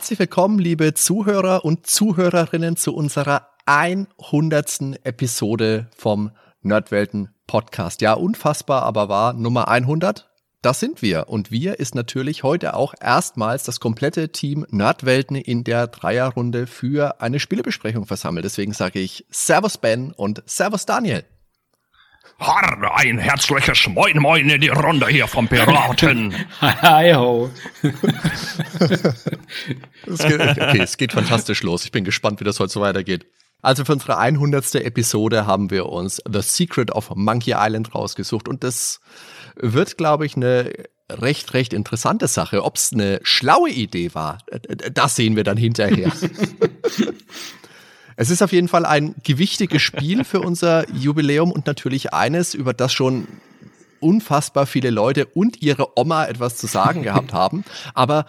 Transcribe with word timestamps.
Herzlich 0.00 0.18
willkommen, 0.18 0.58
liebe 0.58 0.94
Zuhörer 0.94 1.62
und 1.62 1.86
Zuhörerinnen, 1.86 2.74
zu 2.76 2.94
unserer 2.94 3.48
100. 3.66 4.98
Episode 5.04 5.90
vom 5.94 6.30
Nerdwelten 6.62 7.34
Podcast. 7.46 8.00
Ja, 8.00 8.14
unfassbar, 8.14 8.84
aber 8.84 9.10
war 9.10 9.34
Nummer 9.34 9.68
100. 9.68 10.30
Das 10.62 10.80
sind 10.80 11.02
wir. 11.02 11.28
Und 11.28 11.50
wir 11.50 11.80
ist 11.80 11.94
natürlich 11.94 12.42
heute 12.42 12.72
auch 12.72 12.94
erstmals 12.98 13.64
das 13.64 13.78
komplette 13.78 14.32
Team 14.32 14.64
Nerdwelten 14.70 15.36
in 15.36 15.64
der 15.64 15.86
Dreierrunde 15.86 16.66
für 16.66 17.20
eine 17.20 17.38
Spielebesprechung 17.38 18.06
versammelt. 18.06 18.46
Deswegen 18.46 18.72
sage 18.72 19.00
ich 19.00 19.26
Servus 19.28 19.76
Ben 19.76 20.12
und 20.12 20.42
Servus 20.46 20.86
Daniel. 20.86 21.24
Harr, 22.38 22.96
ein 22.96 23.18
herzliches 23.18 23.86
Moin 23.88 24.18
Moin 24.18 24.48
in 24.48 24.60
die 24.60 24.68
Runde 24.68 25.06
hier 25.08 25.26
vom 25.26 25.48
Piraten. 25.48 26.34
Hi 26.60 27.12
ho. 27.14 27.50
es 30.06 30.18
geht, 30.18 30.40
okay, 30.40 30.80
es 30.80 30.96
geht 30.96 31.12
fantastisch 31.12 31.62
los. 31.62 31.84
Ich 31.84 31.92
bin 31.92 32.04
gespannt, 32.04 32.40
wie 32.40 32.44
das 32.44 32.60
heute 32.60 32.72
so 32.72 32.80
weitergeht. 32.80 33.26
Also 33.62 33.84
für 33.84 33.92
unsere 33.92 34.16
100. 34.16 34.76
Episode 34.76 35.46
haben 35.46 35.70
wir 35.70 35.86
uns 35.86 36.22
The 36.30 36.40
Secret 36.40 36.90
of 36.92 37.10
Monkey 37.14 37.54
Island 37.56 37.94
rausgesucht 37.94 38.48
und 38.48 38.64
das 38.64 39.00
wird, 39.56 39.98
glaube 39.98 40.24
ich, 40.24 40.36
eine 40.36 40.72
recht, 41.10 41.52
recht 41.54 41.72
interessante 41.72 42.26
Sache. 42.28 42.64
Ob 42.64 42.76
es 42.76 42.92
eine 42.92 43.20
schlaue 43.22 43.70
Idee 43.70 44.14
war, 44.14 44.38
das 44.92 45.16
sehen 45.16 45.36
wir 45.36 45.44
dann 45.44 45.58
hinterher. 45.58 46.12
Es 48.20 48.28
ist 48.28 48.42
auf 48.42 48.52
jeden 48.52 48.68
Fall 48.68 48.84
ein 48.84 49.14
gewichtiges 49.24 49.80
Spiel 49.80 50.24
für 50.24 50.40
unser 50.42 50.86
Jubiläum 50.90 51.50
und 51.50 51.66
natürlich 51.66 52.12
eines, 52.12 52.52
über 52.52 52.74
das 52.74 52.92
schon 52.92 53.26
unfassbar 53.98 54.66
viele 54.66 54.90
Leute 54.90 55.24
und 55.24 55.62
ihre 55.62 55.98
Oma 55.98 56.26
etwas 56.26 56.58
zu 56.58 56.66
sagen 56.66 57.02
gehabt 57.02 57.32
haben, 57.32 57.64
aber 57.94 58.26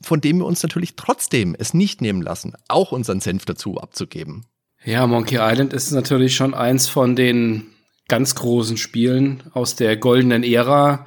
von 0.00 0.22
dem 0.22 0.38
wir 0.38 0.46
uns 0.46 0.62
natürlich 0.62 0.96
trotzdem 0.96 1.54
es 1.58 1.74
nicht 1.74 2.00
nehmen 2.00 2.22
lassen, 2.22 2.54
auch 2.68 2.90
unseren 2.90 3.20
Senf 3.20 3.44
dazu 3.44 3.76
abzugeben. 3.76 4.46
Ja, 4.82 5.06
Monkey 5.06 5.36
Island 5.38 5.74
ist 5.74 5.90
natürlich 5.90 6.34
schon 6.34 6.54
eins 6.54 6.88
von 6.88 7.14
den 7.14 7.66
ganz 8.08 8.34
großen 8.34 8.78
Spielen 8.78 9.42
aus 9.52 9.76
der 9.76 9.98
goldenen 9.98 10.42
Ära 10.42 11.04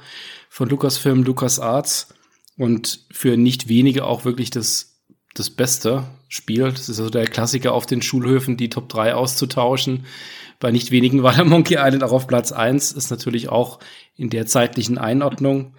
von 0.48 0.68
Lucasfilm, 0.68 1.24
LucasArts 1.24 2.14
und 2.56 3.00
für 3.10 3.36
nicht 3.36 3.68
wenige 3.68 4.04
auch 4.04 4.24
wirklich 4.24 4.50
das 4.50 4.92
das 5.34 5.50
beste 5.50 6.04
Spiel. 6.28 6.64
Das 6.64 6.88
ist 6.88 6.98
also 6.98 7.10
der 7.10 7.26
Klassiker 7.26 7.72
auf 7.72 7.86
den 7.86 8.02
Schulhöfen, 8.02 8.56
die 8.56 8.68
Top 8.68 8.88
3 8.88 9.14
auszutauschen. 9.14 10.06
Bei 10.58 10.70
nicht 10.70 10.90
wenigen 10.90 11.22
war 11.22 11.34
der 11.34 11.44
Monkey 11.46 11.74
Island 11.74 12.02
auch 12.02 12.12
auf 12.12 12.26
Platz 12.26 12.52
1. 12.52 12.92
Ist 12.92 13.10
natürlich 13.10 13.48
auch 13.48 13.78
in 14.16 14.30
der 14.30 14.46
zeitlichen 14.46 14.98
Einordnung 14.98 15.74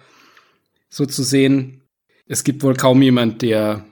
so 0.88 1.06
zu 1.06 1.22
sehen. 1.22 1.82
Es 2.26 2.44
gibt 2.44 2.62
wohl 2.62 2.74
kaum 2.74 3.02
jemand, 3.02 3.42
der 3.42 3.84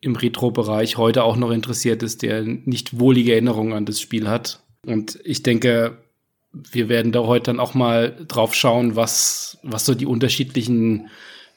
im 0.00 0.16
Retro-Bereich 0.16 0.96
heute 0.96 1.22
auch 1.22 1.36
noch 1.36 1.50
interessiert 1.50 2.02
ist, 2.02 2.22
der 2.22 2.42
nicht 2.42 2.98
wohlige 2.98 3.32
Erinnerungen 3.32 3.72
an 3.72 3.86
das 3.86 4.00
Spiel 4.00 4.28
hat. 4.28 4.60
Und 4.84 5.18
ich 5.24 5.44
denke, 5.44 5.98
wir 6.52 6.88
werden 6.88 7.12
da 7.12 7.20
heute 7.20 7.44
dann 7.44 7.60
auch 7.60 7.74
mal 7.74 8.16
drauf 8.26 8.54
schauen, 8.54 8.96
was, 8.96 9.58
was 9.62 9.86
so 9.86 9.94
die 9.94 10.06
unterschiedlichen 10.06 11.08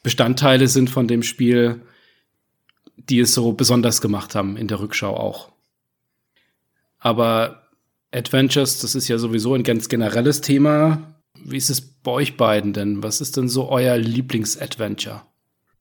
Bestandteile 0.03 0.67
sind 0.67 0.89
von 0.89 1.07
dem 1.07 1.23
Spiel 1.23 1.81
die 2.97 3.19
es 3.19 3.33
so 3.33 3.53
besonders 3.53 4.01
gemacht 4.01 4.35
haben 4.35 4.57
in 4.57 4.67
der 4.67 4.79
Rückschau 4.79 5.15
auch. 5.15 5.51
Aber 6.99 7.63
Adventures, 8.11 8.79
das 8.79 8.95
ist 8.95 9.07
ja 9.07 9.17
sowieso 9.17 9.53
ein 9.53 9.63
ganz 9.63 9.89
generelles 9.89 10.41
Thema. 10.41 11.15
Wie 11.37 11.57
ist 11.57 11.69
es 11.69 11.81
bei 11.81 12.11
euch 12.11 12.37
beiden 12.37 12.73
denn? 12.73 13.03
Was 13.03 13.21
ist 13.21 13.37
denn 13.37 13.49
so 13.49 13.69
euer 13.69 13.97
Lieblings-Adventure? 13.97 15.21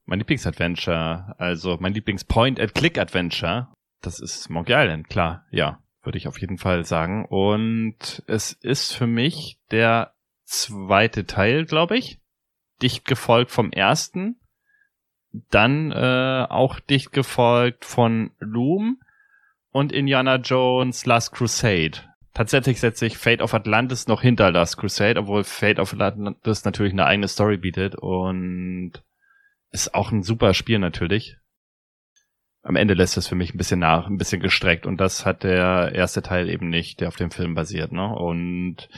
Mein 0.05 0.19
Lieblings-Adventure, 0.19 1.35
also 1.37 1.77
mein 1.79 1.93
Lieblings-Point-and-Click-Adventure, 1.93 3.69
das 4.01 4.19
ist 4.19 4.49
Monkey 4.49 4.73
Island, 4.73 5.09
klar, 5.09 5.45
ja, 5.49 5.79
würde 6.03 6.17
ich 6.17 6.27
auf 6.27 6.39
jeden 6.39 6.57
Fall 6.57 6.85
sagen. 6.85 7.25
Und 7.25 8.23
es 8.27 8.53
ist 8.53 8.93
für 8.93 9.07
mich 9.07 9.57
der 9.71 10.13
zweite 10.43 11.25
Teil, 11.25 11.65
glaube 11.65 11.97
ich. 11.97 12.19
Dicht 12.81 13.05
gefolgt 13.05 13.51
vom 13.51 13.71
ersten 13.71 14.39
dann 15.49 15.91
äh, 15.91 16.45
auch 16.49 16.79
dicht 16.79 17.11
gefolgt 17.11 17.85
von 17.85 18.31
Loom 18.39 18.99
und 19.71 19.91
Indiana 19.91 20.35
Jones 20.37 21.05
Last 21.05 21.33
Crusade. 21.33 21.99
Tatsächlich 22.33 22.79
setze 22.79 23.05
ich 23.05 23.17
Fate 23.17 23.41
of 23.41 23.53
Atlantis 23.53 24.07
noch 24.07 24.21
hinter 24.21 24.51
Last 24.51 24.77
Crusade, 24.77 25.19
obwohl 25.19 25.43
Fate 25.43 25.79
of 25.79 25.93
Atlantis 25.93 26.65
natürlich 26.65 26.91
eine 26.91 27.05
eigene 27.05 27.27
Story 27.29 27.57
bietet 27.57 27.95
und 27.95 28.91
ist 29.71 29.93
auch 29.93 30.11
ein 30.11 30.23
super 30.23 30.53
Spiel 30.53 30.79
natürlich. 30.79 31.37
Am 32.61 32.75
Ende 32.75 32.93
lässt 32.93 33.15
es 33.15 33.27
für 33.27 33.35
mich 33.35 33.53
ein 33.53 33.57
bisschen 33.57 33.79
nach, 33.79 34.07
ein 34.07 34.17
bisschen 34.17 34.41
gestreckt 34.41 34.85
und 34.85 34.97
das 34.97 35.25
hat 35.25 35.43
der 35.43 35.93
erste 35.93 36.21
Teil 36.21 36.49
eben 36.49 36.69
nicht, 36.69 36.99
der 36.99 37.07
auf 37.07 37.15
dem 37.15 37.31
Film 37.31 37.53
basiert, 37.53 37.91
ne? 37.91 38.07
Und 38.07 38.89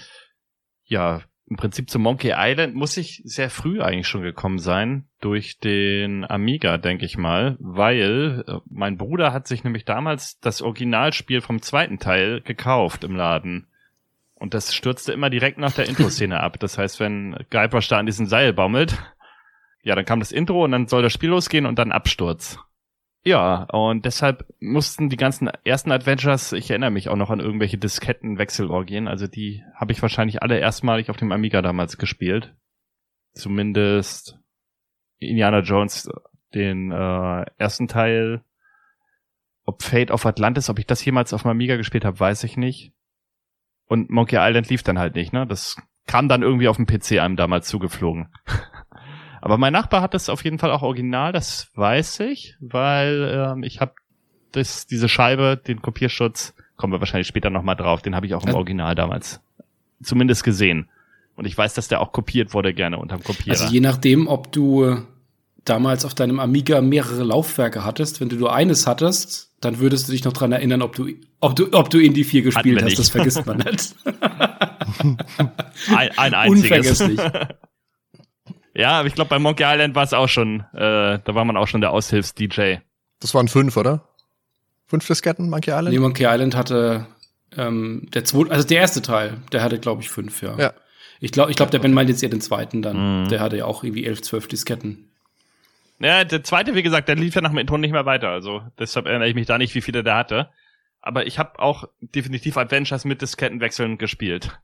ja, 0.85 1.21
im 1.49 1.55
Prinzip 1.55 1.89
zu 1.89 1.97
Monkey 1.97 2.33
Island 2.35 2.75
muss 2.75 2.97
ich 2.97 3.21
sehr 3.23 3.49
früh 3.49 3.81
eigentlich 3.81 4.07
schon 4.07 4.21
gekommen 4.21 4.59
sein, 4.59 5.07
durch 5.21 5.59
den 5.59 6.29
Amiga, 6.29 6.77
denke 6.77 7.05
ich 7.05 7.17
mal, 7.17 7.55
weil 7.59 8.43
äh, 8.45 8.59
mein 8.69 8.97
Bruder 8.97 9.31
hat 9.31 9.47
sich 9.47 9.63
nämlich 9.63 9.85
damals 9.85 10.39
das 10.39 10.61
Originalspiel 10.61 11.39
vom 11.39 11.61
zweiten 11.61 11.99
Teil 11.99 12.41
gekauft 12.41 13.05
im 13.05 13.15
Laden. 13.15 13.67
Und 14.35 14.53
das 14.53 14.75
stürzte 14.75 15.13
immer 15.13 15.29
direkt 15.29 15.57
nach 15.57 15.71
der 15.71 15.87
Intro-Szene 15.89 16.39
ab. 16.39 16.59
Das 16.59 16.77
heißt, 16.77 16.99
wenn 16.99 17.37
Guybrush 17.49 17.87
da 17.87 17.97
an 17.97 18.05
diesem 18.05 18.25
Seil 18.25 18.51
baumelt, 18.51 18.97
ja, 19.83 19.95
dann 19.95 20.05
kam 20.05 20.19
das 20.19 20.33
Intro 20.33 20.65
und 20.65 20.71
dann 20.71 20.87
soll 20.87 21.01
das 21.01 21.13
Spiel 21.13 21.29
losgehen 21.29 21.65
und 21.65 21.79
dann 21.79 21.93
Absturz. 21.93 22.59
Ja, 23.23 23.63
und 23.63 24.05
deshalb 24.05 24.45
mussten 24.59 25.09
die 25.09 25.17
ganzen 25.17 25.49
ersten 25.65 25.91
Adventures, 25.91 26.53
ich 26.53 26.69
erinnere 26.69 26.91
mich 26.91 27.09
auch 27.09 27.17
noch 27.17 27.29
an 27.29 27.41
irgendwelche 27.41 27.77
Diskettenwechselorgien, 27.77 29.07
also 29.07 29.27
die 29.27 29.63
habe 29.75 29.91
ich 29.91 30.01
wahrscheinlich 30.01 30.41
alle 30.41 30.59
erstmalig 30.59 31.09
auf 31.09 31.17
dem 31.17 31.31
Amiga 31.31 31.61
damals 31.61 31.97
gespielt. 31.97 32.55
Zumindest 33.33 34.39
Indiana 35.19 35.59
Jones, 35.59 36.09
den 36.53 36.91
äh, 36.91 37.45
ersten 37.57 37.87
Teil. 37.87 38.41
Ob 39.65 39.83
Fate 39.83 40.11
of 40.11 40.25
Atlantis, 40.25 40.69
ob 40.69 40.79
ich 40.79 40.85
das 40.85 41.03
jemals 41.03 41.33
auf 41.33 41.41
dem 41.41 41.51
Amiga 41.51 41.75
gespielt 41.75 42.05
habe, 42.05 42.19
weiß 42.19 42.45
ich 42.45 42.55
nicht. 42.55 42.93
Und 43.85 44.09
Monkey 44.09 44.37
Island 44.37 44.69
lief 44.69 44.83
dann 44.83 44.99
halt 44.99 45.15
nicht, 45.15 45.33
ne? 45.33 45.45
Das 45.45 45.75
kam 46.05 46.29
dann 46.29 46.41
irgendwie 46.41 46.69
auf 46.69 46.77
dem 46.77 46.85
PC 46.85 47.19
einem 47.19 47.35
damals 47.35 47.67
zugeflogen. 47.67 48.29
Aber 49.47 49.57
mein 49.57 49.71
Nachbar 49.71 50.01
hat 50.01 50.13
das 50.13 50.27
auf 50.27 50.43
jeden 50.43 50.59
Fall 50.59 50.71
auch 50.71 50.81
original, 50.81 51.31
das 51.31 51.69
weiß 51.75 52.19
ich, 52.19 52.57
weil 52.59 53.53
ähm, 53.53 53.63
ich 53.63 53.79
habe 53.79 53.93
das, 54.51 54.87
diese 54.87 55.07
Scheibe, 55.07 55.55
den 55.55 55.81
Kopierschutz, 55.81 56.53
kommen 56.75 56.91
wir 56.91 56.99
wahrscheinlich 56.99 57.27
später 57.27 57.49
nochmal 57.49 57.77
drauf, 57.77 58.01
den 58.01 58.13
habe 58.13 58.25
ich 58.25 58.33
auch 58.33 58.45
im 58.45 58.53
Original 58.53 58.93
damals 58.93 59.39
zumindest 60.03 60.43
gesehen. 60.43 60.89
Und 61.37 61.45
ich 61.45 61.57
weiß, 61.57 61.73
dass 61.75 61.87
der 61.87 62.01
auch 62.01 62.11
kopiert 62.11 62.53
wurde 62.53 62.73
gerne 62.73 62.97
unterm 62.97 63.23
Kopierer. 63.23 63.57
Also 63.57 63.73
je 63.73 63.79
nachdem, 63.79 64.27
ob 64.27 64.51
du 64.51 64.97
damals 65.63 66.03
auf 66.03 66.13
deinem 66.13 66.41
Amiga 66.41 66.81
mehrere 66.81 67.23
Laufwerke 67.23 67.85
hattest, 67.85 68.19
wenn 68.19 68.27
du 68.27 68.35
nur 68.35 68.53
eines 68.53 68.85
hattest, 68.85 69.53
dann 69.61 69.79
würdest 69.79 70.09
du 70.09 70.11
dich 70.11 70.25
noch 70.25 70.33
dran 70.33 70.51
erinnern, 70.51 70.81
ob 70.81 70.93
du, 70.93 71.07
ob 71.39 71.55
du, 71.55 71.71
ob 71.71 71.89
du 71.89 71.99
Indie 71.99 72.25
4 72.25 72.41
gespielt 72.41 72.83
hast. 72.83 72.99
Das 72.99 73.07
vergisst 73.07 73.45
man 73.45 73.59
nicht. 73.59 73.95
ein, 75.95 76.09
ein 76.17 76.33
einziges. 76.33 76.99
Unvergesslich. 76.99 77.19
Ja, 78.77 78.99
aber 78.99 79.07
ich 79.07 79.15
glaube, 79.15 79.29
bei 79.29 79.39
Monkey 79.39 79.63
Island 79.65 79.95
war 79.95 80.03
es 80.03 80.13
auch 80.13 80.29
schon, 80.29 80.59
äh, 80.73 81.19
da 81.23 81.23
war 81.25 81.43
man 81.45 81.57
auch 81.57 81.67
schon 81.67 81.81
der 81.81 81.91
Aushilfs-DJ. 81.91 82.75
Das 83.19 83.33
waren 83.33 83.47
fünf, 83.47 83.75
oder? 83.75 84.07
Fünf 84.85 85.07
Disketten, 85.07 85.49
Monkey 85.49 85.71
Island? 85.71 85.89
Nee, 85.89 85.99
Monkey 85.99 86.25
Island 86.25 86.55
hatte 86.55 87.07
ähm, 87.57 88.07
der 88.13 88.23
zweite, 88.23 88.51
also 88.51 88.67
der 88.67 88.77
erste 88.77 89.01
Teil, 89.01 89.37
der 89.51 89.63
hatte, 89.63 89.79
glaube 89.79 90.03
ich, 90.03 90.09
fünf, 90.09 90.43
ja. 90.43 90.55
ja. 90.59 90.73
Ich 91.19 91.31
glaube, 91.31 91.49
ich 91.49 91.57
glaub, 91.57 91.71
der 91.71 91.79
Ben 91.79 91.91
meint 91.91 92.09
jetzt 92.09 92.21
eher 92.21 92.29
den 92.29 92.39
zweiten 92.39 92.83
dann. 92.83 93.23
Mhm. 93.23 93.29
Der 93.29 93.39
hatte 93.39 93.57
ja 93.57 93.65
auch 93.65 93.83
irgendwie 93.83 94.05
elf, 94.05 94.21
zwölf 94.21 94.47
Disketten. 94.47 95.09
Ja, 95.99 96.23
der 96.23 96.43
zweite, 96.43 96.75
wie 96.75 96.83
gesagt, 96.83 97.09
der 97.09 97.15
lief 97.15 97.33
ja 97.33 97.41
nach 97.41 97.49
dem 97.49 97.57
Intro 97.57 97.79
nicht 97.79 97.93
mehr 97.93 98.05
weiter. 98.05 98.29
Also 98.29 98.61
deshalb 98.77 99.07
erinnere 99.07 99.27
ich 99.27 99.33
mich 99.33 99.47
da 99.47 99.57
nicht, 99.57 99.73
wie 99.73 99.81
viele 99.81 100.03
der 100.03 100.15
hatte. 100.15 100.49
Aber 101.01 101.25
ich 101.25 101.39
habe 101.39 101.57
auch 101.57 101.85
definitiv 101.99 102.57
Adventures 102.57 103.05
mit 103.05 103.23
Diskettenwechseln 103.23 103.97
gespielt. 103.97 104.59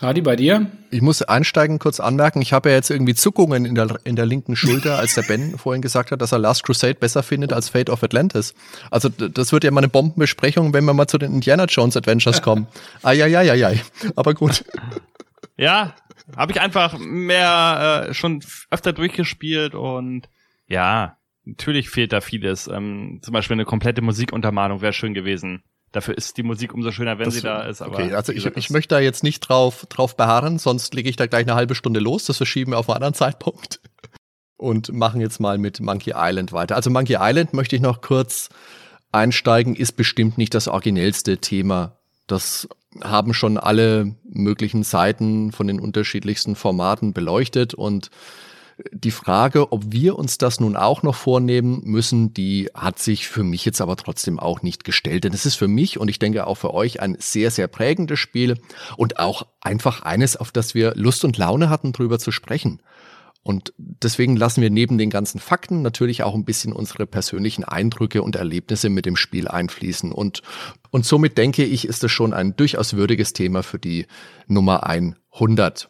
Hadi, 0.00 0.22
bei 0.22 0.34
dir? 0.34 0.66
Ich 0.90 1.02
muss 1.02 1.20
einsteigen, 1.20 1.78
kurz 1.78 2.00
anmerken, 2.00 2.40
ich 2.40 2.54
habe 2.54 2.70
ja 2.70 2.74
jetzt 2.74 2.88
irgendwie 2.88 3.14
Zuckungen 3.14 3.66
in 3.66 3.74
der, 3.74 3.98
in 4.04 4.16
der 4.16 4.24
linken 4.24 4.56
Schulter, 4.56 4.98
als 4.98 5.14
der 5.14 5.22
Ben 5.22 5.58
vorhin 5.58 5.82
gesagt 5.82 6.10
hat, 6.10 6.22
dass 6.22 6.32
er 6.32 6.38
Last 6.38 6.64
Crusade 6.64 6.94
besser 6.94 7.22
findet 7.22 7.52
als 7.52 7.68
Fate 7.68 7.90
of 7.90 8.02
Atlantis. 8.02 8.54
Also 8.90 9.10
das 9.10 9.52
wird 9.52 9.62
ja 9.62 9.70
mal 9.70 9.80
eine 9.80 9.88
Bombenbesprechung, 9.88 10.72
wenn 10.72 10.86
wir 10.86 10.94
mal 10.94 11.06
zu 11.06 11.18
den 11.18 11.34
Indiana 11.34 11.66
Jones 11.66 11.98
Adventures 11.98 12.40
kommen. 12.40 12.66
Eieieiei, 13.02 13.82
aber 14.16 14.34
gut. 14.34 14.64
Ja, 15.56 15.94
habe 16.38 16.52
ich 16.52 16.60
einfach 16.62 16.96
mehr 16.98 18.06
äh, 18.08 18.14
schon 18.14 18.42
öfter 18.70 18.94
durchgespielt 18.94 19.74
und 19.74 20.30
ja, 20.68 21.18
natürlich 21.44 21.90
fehlt 21.90 22.14
da 22.14 22.22
vieles. 22.22 22.66
Ähm, 22.66 23.20
zum 23.20 23.34
Beispiel 23.34 23.56
eine 23.56 23.66
komplette 23.66 24.00
Musikuntermalung 24.00 24.80
wäre 24.80 24.94
schön 24.94 25.12
gewesen. 25.12 25.62
Dafür 25.92 26.16
ist 26.16 26.36
die 26.36 26.44
Musik 26.44 26.72
umso 26.72 26.92
schöner, 26.92 27.18
wenn 27.18 27.24
das, 27.26 27.34
sie 27.34 27.40
da 27.40 27.62
ist. 27.62 27.82
Aber 27.82 27.94
okay, 27.94 28.14
also 28.14 28.32
ich, 28.32 28.46
ich 28.46 28.70
möchte 28.70 28.94
da 28.94 29.00
jetzt 29.00 29.24
nicht 29.24 29.40
drauf, 29.40 29.86
drauf 29.88 30.16
beharren, 30.16 30.58
sonst 30.58 30.94
lege 30.94 31.08
ich 31.10 31.16
da 31.16 31.26
gleich 31.26 31.42
eine 31.42 31.54
halbe 31.54 31.74
Stunde 31.74 31.98
los. 31.98 32.26
Das 32.26 32.36
verschieben 32.36 32.72
wir 32.72 32.78
auf 32.78 32.88
einen 32.88 32.96
anderen 32.96 33.14
Zeitpunkt. 33.14 33.80
und 34.56 34.92
machen 34.92 35.20
jetzt 35.20 35.40
mal 35.40 35.58
mit 35.58 35.80
Monkey 35.80 36.12
Island 36.14 36.52
weiter. 36.52 36.76
Also 36.76 36.90
Monkey 36.90 37.16
Island 37.18 37.54
möchte 37.54 37.74
ich 37.74 37.82
noch 37.82 38.02
kurz 38.02 38.50
einsteigen, 39.10 39.74
ist 39.74 39.92
bestimmt 39.92 40.38
nicht 40.38 40.54
das 40.54 40.68
originellste 40.68 41.38
Thema. 41.38 41.98
Das 42.26 42.68
haben 43.02 43.34
schon 43.34 43.58
alle 43.58 44.14
möglichen 44.24 44.82
Seiten 44.82 45.52
von 45.52 45.66
den 45.66 45.80
unterschiedlichsten 45.80 46.54
Formaten 46.54 47.12
beleuchtet 47.12 47.74
und 47.74 48.10
die 48.92 49.10
Frage, 49.10 49.72
ob 49.72 49.92
wir 49.92 50.18
uns 50.18 50.38
das 50.38 50.60
nun 50.60 50.76
auch 50.76 51.02
noch 51.02 51.14
vornehmen 51.14 51.82
müssen, 51.84 52.34
die 52.34 52.68
hat 52.74 52.98
sich 52.98 53.28
für 53.28 53.42
mich 53.42 53.64
jetzt 53.64 53.80
aber 53.80 53.96
trotzdem 53.96 54.38
auch 54.38 54.62
nicht 54.62 54.84
gestellt. 54.84 55.24
Denn 55.24 55.32
es 55.32 55.46
ist 55.46 55.56
für 55.56 55.68
mich 55.68 55.98
und 55.98 56.08
ich 56.08 56.18
denke 56.18 56.46
auch 56.46 56.56
für 56.56 56.74
euch 56.74 57.00
ein 57.00 57.16
sehr, 57.18 57.50
sehr 57.50 57.68
prägendes 57.68 58.18
Spiel 58.18 58.58
und 58.96 59.18
auch 59.18 59.46
einfach 59.60 60.02
eines, 60.02 60.36
auf 60.36 60.52
das 60.52 60.74
wir 60.74 60.94
Lust 60.94 61.24
und 61.24 61.36
Laune 61.36 61.68
hatten, 61.68 61.92
drüber 61.92 62.18
zu 62.18 62.30
sprechen. 62.32 62.80
Und 63.42 63.72
deswegen 63.78 64.36
lassen 64.36 64.60
wir 64.60 64.70
neben 64.70 64.98
den 64.98 65.08
ganzen 65.08 65.40
Fakten 65.40 65.80
natürlich 65.80 66.22
auch 66.22 66.34
ein 66.34 66.44
bisschen 66.44 66.72
unsere 66.72 67.06
persönlichen 67.06 67.64
Eindrücke 67.64 68.22
und 68.22 68.36
Erlebnisse 68.36 68.90
mit 68.90 69.06
dem 69.06 69.16
Spiel 69.16 69.48
einfließen. 69.48 70.12
Und, 70.12 70.42
und 70.90 71.06
somit 71.06 71.38
denke 71.38 71.64
ich, 71.64 71.86
ist 71.86 72.04
es 72.04 72.12
schon 72.12 72.34
ein 72.34 72.54
durchaus 72.54 72.94
würdiges 72.94 73.32
Thema 73.32 73.62
für 73.62 73.78
die 73.78 74.06
Nummer 74.46 74.84
100. 74.84 75.89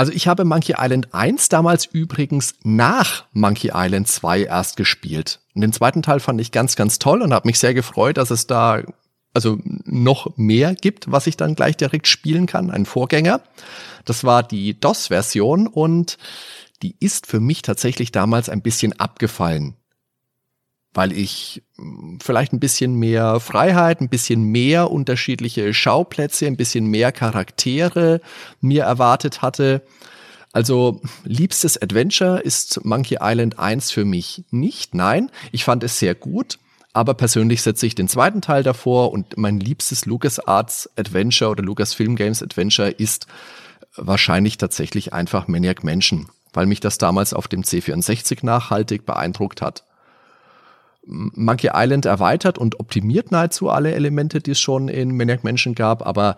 Also 0.00 0.12
ich 0.12 0.26
habe 0.26 0.46
Monkey 0.46 0.76
Island 0.78 1.12
1 1.12 1.50
damals 1.50 1.84
übrigens 1.84 2.54
nach 2.62 3.26
Monkey 3.34 3.72
Island 3.74 4.08
2 4.08 4.44
erst 4.44 4.78
gespielt. 4.78 5.40
Und 5.54 5.60
den 5.60 5.74
zweiten 5.74 6.00
Teil 6.00 6.20
fand 6.20 6.40
ich 6.40 6.52
ganz, 6.52 6.74
ganz 6.74 6.98
toll 6.98 7.20
und 7.20 7.34
habe 7.34 7.46
mich 7.46 7.58
sehr 7.58 7.74
gefreut, 7.74 8.16
dass 8.16 8.30
es 8.30 8.46
da 8.46 8.80
also 9.34 9.58
noch 9.84 10.38
mehr 10.38 10.74
gibt, 10.74 11.12
was 11.12 11.26
ich 11.26 11.36
dann 11.36 11.54
gleich 11.54 11.76
direkt 11.76 12.08
spielen 12.08 12.46
kann, 12.46 12.70
ein 12.70 12.86
Vorgänger. 12.86 13.42
Das 14.06 14.24
war 14.24 14.42
die 14.42 14.80
DOS-Version 14.80 15.66
und 15.66 16.16
die 16.80 16.96
ist 16.98 17.26
für 17.26 17.38
mich 17.38 17.60
tatsächlich 17.60 18.10
damals 18.10 18.48
ein 18.48 18.62
bisschen 18.62 18.98
abgefallen, 18.98 19.76
weil 20.94 21.12
ich 21.12 21.62
hm, 21.76 22.18
vielleicht 22.22 22.52
ein 22.52 22.60
bisschen 22.60 22.94
mehr 22.94 23.40
Freiheit, 23.40 24.00
ein 24.00 24.08
bisschen 24.08 24.42
mehr 24.44 24.90
unterschiedliche 24.90 25.72
Schauplätze, 25.74 26.46
ein 26.46 26.56
bisschen 26.56 26.86
mehr 26.86 27.12
Charaktere 27.12 28.20
mir 28.60 28.84
erwartet 28.84 29.42
hatte. 29.42 29.82
Also 30.52 31.00
liebstes 31.24 31.80
Adventure 31.80 32.40
ist 32.40 32.84
Monkey 32.84 33.18
Island 33.20 33.58
1 33.58 33.92
für 33.92 34.04
mich 34.04 34.44
nicht. 34.50 34.94
Nein, 34.94 35.30
ich 35.52 35.64
fand 35.64 35.84
es 35.84 35.98
sehr 35.98 36.16
gut, 36.16 36.58
aber 36.92 37.14
persönlich 37.14 37.62
setze 37.62 37.86
ich 37.86 37.94
den 37.94 38.08
zweiten 38.08 38.40
Teil 38.40 38.64
davor 38.64 39.12
und 39.12 39.36
mein 39.36 39.60
liebstes 39.60 40.06
LucasArts 40.06 40.90
Adventure 40.96 41.50
oder 41.52 41.62
Lucasfilm 41.62 42.16
Games 42.16 42.42
Adventure 42.42 42.90
ist 42.90 43.28
wahrscheinlich 43.96 44.58
tatsächlich 44.58 45.12
einfach 45.12 45.46
Maniac 45.46 45.84
Mansion 45.84 46.28
weil 46.52 46.66
mich 46.66 46.80
das 46.80 46.98
damals 46.98 47.34
auf 47.34 47.48
dem 47.48 47.62
C64 47.62 48.44
nachhaltig 48.44 49.06
beeindruckt 49.06 49.62
hat. 49.62 49.84
Monkey 51.06 51.70
Island 51.72 52.04
erweitert 52.04 52.58
und 52.58 52.78
optimiert 52.78 53.32
nahezu 53.32 53.70
alle 53.70 53.92
Elemente, 53.92 54.40
die 54.40 54.52
es 54.52 54.60
schon 54.60 54.88
in 54.88 55.16
Maniac 55.16 55.44
Mansion 55.44 55.74
gab, 55.74 56.06
aber 56.06 56.36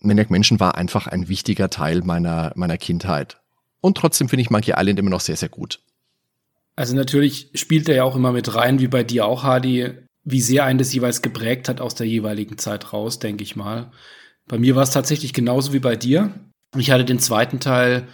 Maniac 0.00 0.30
Mansion 0.30 0.60
war 0.60 0.76
einfach 0.76 1.06
ein 1.06 1.28
wichtiger 1.28 1.70
Teil 1.70 2.02
meiner, 2.02 2.52
meiner 2.54 2.78
Kindheit. 2.78 3.40
Und 3.80 3.96
trotzdem 3.96 4.28
finde 4.28 4.42
ich 4.42 4.50
Monkey 4.50 4.74
Island 4.76 4.98
immer 4.98 5.10
noch 5.10 5.20
sehr, 5.20 5.36
sehr 5.36 5.48
gut. 5.48 5.80
Also 6.76 6.94
natürlich 6.94 7.50
spielt 7.54 7.88
er 7.88 7.96
ja 7.96 8.04
auch 8.04 8.16
immer 8.16 8.32
mit 8.32 8.54
rein, 8.54 8.80
wie 8.80 8.88
bei 8.88 9.02
dir 9.02 9.24
auch, 9.24 9.42
Hardy, 9.42 9.92
wie 10.24 10.40
sehr 10.40 10.64
einen 10.64 10.78
das 10.78 10.92
jeweils 10.92 11.22
geprägt 11.22 11.68
hat 11.68 11.80
aus 11.80 11.94
der 11.94 12.06
jeweiligen 12.06 12.58
Zeit 12.58 12.92
raus, 12.92 13.18
denke 13.18 13.44
ich 13.44 13.56
mal. 13.56 13.90
Bei 14.46 14.58
mir 14.58 14.76
war 14.76 14.82
es 14.82 14.90
tatsächlich 14.90 15.32
genauso 15.32 15.72
wie 15.72 15.78
bei 15.78 15.96
dir. 15.96 16.34
Ich 16.76 16.90
hatte 16.90 17.04
den 17.04 17.18
zweiten 17.18 17.60
Teil 17.60 18.08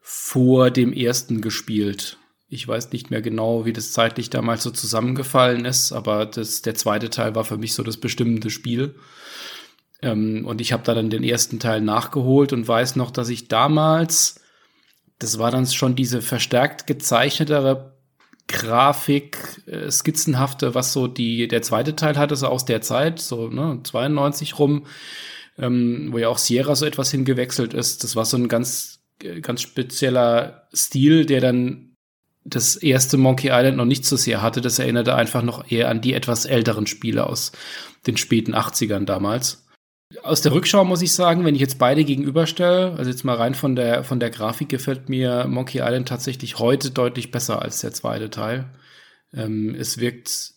vor 0.00 0.70
dem 0.70 0.92
ersten 0.92 1.40
gespielt. 1.40 2.18
Ich 2.52 2.68
weiß 2.68 2.92
nicht 2.92 3.10
mehr 3.10 3.22
genau, 3.22 3.64
wie 3.64 3.72
das 3.72 3.92
zeitlich 3.92 4.28
damals 4.28 4.62
so 4.62 4.70
zusammengefallen 4.70 5.64
ist, 5.64 5.90
aber 5.90 6.26
das, 6.26 6.60
der 6.60 6.74
zweite 6.74 7.08
Teil 7.08 7.34
war 7.34 7.44
für 7.44 7.56
mich 7.56 7.72
so 7.72 7.82
das 7.82 7.96
bestimmende 7.96 8.50
Spiel. 8.50 8.94
Ähm, 10.02 10.44
und 10.44 10.60
ich 10.60 10.74
habe 10.74 10.82
da 10.82 10.92
dann 10.92 11.08
den 11.08 11.24
ersten 11.24 11.60
Teil 11.60 11.80
nachgeholt 11.80 12.52
und 12.52 12.68
weiß 12.68 12.96
noch, 12.96 13.10
dass 13.10 13.30
ich 13.30 13.48
damals, 13.48 14.42
das 15.18 15.38
war 15.38 15.50
dann 15.50 15.66
schon 15.66 15.96
diese 15.96 16.20
verstärkt 16.20 16.86
gezeichnetere 16.86 17.96
Grafik, 18.48 19.62
äh, 19.64 19.90
skizzenhafte, 19.90 20.74
was 20.74 20.92
so 20.92 21.06
die, 21.06 21.48
der 21.48 21.62
zweite 21.62 21.96
Teil 21.96 22.18
hatte, 22.18 22.36
so 22.36 22.48
aus 22.48 22.66
der 22.66 22.82
Zeit, 22.82 23.18
so 23.18 23.48
ne, 23.48 23.80
92 23.82 24.58
rum, 24.58 24.84
ähm, 25.56 26.08
wo 26.10 26.18
ja 26.18 26.28
auch 26.28 26.36
Sierra 26.36 26.76
so 26.76 26.84
etwas 26.84 27.10
hingewechselt 27.10 27.72
ist. 27.72 28.04
Das 28.04 28.14
war 28.14 28.26
so 28.26 28.36
ein 28.36 28.48
ganz 28.48 28.98
ganz 29.40 29.62
spezieller 29.62 30.66
Stil, 30.74 31.24
der 31.24 31.40
dann 31.40 31.91
das 32.44 32.76
erste 32.76 33.16
Monkey 33.16 33.48
Island 33.48 33.76
noch 33.76 33.84
nicht 33.84 34.04
so 34.04 34.16
sehr 34.16 34.42
hatte. 34.42 34.60
Das 34.60 34.78
erinnerte 34.78 35.14
einfach 35.14 35.42
noch 35.42 35.70
eher 35.70 35.88
an 35.88 36.00
die 36.00 36.14
etwas 36.14 36.44
älteren 36.44 36.86
Spiele 36.86 37.26
aus 37.26 37.52
den 38.06 38.16
späten 38.16 38.54
80ern 38.54 39.04
damals. 39.04 39.66
Aus 40.22 40.42
der 40.42 40.52
Rückschau 40.52 40.84
muss 40.84 41.02
ich 41.02 41.12
sagen, 41.12 41.44
wenn 41.44 41.54
ich 41.54 41.60
jetzt 41.60 41.78
beide 41.78 42.04
gegenüberstelle, 42.04 42.94
also 42.98 43.10
jetzt 43.10 43.24
mal 43.24 43.36
rein 43.36 43.54
von 43.54 43.76
der, 43.76 44.04
von 44.04 44.20
der 44.20 44.30
Grafik 44.30 44.68
gefällt 44.68 45.08
mir 45.08 45.46
Monkey 45.48 45.78
Island 45.78 46.08
tatsächlich 46.08 46.58
heute 46.58 46.90
deutlich 46.90 47.30
besser 47.30 47.62
als 47.62 47.80
der 47.80 47.92
zweite 47.92 48.28
Teil. 48.28 48.70
Ähm, 49.32 49.74
es 49.74 49.98
wirkt 49.98 50.52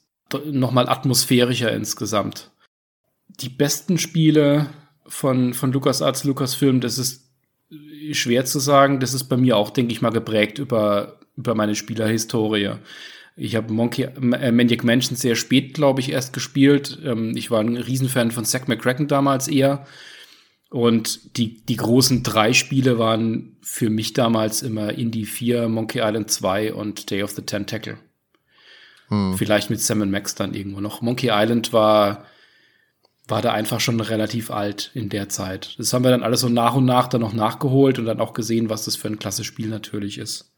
nochmal 0.45 0.89
atmosphärischer 0.89 1.71
insgesamt. 1.71 2.51
Die 3.27 3.49
besten 3.49 3.97
Spiele 3.97 4.69
von, 5.07 5.53
von 5.53 5.71
LucasArts, 5.71 6.23
Lucasfilm, 6.23 6.81
das 6.81 6.97
ist 6.97 7.25
schwer 8.11 8.45
zu 8.45 8.59
sagen. 8.59 8.99
Das 8.99 9.13
ist 9.13 9.25
bei 9.25 9.38
mir 9.38 9.57
auch, 9.57 9.69
denke 9.69 9.93
ich 9.93 10.01
mal, 10.01 10.11
geprägt 10.11 10.59
über, 10.59 11.19
über 11.35 11.55
meine 11.55 11.75
Spielerhistorie. 11.75 12.71
Ich 13.35 13.55
habe 13.55 13.73
Monkey 13.73 14.03
äh, 14.03 14.51
Maniac 14.51 14.83
Mansion 14.83 15.17
sehr 15.17 15.35
spät, 15.35 15.73
glaube 15.73 15.99
ich, 15.99 16.11
erst 16.11 16.33
gespielt. 16.33 16.99
Ähm, 17.03 17.35
ich 17.35 17.51
war 17.51 17.59
ein 17.59 17.77
Riesenfan 17.77 18.31
von 18.31 18.45
Zack 18.45 18.67
McCracken 18.67 19.07
damals 19.07 19.48
eher. 19.48 19.86
Und 20.69 21.38
die, 21.38 21.62
die 21.65 21.75
großen 21.75 22.24
drei 22.24 22.53
Spiele 22.53 22.98
waren 22.98 23.57
für 23.62 23.89
mich 23.89 24.13
damals 24.13 24.62
immer 24.62 24.93
Indie 24.93 25.25
4, 25.25 25.69
Monkey 25.69 26.00
Island 26.00 26.31
2 26.31 26.74
und 26.74 27.12
Day 27.12 27.24
of 27.24 27.31
the 27.31 27.43
Tentacle. 27.43 27.98
Hm. 29.10 29.36
Vielleicht 29.38 29.69
mit 29.69 29.79
Sam 29.81 30.10
Max 30.10 30.36
dann 30.36 30.53
irgendwo 30.53 30.81
noch. 30.81 31.01
Monkey 31.01 31.29
Island 31.31 31.74
war 31.74 32.25
war 33.27 33.41
da 33.41 33.53
einfach 33.53 33.79
schon 33.79 34.00
relativ 34.00 34.51
alt 34.51 34.91
in 34.93 35.10
der 35.10 35.29
Zeit. 35.29 35.75
Das 35.79 35.93
haben 35.93 36.03
wir 36.03 36.12
dann 36.12 36.24
alles 36.24 36.41
so 36.41 36.50
nach 36.50 36.75
und 36.75 36.86
nach 36.86 37.07
dann 37.07 37.21
noch 37.21 37.33
nachgeholt 37.33 37.98
und 37.98 38.05
dann 38.05 38.19
auch 38.19 38.33
gesehen, 38.33 38.69
was 38.69 38.86
das 38.86 38.95
für 38.95 39.07
ein 39.07 39.19
klasse 39.19 39.43
Spiel 39.43 39.67
natürlich 39.67 40.17
ist. 40.17 40.54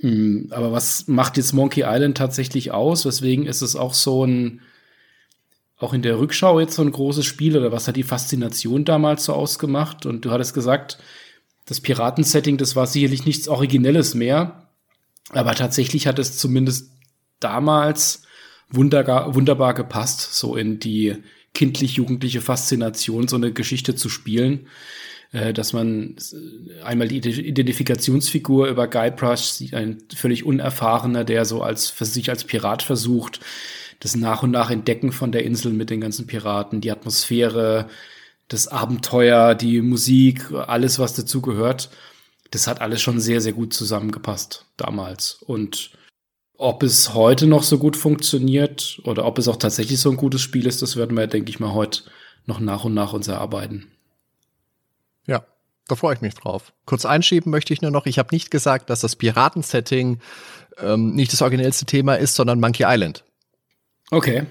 Hm, 0.00 0.48
aber 0.50 0.72
was 0.72 1.08
macht 1.08 1.36
jetzt 1.36 1.52
Monkey 1.52 1.82
Island 1.86 2.16
tatsächlich 2.16 2.70
aus? 2.70 3.04
Weswegen 3.04 3.46
ist 3.46 3.62
es 3.62 3.76
auch 3.76 3.94
so 3.94 4.24
ein, 4.24 4.60
auch 5.76 5.92
in 5.92 6.02
der 6.02 6.18
Rückschau 6.18 6.60
jetzt 6.60 6.74
so 6.74 6.82
ein 6.82 6.92
großes 6.92 7.26
Spiel 7.26 7.56
oder 7.56 7.72
was 7.72 7.88
hat 7.88 7.96
die 7.96 8.02
Faszination 8.02 8.84
damals 8.84 9.24
so 9.24 9.32
ausgemacht? 9.32 10.06
Und 10.06 10.24
du 10.24 10.30
hattest 10.30 10.54
gesagt, 10.54 10.98
das 11.66 11.80
Piratensetting, 11.80 12.56
das 12.56 12.76
war 12.76 12.86
sicherlich 12.86 13.26
nichts 13.26 13.48
Originelles 13.48 14.14
mehr, 14.14 14.68
aber 15.30 15.54
tatsächlich 15.54 16.06
hat 16.06 16.18
es 16.18 16.38
zumindest 16.38 16.90
damals 17.40 18.22
wunderbar, 18.70 19.34
wunderbar 19.34 19.74
gepasst, 19.74 20.34
so 20.34 20.56
in 20.56 20.78
die 20.78 21.16
kindlich-jugendliche 21.54 22.40
Faszination, 22.40 23.28
so 23.28 23.36
eine 23.36 23.52
Geschichte 23.52 23.94
zu 23.94 24.08
spielen. 24.08 24.68
Äh, 25.32 25.52
dass 25.52 25.72
man 25.72 26.16
einmal 26.82 27.08
die 27.08 27.18
Identifikationsfigur 27.18 28.68
über 28.68 28.88
Guybrush 28.88 29.42
sieht, 29.42 29.74
ein 29.74 29.98
völlig 30.14 30.44
Unerfahrener, 30.44 31.24
der 31.24 31.44
so 31.44 31.62
als, 31.62 31.90
für 31.90 32.06
sich 32.06 32.30
als 32.30 32.44
Pirat 32.44 32.82
versucht, 32.82 33.40
das 34.00 34.16
nach 34.16 34.42
und 34.42 34.52
nach 34.52 34.70
Entdecken 34.70 35.12
von 35.12 35.32
der 35.32 35.44
Insel 35.44 35.72
mit 35.72 35.90
den 35.90 36.00
ganzen 36.00 36.26
Piraten, 36.26 36.80
die 36.80 36.90
Atmosphäre, 36.90 37.88
das 38.48 38.68
Abenteuer, 38.68 39.54
die 39.54 39.82
Musik, 39.82 40.50
alles, 40.52 40.98
was 40.98 41.14
dazu 41.14 41.42
gehört. 41.42 41.90
Das 42.50 42.66
hat 42.66 42.80
alles 42.80 43.02
schon 43.02 43.20
sehr, 43.20 43.42
sehr 43.42 43.52
gut 43.52 43.74
zusammengepasst 43.74 44.64
damals. 44.78 45.42
Und 45.46 45.90
ob 46.56 46.82
es 46.82 47.12
heute 47.12 47.46
noch 47.46 47.62
so 47.64 47.78
gut 47.78 47.96
funktioniert 47.96 49.00
oder 49.04 49.26
ob 49.26 49.38
es 49.38 49.48
auch 49.48 49.56
tatsächlich 49.56 50.00
so 50.00 50.10
ein 50.10 50.16
gutes 50.16 50.40
Spiel 50.40 50.66
ist, 50.66 50.80
das 50.80 50.96
werden 50.96 51.16
wir, 51.16 51.26
denke 51.26 51.50
ich 51.50 51.60
mal, 51.60 51.74
heute 51.74 52.04
noch 52.46 52.60
nach 52.60 52.84
und 52.84 52.94
nach 52.94 53.12
uns 53.12 53.28
erarbeiten. 53.28 53.88
Da 55.88 55.96
freue 55.96 56.14
ich 56.14 56.20
mich 56.20 56.34
drauf. 56.34 56.72
Kurz 56.84 57.06
einschieben 57.06 57.50
möchte 57.50 57.72
ich 57.72 57.80
nur 57.80 57.90
noch, 57.90 58.06
ich 58.06 58.18
habe 58.18 58.28
nicht 58.32 58.50
gesagt, 58.50 58.90
dass 58.90 59.00
das 59.00 59.16
Piraten-Setting 59.16 60.20
ähm, 60.78 61.14
nicht 61.14 61.32
das 61.32 61.42
originellste 61.42 61.86
Thema 61.86 62.14
ist, 62.14 62.34
sondern 62.34 62.60
Monkey 62.60 62.84
Island. 62.86 63.24
Okay. 64.10 64.44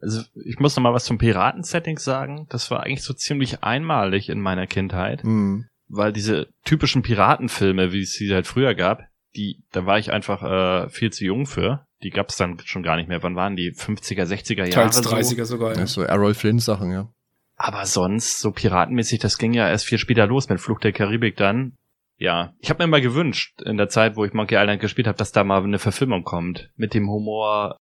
Also 0.00 0.22
ich 0.44 0.58
muss 0.58 0.76
noch 0.76 0.82
mal 0.82 0.92
was 0.92 1.04
zum 1.04 1.16
Piraten-Setting 1.16 1.98
sagen. 1.98 2.46
Das 2.50 2.70
war 2.70 2.82
eigentlich 2.82 3.02
so 3.02 3.14
ziemlich 3.14 3.62
einmalig 3.62 4.28
in 4.28 4.40
meiner 4.40 4.66
Kindheit, 4.66 5.24
mhm. 5.24 5.66
weil 5.88 6.12
diese 6.12 6.48
typischen 6.64 7.02
Piratenfilme, 7.02 7.92
wie 7.92 8.02
es 8.02 8.12
sie 8.12 8.32
halt 8.32 8.46
früher 8.46 8.74
gab, 8.74 9.04
die, 9.36 9.62
da 9.72 9.86
war 9.86 9.98
ich 9.98 10.12
einfach 10.12 10.42
äh, 10.42 10.88
viel 10.90 11.12
zu 11.12 11.24
jung 11.24 11.46
für. 11.46 11.86
Die 12.02 12.10
gab 12.10 12.28
es 12.28 12.36
dann 12.36 12.58
schon 12.64 12.82
gar 12.82 12.96
nicht 12.96 13.08
mehr. 13.08 13.22
Wann 13.22 13.36
waren 13.36 13.56
die? 13.56 13.72
50er, 13.72 14.24
60er 14.24 14.66
Jahre? 14.66 14.90
Teils 14.90 15.02
30er 15.02 15.36
so? 15.36 15.44
sogar, 15.44 15.72
ja. 15.72 15.80
ja. 15.80 15.86
So 15.86 16.02
Errol 16.02 16.34
Flynn 16.34 16.58
Sachen, 16.58 16.92
ja. 16.92 17.08
Aber 17.56 17.86
sonst, 17.86 18.38
so 18.40 18.52
piratenmäßig, 18.52 19.18
das 19.18 19.38
ging 19.38 19.54
ja 19.54 19.68
erst 19.68 19.86
viel 19.86 19.98
später 19.98 20.26
los 20.26 20.48
mit 20.48 20.60
Fluch 20.60 20.78
der 20.78 20.92
Karibik 20.92 21.36
dann. 21.36 21.76
ja, 22.18 22.54
ich 22.60 22.70
habe 22.70 22.82
mir 22.82 22.88
mal 22.88 23.00
gewünscht, 23.00 23.60
in 23.62 23.76
der 23.76 23.88
Zeit, 23.88 24.16
wo 24.16 24.24
ich 24.24 24.32
Monkey 24.32 24.56
Island 24.56 24.80
gespielt 24.80 25.06
habe, 25.06 25.18
dass 25.18 25.32
da 25.32 25.42
mal 25.44 25.62
eine 25.62 25.78
Verfilmung 25.78 26.24
kommt 26.24 26.70
mit 26.76 26.94
dem 26.94 27.08
Humor. 27.08 27.78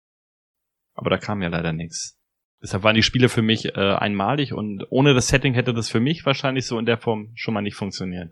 Aber 0.93 1.09
da 1.09 1.17
kam 1.17 1.41
ja 1.41 1.49
leider 1.49 1.73
nichts. 1.73 2.17
Deshalb 2.61 2.83
waren 2.83 2.95
die 2.95 3.03
Spiele 3.03 3.29
für 3.29 3.41
mich 3.41 3.75
äh, 3.75 3.95
einmalig 3.95 4.53
und 4.53 4.85
ohne 4.89 5.13
das 5.13 5.27
Setting 5.27 5.53
hätte 5.53 5.73
das 5.73 5.89
für 5.89 5.99
mich 5.99 6.25
wahrscheinlich 6.25 6.65
so 6.65 6.79
in 6.79 6.85
der 6.85 6.97
Form 6.97 7.31
schon 7.35 7.53
mal 7.53 7.61
nicht 7.61 7.75
funktioniert. 7.75 8.31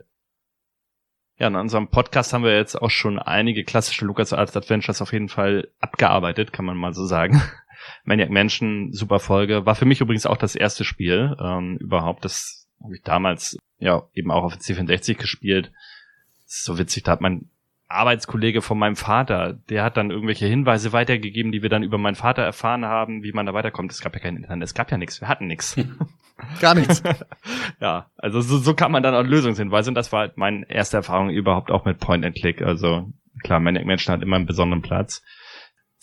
Ja, 1.38 1.48
in 1.48 1.56
unserem 1.56 1.88
Podcast 1.88 2.32
haben 2.32 2.44
wir 2.44 2.56
jetzt 2.56 2.80
auch 2.80 2.90
schon 2.90 3.18
einige 3.18 3.64
klassische 3.64 4.04
LucasArts 4.04 4.56
Adventures 4.56 5.02
auf 5.02 5.12
jeden 5.12 5.28
Fall 5.28 5.68
abgearbeitet, 5.78 6.52
kann 6.52 6.64
man 6.64 6.76
mal 6.76 6.94
so 6.94 7.04
sagen. 7.04 7.42
Maniac 8.04 8.30
Mansion, 8.30 8.92
super 8.92 9.20
Folge. 9.20 9.66
War 9.66 9.74
für 9.74 9.84
mich 9.84 10.00
übrigens 10.00 10.26
auch 10.26 10.36
das 10.36 10.54
erste 10.54 10.84
Spiel 10.84 11.36
ähm, 11.40 11.76
überhaupt. 11.78 12.24
Das 12.24 12.66
habe 12.82 12.96
ich 12.96 13.02
damals 13.02 13.56
ja 13.78 14.02
eben 14.14 14.30
auch 14.30 14.44
auf 14.44 14.54
C64 14.54 15.14
gespielt. 15.14 15.72
So 16.44 16.78
witzig, 16.78 17.04
da 17.04 17.12
hat 17.12 17.20
mein 17.20 17.48
Arbeitskollege 17.88 18.62
von 18.62 18.78
meinem 18.78 18.96
Vater, 18.96 19.52
der 19.68 19.84
hat 19.84 19.96
dann 19.96 20.10
irgendwelche 20.10 20.46
Hinweise 20.46 20.92
weitergegeben, 20.92 21.52
die 21.52 21.62
wir 21.62 21.68
dann 21.68 21.82
über 21.82 21.98
meinen 21.98 22.16
Vater 22.16 22.42
erfahren 22.42 22.84
haben, 22.84 23.22
wie 23.22 23.32
man 23.32 23.46
da 23.46 23.54
weiterkommt. 23.54 23.92
Es 23.92 24.00
gab 24.00 24.14
ja 24.14 24.20
kein 24.20 24.36
Internet, 24.36 24.64
es 24.64 24.74
gab 24.74 24.90
ja 24.90 24.98
nichts, 24.98 25.20
wir 25.20 25.28
hatten 25.28 25.46
nichts. 25.46 25.76
Gar 26.60 26.74
nichts. 26.74 27.02
ja, 27.80 28.10
also 28.16 28.40
so, 28.40 28.58
so 28.58 28.74
kann 28.74 28.90
man 28.90 29.02
dann 29.02 29.14
auch 29.14 29.22
Lösungshinweise 29.22 29.90
und 29.90 29.94
das 29.94 30.12
war 30.12 30.20
halt 30.20 30.36
meine 30.36 30.68
erste 30.68 30.96
Erfahrung 30.96 31.30
überhaupt 31.30 31.70
auch 31.70 31.84
mit 31.84 31.98
Point 31.98 32.24
and 32.24 32.34
Click. 32.34 32.62
Also 32.62 33.12
klar, 33.42 33.60
Maniac 33.60 33.86
Menschen 33.86 34.12
hat 34.12 34.22
immer 34.22 34.36
einen 34.36 34.46
besonderen 34.46 34.82
Platz. 34.82 35.22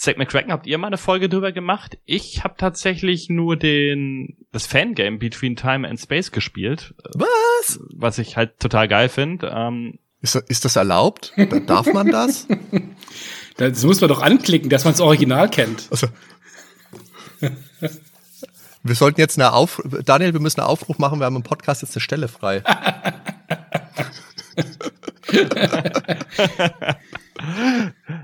Zack 0.01 0.17
McCracken, 0.17 0.51
habt 0.51 0.65
ihr 0.65 0.79
mal 0.79 0.87
eine 0.87 0.97
Folge 0.97 1.29
drüber 1.29 1.51
gemacht? 1.51 1.99
Ich 2.05 2.43
habe 2.43 2.55
tatsächlich 2.57 3.29
nur 3.29 3.55
den 3.55 4.35
das 4.51 4.65
Fangame 4.65 5.19
Between 5.19 5.55
Time 5.55 5.87
and 5.87 5.99
Space 5.99 6.31
gespielt. 6.31 6.95
Was? 7.13 7.79
Was 7.93 8.17
ich 8.17 8.35
halt 8.35 8.59
total 8.59 8.87
geil 8.87 9.09
finde. 9.09 9.53
Ähm, 9.55 9.99
ist, 10.19 10.33
ist 10.33 10.65
das 10.65 10.75
erlaubt? 10.75 11.33
Darf 11.67 11.93
man 11.93 12.07
das? 12.07 12.47
Das 13.57 13.83
muss 13.83 14.01
man 14.01 14.07
doch 14.07 14.23
anklicken, 14.23 14.69
dass 14.69 14.85
man 14.85 14.93
das 14.93 15.01
Original 15.01 15.47
kennt. 15.47 15.87
Also. 15.91 16.07
Wir 18.81 18.95
sollten 18.95 19.19
jetzt 19.19 19.37
eine 19.37 19.53
Auf 19.53 19.83
Daniel, 20.05 20.33
wir 20.33 20.39
müssen 20.39 20.61
einen 20.61 20.69
Aufruf 20.69 20.97
machen, 20.97 21.19
wir 21.19 21.25
haben 21.25 21.35
im 21.35 21.43
Podcast 21.43 21.83
jetzt 21.83 21.95
eine 21.95 22.01
Stelle 22.01 22.27
frei. 22.27 22.63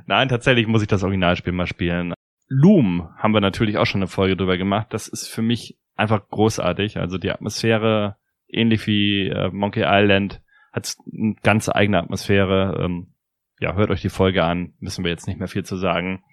Nein, 0.05 0.29
tatsächlich 0.29 0.67
muss 0.67 0.81
ich 0.81 0.88
das 0.88 1.03
Originalspiel 1.03 1.53
mal 1.53 1.67
spielen. 1.67 2.13
Loom 2.47 3.09
haben 3.17 3.33
wir 3.33 3.41
natürlich 3.41 3.77
auch 3.77 3.86
schon 3.86 4.01
eine 4.01 4.07
Folge 4.07 4.38
drüber 4.38 4.57
gemacht. 4.57 4.88
Das 4.91 5.07
ist 5.07 5.27
für 5.27 5.41
mich 5.41 5.77
einfach 5.95 6.27
großartig. 6.29 6.97
Also 6.97 7.17
die 7.17 7.31
Atmosphäre, 7.31 8.15
ähnlich 8.47 8.88
wie 8.88 9.27
äh, 9.27 9.50
Monkey 9.51 9.83
Island, 9.86 10.41
hat 10.71 10.95
eine 11.12 11.36
ganz 11.43 11.69
eigene 11.69 12.00
Atmosphäre. 12.00 12.81
Ähm, 12.83 13.13
ja, 13.59 13.74
hört 13.74 13.89
euch 13.89 14.01
die 14.01 14.09
Folge 14.09 14.43
an. 14.43 14.74
Müssen 14.79 15.03
wir 15.03 15.12
jetzt 15.12 15.27
nicht 15.27 15.39
mehr 15.39 15.47
viel 15.47 15.65
zu 15.65 15.75
sagen. 15.75 16.24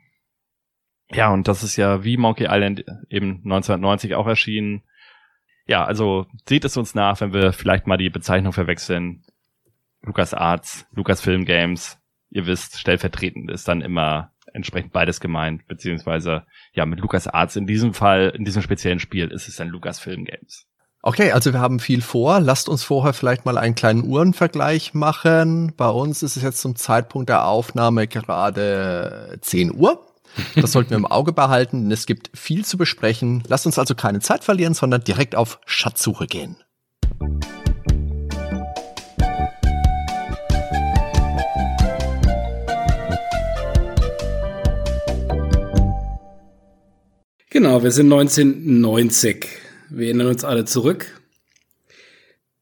Ja, 1.10 1.30
und 1.32 1.48
das 1.48 1.62
ist 1.62 1.76
ja 1.76 2.04
wie 2.04 2.16
Monkey 2.16 2.46
Island 2.48 2.84
eben 3.08 3.40
1990 3.44 4.14
auch 4.14 4.26
erschienen. 4.26 4.82
Ja, 5.66 5.84
also 5.84 6.26
seht 6.46 6.64
es 6.64 6.76
uns 6.76 6.94
nach, 6.94 7.20
wenn 7.20 7.32
wir 7.32 7.52
vielleicht 7.52 7.86
mal 7.86 7.96
die 7.96 8.10
Bezeichnung 8.10 8.52
verwechseln. 8.52 9.24
Lucas 10.02 10.34
Arts, 10.34 10.86
Lucas 10.92 11.20
Film 11.20 11.44
Games. 11.44 11.98
Ihr 12.30 12.46
wisst, 12.46 12.78
stellvertretend 12.78 13.50
ist 13.50 13.68
dann 13.68 13.80
immer 13.80 14.32
entsprechend 14.52 14.92
beides 14.92 15.20
gemeint, 15.20 15.66
beziehungsweise 15.66 16.44
ja 16.72 16.86
mit 16.86 17.00
Lucas 17.00 17.26
Arts 17.26 17.56
in 17.56 17.66
diesem 17.66 17.94
Fall, 17.94 18.32
in 18.36 18.44
diesem 18.44 18.62
speziellen 18.62 19.00
Spiel 19.00 19.28
ist 19.28 19.48
es 19.48 19.56
dann 19.56 19.68
Lucas 19.68 19.98
Film 19.98 20.24
Games. 20.24 20.66
Okay, 21.02 21.32
also 21.32 21.52
wir 21.52 21.60
haben 21.60 21.80
viel 21.80 22.00
vor. 22.00 22.40
Lasst 22.40 22.68
uns 22.68 22.82
vorher 22.82 23.12
vielleicht 23.12 23.44
mal 23.44 23.58
einen 23.58 23.74
kleinen 23.74 24.04
Uhrenvergleich 24.04 24.94
machen. 24.94 25.74
Bei 25.76 25.88
uns 25.88 26.22
ist 26.22 26.36
es 26.36 26.42
jetzt 26.42 26.62
zum 26.62 26.76
Zeitpunkt 26.76 27.28
der 27.28 27.46
Aufnahme 27.46 28.06
gerade 28.06 29.36
10 29.42 29.74
Uhr. 29.74 30.06
Das 30.56 30.72
sollten 30.72 30.90
wir 30.90 30.96
im 30.96 31.06
Auge 31.06 31.32
behalten, 31.32 31.82
denn 31.82 31.90
es 31.90 32.06
gibt 32.06 32.30
viel 32.36 32.64
zu 32.64 32.78
besprechen. 32.78 33.42
Lasst 33.46 33.66
uns 33.66 33.78
also 33.78 33.94
keine 33.94 34.20
Zeit 34.20 34.44
verlieren, 34.44 34.72
sondern 34.72 35.04
direkt 35.04 35.36
auf 35.36 35.60
Schatzsuche 35.66 36.26
gehen. 36.26 36.56
Genau, 47.54 47.84
wir 47.84 47.92
sind 47.92 48.12
1990. 48.12 49.46
Wir 49.88 50.06
erinnern 50.08 50.26
uns 50.26 50.42
alle 50.42 50.64
zurück. 50.64 51.06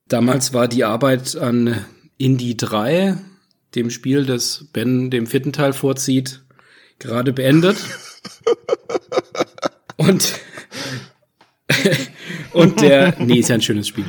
Damals 0.07 0.53
war 0.53 0.69
die 0.69 0.85
Arbeit 0.85 1.35
an 1.35 1.83
Indie 2.19 2.59
3, 2.59 3.17
dem 3.75 3.89
Spiel, 3.89 4.27
das 4.27 4.67
Ben 4.75 5.11
dem 5.11 5.27
vierten 5.27 5.55
Teil 5.55 5.73
vorzieht, 5.73 6.43
gerade 6.99 7.33
beendet. 7.33 7.79
Und 9.97 10.35
und 12.53 12.83
der, 12.83 13.15
nee, 13.19 13.39
ist 13.39 13.49
ja 13.49 13.55
ein 13.55 13.63
schönes 13.63 13.89
Spiel. 13.89 14.05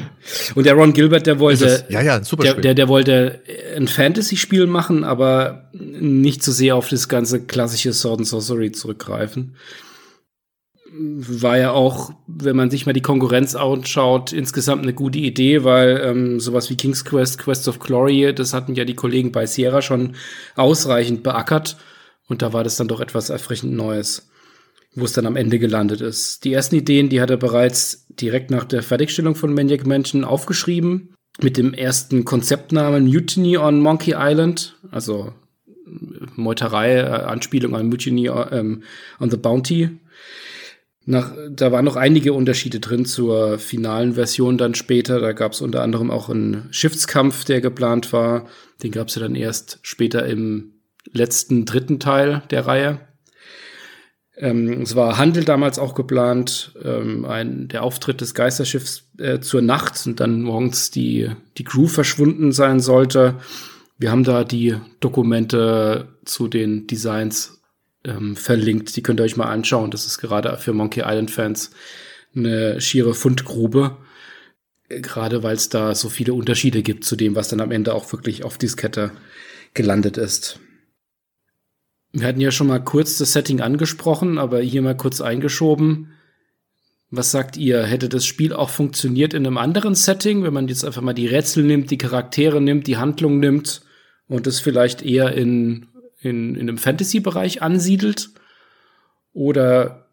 Und 0.53 0.65
der 0.65 0.73
Ron 0.73 0.91
Gilbert, 0.91 1.25
der 1.27 1.39
wollte, 1.39 1.85
ja, 1.87 2.01
ja, 2.01 2.21
super 2.21 2.43
der, 2.43 2.55
der, 2.55 2.73
der 2.73 2.89
wollte 2.89 3.41
ein 3.77 3.87
Fantasy-Spiel 3.87 4.67
machen, 4.67 5.05
aber 5.05 5.69
nicht 5.71 6.43
so 6.43 6.51
sehr 6.51 6.75
auf 6.75 6.89
das 6.89 7.07
ganze 7.07 7.45
klassische 7.45 7.93
Sword 7.93 8.19
and 8.19 8.27
Sorcery 8.27 8.73
zurückgreifen 8.73 9.55
war 10.95 11.57
ja 11.57 11.71
auch, 11.71 12.13
wenn 12.27 12.55
man 12.55 12.69
sich 12.69 12.85
mal 12.85 12.93
die 12.93 13.01
Konkurrenz 13.01 13.55
anschaut, 13.55 14.31
insgesamt 14.31 14.83
eine 14.83 14.93
gute 14.93 15.17
Idee, 15.17 15.63
weil 15.63 16.01
ähm, 16.03 16.39
sowas 16.39 16.69
wie 16.69 16.75
King's 16.75 17.03
Quest, 17.03 17.39
Quest 17.39 17.67
of 17.67 17.79
Glory, 17.79 18.33
das 18.33 18.53
hatten 18.53 18.75
ja 18.75 18.85
die 18.85 18.93
Kollegen 18.93 19.31
bei 19.31 19.45
Sierra 19.45 19.81
schon 19.81 20.15
ausreichend 20.55 21.23
beackert. 21.23 21.77
Und 22.27 22.41
da 22.41 22.53
war 22.53 22.63
das 22.63 22.75
dann 22.75 22.87
doch 22.87 22.99
etwas 22.99 23.29
erfrischend 23.29 23.73
Neues, 23.73 24.29
wo 24.93 25.05
es 25.05 25.13
dann 25.13 25.25
am 25.25 25.35
Ende 25.35 25.57
gelandet 25.57 26.01
ist. 26.01 26.43
Die 26.43 26.53
ersten 26.53 26.75
Ideen, 26.75 27.09
die 27.09 27.21
hat 27.21 27.31
er 27.31 27.37
bereits 27.37 28.05
direkt 28.09 28.51
nach 28.51 28.65
der 28.65 28.83
Fertigstellung 28.83 29.35
von 29.35 29.53
Maniac 29.53 29.87
Mansion 29.87 30.23
aufgeschrieben. 30.23 31.15
Mit 31.41 31.57
dem 31.57 31.73
ersten 31.73 32.25
Konzeptnamen 32.25 33.07
Mutiny 33.07 33.57
on 33.57 33.79
Monkey 33.79 34.13
Island, 34.15 34.77
also 34.91 35.33
Meuterei, 36.35 36.97
äh, 36.97 37.05
Anspielung 37.05 37.75
an 37.75 37.89
Mutiny 37.89 38.27
ähm, 38.27 38.83
on 39.19 39.31
the 39.31 39.37
Bounty, 39.37 39.89
nach, 41.05 41.33
da 41.49 41.71
waren 41.71 41.85
noch 41.85 41.97
einige 41.97 42.33
Unterschiede 42.33 42.79
drin 42.79 43.05
zur 43.05 43.59
finalen 43.59 44.13
Version 44.13 44.57
dann 44.57 44.73
später. 44.73 45.19
Da 45.19 45.33
gab 45.33 45.51
es 45.51 45.61
unter 45.61 45.81
anderem 45.81 46.09
auch 46.09 46.29
einen 46.29 46.67
Schiffskampf, 46.71 47.43
der 47.43 47.59
geplant 47.59 48.13
war. 48.13 48.47
Den 48.81 48.91
gab 48.91 49.09
es 49.09 49.15
ja 49.15 49.21
dann 49.21 49.35
erst 49.35 49.79
später 49.81 50.25
im 50.25 50.73
letzten 51.11 51.65
dritten 51.65 51.99
Teil 51.99 52.43
der 52.51 52.65
Reihe. 52.65 52.99
Ähm, 54.35 54.81
es 54.81 54.95
war 54.95 55.17
Handel 55.17 55.43
damals 55.43 55.77
auch 55.77 55.93
geplant, 55.93 56.73
ähm, 56.83 57.25
ein, 57.25 57.67
der 57.67 57.83
Auftritt 57.83 58.21
des 58.21 58.33
Geisterschiffs 58.33 59.09
äh, 59.19 59.39
zur 59.39 59.61
Nacht 59.61 60.07
und 60.07 60.19
dann 60.19 60.41
morgens 60.41 60.89
die, 60.89 61.29
die 61.57 61.63
Crew 61.63 61.87
verschwunden 61.87 62.51
sein 62.51 62.79
sollte. 62.79 63.35
Wir 63.97 64.09
haben 64.09 64.23
da 64.23 64.43
die 64.43 64.75
Dokumente 65.01 66.07
zu 66.25 66.47
den 66.47 66.87
Designs 66.87 67.61
ähm, 68.05 68.35
verlinkt. 68.35 68.95
Die 68.95 69.03
könnt 69.03 69.19
ihr 69.19 69.23
euch 69.23 69.37
mal 69.37 69.49
anschauen. 69.49 69.91
Das 69.91 70.05
ist 70.05 70.17
gerade 70.17 70.57
für 70.57 70.73
Monkey 70.73 71.01
Island-Fans 71.01 71.71
eine 72.35 72.81
schiere 72.81 73.13
Fundgrube. 73.13 73.97
Gerade 74.89 75.43
weil 75.43 75.55
es 75.55 75.69
da 75.69 75.95
so 75.95 76.09
viele 76.09 76.33
Unterschiede 76.33 76.83
gibt 76.83 77.05
zu 77.05 77.15
dem, 77.15 77.35
was 77.35 77.47
dann 77.47 77.61
am 77.61 77.71
Ende 77.71 77.93
auch 77.93 78.11
wirklich 78.11 78.43
auf 78.43 78.57
Diskette 78.57 79.11
gelandet 79.73 80.17
ist. 80.17 80.59
Wir 82.11 82.27
hatten 82.27 82.41
ja 82.41 82.51
schon 82.51 82.67
mal 82.67 82.83
kurz 82.83 83.17
das 83.17 83.33
Setting 83.33 83.59
angesprochen, 83.61 84.37
aber 84.37 84.59
hier 84.59 84.83
mal 84.83 84.95
kurz 84.95 85.19
eingeschoben. 85.19 86.11
Was 87.09 87.31
sagt 87.31 87.57
ihr? 87.57 87.83
Hätte 87.83 88.09
das 88.09 88.25
Spiel 88.25 88.53
auch 88.53 88.69
funktioniert 88.69 89.33
in 89.33 89.47
einem 89.47 89.57
anderen 89.57 89.95
Setting, 89.95 90.43
wenn 90.43 90.53
man 90.53 90.67
jetzt 90.67 90.85
einfach 90.85 91.01
mal 91.01 91.13
die 91.13 91.27
Rätsel 91.27 91.63
nimmt, 91.63 91.89
die 91.89 91.97
Charaktere 91.97 92.61
nimmt, 92.61 92.85
die 92.85 92.97
Handlung 92.97 93.39
nimmt 93.39 93.81
und 94.27 94.45
es 94.45 94.59
vielleicht 94.59 95.01
eher 95.01 95.33
in 95.33 95.87
in, 96.23 96.55
in 96.55 96.61
einem 96.61 96.77
Fantasy-Bereich 96.77 97.61
ansiedelt? 97.61 98.29
Oder 99.33 100.07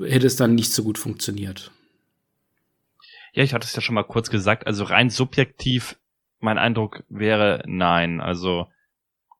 hätte 0.00 0.26
es 0.26 0.36
dann 0.36 0.54
nicht 0.54 0.72
so 0.72 0.82
gut 0.82 0.98
funktioniert? 0.98 1.70
Ja, 3.32 3.42
ich 3.42 3.52
hatte 3.52 3.66
es 3.66 3.74
ja 3.74 3.82
schon 3.82 3.94
mal 3.94 4.02
kurz 4.02 4.30
gesagt. 4.30 4.66
Also 4.66 4.84
rein 4.84 5.10
subjektiv, 5.10 5.98
mein 6.40 6.58
Eindruck 6.58 7.04
wäre 7.08 7.62
nein. 7.66 8.20
Also 8.20 8.66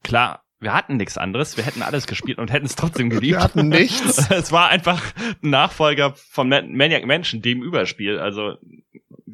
klar, 0.02 0.44
wir 0.61 0.75
hatten 0.75 0.96
nichts 0.96 1.16
anderes. 1.16 1.56
Wir 1.56 1.64
hätten 1.64 1.82
alles 1.82 2.06
gespielt 2.06 2.38
und 2.38 2.52
hätten 2.52 2.66
es 2.66 2.76
trotzdem 2.76 3.08
geliebt. 3.11 3.37
Wir 3.37 3.42
hatten 3.42 3.68
nichts. 3.68 4.30
Es 4.30 4.52
war 4.52 4.68
einfach 4.68 5.02
ein 5.42 5.50
Nachfolger 5.50 6.14
von 6.14 6.49
Maniac 6.49 7.06
Mansion, 7.06 7.40
dem 7.40 7.62
Überspiel. 7.62 8.18
Also 8.18 8.56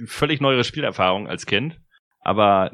völlig 0.07 0.41
neue 0.41 0.63
Spielerfahrung 0.65 1.29
als 1.29 1.47
Kind. 1.47 1.81
Aber 2.21 2.73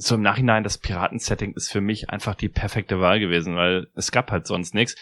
so 0.00 0.14
im 0.14 0.22
Nachhinein, 0.22 0.64
das 0.64 0.78
Piraten-Setting 0.78 1.52
ist 1.54 1.70
für 1.70 1.80
mich 1.80 2.10
einfach 2.10 2.34
die 2.34 2.48
perfekte 2.48 3.00
Wahl 3.00 3.20
gewesen, 3.20 3.56
weil 3.56 3.88
es 3.94 4.10
gab 4.10 4.30
halt 4.30 4.46
sonst 4.46 4.74
nichts. 4.74 4.96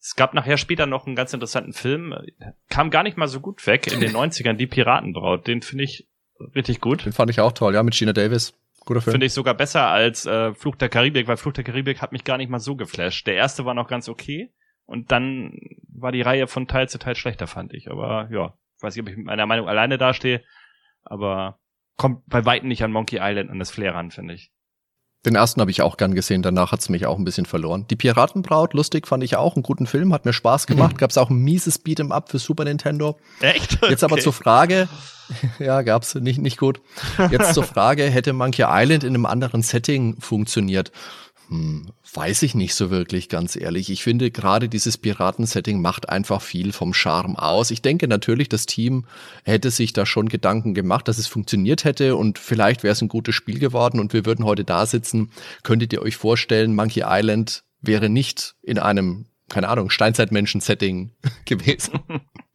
Es 0.00 0.16
gab 0.16 0.32
nachher 0.32 0.56
später 0.56 0.86
noch 0.86 1.06
einen 1.06 1.14
ganz 1.14 1.34
interessanten 1.34 1.74
Film, 1.74 2.14
kam 2.70 2.90
gar 2.90 3.02
nicht 3.02 3.18
mal 3.18 3.28
so 3.28 3.40
gut 3.40 3.66
weg 3.66 3.92
in 3.92 4.00
den 4.00 4.12
90ern, 4.12 4.54
die 4.54 4.66
Piratenbraut. 4.66 5.46
Den 5.46 5.60
finde 5.60 5.84
ich 5.84 6.08
richtig 6.54 6.80
gut. 6.80 7.04
Den 7.04 7.12
fand 7.12 7.30
ich 7.30 7.40
auch 7.40 7.52
toll, 7.52 7.74
ja, 7.74 7.82
mit 7.82 7.94
Gina 7.94 8.14
Davis. 8.14 8.54
Guter 8.86 9.02
Film. 9.02 9.12
Finde 9.12 9.26
ich 9.26 9.34
sogar 9.34 9.52
besser 9.52 9.88
als 9.88 10.24
äh, 10.24 10.54
Fluch 10.54 10.76
der 10.76 10.88
Karibik, 10.88 11.28
weil 11.28 11.36
Fluch 11.36 11.52
der 11.52 11.64
Karibik 11.64 12.00
hat 12.00 12.12
mich 12.12 12.24
gar 12.24 12.38
nicht 12.38 12.48
mal 12.48 12.60
so 12.60 12.76
geflasht. 12.76 13.26
Der 13.26 13.34
erste 13.34 13.66
war 13.66 13.74
noch 13.74 13.88
ganz 13.88 14.08
okay 14.08 14.54
und 14.86 15.12
dann 15.12 15.52
war 15.92 16.12
die 16.12 16.22
Reihe 16.22 16.46
von 16.46 16.66
Teil 16.66 16.88
zu 16.88 16.98
Teil 16.98 17.14
schlechter, 17.14 17.46
fand 17.46 17.74
ich. 17.74 17.90
Aber 17.90 18.30
ja, 18.32 18.54
ich 18.78 18.82
weiß 18.82 18.96
nicht, 18.96 19.02
ob 19.02 19.10
ich 19.10 19.18
mit 19.18 19.26
meiner 19.26 19.44
Meinung 19.44 19.68
alleine 19.68 19.98
dastehe, 19.98 20.42
aber 21.04 21.59
kommt 22.00 22.26
bei 22.28 22.46
weitem 22.46 22.68
nicht 22.68 22.82
an 22.82 22.92
Monkey 22.92 23.18
Island 23.20 23.50
an 23.50 23.58
das 23.58 23.70
Flair 23.70 23.94
ran, 23.94 24.10
finde 24.10 24.32
ich. 24.32 24.50
Den 25.26 25.34
ersten 25.34 25.60
habe 25.60 25.70
ich 25.70 25.82
auch 25.82 25.98
gern 25.98 26.14
gesehen, 26.14 26.40
danach 26.40 26.72
hat's 26.72 26.88
mich 26.88 27.04
auch 27.04 27.18
ein 27.18 27.24
bisschen 27.24 27.44
verloren. 27.44 27.86
Die 27.90 27.96
Piratenbraut, 27.96 28.72
lustig 28.72 29.06
fand 29.06 29.22
ich 29.22 29.36
auch, 29.36 29.54
einen 29.54 29.62
guten 29.62 29.86
Film, 29.86 30.14
hat 30.14 30.24
mir 30.24 30.32
Spaß 30.32 30.66
gemacht. 30.66 30.94
Mhm. 30.94 30.96
Gab's 30.96 31.18
auch 31.18 31.28
ein 31.28 31.36
mieses 31.36 31.84
Beat'em 31.84 32.10
Up 32.10 32.30
für 32.30 32.38
Super 32.38 32.64
Nintendo. 32.64 33.18
Echt? 33.42 33.74
Okay. 33.74 33.90
Jetzt 33.90 34.02
aber 34.02 34.16
zur 34.16 34.32
Frage, 34.32 34.88
ja, 35.58 35.82
gab's 35.82 36.14
nicht, 36.14 36.38
nicht 36.38 36.56
gut. 36.56 36.80
Jetzt 37.30 37.52
zur 37.52 37.64
Frage, 37.64 38.04
hätte 38.04 38.32
Monkey 38.32 38.64
Island 38.66 39.04
in 39.04 39.10
einem 39.10 39.26
anderen 39.26 39.60
Setting 39.60 40.18
funktioniert? 40.22 40.90
Hm, 41.50 41.86
weiß 42.14 42.44
ich 42.44 42.54
nicht 42.54 42.74
so 42.74 42.90
wirklich, 42.90 43.28
ganz 43.28 43.56
ehrlich. 43.56 43.90
Ich 43.90 44.04
finde, 44.04 44.30
gerade 44.30 44.68
dieses 44.68 44.96
Piratensetting 44.96 45.82
macht 45.82 46.08
einfach 46.08 46.42
viel 46.42 46.72
vom 46.72 46.94
Charme 46.94 47.36
aus. 47.36 47.72
Ich 47.72 47.82
denke 47.82 48.06
natürlich, 48.06 48.48
das 48.48 48.66
Team 48.66 49.04
hätte 49.44 49.72
sich 49.72 49.92
da 49.92 50.06
schon 50.06 50.28
Gedanken 50.28 50.74
gemacht, 50.74 51.08
dass 51.08 51.18
es 51.18 51.26
funktioniert 51.26 51.82
hätte 51.82 52.14
und 52.14 52.38
vielleicht 52.38 52.84
wäre 52.84 52.92
es 52.92 53.02
ein 53.02 53.08
gutes 53.08 53.34
Spiel 53.34 53.58
geworden 53.58 53.98
und 53.98 54.12
wir 54.12 54.26
würden 54.26 54.44
heute 54.44 54.62
da 54.62 54.86
sitzen. 54.86 55.32
Könntet 55.64 55.92
ihr 55.92 56.02
euch 56.02 56.16
vorstellen, 56.16 56.76
Monkey 56.76 57.02
Island 57.04 57.64
wäre 57.80 58.08
nicht 58.08 58.54
in 58.62 58.78
einem, 58.78 59.26
keine 59.48 59.68
Ahnung, 59.68 59.90
Steinzeitmenschen-Setting 59.90 61.10
gewesen? 61.46 61.98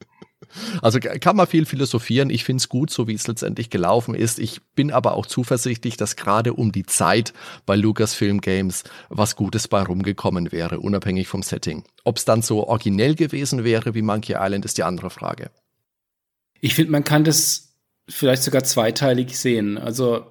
Also 0.82 1.00
kann 1.00 1.36
man 1.36 1.48
viel 1.48 1.66
philosophieren. 1.66 2.30
Ich 2.30 2.44
finde 2.44 2.62
es 2.62 2.70
gut, 2.70 2.90
so 2.90 3.08
wie 3.08 3.14
es 3.14 3.28
letztendlich 3.28 3.70
gelaufen 3.70 4.16
ist. 4.16 4.40
Ich 4.40 4.62
bin 4.76 4.92
aber 4.92 5.16
auch 5.16 5.26
zuversichtlich, 5.26 5.98
dass 5.98 6.16
gerade 6.16 6.54
um 6.54 6.72
die 6.72 6.86
Zeit 6.86 7.34
bei 7.66 7.76
Lucasfilm 7.76 8.42
Games 8.42 8.84
was 9.10 9.36
Gutes 9.36 9.68
bei 9.68 9.82
rumgekommen 9.82 10.52
wäre, 10.52 10.80
unabhängig 10.80 11.28
vom 11.28 11.44
Setting. 11.44 11.84
Ob 12.04 12.18
es 12.18 12.26
dann 12.26 12.42
so 12.42 12.68
originell 12.68 13.16
gewesen 13.16 13.64
wäre 13.64 13.96
wie 13.96 14.02
Monkey 14.02 14.36
Island, 14.40 14.66
ist 14.66 14.78
die 14.78 14.84
andere 14.84 15.10
Frage. 15.10 15.52
Ich 16.62 16.76
finde, 16.76 16.92
man 16.92 17.04
kann 17.04 17.24
das 17.24 17.76
vielleicht 18.08 18.44
sogar 18.44 18.64
zweiteilig 18.64 19.38
sehen. 19.38 19.78
Also 19.78 20.26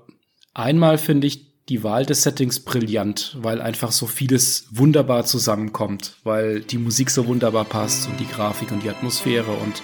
einmal 0.52 0.98
finde 0.98 1.26
ich 1.26 1.53
die 1.68 1.82
Wahl 1.82 2.04
des 2.04 2.22
Settings 2.22 2.60
brillant, 2.60 3.36
weil 3.40 3.62
einfach 3.62 3.90
so 3.90 4.06
vieles 4.06 4.66
wunderbar 4.70 5.24
zusammenkommt, 5.24 6.16
weil 6.22 6.60
die 6.60 6.76
Musik 6.76 7.10
so 7.10 7.26
wunderbar 7.26 7.64
passt 7.64 8.06
und 8.06 8.20
die 8.20 8.26
Grafik 8.26 8.70
und 8.70 8.82
die 8.82 8.90
Atmosphäre 8.90 9.50
und 9.50 9.82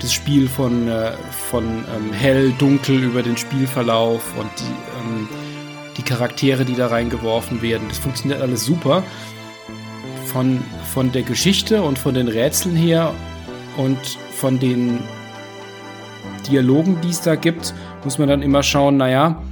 das 0.00 0.12
Spiel 0.12 0.48
von, 0.48 0.86
äh, 0.86 1.12
von 1.50 1.64
ähm, 1.64 2.12
hell, 2.12 2.52
dunkel 2.58 3.02
über 3.02 3.22
den 3.22 3.36
Spielverlauf 3.36 4.22
und 4.38 4.50
die, 4.58 4.64
ähm, 4.64 5.28
die 5.96 6.02
Charaktere, 6.02 6.64
die 6.64 6.76
da 6.76 6.86
reingeworfen 6.86 7.60
werden. 7.60 7.88
Das 7.88 7.98
funktioniert 7.98 8.40
alles 8.40 8.64
super. 8.64 9.02
Von, 10.26 10.62
von 10.92 11.10
der 11.10 11.22
Geschichte 11.22 11.82
und 11.82 11.98
von 11.98 12.14
den 12.14 12.28
Rätseln 12.28 12.76
her 12.76 13.12
und 13.76 13.98
von 14.32 14.58
den 14.60 15.00
Dialogen, 16.48 17.00
die 17.02 17.10
es 17.10 17.20
da 17.20 17.34
gibt, 17.34 17.74
muss 18.04 18.18
man 18.18 18.28
dann 18.28 18.42
immer 18.42 18.62
schauen, 18.62 18.96
naja, 18.96 19.42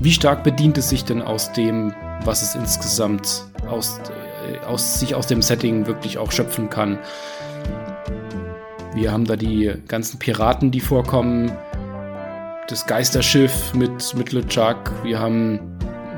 wie 0.00 0.12
stark 0.12 0.44
bedient 0.44 0.78
es 0.78 0.88
sich 0.88 1.04
denn 1.04 1.22
aus 1.22 1.52
dem, 1.52 1.94
was 2.24 2.42
es 2.42 2.54
insgesamt 2.54 3.44
aus, 3.68 3.98
äh, 4.50 4.64
aus 4.66 5.00
sich 5.00 5.14
aus 5.14 5.26
dem 5.26 5.42
Setting 5.42 5.86
wirklich 5.86 6.18
auch 6.18 6.32
schöpfen 6.32 6.70
kann? 6.70 6.98
Wir 8.94 9.12
haben 9.12 9.24
da 9.24 9.36
die 9.36 9.72
ganzen 9.88 10.18
Piraten, 10.18 10.70
die 10.70 10.80
vorkommen, 10.80 11.52
das 12.68 12.86
Geisterschiff 12.86 13.74
mit, 13.74 14.14
mit 14.16 14.32
LeChuck, 14.32 14.90
wir 15.04 15.18
haben 15.18 15.60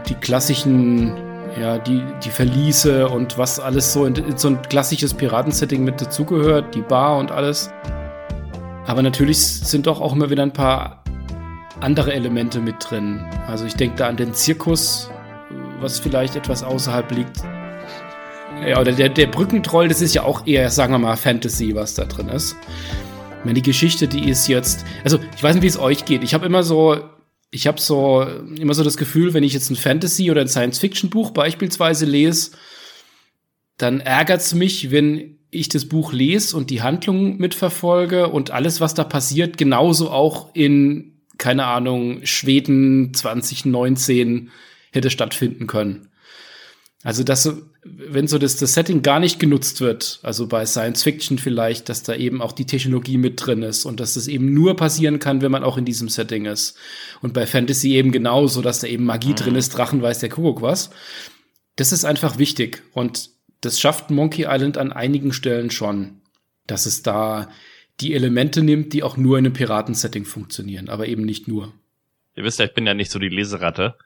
die 0.08 0.14
klassischen, 0.14 1.12
ja, 1.60 1.78
die, 1.78 2.02
die 2.24 2.30
Verliese 2.30 3.08
und 3.08 3.36
was 3.36 3.60
alles 3.60 3.92
so 3.92 4.06
in, 4.06 4.14
in 4.14 4.38
so 4.38 4.48
ein 4.48 4.62
klassisches 4.62 5.12
Piratensetting 5.12 5.84
mit 5.84 6.00
dazugehört, 6.00 6.74
die 6.74 6.82
Bar 6.82 7.18
und 7.18 7.30
alles. 7.30 7.70
Aber 8.86 9.02
natürlich 9.02 9.38
sind 9.38 9.86
doch 9.86 10.00
auch 10.00 10.14
immer 10.14 10.30
wieder 10.30 10.42
ein 10.42 10.52
paar 10.52 11.02
andere 11.80 12.12
Elemente 12.12 12.60
mit 12.60 12.76
drin. 12.80 13.24
Also 13.46 13.64
ich 13.64 13.74
denke 13.74 13.96
da 13.96 14.08
an 14.08 14.16
den 14.16 14.34
Zirkus, 14.34 15.10
was 15.80 15.98
vielleicht 15.98 16.36
etwas 16.36 16.62
außerhalb 16.62 17.10
liegt. 17.12 17.38
Ja, 18.66 18.80
oder 18.80 18.92
der, 18.92 19.08
der 19.08 19.26
Brückentroll, 19.26 19.88
das 19.88 20.00
ist 20.00 20.14
ja 20.14 20.24
auch 20.24 20.46
eher, 20.46 20.70
sagen 20.70 20.92
wir 20.92 20.98
mal, 20.98 21.16
Fantasy, 21.16 21.74
was 21.74 21.94
da 21.94 22.04
drin 22.04 22.28
ist. 22.28 22.56
Ich 23.38 23.44
meine, 23.44 23.54
die 23.54 23.62
Geschichte, 23.62 24.08
die 24.08 24.28
ist 24.28 24.48
jetzt, 24.48 24.84
also 25.04 25.18
ich 25.36 25.42
weiß 25.42 25.54
nicht, 25.54 25.62
wie 25.62 25.68
es 25.68 25.78
euch 25.78 26.04
geht. 26.04 26.24
Ich 26.24 26.34
habe 26.34 26.46
immer 26.46 26.64
so, 26.64 26.98
ich 27.50 27.66
habe 27.68 27.80
so 27.80 28.26
immer 28.58 28.74
so 28.74 28.82
das 28.82 28.96
Gefühl, 28.96 29.32
wenn 29.32 29.44
ich 29.44 29.52
jetzt 29.52 29.70
ein 29.70 29.76
Fantasy 29.76 30.30
oder 30.30 30.40
ein 30.40 30.48
Science-Fiction-Buch 30.48 31.30
beispielsweise 31.30 32.04
lese, 32.04 32.50
dann 33.76 34.00
ärgert 34.00 34.40
es 34.40 34.54
mich, 34.54 34.90
wenn 34.90 35.38
ich 35.50 35.68
das 35.68 35.86
Buch 35.86 36.12
lese 36.12 36.56
und 36.56 36.68
die 36.70 36.82
Handlung 36.82 37.38
mitverfolge 37.38 38.28
und 38.28 38.50
alles, 38.50 38.80
was 38.80 38.94
da 38.94 39.04
passiert, 39.04 39.56
genauso 39.56 40.10
auch 40.10 40.54
in 40.54 41.17
keine 41.38 41.64
Ahnung, 41.64 42.24
Schweden 42.24 43.14
2019 43.14 44.51
hätte 44.92 45.11
stattfinden 45.11 45.66
können. 45.66 46.09
Also, 47.05 47.22
dass 47.22 47.55
wenn 47.85 48.27
so 48.27 48.38
das, 48.38 48.57
das 48.57 48.74
Setting 48.74 49.03
gar 49.03 49.20
nicht 49.20 49.38
genutzt 49.38 49.81
wird, 49.81 50.18
also 50.22 50.46
bei 50.48 50.66
Science 50.66 51.05
Fiction 51.05 51.38
vielleicht, 51.38 51.88
dass 51.88 52.03
da 52.03 52.14
eben 52.14 52.42
auch 52.42 52.53
die 52.53 52.66
Technologie 52.66 53.18
mit 53.18 53.44
drin 53.44 53.62
ist 53.62 53.85
und 53.85 54.01
dass 54.01 54.14
das 54.14 54.27
eben 54.27 54.53
nur 54.53 54.77
passieren 54.77 55.20
kann, 55.20 55.40
wenn 55.40 55.53
man 55.53 55.62
auch 55.62 55.79
in 55.79 55.85
diesem 55.85 56.09
Setting 56.09 56.44
ist. 56.44 56.77
Und 57.22 57.35
bei 57.35 57.46
Fantasy 57.46 57.94
eben 57.94 58.11
genauso, 58.11 58.62
dass 58.62 58.81
da 58.81 58.88
eben 58.88 59.05
Magie 59.05 59.31
mhm. 59.31 59.37
drin 59.37 59.55
ist, 59.55 59.70
Drachen 59.70 60.03
weiß 60.03 60.18
der 60.18 60.29
Kuckuck 60.29 60.61
was. 60.61 60.90
Das 61.77 61.92
ist 61.92 62.05
einfach 62.05 62.38
wichtig 62.38 62.83
und 62.92 63.31
das 63.61 63.81
schafft 63.81 64.11
Monkey 64.11 64.46
Island 64.48 64.77
an 64.77 64.92
einigen 64.92 65.33
Stellen 65.33 65.70
schon, 65.70 66.20
dass 66.66 66.87
es 66.87 67.03
da 67.03 67.48
die 68.00 68.14
Elemente 68.14 68.62
nimmt, 68.62 68.92
die 68.92 69.02
auch 69.02 69.16
nur 69.16 69.38
in 69.38 69.46
einem 69.46 69.54
Piratensetting 69.54 70.24
funktionieren, 70.24 70.88
aber 70.88 71.06
eben 71.06 71.24
nicht 71.24 71.48
nur. 71.48 71.72
Ihr 72.34 72.44
wisst 72.44 72.58
ja, 72.58 72.64
ich 72.64 72.74
bin 72.74 72.87
ja 72.87 72.94
nicht 72.94 73.11
so 73.11 73.18
die 73.18 73.28
Leseratte, 73.28 73.96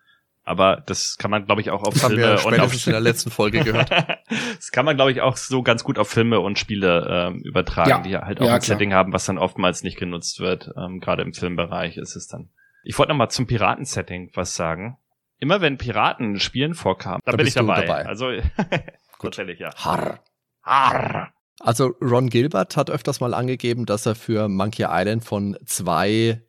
aber 0.45 0.83
das 0.87 1.19
kann 1.19 1.31
man, 1.31 1.45
glaube 1.45 1.61
ich, 1.61 1.71
auch 1.71 1.83
auf 1.83 1.95
das 1.95 2.07
Filme 2.07 2.27
haben 2.27 2.39
wir 2.39 2.47
und 2.47 2.61
auf 2.61 2.87
in 2.87 2.93
der 2.93 3.01
letzten 3.01 3.31
Folge 3.31 3.63
gehört. 3.63 3.91
das 4.57 4.73
kann 4.73 4.85
man, 4.85 4.97
glaube 4.97 5.13
ich, 5.13 5.21
auch 5.21 5.37
so 5.37 5.63
ganz 5.63 5.85
gut 5.85 5.99
auf 5.99 6.09
Filme 6.09 6.41
und 6.41 6.59
Spiele 6.59 7.07
ähm, 7.09 7.43
übertragen, 7.43 7.91
ja. 7.91 8.01
die 8.01 8.17
halt 8.17 8.41
auch 8.41 8.47
ja, 8.47 8.55
ein 8.55 8.61
klar. 8.61 8.77
Setting 8.77 8.93
haben, 8.93 9.13
was 9.13 9.27
dann 9.27 9.39
oftmals 9.39 9.85
nicht 9.85 9.99
genutzt 9.99 10.41
wird. 10.41 10.71
Ähm, 10.77 11.01
Gerade 11.01 11.23
im 11.23 11.33
Filmbereich 11.33 11.97
ist 11.97 12.17
es 12.17 12.27
dann. 12.27 12.49
Ich 12.83 12.99
wollte 12.99 13.11
noch 13.11 13.19
mal 13.19 13.29
zum 13.29 13.47
Piratensetting 13.47 14.33
was 14.35 14.57
sagen. 14.57 14.99
Immer 15.39 15.61
wenn 15.61 15.79
Piraten 15.79 16.41
spielen 16.41 16.75
vorkamen, 16.75 17.21
da, 17.25 17.33
da 17.33 17.37
bin 17.37 17.47
ich 17.47 17.55
dabei. 17.55 17.83
dabei. 17.83 18.07
Also 18.07 18.31
gut. 19.19 19.35
tatsächlich 19.35 19.61
ja. 19.61 19.75
Harr. 19.77 20.21
Harr. 20.63 21.33
Also 21.63 21.95
Ron 22.01 22.29
Gilbert 22.29 22.77
hat 22.77 22.91
öfters 22.91 23.21
mal 23.21 23.35
angegeben, 23.35 23.87
dass 23.87 24.05
er 24.05 24.17
für 24.17 24.49
Monkey 24.49 24.85
Island 24.89 25.25
von 25.25 25.57
zwei 25.65 26.43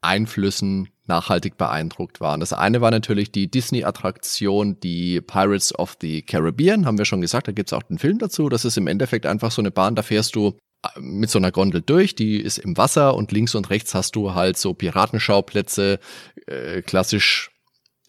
Einflüssen 0.00 0.88
nachhaltig 1.06 1.58
beeindruckt 1.58 2.20
war. 2.20 2.32
Und 2.32 2.40
das 2.40 2.54
eine 2.54 2.80
war 2.80 2.90
natürlich 2.90 3.30
die 3.30 3.50
Disney-Attraktion, 3.50 4.80
die 4.80 5.20
Pirates 5.20 5.78
of 5.78 5.98
the 6.00 6.22
Caribbean, 6.22 6.86
haben 6.86 6.96
wir 6.96 7.04
schon 7.04 7.20
gesagt, 7.20 7.46
da 7.46 7.52
gibt's 7.52 7.74
auch 7.74 7.82
den 7.82 7.98
Film 7.98 8.18
dazu. 8.18 8.48
Das 8.48 8.64
ist 8.64 8.78
im 8.78 8.86
Endeffekt 8.86 9.26
einfach 9.26 9.50
so 9.50 9.60
eine 9.60 9.70
Bahn, 9.70 9.96
da 9.96 10.02
fährst 10.02 10.34
du 10.34 10.56
äh, 10.82 10.98
mit 10.98 11.28
so 11.28 11.38
einer 11.38 11.52
Gondel 11.52 11.82
durch, 11.82 12.14
die 12.14 12.40
ist 12.40 12.56
im 12.56 12.78
Wasser 12.78 13.14
und 13.16 13.32
links 13.32 13.54
und 13.54 13.68
rechts 13.68 13.94
hast 13.94 14.16
du 14.16 14.34
halt 14.34 14.56
so 14.56 14.72
Piratenschauplätze, 14.72 15.98
äh, 16.46 16.80
klassisch 16.80 17.50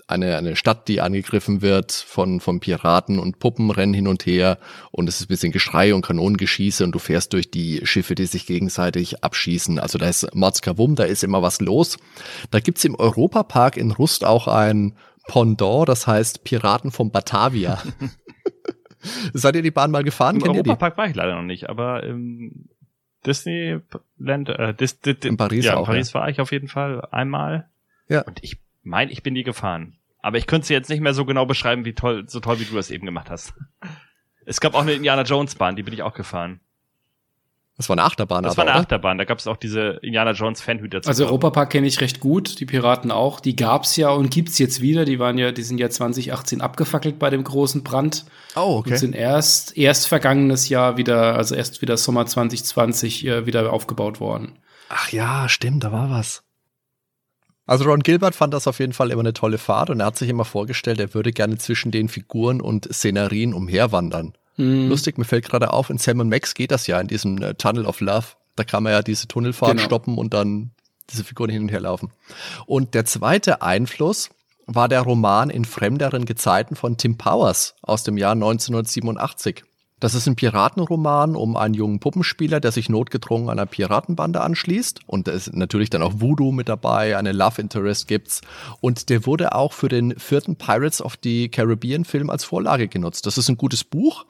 eine, 0.08 0.38
eine 0.38 0.56
Stadt, 0.56 0.88
die 0.88 1.02
angegriffen 1.02 1.62
wird 1.62 1.92
von, 1.92 2.40
von 2.40 2.60
Piraten 2.60 3.18
und 3.18 3.40
Puppen 3.40 3.72
rennen 3.72 3.94
hin 3.94 4.08
und 4.08 4.26
her 4.26 4.60
und 4.92 5.10
es 5.10 5.20
ist 5.20 5.26
ein 5.26 5.30
bisschen 5.30 5.52
Geschrei 5.52 5.96
und 5.96 6.06
Kanonengeschieße 6.06 6.84
und 6.84 6.92
du 6.92 7.00
fährst 7.00 7.34
durch 7.34 7.50
die 7.50 7.82
Schiffe, 7.86 8.14
die 8.14 8.26
sich 8.26 8.46
gegenseitig 8.46 9.24
abschießen. 9.24 9.80
Also 9.80 9.98
da 9.98 10.08
ist 10.08 10.34
Mordskavum, 10.36 10.96
da 10.96 11.04
ist 11.06 11.24
immer 11.24 11.42
was 11.42 11.60
los. 11.60 11.98
Da 12.52 12.60
gibt's 12.60 12.86
im 12.86 12.96
Europapark 12.96 13.78
in 13.78 13.92
Rust 13.92 14.26
auch 14.26 14.48
ein 14.48 14.96
Pendant, 15.28 15.90
das 15.90 16.06
heißt 16.06 16.44
Piraten 16.44 16.92
von 16.92 17.12
Batavia. 17.12 17.82
Seid 19.34 19.56
ihr 19.56 19.62
die 19.64 19.72
Bahn 19.72 19.92
mal 19.92 20.04
gefahren? 20.04 20.36
Im 20.36 20.44
Kennt 20.44 20.56
Europapark 20.56 20.98
war 20.98 21.08
ich 21.08 21.16
leider 21.16 21.36
noch 21.36 21.44
nicht, 21.44 21.68
aber 21.70 22.04
im 22.04 22.70
Disneyland, 23.26 24.50
äh, 24.50 24.74
Dis, 24.76 25.02
Dis, 25.02 25.20
Dis, 25.20 25.30
in 25.30 25.38
Paris, 25.38 25.66
ja, 25.66 25.76
auch, 25.76 25.80
in 25.80 25.86
Paris 25.86 26.14
ja. 26.14 26.20
war 26.20 26.30
ich 26.30 26.40
auf 26.40 26.52
jeden 26.52 26.68
Fall 26.68 27.08
einmal. 27.12 27.70
Ja. 28.08 28.22
Und 28.22 28.44
ich 28.44 28.60
mein, 28.86 29.10
ich 29.10 29.24
bin 29.24 29.34
nie 29.34 29.44
gefahren. 29.44 29.98
Aber 30.22 30.38
ich 30.38 30.48
könnte 30.48 30.68
sie 30.68 30.74
jetzt 30.74 30.90
nicht 30.90 31.02
mehr 31.02 31.14
so 31.14 31.26
genau 31.26 31.46
beschreiben, 31.46 31.86
wie 31.86 31.94
toll, 31.94 32.26
so 32.28 32.40
toll, 32.40 32.60
wie 32.60 32.66
du 32.66 32.76
das 32.76 32.90
eben 32.90 33.06
gemacht 33.06 33.30
hast. 33.30 33.54
Es 34.46 34.60
gab 34.60 34.74
auch 34.74 34.82
eine 34.82 34.94
Indiana 34.94 35.24
Jones 35.24 35.56
Bahn, 35.56 35.76
die 35.76 35.84
bin 35.84 35.94
ich 35.94 36.04
auch 36.04 36.14
gefahren. 36.14 36.60
Das 37.78 37.90
war 37.90 37.96
eine 37.96 38.04
Achterbahn, 38.04 38.44
Das 38.44 38.54
aber, 38.54 38.58
war 38.60 38.64
eine 38.64 38.72
oder? 38.72 38.80
Achterbahn, 38.82 39.18
da 39.18 39.26
gab 39.26 39.40
es 39.40 39.48
auch 39.48 39.58
diese 39.58 40.00
Indiana 40.02 40.32
Jones 40.32 40.62
Fanhüter. 40.62 41.02
Also 41.06 41.26
Europapark 41.26 41.72
kenne 41.72 41.88
ich 41.88 42.00
recht 42.00 42.22
gut, 42.22 42.60
die 42.62 42.66
Piraten 42.66 43.12
auch. 43.12 43.42
Die 43.42 43.56
gab's 43.56 43.98
ja 43.98 44.10
und 44.12 44.32
gibt's 44.32 44.58
jetzt 44.60 44.82
wieder. 44.82 45.04
Die 45.04 45.20
waren 45.20 45.38
ja, 45.38 45.52
die 45.52 45.64
sind 45.64 45.78
ja 45.78 45.90
2018 45.90 46.62
abgefackelt 46.62 47.20
bei 47.20 47.30
dem 47.30 47.44
großen 47.44 47.84
Brand. 47.84 48.26
Oh, 48.56 48.78
okay. 48.78 48.92
Und 48.92 48.98
sind 48.98 49.14
erst, 49.14 49.76
erst 49.78 50.08
vergangenes 50.08 50.70
Jahr 50.70 50.96
wieder, 50.96 51.36
also 51.36 51.54
erst 51.54 51.82
wieder 51.82 51.98
Sommer 51.98 52.26
2020 52.26 53.28
äh, 53.28 53.46
wieder 53.46 53.74
aufgebaut 53.74 54.22
worden. 54.22 54.58
Ach 54.88 55.12
ja, 55.12 55.50
stimmt, 55.50 55.84
da 55.84 55.92
war 55.92 56.10
was. 56.10 56.44
Also 57.66 57.86
Ron 57.86 58.02
Gilbert 58.02 58.36
fand 58.36 58.54
das 58.54 58.68
auf 58.68 58.80
jeden 58.80 58.94
Fall 58.94 59.12
immer 59.12 59.22
eine 59.22 59.34
tolle 59.34 59.58
Fahrt 59.58 59.90
und 59.90 60.00
er 60.00 60.08
hat 60.08 60.18
sich 60.18 60.30
immer 60.30 60.46
vorgestellt, 60.46 61.00
er 61.00 61.14
würde 61.14 61.32
gerne 61.32 61.58
zwischen 61.58 61.92
den 61.92 62.10
Figuren 62.10 62.62
und 62.62 62.88
Szenarien 62.94 63.54
umherwandern. 63.54 64.34
Mhm. 64.58 64.90
Lustig, 64.90 65.18
mir 65.18 65.26
fällt 65.26 65.46
gerade 65.50 65.74
auf, 65.74 65.90
in 65.90 65.98
Sam 65.98 66.18
Max 66.30 66.54
geht 66.54 66.72
das 66.72 66.88
ja 66.88 67.00
in 67.00 67.08
diesem 67.08 67.42
äh, 67.42 67.56
Tunnel 67.56 67.86
of 67.86 68.02
Love. 68.02 68.28
Da 68.56 68.64
kann 68.64 68.84
man 68.84 68.94
ja 68.94 69.02
diese 69.02 69.28
Tunnelfahrt 69.28 69.74
genau. 69.74 69.84
stoppen 69.84 70.18
und 70.18 70.34
dann 70.34 70.72
diese 71.10 71.24
Figuren 71.24 71.50
hin 71.50 71.64
und 71.64 71.70
her 71.70 71.82
laufen. 71.82 72.12
Und 72.66 72.94
der 72.94 73.06
zweite 73.06 73.62
Einfluss 73.62 74.30
war 74.66 74.88
der 74.88 75.02
Roman 75.02 75.50
In 75.50 75.66
fremderen 75.66 76.26
Gezeiten 76.26 76.76
von 76.76 76.98
Tim 76.98 77.18
Powers 77.18 77.76
aus 77.82 78.04
dem 78.04 78.18
Jahr 78.18 78.32
1987. 78.32 79.64
Das 80.02 80.14
ist 80.14 80.28
ein 80.28 80.36
Piratenroman 80.36 81.38
um 81.38 81.56
einen 81.56 81.74
jungen 81.74 82.00
Puppenspieler, 82.00 82.60
der 82.60 82.74
sich 82.74 82.90
notgedrungen 82.90 83.50
einer 83.50 83.66
Piratenbande 83.66 84.42
anschließt. 84.42 85.00
Und 85.08 85.28
da 85.28 85.32
ist 85.32 85.54
natürlich 85.56 85.90
dann 85.90 86.04
auch 86.04 86.14
Voodoo 86.18 86.52
mit 86.52 86.68
dabei, 86.68 87.18
eine 87.18 87.32
Love 87.32 87.62
Interest 87.62 88.08
gibt's. 88.08 88.42
Und 88.82 89.10
der 89.10 89.26
wurde 89.26 89.56
auch 89.56 89.72
für 89.72 89.88
den 89.88 90.20
vierten 90.20 90.58
Pirates 90.58 91.02
of 91.02 91.18
the 91.24 91.48
Caribbean 91.48 92.04
Film 92.04 92.30
als 92.30 92.44
Vorlage 92.44 92.90
genutzt. 92.90 93.26
Das 93.26 93.38
ist 93.38 93.48
ein 93.48 93.58
gutes 93.58 93.86
Buch. 93.86 94.26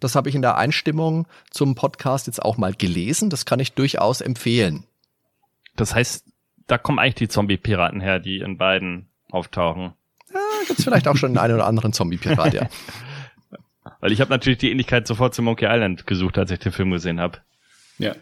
Das 0.00 0.16
habe 0.16 0.28
ich 0.28 0.34
in 0.34 0.42
der 0.42 0.58
Einstimmung 0.58 1.26
zum 1.50 1.74
Podcast 1.74 2.26
jetzt 2.26 2.42
auch 2.42 2.58
mal 2.58 2.74
gelesen. 2.74 3.30
Das 3.30 3.46
kann 3.46 3.58
ich 3.58 3.72
durchaus 3.72 4.20
empfehlen. 4.20 4.84
Das 5.76 5.94
heißt, 5.94 6.26
da 6.66 6.76
kommen 6.76 6.98
eigentlich 6.98 7.14
die 7.14 7.28
Zombie-Piraten 7.28 8.02
her, 8.02 8.18
die 8.18 8.40
in 8.40 8.58
beiden 8.58 9.08
auftauchen. 9.30 9.94
Ja, 10.32 10.40
gibt's 10.66 10.84
vielleicht 10.84 11.08
auch 11.08 11.16
schon 11.16 11.38
einen 11.38 11.54
oder 11.54 11.66
anderen 11.66 11.94
Zombie-Pirat, 11.94 12.52
ja. 12.52 12.68
Weil 14.00 14.12
ich 14.12 14.20
habe 14.20 14.30
natürlich 14.30 14.58
die 14.58 14.70
Ähnlichkeit 14.70 15.06
sofort 15.06 15.34
zu 15.34 15.42
Monkey 15.42 15.66
Island 15.66 16.06
gesucht, 16.06 16.38
als 16.38 16.50
ich 16.50 16.58
den 16.58 16.72
Film 16.72 16.90
gesehen 16.90 17.20
habe. 17.20 17.38
Ja. 17.98 18.14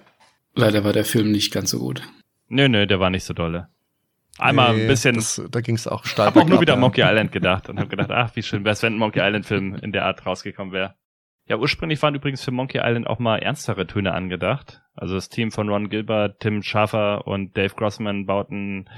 Leider 0.54 0.84
war 0.84 0.92
der 0.92 1.04
Film 1.04 1.32
nicht 1.32 1.52
ganz 1.52 1.70
so 1.70 1.78
gut. 1.78 2.02
Nö, 2.48 2.68
nö, 2.68 2.86
der 2.86 3.00
war 3.00 3.10
nicht 3.10 3.24
so 3.24 3.34
dolle. 3.34 3.68
Einmal 4.38 4.74
nee, 4.74 4.82
ein 4.82 4.88
bisschen. 4.88 5.14
Das, 5.14 5.40
da 5.50 5.60
ging 5.60 5.76
es 5.76 5.86
auch 5.86 6.04
stark. 6.04 6.30
Ich 6.30 6.34
habe 6.34 6.44
auch 6.44 6.48
nur 6.48 6.60
wieder 6.60 6.74
ja. 6.74 6.80
Monkey 6.80 7.02
Island 7.02 7.32
gedacht 7.32 7.68
und 7.68 7.78
habe 7.78 7.88
gedacht, 7.88 8.10
ach, 8.10 8.34
wie 8.34 8.42
schön 8.42 8.64
wäre 8.64 8.72
es, 8.72 8.82
wenn 8.82 8.94
ein 8.94 8.98
Monkey 8.98 9.20
Island-Film 9.20 9.76
in 9.76 9.92
der 9.92 10.04
Art 10.04 10.26
rausgekommen 10.26 10.72
wäre. 10.72 10.94
Ja, 11.46 11.56
ursprünglich 11.56 12.00
waren 12.02 12.14
übrigens 12.14 12.42
für 12.42 12.50
Monkey 12.50 12.78
Island 12.82 13.06
auch 13.06 13.18
mal 13.18 13.38
ernstere 13.38 13.86
Töne 13.86 14.12
angedacht. 14.12 14.80
Also 14.94 15.14
das 15.14 15.28
Team 15.28 15.52
von 15.52 15.68
Ron 15.68 15.90
Gilbert, 15.90 16.40
Tim 16.40 16.62
Schafer 16.62 17.26
und 17.26 17.56
Dave 17.56 17.74
Grossman 17.74 18.26
bauten 18.26 18.88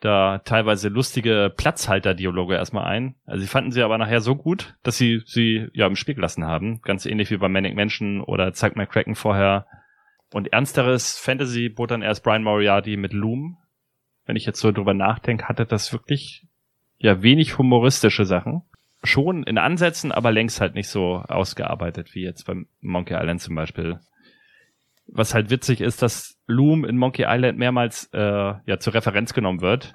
da 0.00 0.38
teilweise 0.38 0.88
lustige 0.88 1.52
Platzhalter-Dialoge 1.56 2.54
erstmal 2.54 2.84
ein. 2.84 3.16
Also 3.26 3.42
sie 3.42 3.48
fanden 3.48 3.72
sie 3.72 3.82
aber 3.82 3.98
nachher 3.98 4.20
so 4.20 4.36
gut, 4.36 4.76
dass 4.82 4.96
sie 4.96 5.22
sie 5.26 5.68
ja 5.72 5.86
im 5.86 5.96
Spiel 5.96 6.14
gelassen 6.14 6.44
haben. 6.44 6.80
Ganz 6.82 7.04
ähnlich 7.04 7.30
wie 7.30 7.36
bei 7.36 7.48
Manic 7.48 7.74
Mansion 7.74 8.20
oder 8.20 8.52
Zack 8.52 8.76
McCracken 8.76 9.16
vorher. 9.16 9.66
Und 10.32 10.52
ernsteres 10.52 11.18
Fantasy 11.18 11.68
bot 11.68 11.90
dann 11.90 12.02
erst 12.02 12.22
Brian 12.22 12.44
Moriarty 12.44 12.96
mit 12.96 13.12
Loom. 13.12 13.58
Wenn 14.24 14.36
ich 14.36 14.46
jetzt 14.46 14.60
so 14.60 14.70
drüber 14.70 14.94
nachdenke, 14.94 15.48
hatte 15.48 15.66
das 15.66 15.92
wirklich 15.92 16.46
ja 16.98 17.22
wenig 17.22 17.58
humoristische 17.58 18.24
Sachen. 18.24 18.62
Schon 19.02 19.42
in 19.44 19.58
Ansätzen, 19.58 20.12
aber 20.12 20.32
längst 20.32 20.60
halt 20.60 20.74
nicht 20.74 20.88
so 20.88 21.24
ausgearbeitet 21.28 22.14
wie 22.14 22.22
jetzt 22.22 22.44
beim 22.46 22.66
Monkey 22.80 23.14
Island 23.14 23.40
zum 23.40 23.54
Beispiel 23.54 24.00
was 25.08 25.34
halt 25.34 25.50
witzig 25.50 25.80
ist, 25.80 26.02
dass 26.02 26.38
Loom 26.46 26.84
in 26.84 26.96
Monkey 26.96 27.24
Island 27.26 27.58
mehrmals 27.58 28.08
äh, 28.12 28.18
ja 28.18 28.78
zur 28.78 28.94
Referenz 28.94 29.34
genommen 29.34 29.60
wird. 29.60 29.94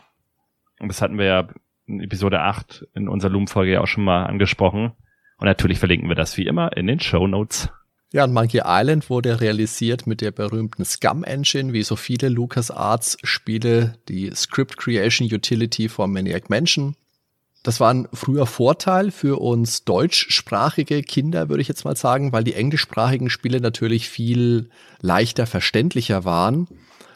Und 0.80 0.88
das 0.89 1.02
hatten 1.02 1.17
wir 1.17 1.26
ja 1.26 1.47
in 1.86 2.02
Episode 2.02 2.41
8 2.41 2.88
in 2.93 3.08
unserer 3.08 3.32
Loom-Folge 3.32 3.73
ja 3.73 3.82
auch 3.82 3.88
schon 3.88 4.04
mal 4.04 4.26
angesprochen. 4.26 4.93
Und 5.38 5.45
natürlich 5.45 5.80
verlinken 5.80 6.10
wir 6.10 6.15
das 6.15 6.38
wie 6.38 6.45
immer 6.45 6.76
in 6.76 6.88
den 6.88 6.99
Show 6.99 7.28
Notes. 7.28 7.69
Ja, 8.12 8.26
und 8.26 8.34
Monkey 8.34 8.62
Island 8.63 9.10
wurde 9.10 9.41
realisiert 9.41 10.06
mit 10.06 10.21
der 10.21 10.32
berühmten 10.32 10.86
Scum 10.86 11.23
Engine, 11.23 11.73
wie 11.73 11.82
so 11.82 11.95
viele 11.95 12.30
LucasArts 12.30 13.17
Spiele, 13.23 13.95
die 14.08 14.30
Script 14.36 14.78
Creation 14.78 15.28
Utility 15.32 15.89
von 15.89 16.13
Maniac 16.13 16.49
Mansion. 16.49 16.95
Das 17.63 17.80
war 17.80 17.93
ein 17.93 18.10
früher 18.13 18.45
Vorteil 18.45 19.10
für 19.10 19.39
uns 19.39 19.86
deutschsprachige 19.86 21.02
Kinder, 21.02 21.47
würde 21.47 21.62
ich 21.62 21.69
jetzt 21.69 21.86
mal 21.86 21.95
sagen, 21.95 22.34
weil 22.34 22.43
die 22.43 22.56
englischsprachigen 22.56 23.30
Spiele 23.30 23.62
natürlich 23.62 24.10
viel 24.10 24.69
leichter 24.99 25.47
verständlicher 25.47 26.26
waren 26.26 26.67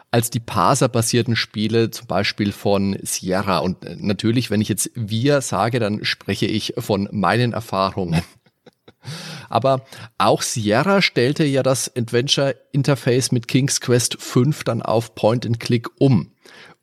als 0.10 0.29
die 0.29 0.39
Parser-basierten 0.39 1.36
Spiele, 1.36 1.91
zum 1.91 2.07
Beispiel 2.07 2.51
von 2.51 2.97
Sierra. 3.03 3.57
Und 3.60 3.83
äh, 3.86 3.97
natürlich, 3.99 4.49
wenn 4.49 4.62
ich 4.62 4.69
jetzt 4.69 4.89
wir 4.95 5.41
sage, 5.41 5.79
dann 5.79 6.05
spreche 6.05 6.45
ich 6.45 6.75
von 6.77 7.10
meinen 7.12 7.53
Erfahrungen. 7.53 8.21
Aber 9.49 9.86
auch 10.17 10.41
Sierra 10.41 11.01
stellte 11.01 11.43
ja 11.43 11.63
das 11.63 11.93
Adventure-Interface 11.95 13.31
mit 13.31 13.47
King's 13.47 13.81
Quest 13.81 14.17
5 14.19 14.63
dann 14.63 14.81
auf 14.81 15.15
Point-and-Click 15.15 15.89
um. 15.99 16.31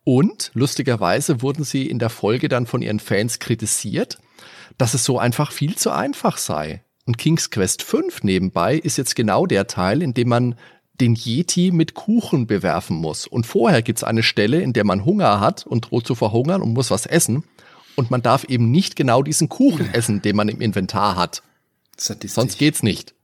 Und 0.04 0.50
lustigerweise 0.54 1.40
wurden 1.40 1.64
sie 1.64 1.88
in 1.88 1.98
der 1.98 2.10
Folge 2.10 2.48
dann 2.48 2.66
von 2.66 2.82
ihren 2.82 3.00
Fans 3.00 3.38
kritisiert, 3.38 4.18
dass 4.76 4.94
es 4.94 5.04
so 5.04 5.18
einfach 5.18 5.50
viel 5.50 5.76
zu 5.76 5.90
einfach 5.90 6.36
sei. 6.36 6.82
Und 7.06 7.18
King's 7.18 7.50
Quest 7.50 7.82
5 7.82 8.22
nebenbei 8.22 8.76
ist 8.76 8.98
jetzt 8.98 9.16
genau 9.16 9.46
der 9.46 9.66
Teil, 9.66 10.02
in 10.02 10.14
dem 10.14 10.28
man 10.28 10.54
den 11.00 11.16
Yeti 11.16 11.70
mit 11.72 11.94
Kuchen 11.94 12.46
bewerfen 12.46 12.96
muss. 12.96 13.26
Und 13.26 13.46
vorher 13.46 13.82
gibt's 13.82 14.04
eine 14.04 14.22
Stelle, 14.22 14.60
in 14.60 14.72
der 14.72 14.84
man 14.84 15.04
Hunger 15.04 15.40
hat 15.40 15.66
und 15.66 15.90
droht 15.90 16.06
zu 16.06 16.14
verhungern 16.14 16.62
und 16.62 16.72
muss 16.72 16.90
was 16.90 17.06
essen. 17.06 17.44
Und 17.96 18.10
man 18.10 18.22
darf 18.22 18.44
eben 18.44 18.70
nicht 18.70 18.96
genau 18.96 19.22
diesen 19.22 19.48
Kuchen 19.48 19.88
essen, 19.92 20.22
den 20.22 20.36
man 20.36 20.48
im 20.48 20.60
Inventar 20.60 21.16
hat. 21.16 21.42
Sonst 21.96 22.58
geht's 22.58 22.82
nicht. 22.82 23.14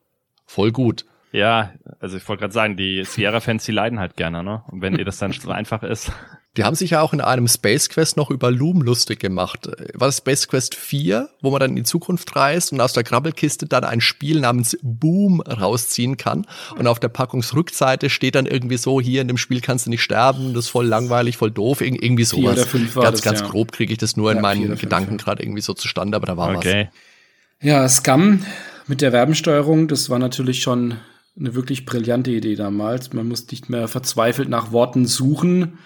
Voll 0.47 0.73
gut. 0.73 1.05
Ja, 1.33 1.73
also 2.01 2.17
ich 2.17 2.29
wollte 2.29 2.41
gerade 2.41 2.53
sagen, 2.53 2.77
die 2.77 3.05
Sierra-Fans, 3.05 3.65
die 3.65 3.73
leiden 3.73 4.01
halt 4.01 4.17
gerne, 4.17 4.43
ne? 4.43 4.65
Und 4.69 4.81
wenn 4.81 4.97
ihr 4.97 5.05
das 5.05 5.19
dann 5.19 5.33
so 5.33 5.51
einfach 5.51 5.83
ist. 5.85 6.11
Die 6.57 6.65
haben 6.65 6.75
sich 6.75 6.91
ja 6.91 7.01
auch 7.01 7.13
in 7.13 7.21
einem 7.21 7.47
Space 7.47 7.89
Quest 7.89 8.17
noch 8.17 8.29
über 8.29 8.51
Loom 8.51 8.83
lustig 8.83 9.21
gemacht. 9.21 9.69
War 9.95 10.09
das 10.09 10.17
Space 10.17 10.49
Quest 10.49 10.75
4, 10.75 11.31
wo 11.41 11.53
man 11.53 11.61
dann 11.61 11.71
in 11.71 11.77
die 11.77 11.83
Zukunft 11.85 12.35
reist 12.35 12.73
und 12.73 12.81
aus 12.81 12.93
der 12.93 13.05
Krabbelkiste 13.05 13.67
dann 13.67 13.85
ein 13.85 14.01
Spiel 14.01 14.41
namens 14.41 14.77
Boom 14.83 15.41
rausziehen 15.43 16.17
kann. 16.17 16.47
Und 16.77 16.89
auf 16.89 16.99
der 16.99 17.09
Packungsrückseite 17.09 18.11
steht 18.11 18.35
dann 18.35 18.47
irgendwie 18.47 18.79
so, 18.79 19.01
hier 19.01 19.23
in 19.23 19.29
dem 19.29 19.37
Spiel 19.37 19.61
kannst 19.61 19.87
du 19.87 19.91
nicht 19.91 20.03
sterben, 20.03 20.53
das 20.53 20.65
ist 20.65 20.71
voll 20.71 20.87
langweilig, 20.87 21.37
voll 21.37 21.53
doof, 21.53 21.83
irgendwie 21.83 22.25
sowas. 22.25 22.55
Vier 22.55 22.63
oder 22.63 22.67
fünf 22.67 22.97
war 22.97 23.05
ganz, 23.05 23.19
das, 23.19 23.25
ganz 23.25 23.41
ja. 23.41 23.47
grob 23.47 23.71
kriege 23.71 23.93
ich 23.93 23.99
das 23.99 24.17
nur 24.17 24.31
ja, 24.31 24.37
in 24.37 24.43
meinen 24.43 24.77
Gedanken 24.77 25.19
gerade 25.19 25.45
irgendwie 25.45 25.63
so 25.63 25.73
zustande, 25.73 26.17
aber 26.17 26.27
da 26.27 26.37
war 26.37 26.57
okay. 26.57 26.89
was. 26.91 27.67
Ja, 27.67 27.89
Scum 27.89 28.45
mit 28.89 29.03
der 29.03 29.13
Werbensteuerung, 29.13 29.87
das 29.87 30.11
war 30.11 30.19
natürlich 30.19 30.63
schon 30.63 30.97
eine 31.39 31.55
wirklich 31.55 31.87
brillante 31.87 32.33
Idee 32.33 32.57
damals. 32.57 33.13
Man 33.13 33.29
muss 33.29 33.49
nicht 33.51 33.71
mehr 33.71 33.87
verzweifelt 33.87 34.49
nach 34.49 34.73
Worten 34.73 35.07
suchen, 35.07 35.79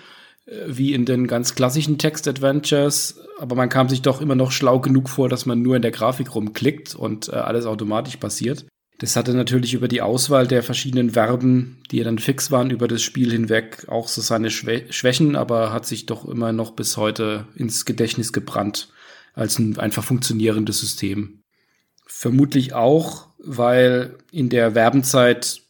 wie 0.47 0.93
in 0.93 1.05
den 1.05 1.27
ganz 1.27 1.55
klassischen 1.55 1.99
Text-Adventures, 1.99 3.21
aber 3.39 3.57
man 3.57 3.69
kam 3.69 3.89
sich 3.89 4.03
doch 4.03 4.21
immer 4.21 4.35
noch 4.35 4.53
schlau 4.53 4.79
genug 4.81 5.09
vor, 5.09 5.29
dass 5.29 5.47
man 5.47 5.63
nur 5.63 5.77
in 5.77 5.83
der 5.83 5.91
Grafik 5.91 6.35
rumklickt 6.35 6.95
und 6.95 7.29
äh, 7.29 7.37
alles 7.37 7.67
automatisch 7.67 8.17
passiert. 8.17 8.67
Das 8.99 9.17
hatte 9.17 9.35
natürlich 9.35 9.75
über 9.75 9.89
die 9.89 10.03
Auswahl 10.03 10.47
der 10.47 10.63
verschiedenen 10.63 11.11
Verben, 11.11 11.83
die 11.91 11.97
ja 11.99 12.05
dann 12.05 12.19
fix 12.19 12.51
waren 12.51 12.71
über 12.71 12.87
das 12.87 13.03
Spiel 13.03 13.33
hinweg, 13.33 13.87
auch 13.89 14.07
so 14.07 14.21
seine 14.21 14.51
Schwä 14.51 14.85
Schwächen, 14.91 15.35
aber 15.35 15.73
hat 15.73 15.85
sich 15.87 16.07
doch 16.07 16.27
immer 16.27 16.53
noch 16.53 16.73
bis 16.73 16.97
heute 16.97 17.47
ins 17.57 17.85
Gedächtnis 17.85 18.33
gebrannt 18.33 18.89
als 19.33 19.59
ein 19.59 19.79
einfach 19.79 20.05
funktionierendes 20.05 20.79
System. 20.79 21.41
Vermutlich 22.07 22.73
auch, 22.73 23.29
weil 23.39 24.19
in 24.31 24.49
der 24.49 24.77
Werbenzeit 24.77 25.63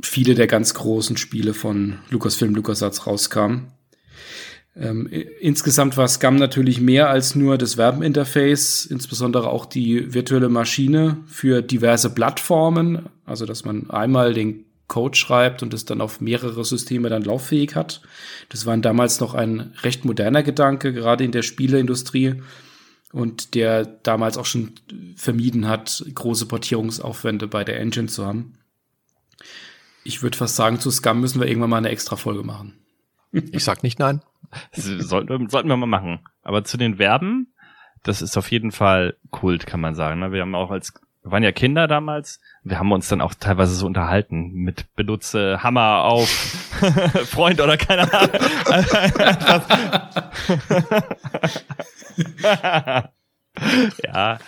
viele 0.00 0.34
der 0.34 0.46
ganz 0.46 0.72
großen 0.72 1.18
Spiele 1.18 1.52
von 1.52 1.98
Lucasfilm, 2.08 2.54
LucasArts 2.54 3.06
rauskamen. 3.06 3.72
Ähm, 4.74 5.06
insgesamt 5.40 5.96
war 5.96 6.08
Scum 6.08 6.36
natürlich 6.36 6.80
mehr 6.80 7.10
als 7.10 7.34
nur 7.34 7.58
das 7.58 7.76
Werbeninterface, 7.76 8.86
insbesondere 8.86 9.50
auch 9.50 9.66
die 9.66 10.14
virtuelle 10.14 10.48
Maschine 10.48 11.18
für 11.26 11.60
diverse 11.60 12.10
Plattformen, 12.10 13.06
also 13.26 13.44
dass 13.44 13.64
man 13.64 13.90
einmal 13.90 14.32
den 14.32 14.64
Code 14.88 15.16
schreibt 15.16 15.62
und 15.62 15.74
es 15.74 15.84
dann 15.84 16.00
auf 16.00 16.20
mehrere 16.20 16.64
Systeme 16.64 17.08
dann 17.08 17.22
lauffähig 17.22 17.74
hat. 17.74 18.02
Das 18.48 18.66
war 18.66 18.76
damals 18.76 19.20
noch 19.20 19.34
ein 19.34 19.72
recht 19.82 20.04
moderner 20.04 20.42
Gedanke, 20.42 20.92
gerade 20.92 21.24
in 21.24 21.32
der 21.32 21.42
Spieleindustrie 21.42 22.42
und 23.12 23.54
der 23.54 23.84
damals 23.84 24.38
auch 24.38 24.46
schon 24.46 24.72
vermieden 25.16 25.68
hat, 25.68 26.04
große 26.14 26.46
Portierungsaufwände 26.46 27.46
bei 27.46 27.62
der 27.62 27.78
Engine 27.78 28.08
zu 28.08 28.26
haben. 28.26 28.54
Ich 30.04 30.22
würde 30.22 30.36
fast 30.36 30.56
sagen, 30.56 30.80
zu 30.80 30.90
Scum 30.90 31.20
müssen 31.20 31.40
wir 31.40 31.46
irgendwann 31.46 31.70
mal 31.70 31.76
eine 31.76 31.90
extra 31.90 32.16
Folge 32.16 32.42
machen. 32.42 32.74
Ich 33.32 33.64
sag 33.64 33.82
nicht 33.82 33.98
nein. 33.98 34.20
sollten, 34.72 35.48
sollten 35.48 35.68
wir 35.68 35.76
mal 35.76 35.86
machen. 35.86 36.20
Aber 36.42 36.64
zu 36.64 36.76
den 36.76 36.96
Verben, 36.96 37.52
das 38.02 38.22
ist 38.22 38.36
auf 38.36 38.50
jeden 38.50 38.72
Fall 38.72 39.16
Kult, 39.30 39.66
kann 39.66 39.80
man 39.80 39.94
sagen. 39.94 40.20
Ne? 40.20 40.32
Wir 40.32 40.42
haben 40.42 40.54
auch 40.54 40.70
als, 40.70 40.92
wir 41.22 41.32
waren 41.32 41.42
ja 41.42 41.52
Kinder 41.52 41.86
damals, 41.86 42.40
wir 42.62 42.78
haben 42.78 42.92
uns 42.92 43.08
dann 43.08 43.20
auch 43.20 43.34
teilweise 43.34 43.74
so 43.74 43.86
unterhalten 43.86 44.52
mit 44.52 44.94
benutze 44.94 45.62
Hammer 45.62 46.04
auf 46.04 46.28
Freund 47.26 47.60
oder 47.60 47.76
keine 47.76 48.12
Ahnung. 48.12 48.30
ja. 54.04 54.38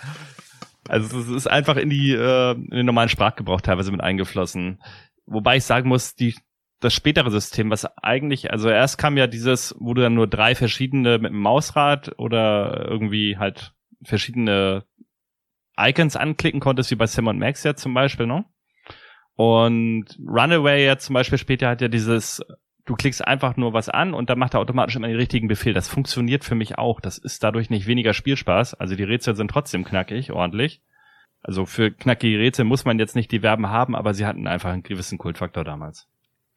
Also 0.87 1.19
es 1.19 1.29
ist 1.29 1.47
einfach 1.47 1.77
in 1.77 1.89
die 1.89 2.11
äh, 2.11 2.51
in 2.51 2.69
den 2.69 2.85
normalen 2.85 3.09
Sprachgebrauch 3.09 3.61
teilweise 3.61 3.91
mit 3.91 4.01
eingeflossen. 4.01 4.79
Wobei 5.25 5.57
ich 5.57 5.63
sagen 5.63 5.89
muss, 5.89 6.13
die 6.13 6.35
das 6.85 6.93
spätere 6.93 7.29
System, 7.31 7.69
was 7.69 7.85
eigentlich, 7.97 8.51
also 8.51 8.69
erst 8.69 8.97
kam 8.97 9.17
ja 9.17 9.27
dieses, 9.27 9.75
wo 9.79 9.93
du 9.93 10.01
dann 10.01 10.13
nur 10.13 10.27
drei 10.27 10.55
verschiedene 10.55 11.17
mit 11.19 11.31
dem 11.31 11.39
Mausrad 11.39 12.17
oder 12.17 12.87
irgendwie 12.87 13.37
halt 13.37 13.73
verschiedene 14.03 14.85
Icons 15.77 16.15
anklicken 16.15 16.59
konntest, 16.59 16.91
wie 16.91 16.95
bei 16.95 17.07
Sim 17.07 17.27
und 17.27 17.39
Max 17.39 17.63
jetzt 17.63 17.81
zum 17.81 17.93
Beispiel, 17.93 18.27
ne? 18.27 18.45
Und 19.35 20.05
Runaway 20.25 20.85
jetzt 20.85 21.05
zum 21.05 21.13
Beispiel 21.13 21.37
später 21.37 21.67
hat 21.67 21.81
ja 21.81 21.89
dieses, 21.89 22.41
du 22.85 22.95
klickst 22.95 23.25
einfach 23.27 23.57
nur 23.57 23.73
was 23.73 23.89
an 23.89 24.13
und 24.13 24.29
dann 24.29 24.39
macht 24.39 24.53
er 24.53 24.61
automatisch 24.61 24.95
immer 24.95 25.07
den 25.07 25.17
richtigen 25.17 25.49
Befehl. 25.49 25.73
Das 25.73 25.89
funktioniert 25.89 26.45
für 26.45 26.55
mich 26.55 26.77
auch. 26.77 27.01
Das 27.01 27.17
ist 27.17 27.43
dadurch 27.43 27.69
nicht 27.69 27.87
weniger 27.87 28.13
Spielspaß. 28.13 28.75
Also 28.75 28.95
die 28.95 29.03
Rätsel 29.03 29.35
sind 29.35 29.51
trotzdem 29.51 29.83
knackig, 29.83 30.31
ordentlich. 30.31 30.81
Also 31.41 31.65
für 31.65 31.91
knackige 31.91 32.39
Rätsel 32.39 32.65
muss 32.65 32.85
man 32.85 32.97
jetzt 32.97 33.15
nicht 33.15 33.31
die 33.31 33.41
Verben 33.41 33.69
haben, 33.69 33.95
aber 33.95 34.13
sie 34.13 34.25
hatten 34.25 34.47
einfach 34.47 34.71
einen 34.71 34.83
gewissen 34.83 35.17
Kultfaktor 35.17 35.63
damals. 35.63 36.07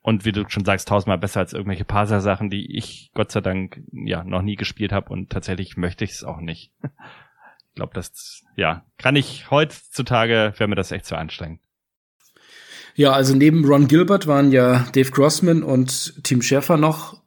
Und 0.08 0.24
wie 0.24 0.32
du 0.32 0.48
schon 0.48 0.64
sagst, 0.64 0.88
tausendmal 0.88 1.18
besser 1.18 1.40
als 1.40 1.52
irgendwelche 1.52 1.84
Parser-Sachen, 1.84 2.48
die 2.48 2.78
ich 2.78 3.10
Gott 3.12 3.30
sei 3.30 3.42
Dank 3.42 3.82
ja 3.92 4.24
noch 4.24 4.40
nie 4.40 4.56
gespielt 4.56 4.90
habe 4.90 5.12
und 5.12 5.28
tatsächlich 5.28 5.76
möchte 5.76 6.02
ich 6.02 6.12
es 6.12 6.24
auch 6.24 6.40
nicht. 6.40 6.72
ich 6.82 7.74
glaube, 7.74 7.92
das 7.92 8.42
ja 8.56 8.86
kann 8.96 9.16
ich 9.16 9.50
heutzutage 9.50 10.54
wäre 10.56 10.66
mir 10.66 10.76
das 10.76 10.92
echt 10.92 11.04
zu 11.04 11.14
anstrengend. 11.14 11.60
Ja, 12.94 13.12
also 13.12 13.34
neben 13.34 13.66
Ron 13.66 13.86
Gilbert 13.86 14.26
waren 14.26 14.50
ja 14.50 14.86
Dave 14.94 15.10
Grossman 15.10 15.62
und 15.62 16.24
Tim 16.24 16.40
Schafer 16.40 16.78
noch 16.78 17.20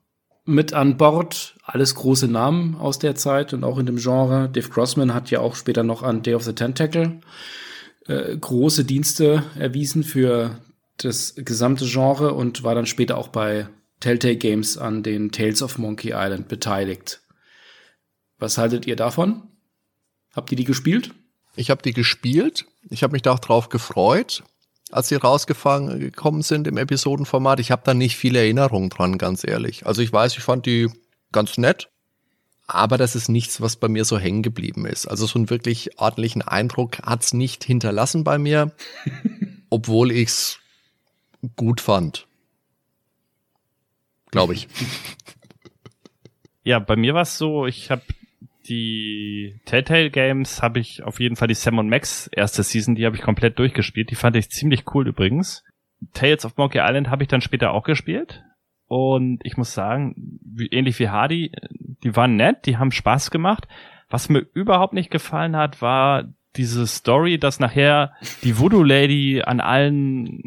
mit 0.46 0.74
an 0.74 0.98
Bord. 0.98 1.60
Alles 1.64 1.94
große 1.94 2.30
Namen 2.30 2.74
aus 2.78 2.98
der 2.98 3.14
Zeit 3.14 3.54
und 3.54 3.64
auch 3.64 3.78
in 3.78 3.86
dem 3.86 3.98
Genre. 3.98 4.50
Dave 4.50 4.70
Grossman 4.70 5.14
hat 5.14 5.30
ja 5.30 5.40
auch 5.40 5.54
später 5.54 5.84
noch 5.84 6.02
an 6.02 6.24
Day 6.24 6.34
of 6.34 6.42
the 6.42 6.56
Tentacle 6.56 7.22
äh, 8.08 8.36
große 8.36 8.86
Dienste 8.86 9.44
erwiesen 9.56 10.04
für 10.04 10.60
das 11.04 11.36
gesamte 11.36 11.86
Genre 11.86 12.34
und 12.34 12.64
war 12.64 12.76
dann 12.76 12.86
später 12.86 13.18
auch 13.18 13.28
bei 13.30 13.68
Telltale 14.00 14.38
Games 14.38 14.78
an 14.78 15.04
den 15.04 15.32
Tales 15.32 15.62
of 15.62 15.78
Monkey 15.78 16.10
Island 16.14 16.48
beteiligt. 16.48 17.22
Was 18.40 18.58
haltet 18.58 18.88
ihr 18.88 18.96
davon? 18.96 19.44
Habt 20.34 20.52
ihr 20.52 20.58
die 20.58 20.64
gespielt? 20.64 21.14
Ich 21.56 21.70
habe 21.70 21.82
die 21.82 21.94
gespielt. 21.94 22.66
Ich 22.90 23.04
habe 23.04 23.14
mich 23.14 23.22
da 23.22 23.34
auch 23.34 23.40
drauf 23.40 23.70
gefreut 23.70 24.44
als 24.92 25.08
sie 25.08 25.16
rausgekommen 25.16 26.42
sind 26.42 26.68
im 26.68 26.78
Episodenformat. 26.78 27.60
Ich 27.60 27.72
habe 27.72 27.82
da 27.86 27.94
nicht 27.94 28.18
viele 28.18 28.40
Erinnerungen 28.40 28.90
dran, 28.90 29.18
ganz 29.18 29.46
ehrlich. 29.48 29.86
Also 29.86 30.02
ich 30.02 30.12
weiß, 30.12 30.38
ich 30.38 30.44
fand 30.44 30.66
die 30.66 30.90
ganz 31.32 31.58
nett, 31.58 31.90
aber 32.68 32.98
das 32.98 33.16
ist 33.16 33.30
nichts, 33.30 33.62
was 33.62 33.78
bei 33.78 33.88
mir 33.88 34.06
so 34.06 34.20
hängen 34.20 34.44
geblieben 34.44 34.86
ist. 34.86 35.08
Also 35.08 35.26
so 35.26 35.40
einen 35.40 35.50
wirklich 35.50 36.00
ordentlichen 36.00 36.42
Eindruck 36.42 37.00
hat's 37.00 37.34
nicht 37.34 37.64
hinterlassen 37.64 38.24
bei 38.24 38.38
mir, 38.38 38.74
obwohl 39.70 40.12
ich's 40.12 40.60
gut 41.56 41.82
fand. 41.82 42.28
Glaube 44.32 44.54
ich. 44.54 44.68
Ja, 46.64 46.78
bei 46.78 46.96
mir 46.96 47.16
war 47.16 47.24
es 47.24 47.40
so, 47.40 47.66
ich 47.66 47.90
habe 47.90 48.04
die 48.68 49.60
Telltale 49.66 50.12
Games 50.12 50.62
habe 50.62 50.80
ich 50.80 51.04
auf 51.04 51.20
jeden 51.20 51.36
Fall 51.36 51.48
die 51.48 51.56
Sam 51.56 51.76
Max 51.90 52.28
erste 52.28 52.64
Season, 52.64 52.96
die 52.96 53.06
habe 53.06 53.16
ich 53.16 53.22
komplett 53.22 53.58
durchgespielt. 53.58 54.12
Die 54.12 54.16
fand 54.16 54.36
ich 54.36 54.52
ziemlich 54.52 54.84
cool 54.94 55.08
übrigens. 55.08 55.64
Tales 56.14 56.46
of 56.46 56.58
Monkey 56.58 56.80
Island 56.80 57.10
habe 57.10 57.24
ich 57.24 57.30
dann 57.30 57.42
später 57.42 57.72
auch 57.72 57.84
gespielt. 57.84 58.44
Und 58.88 59.40
ich 59.44 59.58
muss 59.58 59.74
sagen, 59.74 60.40
wie, 60.44 60.68
ähnlich 60.68 61.00
wie 61.00 61.10
Hardy, 61.10 61.52
die 62.04 62.16
waren 62.16 62.36
nett, 62.36 62.66
die 62.66 62.78
haben 62.78 62.92
Spaß 62.92 63.32
gemacht. 63.32 63.68
Was 64.10 64.30
mir 64.30 64.46
überhaupt 64.54 64.94
nicht 64.94 65.10
gefallen 65.10 65.56
hat, 65.56 65.82
war 65.82 66.26
diese 66.58 66.86
Story, 66.86 67.40
dass 67.40 67.60
nachher 67.60 68.14
die 68.44 68.60
Voodoo 68.60 68.84
Lady 68.84 69.42
an 69.44 69.62
allen 69.62 70.44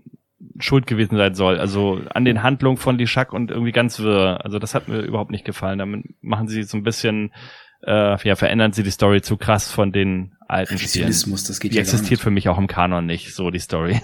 schuld 0.59 0.87
gewesen 0.87 1.17
sein 1.17 1.35
soll. 1.35 1.59
Also 1.59 2.01
an 2.13 2.25
den 2.25 2.43
Handlungen 2.43 2.77
von 2.77 2.99
Lishak 2.99 3.33
und 3.33 3.51
irgendwie 3.51 3.73
ganz 3.73 3.99
wirr. 4.01 4.45
Also 4.45 4.59
das 4.59 4.75
hat 4.75 4.89
mir 4.89 5.01
überhaupt 5.01 5.31
nicht 5.31 5.45
gefallen. 5.45 5.79
Damit 5.79 6.05
machen 6.21 6.49
sie 6.49 6.63
so 6.63 6.77
ein 6.77 6.83
bisschen 6.83 7.33
äh, 7.87 8.17
ja, 8.27 8.37
verändern 8.37 8.73
sie 8.73 8.83
die 8.83 8.91
Story 8.91 9.23
zu 9.23 9.37
krass 9.37 9.71
von 9.71 9.93
den 9.93 10.37
alten 10.49 10.79
Spielen. 10.79 11.07
das 11.09 11.61
geht 11.61 11.73
die 11.73 11.77
ja 11.77 11.83
existiert 11.83 12.21
für 12.21 12.31
mich 12.31 12.49
auch 12.49 12.59
im 12.59 12.67
Kanon 12.67 13.07
nicht, 13.07 13.35
so 13.35 13.51
die 13.51 13.59
Story. 13.59 14.01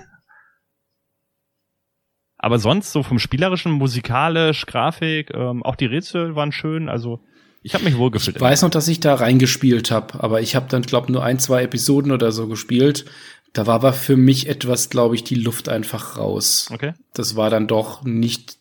Aber 2.42 2.58
sonst 2.58 2.92
so 2.92 3.02
vom 3.02 3.18
spielerischen, 3.18 3.72
musikalisch, 3.72 4.64
Grafik, 4.64 5.30
ähm, 5.34 5.62
auch 5.62 5.76
die 5.76 5.86
Rätsel 5.86 6.36
waren 6.36 6.52
schön. 6.52 6.88
Also 6.88 7.20
ich 7.62 7.74
habe 7.74 7.84
mich 7.84 7.98
wohl 7.98 8.10
gefühlt. 8.10 8.36
Ich 8.36 8.42
weiß 8.42 8.62
noch, 8.62 8.70
dass 8.70 8.88
ich 8.88 9.00
da 9.00 9.14
reingespielt 9.14 9.90
habe, 9.90 10.22
aber 10.22 10.40
ich 10.40 10.56
habe 10.56 10.66
dann 10.70 10.80
glaube 10.80 11.12
nur 11.12 11.22
ein, 11.22 11.38
zwei 11.38 11.62
Episoden 11.62 12.12
oder 12.12 12.32
so 12.32 12.48
gespielt. 12.48 13.04
Da 13.52 13.66
war 13.66 13.76
aber 13.76 13.92
für 13.92 14.16
mich 14.16 14.48
etwas, 14.48 14.90
glaube 14.90 15.16
ich, 15.16 15.24
die 15.24 15.34
Luft 15.34 15.68
einfach 15.68 16.16
raus. 16.16 16.68
Okay. 16.72 16.94
Das 17.14 17.34
war 17.36 17.50
dann 17.50 17.66
doch 17.66 18.04
nicht 18.04 18.58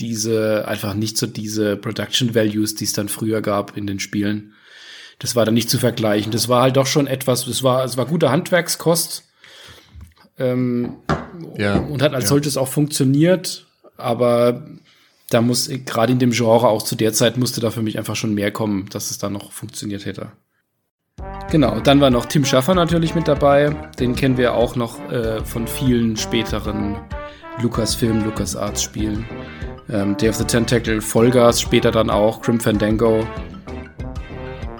diese, 0.00 0.66
einfach 0.66 0.94
nicht 0.94 1.18
so 1.18 1.26
diese 1.26 1.76
Production 1.76 2.34
Values, 2.34 2.74
die 2.74 2.84
es 2.84 2.92
dann 2.92 3.08
früher 3.08 3.42
gab 3.42 3.76
in 3.76 3.86
den 3.86 4.00
Spielen. 4.00 4.54
Das 5.18 5.34
war 5.34 5.44
dann 5.44 5.54
nicht 5.54 5.68
zu 5.68 5.78
vergleichen. 5.78 6.32
Das 6.32 6.48
war 6.48 6.62
halt 6.62 6.76
doch 6.76 6.86
schon 6.86 7.06
etwas, 7.06 7.46
es 7.46 7.62
war, 7.62 7.84
es 7.84 7.96
war 7.96 8.06
gute 8.06 8.30
Handwerkskost. 8.30 9.24
Ähm, 10.38 10.98
ja, 11.56 11.78
und 11.78 12.00
hat 12.00 12.14
als 12.14 12.24
ja. 12.24 12.28
solches 12.28 12.56
auch 12.56 12.68
funktioniert, 12.68 13.66
aber 13.96 14.68
da 15.30 15.42
muss, 15.42 15.68
gerade 15.84 16.12
in 16.12 16.20
dem 16.20 16.30
Genre, 16.30 16.68
auch 16.68 16.82
zu 16.82 16.94
der 16.94 17.12
Zeit 17.12 17.36
musste 17.36 17.60
da 17.60 17.70
für 17.70 17.82
mich 17.82 17.98
einfach 17.98 18.14
schon 18.14 18.34
mehr 18.34 18.52
kommen, 18.52 18.88
dass 18.90 19.10
es 19.10 19.18
da 19.18 19.28
noch 19.28 19.50
funktioniert 19.50 20.06
hätte. 20.06 20.32
Genau, 21.50 21.80
dann 21.80 22.00
war 22.00 22.10
noch 22.10 22.26
Tim 22.26 22.44
Schaffer 22.44 22.74
natürlich 22.74 23.14
mit 23.14 23.26
dabei. 23.26 23.74
Den 23.98 24.14
kennen 24.14 24.36
wir 24.36 24.54
auch 24.54 24.76
noch 24.76 24.98
äh, 25.10 25.42
von 25.44 25.66
vielen 25.66 26.16
späteren 26.16 26.96
Lucasfilm, 27.62 28.22
LucasArts 28.24 28.82
Spielen 28.82 29.24
ähm, 29.90 30.16
Day 30.16 30.28
of 30.28 30.36
the 30.36 30.44
Tentacle, 30.44 31.00
Vollgas, 31.00 31.60
später 31.60 31.90
dann 31.90 32.10
auch 32.10 32.42
Grim 32.42 32.60
Fandango. 32.60 33.26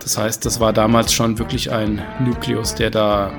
Das 0.03 0.19
heißt, 0.19 0.45
das 0.45 0.61
war 0.61 0.73
damals 0.73 1.13
schon 1.13 1.39
wirklich 1.39 1.71
ein 1.71 2.03
Nukleus, 2.21 2.75
der 2.75 2.91
da 2.91 3.31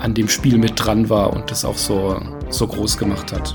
an 0.00 0.14
dem 0.14 0.28
Spiel 0.28 0.56
mit 0.58 0.72
dran 0.76 1.08
war 1.08 1.32
und 1.32 1.50
das 1.50 1.64
auch 1.64 1.76
so, 1.76 2.20
so 2.50 2.66
groß 2.66 2.96
gemacht 2.98 3.32
hat. 3.32 3.54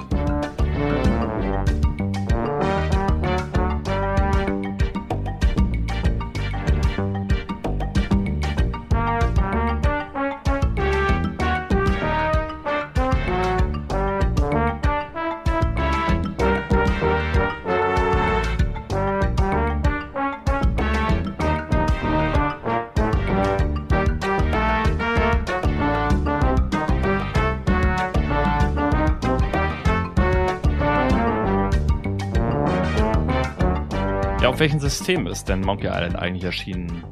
System 34.85 35.25
ist 35.25 35.49
denn 35.49 35.61
Monkey 35.61 35.87
Island 35.87 36.15
eigentlich 36.15 36.43
erschienen? 36.43 37.03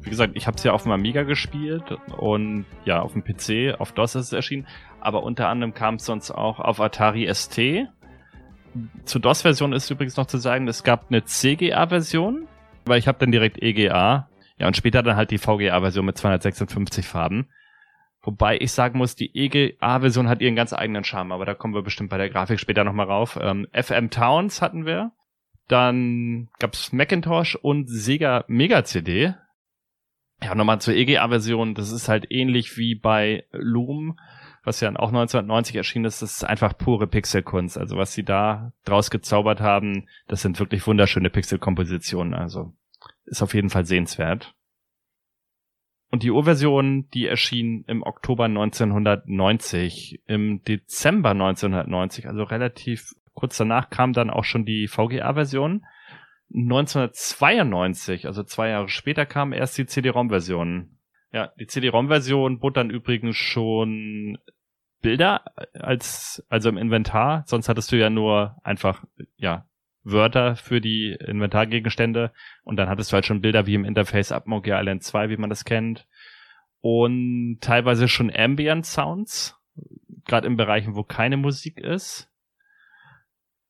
Wie 0.00 0.10
gesagt, 0.10 0.36
ich 0.36 0.46
habe 0.46 0.56
es 0.56 0.62
ja 0.62 0.70
auf 0.70 0.84
dem 0.84 0.92
Amiga 0.92 1.24
gespielt 1.24 1.82
und 2.18 2.66
ja, 2.84 3.02
auf 3.02 3.14
dem 3.14 3.24
PC, 3.24 3.80
auf 3.80 3.90
DOS 3.90 4.14
ist 4.14 4.26
es 4.26 4.32
erschienen, 4.32 4.68
aber 5.00 5.24
unter 5.24 5.48
anderem 5.48 5.74
kam 5.74 5.96
es 5.96 6.04
sonst 6.04 6.30
auch 6.30 6.60
auf 6.60 6.80
Atari 6.80 7.26
ST. 7.34 7.88
Zur 9.04 9.20
DOS-Version 9.20 9.72
ist 9.72 9.90
übrigens 9.90 10.16
noch 10.16 10.26
zu 10.26 10.38
sagen, 10.38 10.68
es 10.68 10.84
gab 10.84 11.06
eine 11.08 11.24
CGA-Version, 11.24 12.46
weil 12.84 13.00
ich 13.00 13.08
habe 13.08 13.18
dann 13.18 13.32
direkt 13.32 13.60
EGA. 13.60 14.28
Ja, 14.56 14.66
und 14.68 14.76
später 14.76 15.02
dann 15.02 15.16
halt 15.16 15.32
die 15.32 15.38
VGA-Version 15.38 16.06
mit 16.06 16.16
256 16.16 17.08
Farben. 17.08 17.48
Wobei 18.22 18.56
ich 18.60 18.70
sagen 18.70 18.98
muss, 18.98 19.16
die 19.16 19.36
EGA-Version 19.36 20.28
hat 20.28 20.40
ihren 20.40 20.54
ganz 20.54 20.72
eigenen 20.72 21.02
Charme, 21.02 21.32
aber 21.32 21.44
da 21.44 21.54
kommen 21.54 21.74
wir 21.74 21.82
bestimmt 21.82 22.10
bei 22.10 22.18
der 22.18 22.30
Grafik 22.30 22.60
später 22.60 22.84
nochmal 22.84 23.06
rauf. 23.06 23.36
Ähm, 23.42 23.66
FM 23.72 24.10
Towns 24.10 24.62
hatten 24.62 24.86
wir. 24.86 25.10
Dann 25.68 26.48
gab's 26.58 26.92
Macintosh 26.92 27.56
und 27.56 27.88
Sega 27.88 28.44
Mega 28.48 28.84
CD. 28.84 29.34
Ja, 30.42 30.54
nochmal 30.54 30.80
zur 30.80 30.94
EGA-Version. 30.94 31.74
Das 31.74 31.90
ist 31.90 32.08
halt 32.08 32.26
ähnlich 32.30 32.76
wie 32.76 32.94
bei 32.94 33.44
Loom, 33.52 34.18
was 34.64 34.80
ja 34.80 34.90
auch 34.90 35.08
1990 35.08 35.76
erschienen 35.76 36.04
ist. 36.04 36.22
Das 36.22 36.32
ist 36.32 36.44
einfach 36.44 36.76
pure 36.76 37.06
Pixelkunst. 37.06 37.78
Also 37.78 37.96
was 37.96 38.12
sie 38.12 38.22
da 38.22 38.72
draus 38.84 39.10
gezaubert 39.10 39.60
haben, 39.60 40.08
das 40.28 40.42
sind 40.42 40.60
wirklich 40.60 40.86
wunderschöne 40.86 41.30
Pixelkompositionen. 41.30 42.34
Also 42.34 42.74
ist 43.24 43.42
auf 43.42 43.54
jeden 43.54 43.70
Fall 43.70 43.86
sehenswert. 43.86 44.54
Und 46.10 46.22
die 46.22 46.30
Urversion, 46.30 47.08
die 47.10 47.26
erschien 47.26 47.84
im 47.88 48.02
Oktober 48.02 48.44
1990, 48.44 50.22
im 50.26 50.62
Dezember 50.62 51.30
1990, 51.30 52.28
also 52.28 52.44
relativ 52.44 53.14
Kurz 53.36 53.58
danach 53.58 53.90
kam 53.90 54.14
dann 54.14 54.30
auch 54.30 54.44
schon 54.44 54.64
die 54.64 54.88
VGA-Version. 54.88 55.86
1992, 56.54 58.26
also 58.26 58.42
zwei 58.42 58.70
Jahre 58.70 58.88
später, 58.88 59.26
kam 59.26 59.52
erst 59.52 59.76
die 59.76 59.86
CD-ROM-Version. 59.86 60.98
Ja, 61.32 61.52
die 61.60 61.66
CD-ROM-Version 61.66 62.60
bot 62.60 62.78
dann 62.78 62.88
übrigens 62.88 63.36
schon 63.36 64.38
Bilder 65.02 65.44
als, 65.74 66.44
also 66.48 66.70
im 66.70 66.78
Inventar. 66.78 67.44
Sonst 67.46 67.68
hattest 67.68 67.92
du 67.92 67.96
ja 67.96 68.08
nur 68.08 68.56
einfach, 68.64 69.04
ja, 69.36 69.66
Wörter 70.02 70.56
für 70.56 70.80
die 70.80 71.12
Inventargegenstände 71.12 72.32
und 72.62 72.76
dann 72.76 72.88
hattest 72.88 73.12
du 73.12 73.14
halt 73.14 73.26
schon 73.26 73.42
Bilder 73.42 73.66
wie 73.66 73.74
im 73.74 73.84
Interface 73.84 74.32
ab 74.32 74.46
Monkey 74.46 74.70
Island 74.72 75.02
2, 75.02 75.28
wie 75.28 75.36
man 75.36 75.50
das 75.50 75.64
kennt. 75.64 76.06
Und 76.80 77.58
teilweise 77.60 78.08
schon 78.08 78.34
Ambient 78.34 78.86
Sounds, 78.86 79.60
gerade 80.24 80.46
in 80.46 80.56
Bereichen, 80.56 80.94
wo 80.94 81.02
keine 81.02 81.36
Musik 81.36 81.80
ist. 81.80 82.30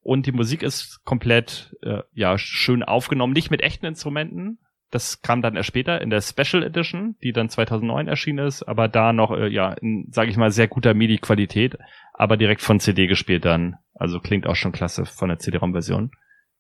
Und 0.06 0.26
die 0.26 0.32
Musik 0.32 0.62
ist 0.62 1.00
komplett, 1.04 1.74
äh, 1.82 2.02
ja, 2.12 2.38
schön 2.38 2.84
aufgenommen, 2.84 3.32
nicht 3.32 3.50
mit 3.50 3.60
echten 3.60 3.86
Instrumenten, 3.86 4.60
das 4.92 5.20
kam 5.20 5.42
dann 5.42 5.56
erst 5.56 5.66
später 5.66 6.00
in 6.00 6.10
der 6.10 6.20
Special 6.20 6.62
Edition, 6.62 7.16
die 7.24 7.32
dann 7.32 7.48
2009 7.48 8.06
erschienen 8.06 8.46
ist, 8.46 8.62
aber 8.62 8.86
da 8.86 9.12
noch, 9.12 9.32
äh, 9.32 9.48
ja, 9.48 9.72
in, 9.72 10.06
sage 10.12 10.30
ich 10.30 10.36
mal, 10.36 10.52
sehr 10.52 10.68
guter 10.68 10.94
MIDI-Qualität, 10.94 11.76
aber 12.14 12.36
direkt 12.36 12.60
von 12.60 12.78
CD 12.78 13.08
gespielt 13.08 13.44
dann. 13.44 13.78
Also 13.94 14.20
klingt 14.20 14.46
auch 14.46 14.54
schon 14.54 14.70
klasse 14.70 15.06
von 15.06 15.28
der 15.28 15.40
CD-ROM-Version. 15.40 16.12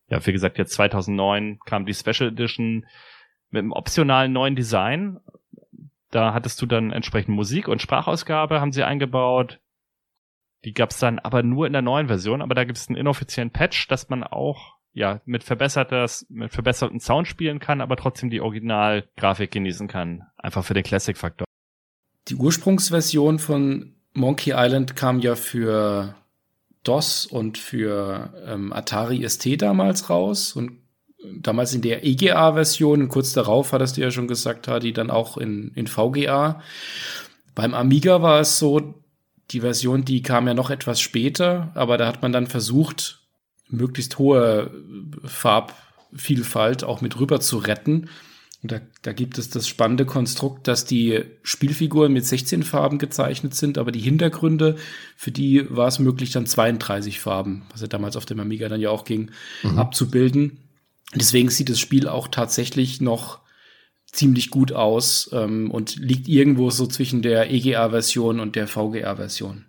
Ja, 0.08 0.26
wie 0.26 0.32
gesagt, 0.32 0.58
jetzt 0.58 0.72
2009 0.72 1.60
kam 1.66 1.86
die 1.86 1.94
Special 1.94 2.30
Edition 2.30 2.84
mit 3.50 3.60
einem 3.60 3.70
optionalen 3.70 4.32
neuen 4.32 4.56
Design. 4.56 5.18
Da 6.10 6.34
hattest 6.34 6.60
du 6.60 6.66
dann 6.66 6.90
entsprechend 6.90 7.36
Musik 7.36 7.68
und 7.68 7.80
Sprachausgabe 7.80 8.60
haben 8.60 8.72
sie 8.72 8.82
eingebaut. 8.82 9.60
Die 10.66 10.74
gab's 10.74 10.98
dann 10.98 11.20
aber 11.20 11.44
nur 11.44 11.68
in 11.68 11.72
der 11.72 11.80
neuen 11.80 12.08
Version, 12.08 12.42
aber 12.42 12.56
da 12.56 12.64
gibt's 12.64 12.88
einen 12.88 12.98
inoffiziellen 12.98 13.52
Patch, 13.52 13.86
dass 13.86 14.08
man 14.08 14.24
auch 14.24 14.74
ja, 14.92 15.20
mit 15.24 15.44
verbessertes, 15.44 16.26
mit 16.28 16.52
verbesserten 16.52 16.98
Sound 16.98 17.28
spielen 17.28 17.60
kann, 17.60 17.80
aber 17.80 17.96
trotzdem 17.96 18.30
die 18.30 18.40
Originalgrafik 18.40 19.52
genießen 19.52 19.86
kann. 19.86 20.24
Einfach 20.36 20.64
für 20.64 20.74
den 20.74 20.82
Classic-Faktor. 20.82 21.46
Die 22.28 22.34
Ursprungsversion 22.34 23.38
von 23.38 23.94
Monkey 24.12 24.54
Island 24.56 24.96
kam 24.96 25.20
ja 25.20 25.36
für 25.36 26.16
DOS 26.82 27.26
und 27.26 27.58
für 27.58 28.32
ähm, 28.44 28.72
Atari 28.72 29.28
ST 29.28 29.62
damals 29.62 30.10
raus 30.10 30.56
und 30.56 30.80
damals 31.40 31.74
in 31.74 31.82
der 31.82 32.04
EGA-Version, 32.04 33.08
kurz 33.08 33.32
darauf 33.32 33.72
hattest 33.72 33.96
du 33.96 34.00
ja 34.00 34.10
schon 34.10 34.26
gesagt, 34.26 34.68
die 34.82 34.92
dann 34.92 35.10
auch 35.10 35.36
in, 35.36 35.70
in 35.74 35.86
VGA. 35.86 36.60
Beim 37.54 37.74
Amiga 37.74 38.22
war 38.22 38.40
es 38.40 38.58
so, 38.58 39.04
die 39.50 39.60
Version, 39.60 40.04
die 40.04 40.22
kam 40.22 40.46
ja 40.46 40.54
noch 40.54 40.70
etwas 40.70 41.00
später, 41.00 41.70
aber 41.74 41.98
da 41.98 42.06
hat 42.06 42.22
man 42.22 42.32
dann 42.32 42.46
versucht, 42.46 43.20
möglichst 43.68 44.18
hohe 44.18 44.70
Farbvielfalt 45.24 46.84
auch 46.84 47.00
mit 47.00 47.18
rüber 47.18 47.40
zu 47.40 47.58
retten. 47.58 48.08
Und 48.62 48.72
da, 48.72 48.80
da 49.02 49.12
gibt 49.12 49.38
es 49.38 49.50
das 49.50 49.68
spannende 49.68 50.06
Konstrukt, 50.06 50.66
dass 50.66 50.84
die 50.84 51.22
Spielfiguren 51.42 52.12
mit 52.12 52.26
16 52.26 52.62
Farben 52.62 52.98
gezeichnet 52.98 53.54
sind, 53.54 53.78
aber 53.78 53.92
die 53.92 54.00
Hintergründe, 54.00 54.76
für 55.16 55.30
die 55.30 55.66
war 55.68 55.88
es 55.88 55.98
möglich, 55.98 56.32
dann 56.32 56.46
32 56.46 57.20
Farben, 57.20 57.66
was 57.70 57.82
ja 57.82 57.86
damals 57.86 58.16
auf 58.16 58.26
dem 58.26 58.40
Amiga 58.40 58.68
dann 58.68 58.80
ja 58.80 58.90
auch 58.90 59.04
ging, 59.04 59.30
mhm. 59.62 59.78
abzubilden. 59.78 60.58
Deswegen 61.14 61.50
sieht 61.50 61.68
das 61.68 61.78
Spiel 61.78 62.08
auch 62.08 62.28
tatsächlich 62.28 63.00
noch 63.00 63.40
ziemlich 64.16 64.50
gut 64.50 64.72
aus 64.72 65.30
ähm, 65.32 65.70
und 65.70 65.96
liegt 65.96 66.28
irgendwo 66.28 66.70
so 66.70 66.86
zwischen 66.86 67.22
der 67.22 67.50
EGA-Version 67.50 68.40
und 68.40 68.56
der 68.56 68.66
VGA-Version. 68.66 69.66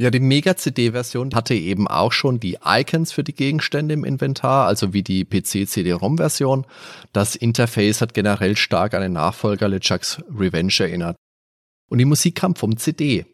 Ja, 0.00 0.10
die 0.10 0.20
Mega-CD-Version 0.20 1.34
hatte 1.34 1.54
eben 1.54 1.88
auch 1.88 2.12
schon 2.12 2.38
die 2.38 2.58
Icons 2.64 3.10
für 3.10 3.24
die 3.24 3.34
Gegenstände 3.34 3.94
im 3.94 4.04
Inventar, 4.04 4.68
also 4.68 4.92
wie 4.92 5.02
die 5.02 5.24
PC-CD-ROM-Version. 5.24 6.66
Das 7.12 7.34
Interface 7.34 8.00
hat 8.00 8.14
generell 8.14 8.56
stark 8.56 8.94
an 8.94 9.02
den 9.02 9.14
Nachfolger 9.14 9.68
LeChucks 9.68 10.22
Revenge 10.32 10.74
erinnert. 10.78 11.16
Und 11.88 11.98
die 11.98 12.04
Musik 12.04 12.36
kam 12.36 12.54
vom 12.54 12.76
CD. 12.76 13.26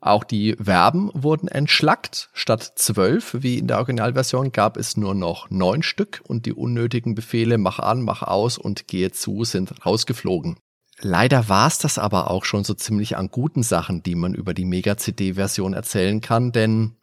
Auch 0.00 0.22
die 0.22 0.54
Verben 0.62 1.10
wurden 1.12 1.48
entschlackt. 1.48 2.30
Statt 2.32 2.72
zwölf, 2.76 3.36
wie 3.40 3.58
in 3.58 3.66
der 3.66 3.78
Originalversion, 3.78 4.52
gab 4.52 4.76
es 4.76 4.96
nur 4.96 5.14
noch 5.14 5.50
neun 5.50 5.82
Stück 5.82 6.22
und 6.26 6.46
die 6.46 6.52
unnötigen 6.52 7.14
Befehle 7.14 7.58
mach 7.58 7.80
an, 7.80 8.02
mach 8.02 8.22
aus 8.22 8.58
und 8.58 8.86
gehe 8.86 9.10
zu 9.10 9.44
sind 9.44 9.84
rausgeflogen. 9.84 10.56
Leider 11.00 11.48
war 11.48 11.68
es 11.68 11.78
das 11.78 11.98
aber 11.98 12.30
auch 12.30 12.44
schon 12.44 12.64
so 12.64 12.74
ziemlich 12.74 13.16
an 13.16 13.30
guten 13.30 13.62
Sachen, 13.62 14.02
die 14.02 14.14
man 14.14 14.34
über 14.34 14.54
die 14.54 14.64
Mega-CD-Version 14.64 15.74
erzählen 15.74 16.20
kann, 16.20 16.52
denn 16.52 16.96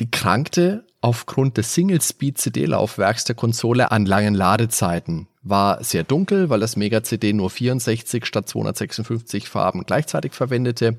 die 0.00 0.10
krankte 0.10 0.86
aufgrund 1.00 1.56
des 1.56 1.74
Single-Speed-CD-Laufwerks 1.74 3.24
der 3.24 3.34
Konsole 3.34 3.90
an 3.90 4.06
langen 4.06 4.34
Ladezeiten. 4.34 5.28
War 5.42 5.82
sehr 5.82 6.04
dunkel, 6.04 6.48
weil 6.48 6.60
das 6.60 6.76
Mega-CD 6.76 7.32
nur 7.32 7.50
64 7.50 8.24
statt 8.24 8.48
256 8.48 9.48
Farben 9.48 9.84
gleichzeitig 9.84 10.32
verwendete 10.32 10.98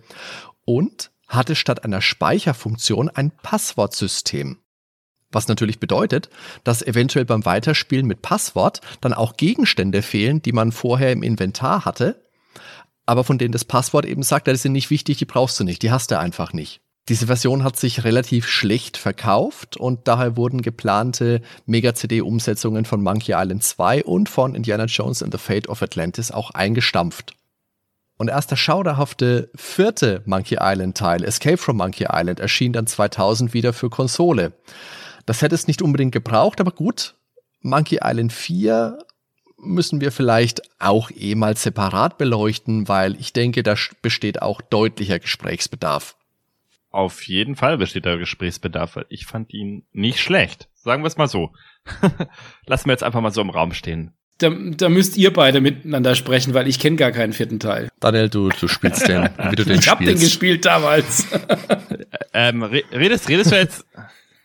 und 0.66 1.12
hatte 1.36 1.56
statt 1.56 1.84
einer 1.84 2.02
Speicherfunktion 2.02 3.10
ein 3.10 3.32
Passwortsystem. 3.32 4.60
Was 5.32 5.48
natürlich 5.48 5.80
bedeutet, 5.80 6.30
dass 6.64 6.82
eventuell 6.82 7.26
beim 7.26 7.44
Weiterspielen 7.46 8.06
mit 8.06 8.22
Passwort 8.22 8.82
dann 9.02 9.14
auch 9.14 9.36
Gegenstände 9.36 10.02
fehlen, 10.02 10.42
die 10.42 10.52
man 10.52 10.72
vorher 10.72 11.12
im 11.12 11.24
Inventar 11.24 11.86
hatte, 11.86 12.24
aber 13.06 13.24
von 13.24 13.38
denen 13.38 13.52
das 13.52 13.66
Passwort 13.66 14.06
eben 14.06 14.24
sagt, 14.24 14.48
die 14.48 14.56
sind 14.56 14.72
nicht 14.72 14.90
wichtig, 14.90 15.18
die 15.18 15.26
brauchst 15.26 15.60
du 15.60 15.64
nicht, 15.64 15.82
die 15.82 15.92
hast 15.92 16.12
du 16.12 16.20
einfach 16.20 16.54
nicht. 16.54 16.82
Diese 17.10 17.28
Version 17.28 17.66
hat 17.66 17.76
sich 17.76 18.06
relativ 18.06 18.48
schlecht 18.48 18.96
verkauft 18.96 19.76
und 19.76 20.08
daher 20.08 20.38
wurden 20.38 20.62
geplante 20.62 21.42
Mega-CD-Umsetzungen 21.66 22.86
von 22.86 23.04
Monkey 23.04 23.34
Island 23.34 23.62
2 23.62 24.06
und 24.06 24.30
von 24.30 24.56
Indiana 24.56 24.86
Jones 24.86 25.22
and 25.22 25.34
the 25.34 25.38
Fate 25.38 25.68
of 25.68 25.82
Atlantis 25.82 26.32
auch 26.32 26.52
eingestampft. 26.52 27.36
Und 28.18 28.28
erst 28.30 28.52
der 28.52 28.56
schauderhafte 28.56 29.50
vierte 29.56 30.22
Monkey 30.26 30.58
Island 30.60 30.98
Teil, 30.98 31.24
Escape 31.24 31.58
from 31.58 31.78
Monkey 31.78 32.08
Island, 32.10 32.40
erschien 32.40 32.74
dann 32.74 32.88
2000 32.88 33.54
wieder 33.54 33.74
für 33.74 33.90
Konsole. 33.90 34.54
Das 35.26 35.42
hätte 35.42 35.56
es 35.56 35.68
nicht 35.68 35.82
unbedingt 35.82 36.12
gebraucht, 36.12 36.62
aber 36.62 36.72
gut. 36.72 37.16
Monkey 37.62 38.00
Island 38.04 38.34
4 38.34 39.00
müssen 39.58 40.02
wir 40.02 40.12
vielleicht 40.12 40.62
auch 40.80 41.10
eh 41.12 41.36
mal 41.36 41.56
separat 41.56 42.18
beleuchten, 42.18 42.88
weil 42.88 43.16
ich 43.20 43.34
denke, 43.34 43.64
da 43.64 43.76
besteht 44.02 44.42
auch 44.42 44.62
deutlicher 44.62 45.20
Gesprächsbedarf. 45.20 46.18
Auf 46.90 47.24
jeden 47.28 47.56
Fall 47.56 47.78
besteht 47.78 48.06
da 48.06 48.18
Gesprächsbedarf, 48.18 49.00
ich 49.10 49.26
fand 49.26 49.54
ihn 49.54 49.86
nicht 49.94 50.20
schlecht. 50.20 50.70
Sagen 50.76 51.02
wir 51.02 51.08
es 51.08 51.18
mal 51.18 51.28
so. 51.28 51.54
Lassen 52.66 52.86
wir 52.86 52.94
jetzt 52.94 53.04
einfach 53.04 53.22
mal 53.22 53.32
so 53.32 53.42
im 53.42 53.50
Raum 53.50 53.74
stehen. 53.74 54.14
Da, 54.40 54.50
da 54.50 54.90
müsst 54.90 55.16
ihr 55.16 55.32
beide 55.32 55.62
miteinander 55.62 56.16
sprechen, 56.16 56.54
weil 56.54 56.68
ich 56.68 56.80
kenne 56.80 56.96
gar 56.96 57.12
keinen 57.12 57.34
vierten 57.34 57.60
Teil. 57.60 57.90
Daniel, 58.00 58.30
du, 58.30 58.50
du 58.50 58.68
spielst 58.68 59.08
den, 59.08 59.30
wie 59.50 59.56
du 59.56 59.64
den 59.64 59.80
ich 59.80 59.86
spielst. 59.86 59.86
Ich 59.86 59.90
habe 59.90 60.06
den 60.06 60.20
gespielt 60.20 60.66
damals. 60.66 61.28
ähm, 62.34 62.64
redest, 62.64 63.30
redest 63.30 63.52
du 63.52 63.56
jetzt, 63.56 63.86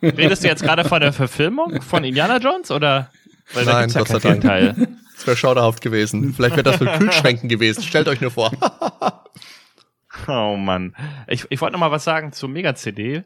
redest 0.03 0.44
du 0.44 0.48
jetzt 0.48 0.62
gerade 0.62 0.85
von 0.85 1.01
der 1.01 1.12
Verfilmung 1.12 1.81
von 1.81 2.05
Indiana 2.05 2.38
Jones 2.38 2.70
oder? 2.70 3.11
Weil 3.55 3.64
Nein, 3.64 3.90
da 3.90 4.01
gibt's 4.01 4.12
ja 4.12 4.20
keinen 4.20 4.40
Teil. 4.42 4.88
Das 5.14 5.27
wäre 5.27 5.37
schauderhaft 5.37 5.81
gewesen. 5.81 6.33
Vielleicht 6.35 6.55
wäre 6.55 6.62
das 6.62 6.79
mit 6.81 6.92
Kühlschränken 6.98 7.48
gewesen. 7.48 7.83
Stellt 7.83 8.07
euch 8.09 8.20
nur 8.20 8.31
vor. 8.31 8.53
oh 10.29 10.57
Mann. 10.57 10.94
Ich, 11.27 11.46
ich 11.48 11.61
wollte 11.61 11.72
noch 11.72 11.81
mal 11.81 11.90
was 11.90 12.05
sagen 12.05 12.33
zur 12.33 12.48
Mega-CD. 12.48 13.24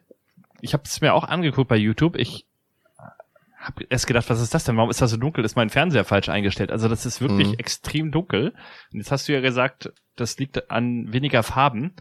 Ich 0.60 0.72
habe 0.72 0.84
es 0.86 1.00
mir 1.00 1.12
auch 1.12 1.24
angeguckt 1.24 1.68
bei 1.68 1.76
YouTube. 1.76 2.16
Ich 2.16 2.46
habe 3.62 3.84
erst 3.88 4.06
gedacht, 4.06 4.28
was 4.28 4.40
ist 4.40 4.54
das 4.54 4.64
denn? 4.64 4.76
Warum 4.76 4.90
ist 4.90 5.00
das 5.00 5.10
so 5.10 5.16
dunkel? 5.16 5.44
Ist 5.44 5.56
mein 5.56 5.70
Fernseher 5.70 6.04
falsch 6.04 6.28
eingestellt? 6.28 6.72
Also 6.72 6.88
das 6.88 7.06
ist 7.06 7.20
wirklich 7.20 7.48
mhm. 7.48 7.58
extrem 7.58 8.10
dunkel. 8.10 8.54
Und 8.92 8.98
jetzt 8.98 9.12
hast 9.12 9.28
du 9.28 9.32
ja 9.32 9.40
gesagt, 9.40 9.92
das 10.16 10.38
liegt 10.38 10.70
an 10.70 11.12
weniger 11.12 11.42
Farben. 11.42 11.94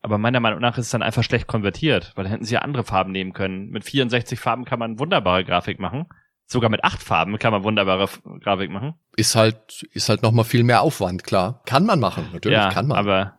Aber 0.00 0.16
meiner 0.16 0.40
Meinung 0.40 0.60
nach 0.60 0.78
ist 0.78 0.86
es 0.86 0.92
dann 0.92 1.02
einfach 1.02 1.24
schlecht 1.24 1.48
konvertiert, 1.48 2.12
weil 2.14 2.24
da 2.24 2.30
hätten 2.30 2.44
sie 2.44 2.54
ja 2.54 2.60
andere 2.60 2.84
Farben 2.84 3.10
nehmen 3.10 3.32
können. 3.32 3.70
Mit 3.70 3.84
64 3.84 4.38
Farben 4.38 4.64
kann 4.64 4.78
man 4.78 4.98
wunderbare 4.98 5.44
Grafik 5.44 5.80
machen. 5.80 6.06
Sogar 6.46 6.70
mit 6.70 6.84
acht 6.84 7.02
Farben 7.02 7.38
kann 7.38 7.52
man 7.52 7.64
wunderbare 7.64 8.08
Grafik 8.40 8.70
machen. 8.70 8.94
Ist 9.16 9.34
halt, 9.34 9.82
ist 9.92 10.08
halt 10.08 10.22
noch 10.22 10.32
mal 10.32 10.44
viel 10.44 10.62
mehr 10.62 10.82
Aufwand, 10.82 11.24
klar. 11.24 11.62
Kann 11.66 11.84
man 11.84 12.00
machen, 12.00 12.28
natürlich 12.32 12.56
ja, 12.56 12.70
kann 12.70 12.86
man. 12.86 12.96
Aber 12.96 13.38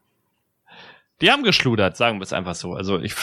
die 1.22 1.32
haben 1.32 1.43
geschludert, 1.43 1.97
sagen 1.97 2.20
wir 2.20 2.24
es 2.24 2.34
einfach 2.34 2.56
so. 2.56 2.74
Also 2.74 2.99
ich, 2.99 3.16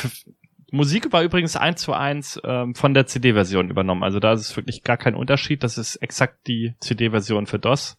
Musik 0.73 1.13
war 1.13 1.23
übrigens 1.23 1.57
eins 1.57 1.83
zu 1.83 1.93
eins 1.93 2.41
ähm, 2.45 2.75
von 2.75 2.93
der 2.93 3.07
CD-Version 3.07 3.71
übernommen. 3.71 4.03
Also 4.03 4.19
da 4.19 4.33
ist 4.33 4.41
es 4.41 4.57
wirklich 4.57 4.83
gar 4.83 4.97
kein 4.97 5.15
Unterschied. 5.15 5.63
Das 5.63 5.79
ist 5.79 5.97
exakt 5.97 6.47
die 6.47 6.75
CD-Version 6.81 7.47
für 7.47 7.59
DOS. 7.59 7.99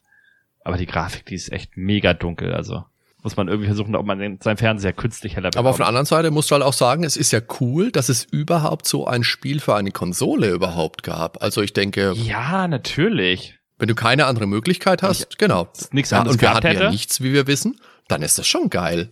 Aber 0.64 0.78
die 0.78 0.86
Grafik, 0.86 1.26
die 1.28 1.36
ist 1.36 1.52
echt 1.52 1.78
mega 1.78 2.14
dunkel. 2.14 2.54
Also 2.54 2.84
muss 3.24 3.38
man 3.38 3.48
irgendwie 3.48 3.68
versuchen, 3.68 3.96
ob 3.96 4.06
man 4.06 4.38
seinen 4.42 4.58
Fernseher 4.58 4.94
künstlich 4.94 5.36
heller 5.36 5.50
bekommt. 5.50 5.60
Aber 5.60 5.70
auf 5.70 5.78
der 5.78 5.88
anderen 5.88 6.06
Seite 6.06 6.30
musst 6.30 6.52
du 6.52 6.54
halt 6.54 6.64
auch 6.64 6.74
sagen, 6.74 7.04
es 7.04 7.18
ist 7.18 7.32
ja 7.32 7.40
cool, 7.60 7.92
dass 7.92 8.10
es 8.10 8.26
überhaupt 8.26 8.88
so 8.88 9.08
ein 9.08 9.24
Spiel 9.24 9.60
für 9.60 9.76
eine 9.76 9.92
Konsole 9.92 10.50
überhaupt 10.50 11.04
gab. 11.04 11.42
Also 11.42 11.62
ich 11.62 11.74
denke. 11.74 12.14
Ja, 12.16 12.68
natürlich. 12.68 13.58
Wenn 13.80 13.88
du 13.88 13.96
keine 13.96 14.26
andere 14.26 14.48
Möglichkeit 14.48 15.04
hast, 15.04 15.28
ich, 15.32 15.38
genau. 15.38 15.68
Nichts 15.92 16.12
ja, 16.12 16.20
anderes 16.20 16.36
und 16.36 16.42
wir 16.42 16.54
hatten 16.54 16.68
hätte. 16.68 16.84
ja 16.84 16.92
nichts, 16.92 17.22
wie 17.22 17.32
wir 17.32 17.48
wissen, 17.48 17.80
dann 18.08 18.22
ist 18.22 18.38
das 18.40 18.48
schon 18.48 18.70
geil. 18.70 19.12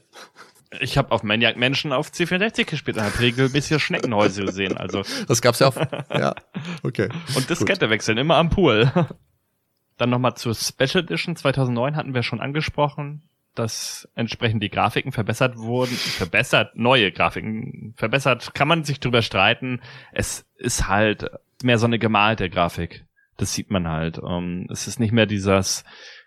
Ich 0.80 0.97
habe 0.97 1.11
auf 1.11 1.24
Maniac 1.24 1.57
Menschen 1.57 1.93
auf 1.93 2.09
C64 2.09 2.66
gespielt 2.66 2.97
und 2.97 3.03
habe 3.03 3.20
regelmäßig 3.20 3.82
Schneckenhäuser 3.82 4.45
gesehen. 4.45 4.78
Also 4.78 5.03
das 5.28 5.41
gab's 5.41 5.59
ja 5.59 5.68
auf. 5.68 5.76
Ja, 6.09 6.36
okay. 6.84 7.09
Und 7.36 7.49
Diskette 7.49 7.86
Gut. 7.86 7.91
wechseln 7.91 8.18
immer 8.18 8.36
am 8.36 8.49
Pool. 8.49 8.91
Dann 9.97 10.09
nochmal 10.09 10.36
zur 10.36 10.53
Special 10.55 11.03
Edition 11.03 11.36
2009 11.36 11.95
hatten 11.95 12.13
wir 12.13 12.24
schon 12.24 12.41
angesprochen 12.41 13.24
dass 13.55 14.07
entsprechend 14.16 14.61
die 14.61 14.70
Grafiken 14.70 15.11
verbessert 15.11 15.57
wurden, 15.57 15.95
verbessert, 15.95 16.76
neue 16.76 17.11
Grafiken 17.11 17.93
verbessert, 17.95 18.53
kann 18.53 18.68
man 18.68 18.84
sich 18.84 18.99
drüber 18.99 19.22
streiten. 19.22 19.82
Es 20.11 20.45
ist 20.57 20.88
halt 20.88 21.30
mehr 21.63 21.78
so 21.78 21.86
eine 21.86 21.97
gemalte 21.97 22.49
Grafik. 22.49 23.05
Das 23.38 23.53
sieht 23.53 23.72
man 23.72 23.88
halt. 23.88 24.20
Ähm, 24.26 24.68
es 24.70 24.88
ist 24.88 24.99
nicht 24.99 25.11
mehr 25.11 25.26
dieses 25.26 25.84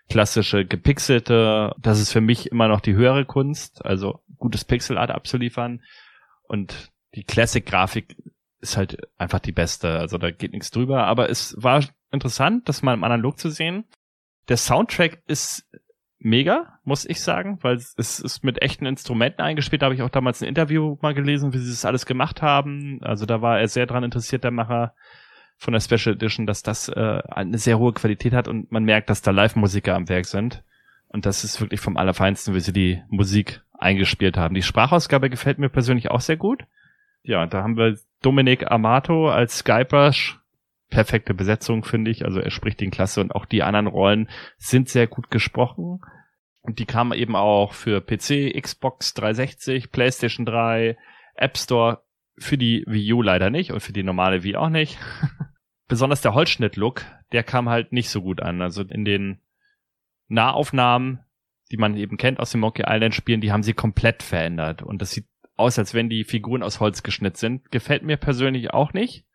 klassische 0.09 0.65
gepixelte. 0.65 1.75
Das 1.79 1.99
ist 1.99 2.11
für 2.11 2.21
mich 2.21 2.51
immer 2.51 2.67
noch 2.67 2.81
die 2.81 2.93
höhere 2.93 3.25
Kunst, 3.25 3.85
also 3.85 4.21
gutes 4.39 4.65
Pixelart 4.65 5.11
abzuliefern. 5.11 5.81
Und 6.43 6.91
die 7.15 7.23
Classic-Grafik 7.23 8.15
ist 8.61 8.77
halt 8.77 8.97
einfach 9.17 9.39
die 9.39 9.51
beste. 9.51 9.99
Also 9.99 10.17
da 10.17 10.31
geht 10.31 10.51
nichts 10.51 10.71
drüber. 10.71 11.05
Aber 11.05 11.29
es 11.29 11.55
war 11.57 11.83
interessant, 12.11 12.67
das 12.67 12.81
mal 12.81 12.93
im 12.93 13.03
Analog 13.03 13.39
zu 13.39 13.49
sehen. 13.49 13.85
Der 14.47 14.57
Soundtrack 14.57 15.21
ist 15.27 15.69
mega, 16.19 16.79
muss 16.83 17.05
ich 17.05 17.21
sagen, 17.21 17.59
weil 17.61 17.75
es 17.75 18.19
ist 18.19 18.43
mit 18.43 18.61
echten 18.61 18.85
Instrumenten 18.85 19.41
eingespielt. 19.41 19.81
Da 19.81 19.85
habe 19.85 19.95
ich 19.95 20.01
auch 20.01 20.09
damals 20.09 20.41
ein 20.41 20.49
Interview 20.49 20.97
mal 21.01 21.13
gelesen, 21.13 21.53
wie 21.53 21.59
sie 21.59 21.71
das 21.71 21.85
alles 21.85 22.05
gemacht 22.05 22.41
haben. 22.41 22.99
Also 23.01 23.25
da 23.25 23.41
war 23.41 23.59
er 23.59 23.67
sehr 23.67 23.85
dran 23.85 24.03
interessiert, 24.03 24.43
der 24.43 24.51
Macher 24.51 24.93
von 25.57 25.73
der 25.73 25.81
Special 25.81 26.15
Edition, 26.15 26.45
dass 26.45 26.63
das 26.63 26.89
äh, 26.89 27.21
eine 27.29 27.57
sehr 27.57 27.79
hohe 27.79 27.93
Qualität 27.93 28.33
hat 28.33 28.47
und 28.47 28.71
man 28.71 28.83
merkt, 28.83 29.09
dass 29.09 29.21
da 29.21 29.31
Live-Musiker 29.31 29.95
am 29.95 30.09
Werk 30.09 30.25
sind. 30.25 30.63
Und 31.07 31.25
das 31.25 31.43
ist 31.43 31.59
wirklich 31.59 31.79
vom 31.79 31.97
Allerfeinsten, 31.97 32.53
wie 32.53 32.59
sie 32.59 32.73
die 32.73 33.01
Musik 33.09 33.61
eingespielt 33.79 34.37
haben. 34.37 34.55
Die 34.55 34.61
Sprachausgabe 34.61 35.29
gefällt 35.29 35.57
mir 35.57 35.69
persönlich 35.69 36.11
auch 36.11 36.21
sehr 36.21 36.37
gut. 36.37 36.65
Ja, 37.23 37.45
da 37.45 37.63
haben 37.63 37.77
wir 37.77 37.97
Dominik 38.21 38.69
Amato 38.71 39.29
als 39.29 39.59
Skypers. 39.59 40.35
Perfekte 40.89 41.33
Besetzung, 41.33 41.83
finde 41.83 42.11
ich. 42.11 42.25
Also 42.25 42.39
er 42.39 42.51
spricht 42.51 42.79
den 42.79 42.91
Klasse 42.91 43.21
und 43.21 43.33
auch 43.35 43.45
die 43.45 43.63
anderen 43.63 43.87
Rollen 43.87 44.29
sind 44.57 44.89
sehr 44.89 45.07
gut 45.07 45.29
gesprochen. 45.29 46.01
Und 46.61 46.79
die 46.79 46.85
kamen 46.85 47.17
eben 47.17 47.35
auch 47.35 47.73
für 47.73 48.01
PC, 48.01 48.59
Xbox 48.59 49.13
360, 49.13 49.91
PlayStation 49.91 50.45
3, 50.45 50.97
App 51.35 51.57
Store 51.57 52.03
für 52.37 52.57
die 52.57 52.83
Wii 52.87 53.13
U 53.13 53.21
leider 53.21 53.49
nicht 53.49 53.71
und 53.71 53.81
für 53.81 53.93
die 53.93 54.03
normale 54.03 54.43
Wii 54.43 54.55
auch 54.55 54.69
nicht. 54.69 54.97
Besonders 55.87 56.21
der 56.21 56.33
Holzschnitt-Look, 56.33 57.05
der 57.31 57.43
kam 57.43 57.69
halt 57.69 57.91
nicht 57.91 58.09
so 58.09 58.21
gut 58.21 58.41
an. 58.41 58.61
Also 58.61 58.83
in 58.83 59.05
den 59.05 59.39
Nahaufnahmen, 60.27 61.19
die 61.71 61.77
man 61.77 61.95
eben 61.95 62.17
kennt 62.17 62.39
aus 62.39 62.51
den 62.51 62.61
Monkey 62.61 62.83
Island 62.87 63.15
Spielen, 63.15 63.41
die 63.41 63.51
haben 63.51 63.63
sie 63.63 63.73
komplett 63.73 64.23
verändert. 64.23 64.81
Und 64.81 65.01
das 65.01 65.11
sieht 65.11 65.27
aus, 65.55 65.77
als 65.77 65.93
wenn 65.93 66.09
die 66.09 66.23
Figuren 66.23 66.63
aus 66.63 66.79
Holz 66.79 67.03
geschnitten 67.03 67.37
sind. 67.37 67.71
Gefällt 67.71 68.03
mir 68.03 68.17
persönlich 68.17 68.71
auch 68.73 68.93
nicht. 68.93 69.25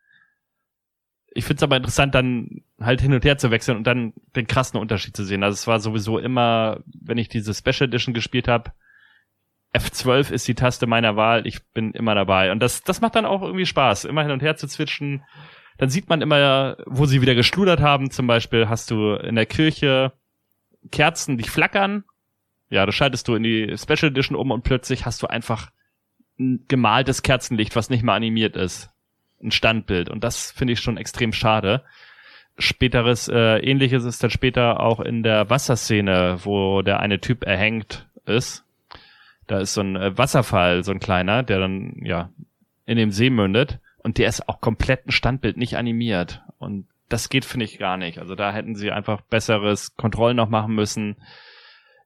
Ich 1.33 1.45
finde 1.45 1.57
es 1.57 1.63
aber 1.63 1.77
interessant, 1.77 2.15
dann 2.15 2.61
halt 2.79 3.01
hin 3.01 3.13
und 3.13 3.25
her 3.25 3.37
zu 3.37 3.51
wechseln 3.51 3.77
und 3.77 3.85
dann 3.85 4.13
den 4.35 4.47
krassen 4.47 4.79
Unterschied 4.79 5.15
zu 5.15 5.23
sehen. 5.23 5.43
Also 5.43 5.53
es 5.53 5.67
war 5.67 5.79
sowieso 5.79 6.17
immer, 6.17 6.81
wenn 6.85 7.17
ich 7.17 7.27
diese 7.27 7.53
Special 7.53 7.89
Edition 7.89 8.13
gespielt 8.13 8.47
habe, 8.47 8.71
F12 9.75 10.31
ist 10.31 10.47
die 10.47 10.55
Taste 10.55 10.87
meiner 10.87 11.17
Wahl, 11.17 11.45
ich 11.45 11.65
bin 11.73 11.91
immer 11.91 12.15
dabei. 12.15 12.51
Und 12.51 12.61
das, 12.61 12.81
das 12.83 13.01
macht 13.01 13.15
dann 13.15 13.25
auch 13.25 13.41
irgendwie 13.41 13.65
Spaß, 13.65 14.05
immer 14.05 14.23
hin 14.23 14.31
und 14.31 14.41
her 14.41 14.55
zu 14.55 14.67
zwitschen. 14.67 15.23
Dann 15.77 15.89
sieht 15.89 16.07
man 16.07 16.21
immer, 16.21 16.77
wo 16.85 17.05
sie 17.05 17.21
wieder 17.21 17.35
geschludert 17.35 17.81
haben. 17.81 18.09
Zum 18.09 18.25
Beispiel 18.27 18.69
hast 18.69 18.89
du 18.89 19.15
in 19.15 19.35
der 19.35 19.45
Kirche 19.45 20.13
Kerzen, 20.91 21.37
die 21.37 21.43
flackern. 21.43 22.05
Ja, 22.69 22.85
das 22.85 22.95
schaltest 22.95 23.27
du 23.27 23.35
in 23.35 23.43
die 23.43 23.75
Special 23.77 24.11
Edition 24.11 24.37
um 24.37 24.51
und 24.51 24.63
plötzlich 24.63 25.05
hast 25.05 25.21
du 25.21 25.27
einfach 25.27 25.71
ein 26.39 26.65
gemaltes 26.67 27.21
Kerzenlicht, 27.21 27.75
was 27.75 27.89
nicht 27.89 28.03
mal 28.03 28.15
animiert 28.15 28.55
ist. 28.55 28.89
Ein 29.41 29.51
Standbild. 29.51 30.09
Und 30.09 30.23
das 30.23 30.51
finde 30.51 30.73
ich 30.73 30.79
schon 30.79 30.97
extrem 30.97 31.31
schade. 31.33 31.83
Späteres, 32.57 33.27
äh, 33.27 33.59
ähnliches 33.59 34.05
ist 34.05 34.23
dann 34.23 34.29
später 34.29 34.79
auch 34.79 34.99
in 34.99 35.23
der 35.23 35.49
Wasserszene, 35.49 36.39
wo 36.43 36.81
der 36.81 36.99
eine 36.99 37.19
Typ 37.19 37.43
erhängt 37.43 38.07
ist 38.25 38.65
da 39.47 39.59
ist 39.59 39.73
so 39.73 39.81
ein 39.81 39.95
äh, 39.95 40.17
Wasserfall, 40.17 40.83
so 40.83 40.91
ein 40.91 40.99
kleiner, 40.99 41.43
der 41.43 41.59
dann, 41.59 41.95
ja, 42.03 42.29
in 42.85 42.97
dem 42.97 43.11
See 43.11 43.29
mündet. 43.29 43.79
Und 44.03 44.17
der 44.17 44.27
ist 44.27 44.47
auch 44.47 44.61
komplett 44.61 45.07
ein 45.07 45.11
Standbild, 45.11 45.57
nicht 45.57 45.77
animiert. 45.77 46.41
Und 46.59 46.87
das 47.09 47.29
geht, 47.29 47.45
finde 47.45 47.65
ich, 47.65 47.79
gar 47.79 47.97
nicht. 47.97 48.19
Also 48.19 48.35
da 48.35 48.51
hätten 48.51 48.75
sie 48.75 48.91
einfach 48.91 49.21
besseres 49.21 49.95
Kontrollen 49.95 50.37
noch 50.37 50.49
machen 50.49 50.75
müssen. 50.75 51.15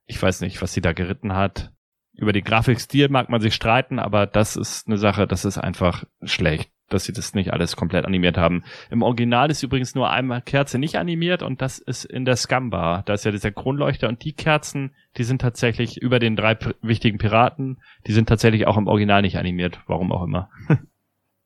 Ich 0.09 0.21
weiß 0.21 0.41
nicht, 0.41 0.61
was 0.61 0.73
sie 0.73 0.81
da 0.81 0.93
geritten 0.93 1.35
hat. 1.35 1.71
Über 2.13 2.33
den 2.33 2.43
Grafikstil 2.43 3.09
mag 3.09 3.29
man 3.29 3.41
sich 3.41 3.53
streiten, 3.53 3.99
aber 3.99 4.25
das 4.25 4.55
ist 4.55 4.87
eine 4.87 4.97
Sache, 4.97 5.27
das 5.27 5.45
ist 5.45 5.57
einfach 5.57 6.03
schlecht 6.23 6.71
dass 6.89 7.05
sie 7.05 7.13
das 7.13 7.33
nicht 7.33 7.53
alles 7.53 7.75
komplett 7.75 8.05
animiert 8.05 8.37
haben. 8.37 8.63
Im 8.89 9.03
Original 9.03 9.49
ist 9.49 9.63
übrigens 9.63 9.95
nur 9.95 10.09
einmal 10.09 10.41
Kerze 10.41 10.79
nicht 10.79 10.97
animiert 10.97 11.43
und 11.43 11.61
das 11.61 11.79
ist 11.79 12.03
in 12.05 12.25
der 12.25 12.35
Scumbar. 12.35 13.03
Da 13.05 13.13
ist 13.13 13.25
ja 13.25 13.31
dieser 13.31 13.51
Kronleuchter 13.51 14.09
und 14.09 14.23
die 14.23 14.33
Kerzen, 14.33 14.95
die 15.17 15.23
sind 15.23 15.39
tatsächlich 15.41 16.01
über 16.01 16.19
den 16.19 16.35
drei 16.35 16.57
wichtigen 16.81 17.17
Piraten, 17.17 17.79
die 18.07 18.11
sind 18.11 18.27
tatsächlich 18.27 18.67
auch 18.67 18.77
im 18.77 18.87
Original 18.87 19.21
nicht 19.21 19.37
animiert, 19.37 19.79
warum 19.87 20.11
auch 20.11 20.23
immer. 20.23 20.49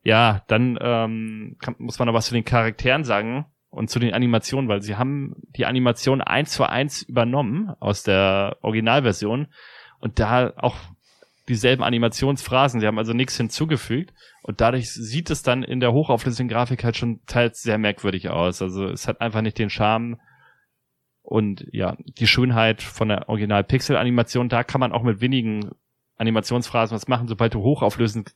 ja, 0.04 0.44
dann 0.48 0.78
ähm, 0.82 1.58
kann, 1.60 1.76
muss 1.78 2.00
man 2.00 2.08
noch 2.08 2.16
was 2.16 2.28
zu 2.28 2.34
den 2.34 2.46
Charakteren 2.46 3.04
sagen 3.04 3.46
und 3.74 3.90
zu 3.90 4.00
den 4.00 4.14
Animationen, 4.14 4.70
weil 4.70 4.82
sie 4.82 4.96
haben 4.96 5.36
die 5.56 5.66
Animation 5.66 6.22
eins 6.22 6.52
zu 6.52 6.64
eins 6.64 7.02
übernommen 7.02 7.72
aus 7.80 8.04
der 8.04 8.58
Originalversion 8.62 9.48
und 10.00 10.20
da 10.20 10.54
auch 10.58 10.78
dieselben 11.50 11.84
Animationsphrasen. 11.84 12.80
Sie 12.80 12.88
haben 12.88 13.00
also 13.00 13.14
nichts 13.14 13.36
hinzugefügt 13.36 14.14
und 14.44 14.62
dadurch 14.62 14.94
sieht 14.94 15.30
es 15.30 15.42
dann 15.42 15.64
in 15.64 15.80
der 15.80 15.92
hochauflösenden 15.92 16.54
Grafik 16.54 16.84
halt 16.84 16.96
schon 16.96 17.22
teils 17.26 17.62
sehr 17.62 17.78
merkwürdig 17.78 18.30
aus. 18.30 18.62
Also 18.62 18.86
es 18.86 19.08
hat 19.08 19.22
einfach 19.22 19.42
nicht 19.42 19.58
den 19.58 19.72
Charme 19.72 20.20
und 21.24 21.66
ja, 21.72 21.98
die 22.06 22.28
Schönheit 22.28 22.82
von 22.84 23.10
der 23.10 23.28
Original-Pixel-Animation. 23.28 24.50
Da 24.50 24.64
kann 24.64 24.82
man 24.82 24.92
auch 24.92 25.04
mit 25.04 25.20
wenigen 25.20 25.72
Animationsphrasen 26.18 26.96
was 26.96 27.08
machen. 27.08 27.28
Sobald 27.28 27.54
du 27.56 27.62
hochauflösend 27.62 28.34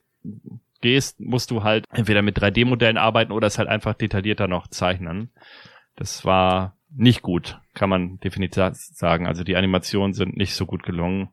gehst, 0.82 1.19
musst 1.19 1.51
du 1.51 1.63
halt 1.63 1.86
entweder 1.91 2.21
mit 2.21 2.38
3D-Modellen 2.38 2.97
arbeiten 2.97 3.32
oder 3.32 3.47
es 3.47 3.57
halt 3.57 3.69
einfach 3.69 3.93
detaillierter 3.93 4.47
noch 4.47 4.67
zeichnen. 4.67 5.32
Das 5.95 6.25
war 6.25 6.78
nicht 6.89 7.21
gut, 7.21 7.59
kann 7.73 7.89
man 7.89 8.19
definitiv 8.19 8.71
sagen. 8.73 9.28
Also 9.28 9.43
die 9.43 9.55
Animationen 9.55 10.13
sind 10.13 10.38
nicht 10.38 10.55
so 10.55 10.65
gut 10.65 10.84
gelungen. 10.84 11.30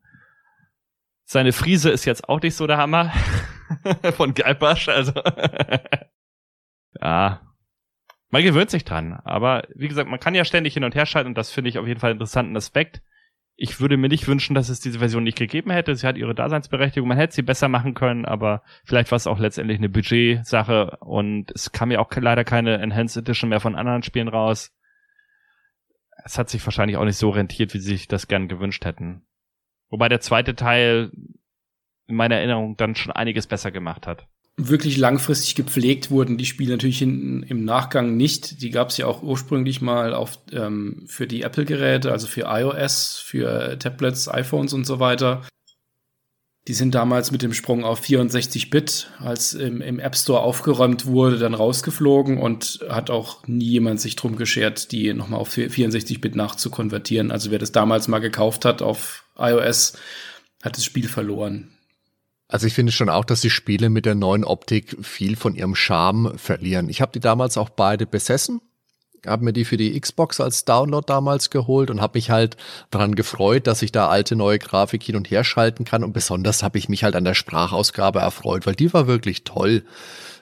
Seine 1.25 1.53
Friese 1.53 1.91
ist 1.91 2.05
jetzt 2.05 2.29
auch 2.29 2.43
nicht 2.43 2.55
so 2.55 2.67
der 2.67 2.77
Hammer 2.77 3.13
von 4.17 4.35
Guybrush, 4.35 4.89
also 4.89 5.13
ja, 7.01 7.41
man 8.35 8.43
gewöhnt 8.43 8.71
sich 8.71 8.85
dran. 8.85 9.13
Aber 9.25 9.63
wie 9.75 9.89
gesagt, 9.89 10.11
man 10.11 10.21
kann 10.21 10.35
ja 10.35 10.45
ständig 10.45 10.75
hin 10.75 10.85
und 10.85 10.95
her 10.95 11.07
schalten 11.07 11.29
und 11.29 11.39
das 11.39 11.53
finde 11.53 11.71
ich 11.71 11.79
auf 11.79 11.87
jeden 11.87 12.01
Fall 12.01 12.11
einen 12.11 12.19
interessanten 12.19 12.57
Aspekt. 12.57 13.01
Ich 13.57 13.81
würde 13.81 13.97
mir 13.97 14.09
nicht 14.09 14.27
wünschen, 14.27 14.55
dass 14.55 14.69
es 14.69 14.81
diese 14.81 14.99
Version 14.99 15.23
nicht 15.23 15.39
gegeben 15.39 15.71
hätte. 15.71 15.95
Sie 15.95 16.07
hat 16.07 16.17
ihre 16.17 16.35
Daseinsberechtigung. 16.35 17.09
Man 17.09 17.19
hätte 17.19 17.35
sie 17.35 17.43
besser 17.43 17.69
machen 17.69 17.95
können, 17.95 18.25
aber 18.25 18.63
vielleicht 18.85 19.13
war 19.13 19.17
es 19.17 19.29
auch 19.29 19.39
letztendlich 19.39 19.79
eine 19.79 19.89
Budgetsache 19.89 20.99
und 21.01 21.53
es 21.53 21.71
kam 21.71 21.93
ja 21.93 22.01
auch 22.01 22.11
leider 22.17 22.45
keine 22.45 22.79
Enhanced 22.79 23.17
Edition 23.17 23.51
mehr 23.51 23.61
von 23.61 23.77
anderen 23.77 24.03
Spielen 24.03 24.29
raus. 24.29 24.73
Es 26.25 26.37
hat 26.37 26.49
sich 26.49 26.67
wahrscheinlich 26.67 26.97
auch 26.97 27.05
nicht 27.05 27.17
so 27.17 27.31
rentiert, 27.31 27.75
wie 27.75 27.79
sie 27.79 27.93
sich 27.93 28.09
das 28.09 28.27
gern 28.27 28.49
gewünscht 28.49 28.85
hätten. 28.85 29.25
Wobei 29.89 30.09
der 30.09 30.21
zweite 30.21 30.57
Teil 30.57 31.13
in 32.07 32.17
meiner 32.17 32.37
Erinnerung 32.37 32.77
dann 32.77 32.97
schon 32.97 33.13
einiges 33.13 33.47
besser 33.47 33.71
gemacht 33.71 34.07
hat. 34.07 34.27
Wirklich 34.57 34.97
langfristig 34.99 35.57
gepflegt 35.57 36.13
wurden 36.13 36.39
die 36.39 36.47
Spiele 36.47 36.75
natürlich 36.75 37.03
in, 37.03 37.43
im 37.43 37.65
Nachgang 37.65 38.17
nicht. 38.17 38.63
Die 38.63 38.71
gab 38.71 38.91
es 38.91 38.97
ja 38.97 39.07
auch 39.07 39.21
ursprünglich 39.21 39.81
mal 39.81 40.15
auf, 40.15 40.39
ähm, 40.53 41.03
für 41.07 41.27
die 41.27 41.43
Apple-Geräte, 41.43 42.13
also 42.13 42.29
für 42.29 42.43
iOS, 42.43 43.21
für 43.25 43.77
Tablets, 43.81 44.29
iPhones 44.29 44.73
und 44.73 44.87
so 44.87 45.01
weiter. 45.01 45.43
Die 46.69 46.73
sind 46.73 46.95
damals 46.95 47.31
mit 47.31 47.43
dem 47.43 47.53
Sprung 47.53 47.85
auf 47.85 48.03
64-Bit, 48.03 49.11
als 49.19 49.55
im, 49.55 49.83
im, 49.83 49.99
App 49.99 50.17
Store 50.17 50.41
aufgeräumt 50.41 51.05
wurde, 51.05 51.39
dann 51.39 51.53
rausgeflogen 51.53 52.39
und 52.39 52.79
hat 52.89 53.11
auch 53.11 53.47
nie 53.47 53.67
jemand 53.67 54.01
sich 54.01 54.17
drum 54.17 54.37
geschert, 54.37 54.93
die 54.93 55.13
nochmal 55.13 55.41
auf 55.41 55.51
64-Bit 55.51 56.37
nachzukonvertieren. 56.37 57.33
Also 57.33 57.51
wer 57.51 57.59
das 57.59 57.73
damals 57.73 58.09
mal 58.09 58.21
gekauft 58.21 58.65
hat 58.65 58.81
auf 58.81 59.25
iOS, 59.37 59.99
hat 60.63 60.77
das 60.77 60.85
Spiel 60.85 61.09
verloren. 61.09 61.75
Also 62.49 62.67
ich 62.67 62.75
finde 62.75 62.93
schon 62.93 63.09
auch, 63.09 63.25
dass 63.25 63.41
die 63.41 63.51
Spiele 63.51 63.91
mit 63.91 64.07
der 64.07 64.15
neuen 64.15 64.45
Optik 64.45 64.97
viel 65.03 65.37
von 65.37 65.55
ihrem 65.55 65.75
Charme 65.75 66.37
verlieren. 66.37 66.89
Ich 66.89 67.01
habe 67.01 67.13
die 67.13 67.21
damals 67.21 67.57
auch 67.57 67.71
beide 67.71 68.07
besessen 68.07 68.61
habe 69.27 69.45
mir 69.45 69.53
die 69.53 69.65
für 69.65 69.77
die 69.77 69.99
Xbox 69.99 70.41
als 70.41 70.65
Download 70.65 71.05
damals 71.07 71.51
geholt 71.51 71.91
und 71.91 72.01
habe 72.01 72.19
mich 72.19 72.31
halt 72.31 72.57
daran 72.91 73.15
gefreut, 73.15 73.67
dass 73.67 73.83
ich 73.83 73.93
da 73.93 74.09
alte 74.09 74.37
neue 74.37 74.59
Grafik 74.59 75.03
hin 75.03 75.17
und 75.17 75.31
her 75.31 75.45
schalten 75.45 75.85
kann 75.85 76.05
und 76.05 76.13
besonders 76.13 76.63
habe 76.63 76.79
ich 76.79 76.89
mich 76.89 77.05
halt 77.05 77.17
an 77.17 77.25
der 77.25 77.35
Sprachausgabe 77.35 78.21
erfreut, 78.21 78.67
weil 78.67 78.75
die 78.75 78.93
war 78.93 79.07
wirklich 79.07 79.45
toll. 79.45 79.85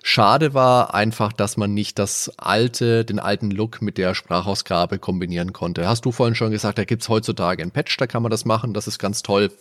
Schade 0.02 0.52
war 0.52 0.94
einfach, 0.94 1.32
dass 1.32 1.56
man 1.56 1.74
nicht 1.74 1.98
das 1.98 2.32
alte, 2.36 3.04
den 3.04 3.20
alten 3.20 3.52
Look 3.52 3.82
mit 3.82 3.98
der 3.98 4.14
Sprachausgabe 4.14 4.98
kombinieren 4.98 5.52
konnte. 5.52 5.86
Hast 5.86 6.04
du 6.04 6.10
vorhin 6.12 6.34
schon 6.34 6.50
gesagt, 6.50 6.78
da 6.78 6.84
gibt's 6.84 7.08
heutzutage 7.08 7.62
ein 7.62 7.70
Patch, 7.70 7.96
da 7.98 8.08
kann 8.08 8.22
man 8.22 8.30
das 8.30 8.44
machen, 8.44 8.74
das 8.74 8.88
ist 8.88 8.98
ganz 8.98 9.22
toll. 9.22 9.52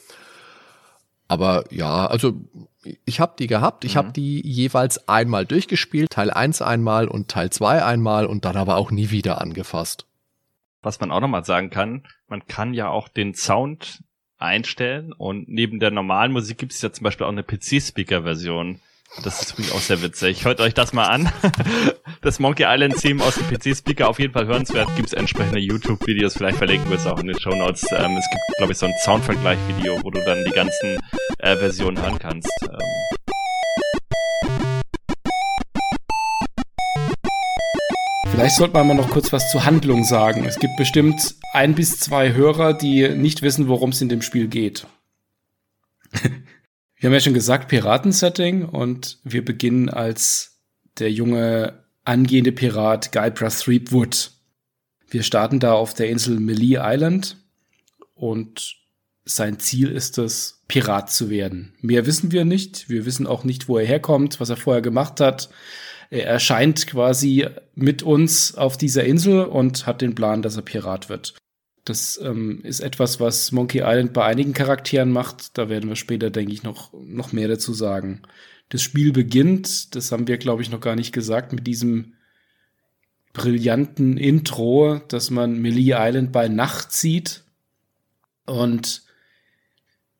Aber 1.32 1.64
ja, 1.72 2.08
also 2.08 2.34
ich 3.06 3.22
habe 3.22 3.36
die 3.40 3.48
gehabt. 3.48 3.86
Ich 3.86 3.94
mhm. 3.94 4.00
habe 4.00 4.12
die 4.12 4.46
jeweils 4.46 5.08
einmal 5.08 5.46
durchgespielt. 5.46 6.10
Teil 6.10 6.30
1 6.30 6.62
einmal 6.62 7.08
und 7.08 7.30
Teil 7.30 7.50
2 7.50 7.86
einmal 7.86 8.26
und 8.26 8.44
dann 8.44 8.58
aber 8.58 8.76
auch 8.76 8.92
nie 8.92 9.12
wieder 9.12 9.40
angefasst. 9.40 10.06
Was 10.82 11.00
man 11.00 11.10
auch 11.10 11.22
nochmal 11.22 11.46
sagen 11.46 11.70
kann, 11.70 12.04
man 12.28 12.46
kann 12.48 12.74
ja 12.74 12.90
auch 12.90 13.08
den 13.08 13.34
Sound 13.34 14.04
einstellen 14.40 15.14
und 15.14 15.48
neben 15.48 15.80
der 15.80 15.92
normalen 15.92 16.34
Musik 16.34 16.58
gibt 16.58 16.74
es 16.74 16.82
ja 16.82 16.92
zum 16.92 17.06
Beispiel 17.06 17.26
auch 17.26 17.32
eine 17.32 17.44
PC-Speaker-Version. 17.44 18.82
Das 19.24 19.42
ist 19.42 19.52
übrigens 19.52 19.74
auch 19.74 19.82
sehr 19.82 20.02
witzig. 20.02 20.46
Hört 20.46 20.62
euch 20.62 20.74
das 20.74 20.94
mal 20.94 21.08
an. 21.08 21.32
Das 22.24 22.38
Monkey 22.38 22.66
Island 22.68 22.98
Theme 22.98 23.24
aus 23.24 23.34
dem 23.34 23.48
PC-Speaker 23.48 24.08
auf 24.08 24.20
jeden 24.20 24.32
Fall 24.32 24.46
hörenswert. 24.46 24.96
Gibt 24.96 25.08
es 25.08 25.14
entsprechende 25.14 25.58
YouTube-Videos, 25.58 26.36
vielleicht 26.36 26.60
verlinken 26.60 26.88
wir 26.92 26.98
es 26.98 27.08
auch 27.08 27.18
in 27.18 27.26
den 27.26 27.40
Show 27.40 27.56
Notes. 27.56 27.84
Ähm, 27.92 28.16
es 28.16 28.30
gibt, 28.30 28.58
glaube 28.58 28.74
ich, 28.74 28.78
so 28.78 28.86
ein 28.86 28.94
Soundvergleich-Video, 29.04 30.04
wo 30.04 30.12
du 30.12 30.24
dann 30.24 30.46
die 30.46 30.52
ganzen 30.52 31.00
äh, 31.40 31.58
Versionen 31.58 32.00
hören 32.00 32.20
kannst. 32.20 32.52
Ähm, 32.62 32.78
Vielleicht 38.30 38.56
sollte 38.56 38.76
man 38.76 38.88
mal 38.88 38.94
noch 38.94 39.10
kurz 39.10 39.34
was 39.34 39.50
zur 39.52 39.66
Handlung 39.66 40.04
sagen. 40.04 40.46
Es 40.46 40.60
gibt 40.60 40.78
bestimmt 40.78 41.36
ein 41.54 41.74
bis 41.74 42.00
zwei 42.00 42.34
Hörer, 42.34 42.74
die 42.74 43.10
nicht 43.10 43.42
wissen, 43.42 43.68
worum 43.68 43.90
es 43.90 44.02
in 44.02 44.10
dem 44.10 44.22
Spiel 44.22 44.48
geht. 44.48 44.86
wir 47.02 47.08
haben 47.08 47.16
ja 47.16 47.20
schon 47.20 47.34
gesagt, 47.34 47.68
Piratensetting 47.68 48.64
und 48.64 49.18
wir 49.24 49.44
beginnen 49.44 49.90
als 49.90 50.60
der 51.00 51.12
junge 51.12 51.84
angehende 52.06 52.52
Pirat 52.52 53.12
Guybrush 53.12 53.64
Threepwood. 53.64 54.30
Wir 55.10 55.24
starten 55.24 55.60
da 55.60 55.74
auf 55.74 55.96
der 55.96 56.10
Insel 56.10 56.40
Melee 56.40 56.78
Island 56.80 57.38
und 58.14 58.76
sein 59.26 59.58
Ziel 59.58 59.90
ist 59.90 60.20
es, 60.20 60.62
Pirat 60.68 61.12
zu 61.12 61.32
werden. 61.32 61.74
Mehr 61.82 62.06
wissen 62.06 62.32
wir 62.32 62.46
nicht. 62.46 62.88
Wir 62.88 63.04
wissen 63.08 63.26
auch 63.26 63.44
nicht, 63.44 63.68
wo 63.68 63.80
er 63.80 63.86
herkommt, 63.86 64.40
was 64.40 64.52
er 64.52 64.58
vorher 64.58 64.84
gemacht 64.84 65.20
hat. 65.20 65.50
Er 66.12 66.28
erscheint 66.28 66.86
quasi 66.86 67.48
mit 67.74 68.04
uns 68.04 68.54
auf 68.54 68.78
dieser 68.78 69.06
Insel 69.06 69.46
und 69.46 69.88
hat 69.88 70.02
den 70.02 70.14
Plan, 70.14 70.44
dass 70.44 70.56
er 70.56 70.62
Pirat 70.62 71.10
wird. 71.10 71.34
Das 71.86 72.20
ähm, 72.24 72.62
ist 72.64 72.80
etwas, 72.80 73.20
was 73.20 73.52
Monkey 73.52 73.80
Island 73.80 74.14
bei 74.14 74.26
einigen 74.26 74.54
Charakteren 74.54 75.12
macht. 75.12 75.58
Da 75.58 75.70
werden 75.70 75.90
wir 75.90 75.96
später, 75.96 76.30
denke 76.30 76.54
ich, 76.54 76.64
noch, 76.64 76.94
noch 76.94 77.32
mehr 77.32 77.48
dazu 77.48 77.74
sagen. 77.74 78.22
Das 78.70 78.82
Spiel 78.82 79.12
beginnt, 79.12 79.96
das 79.96 80.12
haben 80.12 80.28
wir, 80.28 80.38
glaube 80.38 80.62
ich, 80.62 80.70
noch 80.70 80.80
gar 80.80 80.96
nicht 80.96 81.12
gesagt, 81.12 81.54
mit 81.54 81.66
diesem 81.66 82.14
brillanten 83.34 84.18
Intro, 84.18 85.02
dass 85.08 85.30
man 85.30 85.60
Melee 85.60 85.94
Island 85.96 86.32
bei 86.32 86.48
Nacht 86.48 86.92
sieht 86.92 87.44
und 88.46 89.04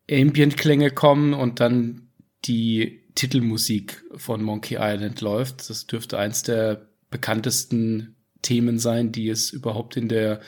Ambient-Klänge 0.10 0.92
kommen 0.92 1.34
und 1.34 1.60
dann 1.60 2.10
die 2.46 3.04
Titelmusik 3.16 4.04
von 4.16 4.42
Monkey 4.42 4.78
Island 4.80 5.22
läuft. 5.22 5.70
Das 5.70 5.88
dürfte 5.88 6.18
eins 6.18 6.44
der 6.44 6.88
bekanntesten 7.10 8.16
Themen 8.42 8.80
sein, 8.80 9.12
die 9.12 9.30
es 9.30 9.52
überhaupt 9.52 9.98
in 9.98 10.08
der 10.08 10.42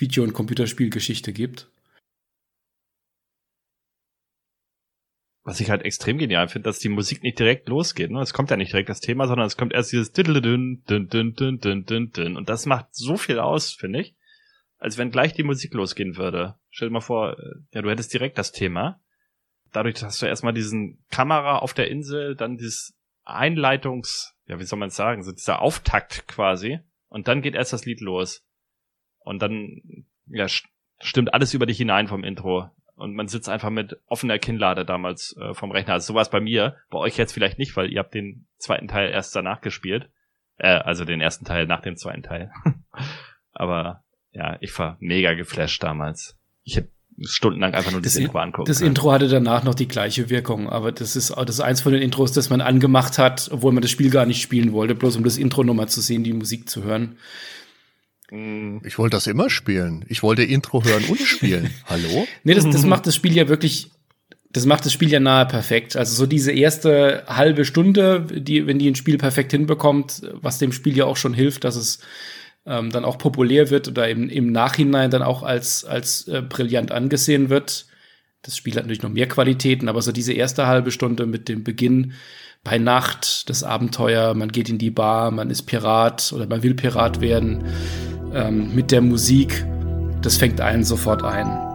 Video- 0.00 0.24
und 0.24 0.32
Computerspielgeschichte 0.32 1.32
gibt. 1.32 1.70
Was 5.42 5.60
ich 5.60 5.70
halt 5.70 5.82
extrem 5.82 6.18
genial 6.18 6.48
finde, 6.48 6.68
dass 6.68 6.78
die 6.78 6.88
Musik 6.88 7.22
nicht 7.22 7.38
direkt 7.38 7.68
losgeht. 7.68 8.10
Ne? 8.10 8.20
Es 8.20 8.34
kommt 8.34 8.50
ja 8.50 8.56
nicht 8.56 8.72
direkt 8.72 8.88
das 8.88 9.00
Thema, 9.00 9.26
sondern 9.26 9.46
es 9.46 9.56
kommt 9.56 9.72
erst 9.72 9.92
dieses 9.92 10.12
dün, 10.12 10.34
dün, 10.34 10.84
dün, 10.88 11.08
dün, 11.08 11.34
dün, 11.34 11.84
dün, 11.84 12.12
dün. 12.12 12.36
Und 12.36 12.48
das 12.48 12.66
macht 12.66 12.94
so 12.94 13.16
viel 13.16 13.38
aus, 13.38 13.72
finde 13.72 14.00
ich, 14.00 14.14
als 14.78 14.98
wenn 14.98 15.10
gleich 15.10 15.32
die 15.32 15.42
Musik 15.42 15.72
losgehen 15.74 16.16
würde. 16.16 16.56
Stell 16.70 16.88
dir 16.88 16.92
mal 16.92 17.00
vor, 17.00 17.38
äh, 17.38 17.42
ja, 17.72 17.82
du 17.82 17.90
hättest 17.90 18.12
direkt 18.12 18.38
das 18.38 18.52
Thema 18.52 19.00
dadurch 19.72 20.02
hast 20.02 20.20
du 20.22 20.26
erstmal 20.26 20.52
diesen 20.52 21.04
Kamera 21.10 21.58
auf 21.58 21.74
der 21.74 21.90
Insel, 21.90 22.36
dann 22.36 22.56
dieses 22.56 22.96
Einleitungs, 23.24 24.34
ja, 24.46 24.58
wie 24.58 24.64
soll 24.64 24.78
man 24.78 24.90
sagen, 24.90 25.22
so 25.22 25.32
dieser 25.32 25.62
Auftakt 25.62 26.26
quasi. 26.26 26.80
Und 27.08 27.28
dann 27.28 27.42
geht 27.42 27.54
erst 27.54 27.72
das 27.72 27.84
Lied 27.84 28.00
los. 28.00 28.44
Und 29.20 29.40
dann, 29.40 30.06
ja, 30.26 30.46
stimmt 31.00 31.34
alles 31.34 31.54
über 31.54 31.66
dich 31.66 31.78
hinein 31.78 32.08
vom 32.08 32.24
Intro. 32.24 32.70
Und 32.94 33.14
man 33.14 33.28
sitzt 33.28 33.48
einfach 33.48 33.70
mit 33.70 33.98
offener 34.06 34.38
Kinnlade 34.38 34.84
damals 34.84 35.36
äh, 35.40 35.54
vom 35.54 35.70
Rechner. 35.70 35.94
Also 35.94 36.12
sowas 36.12 36.30
bei 36.30 36.40
mir, 36.40 36.76
bei 36.90 36.98
euch 36.98 37.16
jetzt 37.16 37.32
vielleicht 37.32 37.58
nicht, 37.58 37.74
weil 37.76 37.90
ihr 37.90 37.98
habt 37.98 38.14
den 38.14 38.46
zweiten 38.58 38.88
Teil 38.88 39.10
erst 39.10 39.34
danach 39.34 39.62
gespielt. 39.62 40.10
Äh, 40.58 40.68
also 40.68 41.06
den 41.06 41.20
ersten 41.20 41.46
Teil 41.46 41.66
nach 41.66 41.80
dem 41.80 41.96
zweiten 41.96 42.22
Teil. 42.22 42.52
Aber 43.52 44.04
ja, 44.32 44.58
ich 44.60 44.78
war 44.78 44.96
mega 45.00 45.32
geflasht 45.34 45.82
damals. 45.82 46.36
Ich 46.62 46.76
hätte 46.76 46.90
stundenlang 47.22 47.74
einfach 47.74 47.92
nur 47.92 48.00
das, 48.00 48.14
das 48.14 48.22
Intro 48.22 48.38
angucken. 48.38 48.68
Das 48.68 48.78
kann. 48.78 48.88
Intro 48.88 49.12
hatte 49.12 49.28
danach 49.28 49.64
noch 49.64 49.74
die 49.74 49.88
gleiche 49.88 50.30
Wirkung, 50.30 50.68
aber 50.68 50.92
das 50.92 51.16
ist, 51.16 51.30
das 51.30 51.50
ist 51.50 51.60
eins 51.60 51.80
von 51.80 51.92
den 51.92 52.02
Intros, 52.02 52.32
das 52.32 52.50
man 52.50 52.60
angemacht 52.60 53.18
hat, 53.18 53.48
obwohl 53.52 53.72
man 53.72 53.82
das 53.82 53.90
Spiel 53.90 54.10
gar 54.10 54.26
nicht 54.26 54.40
spielen 54.40 54.72
wollte, 54.72 54.94
bloß 54.94 55.16
um 55.16 55.24
das 55.24 55.36
Intro 55.36 55.64
nochmal 55.64 55.88
zu 55.88 56.00
sehen, 56.00 56.24
die 56.24 56.32
Musik 56.32 56.68
zu 56.68 56.82
hören. 56.82 57.16
Mm. 58.30 58.78
Ich 58.84 58.98
wollte 58.98 59.16
das 59.16 59.26
immer 59.26 59.50
spielen. 59.50 60.04
Ich 60.08 60.22
wollte 60.22 60.42
Intro 60.42 60.84
hören 60.84 61.04
und 61.08 61.20
spielen. 61.20 61.70
Hallo? 61.86 62.26
Nee, 62.44 62.54
das, 62.54 62.68
das 62.68 62.84
macht 62.84 63.06
das 63.06 63.14
Spiel 63.14 63.36
ja 63.36 63.48
wirklich, 63.48 63.90
das 64.50 64.66
macht 64.66 64.84
das 64.84 64.92
Spiel 64.92 65.10
ja 65.10 65.20
nahe 65.20 65.46
perfekt. 65.46 65.96
Also 65.96 66.14
so 66.14 66.26
diese 66.26 66.52
erste 66.52 67.24
halbe 67.26 67.64
Stunde, 67.64 68.26
die, 68.30 68.66
wenn 68.66 68.78
die 68.78 68.88
ein 68.88 68.96
Spiel 68.96 69.18
perfekt 69.18 69.52
hinbekommt, 69.52 70.22
was 70.34 70.58
dem 70.58 70.72
Spiel 70.72 70.96
ja 70.96 71.04
auch 71.04 71.16
schon 71.16 71.34
hilft, 71.34 71.64
dass 71.64 71.76
es 71.76 72.00
ähm, 72.66 72.90
dann 72.90 73.04
auch 73.04 73.18
populär 73.18 73.70
wird 73.70 73.88
oder 73.88 74.08
im, 74.08 74.28
im 74.28 74.52
Nachhinein 74.52 75.10
dann 75.10 75.22
auch 75.22 75.42
als, 75.42 75.84
als 75.84 76.28
äh, 76.28 76.42
brillant 76.42 76.92
angesehen 76.92 77.50
wird. 77.50 77.86
Das 78.42 78.56
Spiel 78.56 78.74
hat 78.74 78.84
natürlich 78.84 79.02
noch 79.02 79.10
mehr 79.10 79.28
Qualitäten, 79.28 79.88
aber 79.88 80.00
so 80.00 80.12
diese 80.12 80.32
erste 80.32 80.66
halbe 80.66 80.90
Stunde 80.90 81.26
mit 81.26 81.48
dem 81.48 81.62
Beginn 81.62 82.14
bei 82.62 82.78
Nacht, 82.78 83.48
das 83.48 83.62
Abenteuer, 83.62 84.34
man 84.34 84.52
geht 84.52 84.68
in 84.68 84.78
die 84.78 84.90
Bar, 84.90 85.30
man 85.30 85.50
ist 85.50 85.62
Pirat 85.62 86.32
oder 86.34 86.46
man 86.46 86.62
will 86.62 86.74
Pirat 86.74 87.20
werden, 87.20 87.64
ähm, 88.34 88.74
mit 88.74 88.90
der 88.90 89.00
Musik, 89.00 89.64
das 90.22 90.36
fängt 90.36 90.60
einen 90.60 90.84
sofort 90.84 91.24
ein. 91.24 91.69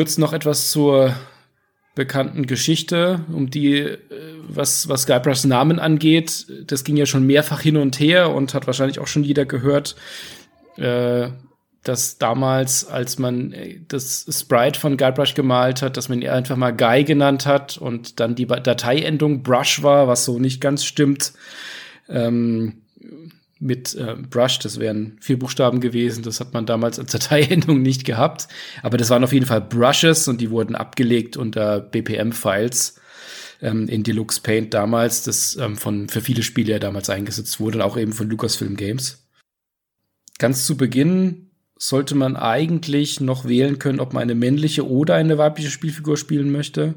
Kurz 0.00 0.16
noch 0.16 0.32
etwas 0.32 0.70
zur 0.70 1.14
bekannten 1.94 2.46
Geschichte, 2.46 3.20
um 3.34 3.50
die, 3.50 3.80
äh, 3.80 3.98
was, 4.48 4.88
was 4.88 5.06
Guybrushs 5.06 5.44
Namen 5.44 5.78
angeht. 5.78 6.46
Das 6.64 6.84
ging 6.84 6.96
ja 6.96 7.04
schon 7.04 7.26
mehrfach 7.26 7.60
hin 7.60 7.76
und 7.76 8.00
her 8.00 8.30
und 8.30 8.54
hat 8.54 8.66
wahrscheinlich 8.66 8.98
auch 8.98 9.06
schon 9.06 9.24
jeder 9.24 9.44
gehört, 9.44 9.96
äh, 10.78 11.28
dass 11.84 12.16
damals, 12.16 12.86
als 12.86 13.18
man 13.18 13.52
äh, 13.52 13.80
das 13.88 14.24
Sprite 14.30 14.80
von 14.80 14.96
Guybrush 14.96 15.34
gemalt 15.34 15.82
hat, 15.82 15.98
dass 15.98 16.08
man 16.08 16.22
ihn 16.22 16.30
einfach 16.30 16.56
mal 16.56 16.74
Guy 16.74 17.04
genannt 17.04 17.44
hat 17.44 17.76
und 17.76 18.20
dann 18.20 18.34
die 18.34 18.46
Dateiendung 18.46 19.42
Brush 19.42 19.82
war, 19.82 20.08
was 20.08 20.24
so 20.24 20.38
nicht 20.38 20.62
ganz 20.62 20.82
stimmt. 20.82 21.34
Ähm, 22.08 22.80
mit 23.60 23.94
äh, 23.94 24.16
Brush, 24.28 24.58
das 24.58 24.80
wären 24.80 25.18
vier 25.20 25.38
Buchstaben 25.38 25.80
gewesen, 25.80 26.22
das 26.22 26.40
hat 26.40 26.54
man 26.54 26.64
damals 26.64 26.98
als 26.98 27.12
Dateiendung 27.12 27.82
nicht 27.82 28.04
gehabt, 28.04 28.48
aber 28.82 28.96
das 28.96 29.10
waren 29.10 29.22
auf 29.22 29.34
jeden 29.34 29.46
Fall 29.46 29.60
Brushes 29.60 30.26
und 30.28 30.40
die 30.40 30.50
wurden 30.50 30.74
abgelegt 30.74 31.36
unter 31.36 31.80
BPM-Files 31.80 32.98
ähm, 33.60 33.86
in 33.86 34.02
Deluxe 34.02 34.40
Paint 34.40 34.72
damals, 34.72 35.24
das 35.24 35.56
ähm, 35.56 35.76
von 35.76 36.08
für 36.08 36.22
viele 36.22 36.42
Spiele 36.42 36.72
ja 36.72 36.78
damals 36.78 37.10
eingesetzt 37.10 37.60
wurde 37.60 37.84
auch 37.84 37.98
eben 37.98 38.14
von 38.14 38.30
Lucasfilm 38.30 38.76
Games. 38.76 39.28
Ganz 40.38 40.64
zu 40.64 40.78
Beginn 40.78 41.50
sollte 41.76 42.14
man 42.14 42.36
eigentlich 42.36 43.20
noch 43.20 43.46
wählen 43.46 43.78
können, 43.78 44.00
ob 44.00 44.14
man 44.14 44.22
eine 44.22 44.34
männliche 44.34 44.88
oder 44.88 45.14
eine 45.14 45.36
weibliche 45.36 45.70
Spielfigur 45.70 46.16
spielen 46.16 46.50
möchte. 46.50 46.94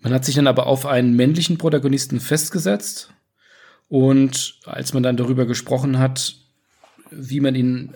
Man 0.00 0.12
hat 0.12 0.24
sich 0.24 0.34
dann 0.34 0.46
aber 0.46 0.66
auf 0.66 0.86
einen 0.86 1.16
männlichen 1.16 1.58
Protagonisten 1.58 2.20
festgesetzt 2.20 3.13
und 3.94 4.56
als 4.64 4.92
man 4.92 5.04
dann 5.04 5.16
darüber 5.16 5.46
gesprochen 5.46 6.00
hat, 6.00 6.34
wie 7.12 7.38
man 7.38 7.54
ihn, 7.54 7.94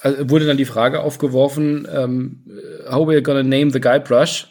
also 0.00 0.30
wurde 0.30 0.46
dann 0.46 0.56
die 0.56 0.64
Frage 0.64 1.00
aufgeworfen, 1.00 1.88
ähm, 1.92 2.44
how 2.88 3.08
we 3.08 3.20
gonna 3.22 3.42
name 3.42 3.72
the 3.72 3.80
guy 3.80 3.98
Brush? 3.98 4.46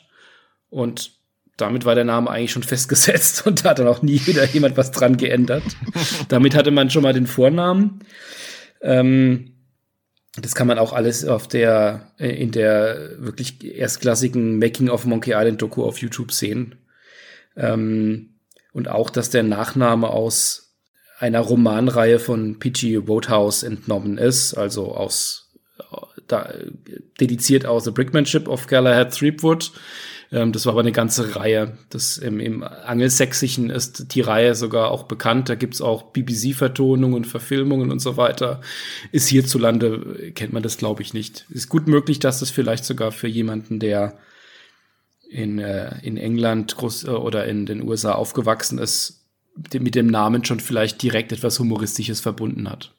Und 0.70 1.14
damit 1.56 1.86
war 1.86 1.96
der 1.96 2.04
Name 2.04 2.30
eigentlich 2.30 2.52
schon 2.52 2.64
festgesetzt 2.76 3.48
und 3.48 3.64
da 3.64 3.70
hat 3.70 3.80
dann 3.80 3.88
auch 3.88 4.02
nie 4.02 4.20
wieder 4.26 4.44
jemand 4.48 4.76
was 4.76 4.92
dran 4.92 5.16
geändert. 5.16 5.64
damit 6.28 6.56
hatte 6.56 6.72
man 6.72 6.90
schon 6.90 7.04
mal 7.04 7.14
den 7.14 7.28
Vornamen. 7.28 8.00
Ähm, 8.82 9.54
das 10.42 10.56
kann 10.56 10.68
man 10.68 10.78
auch 10.78 10.92
alles 10.92 11.24
auf 11.24 11.48
der, 11.48 12.12
äh, 12.20 12.36
in 12.36 12.52
der 12.52 13.12
wirklich 13.20 13.64
erstklassigen 13.64 14.60
Making 14.60 14.90
of 14.90 15.06
Monkey 15.06 15.32
Island 15.32 15.62
Doku 15.62 15.86
auf 15.86 16.00
YouTube 16.00 16.34
sehen. 16.34 16.76
Ähm, 17.56 18.32
und 18.74 18.90
auch, 18.90 19.10
dass 19.10 19.30
der 19.30 19.44
Nachname 19.44 20.10
aus 20.10 20.71
einer 21.22 21.40
Romanreihe 21.40 22.20
von 22.20 22.60
P.G. 22.60 23.08
Wodehouse 23.08 23.64
entnommen 23.64 24.18
ist, 24.18 24.56
also 24.56 24.96
aus, 24.96 25.50
da, 26.28 26.52
dediziert 27.20 27.66
aus 27.66 27.84
The 27.84 27.92
Brickmanship 27.92 28.48
of 28.48 28.68
Galahad 28.68 29.18
Threepwood, 29.18 29.72
ähm, 30.32 30.52
das 30.52 30.66
war 30.66 30.74
aber 30.74 30.82
eine 30.82 30.92
ganze 30.92 31.36
Reihe. 31.36 31.78
Das 31.90 32.18
im, 32.18 32.40
im 32.40 32.64
Angelsächsischen 32.64 33.70
ist 33.70 34.16
die 34.16 34.22
Reihe 34.22 34.56
sogar 34.56 34.92
auch 34.92 35.04
bekannt. 35.04 35.50
Da 35.50 35.56
gibt's 35.56 35.82
auch 35.82 36.12
BBC-Vertonungen, 36.14 37.26
Verfilmungen 37.26 37.92
und 37.92 38.00
so 38.00 38.18
weiter. 38.18 38.62
Ist 39.12 39.28
hierzulande, 39.28 40.32
kennt 40.34 40.54
man 40.54 40.64
das, 40.64 40.78
glaube 40.78 41.02
ich, 41.02 41.14
nicht. 41.14 41.46
Ist 41.50 41.70
gut 41.70 41.88
möglich, 41.88 42.20
dass 42.20 42.40
das 42.40 42.50
vielleicht 42.50 42.86
sogar 42.86 43.12
für 43.12 43.28
jemanden, 43.28 43.80
der 43.80 44.18
in, 45.30 45.60
äh, 45.60 46.00
in 46.02 46.18
England 46.18 46.76
groß, 46.76 47.06
äh, 47.06 47.10
oder 47.10 47.46
in 47.46 47.66
den 47.66 47.88
USA 47.88 48.14
aufgewachsen 48.14 48.80
ist, 48.80 49.21
mit 49.56 49.96
dem 49.96 50.08
Namen 50.08 50.46
schon 50.46 50.60
vielleicht 50.60 51.02
direkt 51.02 51.32
etwas 51.32 51.60
Humoristisches 51.60 52.22
verbunden 52.22 52.70
hat. 52.70 52.94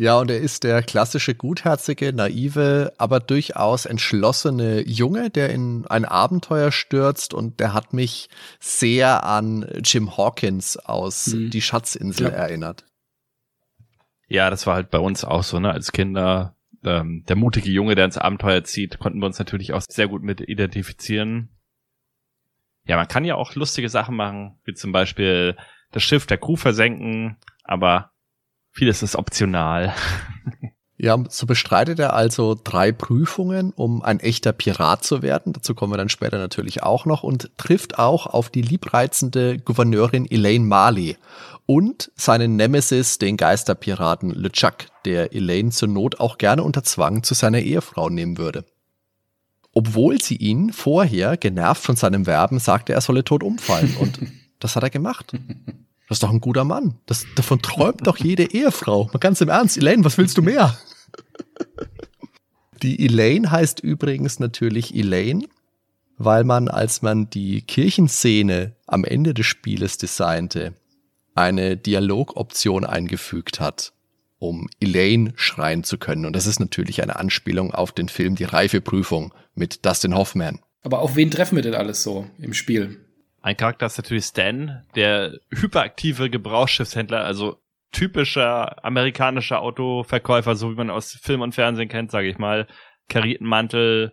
Ja, 0.00 0.16
und 0.20 0.30
er 0.30 0.38
ist 0.38 0.62
der 0.62 0.80
klassische 0.84 1.34
gutherzige, 1.34 2.12
naive, 2.12 2.92
aber 2.98 3.18
durchaus 3.18 3.84
entschlossene 3.84 4.86
Junge, 4.86 5.28
der 5.28 5.50
in 5.50 5.86
ein 5.88 6.04
Abenteuer 6.04 6.70
stürzt 6.70 7.34
und 7.34 7.58
der 7.58 7.74
hat 7.74 7.92
mich 7.92 8.28
sehr 8.60 9.24
an 9.24 9.66
Jim 9.82 10.16
Hawkins 10.16 10.76
aus 10.76 11.26
mhm. 11.28 11.50
Die 11.50 11.60
Schatzinsel 11.60 12.28
ja. 12.28 12.32
erinnert. 12.32 12.84
Ja, 14.28 14.50
das 14.50 14.68
war 14.68 14.76
halt 14.76 14.90
bei 14.90 15.00
uns 15.00 15.24
auch 15.24 15.42
so, 15.42 15.58
ne, 15.58 15.72
als 15.72 15.90
Kinder. 15.90 16.54
Ähm, 16.84 17.24
der 17.28 17.34
mutige 17.34 17.70
Junge, 17.70 17.96
der 17.96 18.04
ins 18.04 18.18
Abenteuer 18.18 18.62
zieht, 18.62 19.00
konnten 19.00 19.18
wir 19.18 19.26
uns 19.26 19.40
natürlich 19.40 19.72
auch 19.72 19.82
sehr 19.88 20.06
gut 20.06 20.22
mit 20.22 20.40
identifizieren. 20.40 21.48
Ja, 22.84 22.96
man 22.96 23.08
kann 23.08 23.24
ja 23.24 23.34
auch 23.34 23.56
lustige 23.56 23.88
Sachen 23.88 24.14
machen, 24.14 24.60
wie 24.64 24.74
zum 24.74 24.92
Beispiel 24.92 25.56
das 25.92 26.02
Schiff 26.02 26.26
der 26.26 26.38
Crew 26.38 26.56
versenken, 26.56 27.36
aber 27.64 28.12
Vieles 28.78 29.02
ist 29.02 29.16
optional. 29.16 29.92
Ja, 31.00 31.16
so 31.28 31.46
bestreitet 31.46 32.00
er 32.00 32.14
also 32.14 32.56
drei 32.60 32.90
Prüfungen, 32.90 33.72
um 33.72 34.02
ein 34.02 34.18
echter 34.18 34.52
Pirat 34.52 35.04
zu 35.04 35.22
werden. 35.22 35.52
Dazu 35.52 35.76
kommen 35.76 35.92
wir 35.92 35.96
dann 35.96 36.08
später 36.08 36.38
natürlich 36.38 36.82
auch 36.82 37.06
noch 37.06 37.22
und 37.22 37.56
trifft 37.56 38.00
auch 38.00 38.26
auf 38.26 38.50
die 38.50 38.62
liebreizende 38.62 39.58
Gouverneurin 39.58 40.28
Elaine 40.28 40.64
Marley 40.64 41.16
und 41.66 42.10
seinen 42.16 42.56
Nemesis, 42.56 43.18
den 43.18 43.36
Geisterpiraten 43.36 44.30
LeChuck, 44.30 44.86
der 45.04 45.32
Elaine 45.32 45.70
zur 45.70 45.86
Not 45.86 46.18
auch 46.18 46.36
gerne 46.36 46.64
unter 46.64 46.82
Zwang 46.82 47.22
zu 47.22 47.34
seiner 47.34 47.60
Ehefrau 47.60 48.10
nehmen 48.10 48.36
würde. 48.36 48.64
Obwohl 49.72 50.20
sie 50.20 50.34
ihn 50.34 50.72
vorher, 50.72 51.36
genervt 51.36 51.84
von 51.84 51.94
seinem 51.94 52.26
Werben, 52.26 52.58
sagte, 52.58 52.92
er 52.92 53.02
solle 53.02 53.22
tot 53.22 53.44
umfallen 53.44 53.96
und 54.00 54.18
das 54.58 54.76
hat 54.76 54.82
er 54.82 54.90
gemacht. 54.90 55.32
Das 56.08 56.16
ist 56.16 56.22
doch 56.22 56.30
ein 56.30 56.40
guter 56.40 56.64
Mann. 56.64 56.94
Das, 57.04 57.26
davon 57.34 57.60
träumt 57.60 58.06
doch 58.06 58.16
jede 58.16 58.50
Ehefrau. 58.50 59.10
Mal 59.12 59.18
ganz 59.18 59.42
im 59.42 59.50
Ernst, 59.50 59.76
Elaine, 59.76 60.06
was 60.06 60.16
willst 60.16 60.38
du 60.38 60.42
mehr? 60.42 60.78
Die 62.82 63.04
Elaine 63.04 63.50
heißt 63.50 63.80
übrigens 63.80 64.38
natürlich 64.40 64.94
Elaine, 64.94 65.46
weil 66.16 66.44
man, 66.44 66.68
als 66.68 67.02
man 67.02 67.28
die 67.28 67.60
Kirchenszene 67.62 68.74
am 68.86 69.04
Ende 69.04 69.34
des 69.34 69.46
Spieles 69.46 69.98
designte, 69.98 70.74
eine 71.34 71.76
Dialogoption 71.76 72.84
eingefügt 72.84 73.60
hat, 73.60 73.92
um 74.38 74.68
Elaine 74.80 75.32
schreien 75.36 75.84
zu 75.84 75.98
können. 75.98 76.24
Und 76.24 76.34
das 76.34 76.46
ist 76.46 76.60
natürlich 76.60 77.02
eine 77.02 77.16
Anspielung 77.16 77.74
auf 77.74 77.92
den 77.92 78.08
Film 78.08 78.34
Die 78.34 78.44
Reifeprüfung 78.44 79.34
mit 79.54 79.84
Dustin 79.84 80.14
Hoffman. 80.14 80.60
Aber 80.82 81.00
auf 81.00 81.16
wen 81.16 81.30
treffen 81.30 81.56
wir 81.56 81.62
denn 81.62 81.74
alles 81.74 82.02
so 82.02 82.26
im 82.38 82.54
Spiel? 82.54 83.04
Ein 83.48 83.56
Charakter 83.56 83.86
ist 83.86 83.96
natürlich 83.96 84.26
Stan, 84.26 84.84
der 84.94 85.40
hyperaktive 85.48 86.28
Gebrauchsschiffshändler, 86.28 87.24
also 87.24 87.56
typischer 87.92 88.84
amerikanischer 88.84 89.62
Autoverkäufer, 89.62 90.54
so 90.54 90.70
wie 90.70 90.74
man 90.74 90.90
aus 90.90 91.12
Film 91.12 91.40
und 91.40 91.54
Fernsehen 91.54 91.88
kennt, 91.88 92.10
sage 92.10 92.28
ich 92.28 92.36
mal. 92.36 92.66
Karierten 93.08 93.46
Mantel, 93.46 94.12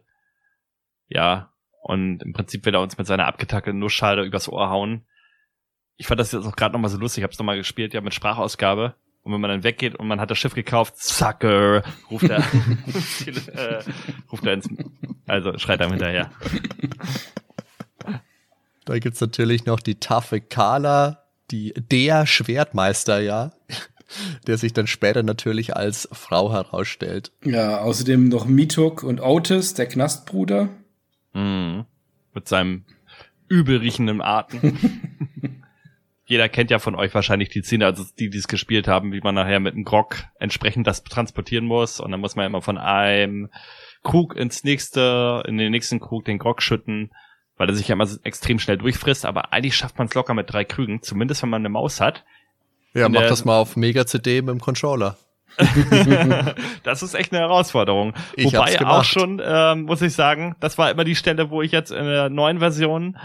ja, 1.10 1.52
und 1.84 2.24
im 2.24 2.32
Prinzip 2.32 2.66
will 2.66 2.76
er 2.76 2.80
uns 2.80 2.98
mit 2.98 3.08
seiner 3.08 3.28
abgetackelten 3.28 3.78
Nussschale 3.78 4.24
übers 4.24 4.48
Ohr 4.48 4.70
hauen. 4.70 5.06
Ich 5.98 6.08
fand 6.08 6.22
das 6.22 6.32
jetzt 6.32 6.46
auch 6.46 6.56
gerade 6.56 6.72
nochmal 6.72 6.90
so 6.90 6.98
lustig, 6.98 7.22
ich 7.22 7.26
hab's 7.26 7.38
nochmal 7.38 7.58
gespielt, 7.58 7.94
ja, 7.94 8.00
mit 8.00 8.14
Sprachausgabe. 8.14 8.96
Und 9.24 9.34
wenn 9.34 9.42
man 9.42 9.50
dann 9.50 9.64
weggeht 9.66 9.96
und 9.96 10.08
man 10.08 10.22
hat 10.22 10.32
das 10.32 10.38
Schiff 10.38 10.56
gekauft, 10.56 10.98
Sucker, 10.98 11.84
ruft 12.10 12.30
er, 12.30 12.38
äh, 13.54 13.84
ruft 14.32 14.46
er 14.46 14.54
ins, 14.54 14.70
also 15.28 15.58
schreit 15.58 15.82
er 15.82 15.90
hinterher. 15.90 16.32
Da 18.86 19.00
gibt's 19.00 19.20
natürlich 19.20 19.66
noch 19.66 19.80
die 19.80 19.96
taffe 19.96 20.40
Kala, 20.40 21.24
die 21.52 21.74
der 21.74 22.28
Schwertmeister, 22.28 23.20
ja, 23.20 23.52
der 24.48 24.58
sich 24.58 24.74
dann 24.74 24.88
später 24.88 25.24
natürlich 25.24 25.76
als 25.76 26.08
Frau 26.12 26.52
herausstellt. 26.52 27.32
Ja, 27.44 27.80
außerdem 27.80 28.30
noch 28.30 28.46
Mituk 28.46 29.04
und 29.04 29.20
Otis, 29.22 29.74
der 29.74 29.88
Knastbruder. 29.88 30.70
Mhm. 31.34 31.86
Mit 32.34 32.48
seinem 32.48 32.86
übelriechenden 33.48 34.22
Atem. 34.22 34.78
Jeder 36.28 36.50
kennt 36.50 36.72
ja 36.72 36.80
von 36.80 36.96
euch 36.96 37.14
wahrscheinlich 37.14 37.50
die 37.50 37.62
Szene, 37.62 37.86
also 37.86 38.04
die, 38.18 38.32
die 38.32 38.38
es 38.40 38.48
gespielt 38.48 38.88
haben, 38.88 39.14
wie 39.14 39.22
man 39.22 39.36
nachher 39.36 39.60
mit 39.60 39.76
einem 39.76 39.84
Grog 39.84 40.24
entsprechend 40.40 40.88
das 40.88 41.04
transportieren 41.04 41.66
muss. 41.66 42.00
Und 42.00 42.12
dann 42.12 42.20
muss 42.20 42.36
man 42.36 42.48
immer 42.48 42.64
von 42.64 42.80
einem 42.80 43.50
Krug 44.02 44.36
ins 44.36 44.64
nächste, 44.64 45.44
in 45.48 45.58
den 45.58 45.72
nächsten 45.72 46.00
Krug 46.00 46.26
den 46.26 46.40
Grog 46.40 46.64
schütten 46.64 47.12
weil 47.58 47.70
er 47.70 47.76
sich 47.76 47.88
ja 47.88 47.94
immer 47.94 48.06
so 48.06 48.18
extrem 48.24 48.60
schnell 48.60 48.78
durchfrisst, 48.78 49.26
aber 49.26 49.54
eigentlich 49.54 49.76
schafft 49.76 49.98
man 49.98 50.08
es 50.08 50.14
locker 50.14 50.34
mit 50.34 50.52
drei 50.52 50.66
Krügen, 50.66 51.02
zumindest 51.02 51.42
wenn 51.42 51.50
man 51.50 51.62
eine 51.62 51.70
Maus 51.70 52.02
hat. 52.02 52.24
Ja, 52.94 53.10
mach 53.10 53.22
das 53.22 53.46
mal 53.46 53.58
auf 53.58 53.76
Mega-CD 53.76 54.42
mit 54.42 54.50
dem 54.50 54.62
Controller. 54.62 55.18
das 56.84 57.04
ist 57.04 57.14
echt 57.14 57.32
eine 57.32 57.42
Herausforderung. 57.42 58.14
Ich 58.36 58.46
Wobei 58.46 58.86
auch 58.86 59.04
schon, 59.04 59.42
ähm, 59.44 59.84
muss 59.84 60.02
ich 60.02 60.14
sagen, 60.14 60.56
das 60.60 60.78
war 60.78 60.92
immer 60.92 61.04
die 61.04 61.16
Stelle, 61.16 61.50
wo 61.50 61.62
ich 61.62 61.72
jetzt 61.72 61.92
in 61.92 62.06
der 62.06 62.30
neuen 62.30 62.60
Version 62.60 63.18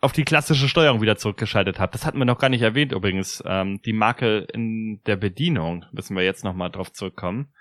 auf 0.00 0.12
die 0.12 0.24
klassische 0.24 0.68
Steuerung 0.68 1.00
wieder 1.00 1.16
zurückgeschaltet 1.16 1.78
habe. 1.78 1.92
Das 1.92 2.04
hatten 2.04 2.18
wir 2.18 2.24
noch 2.24 2.38
gar 2.38 2.50
nicht 2.50 2.62
erwähnt 2.62 2.92
übrigens. 2.92 3.42
Ähm, 3.46 3.80
die 3.84 3.92
Marke 3.92 4.46
in 4.52 5.00
der 5.06 5.16
Bedienung, 5.16 5.86
müssen 5.92 6.16
wir 6.16 6.24
jetzt 6.24 6.44
nochmal 6.44 6.70
drauf 6.70 6.92
zurückkommen, 6.92 7.52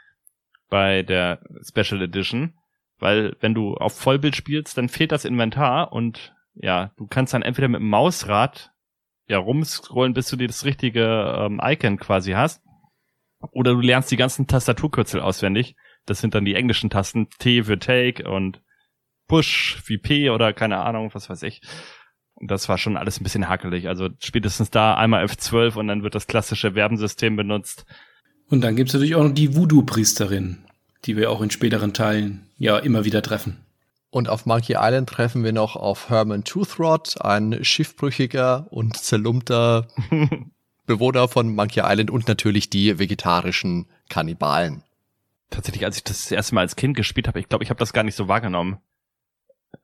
bei 0.69 1.03
der 1.03 1.39
Special 1.65 2.01
Edition. 2.01 2.53
Weil 2.99 3.35
wenn 3.39 3.53
du 3.53 3.75
auf 3.75 3.97
Vollbild 3.97 4.35
spielst, 4.35 4.77
dann 4.77 4.89
fehlt 4.89 5.11
das 5.11 5.25
Inventar 5.25 5.91
und 5.91 6.33
ja, 6.55 6.91
du 6.97 7.07
kannst 7.07 7.33
dann 7.33 7.41
entweder 7.41 7.67
mit 7.67 7.81
dem 7.81 7.89
Mausrad 7.89 8.71
ja 9.27 9.37
rumscrollen, 9.37 10.13
bis 10.13 10.29
du 10.29 10.35
dir 10.35 10.47
das 10.47 10.65
richtige 10.65 11.35
ähm, 11.37 11.59
Icon 11.63 11.97
quasi 11.97 12.31
hast. 12.31 12.61
Oder 13.51 13.73
du 13.73 13.81
lernst 13.81 14.11
die 14.11 14.17
ganzen 14.17 14.47
Tastaturkürzel 14.47 15.19
auswendig. 15.19 15.75
Das 16.05 16.19
sind 16.19 16.35
dann 16.35 16.45
die 16.45 16.55
englischen 16.55 16.89
Tasten 16.89 17.29
T 17.39 17.63
für 17.63 17.79
Take 17.79 18.29
und 18.29 18.61
Push 19.27 19.81
wie 19.87 19.97
P 19.97 20.29
oder 20.29 20.53
keine 20.53 20.79
Ahnung, 20.79 21.09
was 21.13 21.29
weiß 21.29 21.43
ich. 21.43 21.61
Und 22.35 22.51
das 22.51 22.67
war 22.67 22.77
schon 22.77 22.97
alles 22.97 23.19
ein 23.19 23.23
bisschen 23.23 23.49
hakelig. 23.49 23.87
Also 23.87 24.09
spätestens 24.19 24.69
da 24.69 24.95
einmal 24.95 25.23
F12 25.25 25.75
und 25.75 25.87
dann 25.87 26.03
wird 26.03 26.15
das 26.15 26.27
klassische 26.27 26.73
Verbensystem 26.73 27.35
benutzt. 27.35 27.85
Und 28.47 28.61
dann 28.61 28.75
gibt's 28.75 28.93
natürlich 28.93 29.15
auch 29.15 29.23
noch 29.23 29.33
die 29.33 29.55
Voodoo-Priesterin 29.55 30.62
die 31.05 31.17
wir 31.17 31.31
auch 31.31 31.41
in 31.41 31.51
späteren 31.51 31.93
Teilen 31.93 32.47
ja 32.57 32.77
immer 32.77 33.05
wieder 33.05 33.21
treffen. 33.21 33.65
Und 34.09 34.29
auf 34.29 34.45
Monkey 34.45 34.75
Island 34.77 35.09
treffen 35.09 35.43
wir 35.43 35.53
noch 35.53 35.75
auf 35.75 36.09
Herman 36.09 36.43
Toothrod, 36.43 37.19
ein 37.21 37.63
schiffbrüchiger 37.63 38.67
und 38.69 38.95
zerlumpter 38.95 39.87
Bewohner 40.85 41.27
von 41.27 41.55
Monkey 41.55 41.81
Island 41.83 42.11
und 42.11 42.27
natürlich 42.27 42.69
die 42.69 42.99
vegetarischen 42.99 43.87
Kannibalen. 44.09 44.83
Tatsächlich, 45.49 45.85
als 45.85 45.97
ich 45.97 46.03
das, 46.03 46.23
das 46.23 46.31
erste 46.31 46.55
Mal 46.55 46.61
als 46.61 46.75
Kind 46.75 46.95
gespielt 46.95 47.27
habe, 47.27 47.39
ich 47.39 47.49
glaube, 47.49 47.63
ich 47.63 47.69
habe 47.69 47.79
das 47.79 47.93
gar 47.93 48.03
nicht 48.03 48.15
so 48.15 48.27
wahrgenommen. 48.27 48.77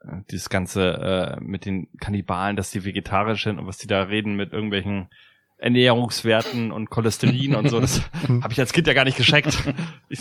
Äh, 0.01 0.21
dieses 0.29 0.49
ganze 0.49 1.37
äh, 1.39 1.41
mit 1.41 1.65
den 1.65 1.87
Kannibalen, 1.99 2.55
dass 2.55 2.71
die 2.71 2.83
vegetarisch 2.83 3.43
sind 3.43 3.59
und 3.59 3.67
was 3.67 3.77
die 3.77 3.87
da 3.87 4.03
reden 4.03 4.35
mit 4.35 4.53
irgendwelchen 4.53 5.09
Ernährungswerten 5.59 6.71
und 6.71 6.89
Cholesterin 6.89 7.55
und 7.55 7.69
so, 7.69 7.79
das 7.79 8.01
habe 8.41 8.53
ich 8.53 8.59
als 8.59 8.73
Kind 8.73 8.87
ja 8.87 8.93
gar 8.93 9.03
nicht 9.03 9.17
gescheckt. 9.17 9.57
Ich, 10.07 10.19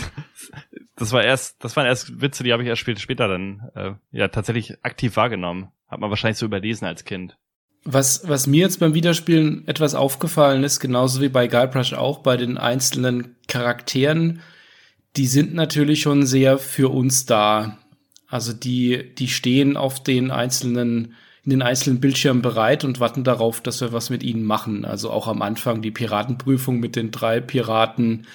das 0.97 1.13
war 1.13 1.23
erst, 1.23 1.63
das 1.63 1.77
waren 1.77 1.87
erst 1.87 2.21
Witze, 2.21 2.43
die 2.43 2.53
habe 2.53 2.63
ich 2.63 2.69
erst 2.69 2.83
später, 2.83 3.01
später 3.01 3.29
dann 3.29 3.71
äh, 3.75 3.93
ja 4.11 4.29
tatsächlich 4.29 4.85
aktiv 4.85 5.17
wahrgenommen. 5.17 5.69
Hat 5.87 6.01
man 6.01 6.11
wahrscheinlich 6.11 6.39
so 6.39 6.47
überlesen 6.47 6.87
als 6.87 7.05
Kind. 7.05 7.39
Was, 7.85 8.29
was 8.29 8.47
mir 8.47 8.61
jetzt 8.61 8.81
beim 8.81 8.95
Wiederspielen 8.95 9.67
etwas 9.69 9.95
aufgefallen 9.95 10.65
ist, 10.65 10.81
genauso 10.81 11.23
wie 11.23 11.29
bei 11.29 11.47
Guybrush 11.47 11.95
auch, 11.95 12.19
bei 12.19 12.37
den 12.37 12.59
einzelnen 12.59 13.37
Charakteren, 13.47 14.41
die 15.17 15.27
sind 15.27 15.55
natürlich 15.55 16.03
schon 16.03 16.27
sehr 16.27 16.59
für 16.59 16.93
uns 16.93 17.25
da. 17.25 17.79
Also 18.27 18.53
die, 18.53 19.15
die 19.15 19.29
stehen 19.29 19.77
auf 19.77 20.03
den 20.03 20.31
einzelnen, 20.31 21.05
in 21.05 21.15
den 21.51 21.63
einzelnen 21.63 22.01
Bildschirmen 22.01 22.43
bereit 22.43 22.85
und 22.85 23.01
warten 23.01 23.25
darauf, 23.25 23.61
dass 23.61 23.81
wir 23.81 23.93
was 23.93 24.11
mit 24.11 24.23
ihnen 24.23 24.45
machen. 24.45 24.85
Also 24.85 25.11
auch 25.11 25.29
am 25.29 25.43
Anfang 25.43 25.83
die 25.83 25.91
Piratenprüfung 25.91 26.81
mit 26.81 26.97
den 26.97 27.11
drei 27.11 27.41
Piraten. 27.41 28.27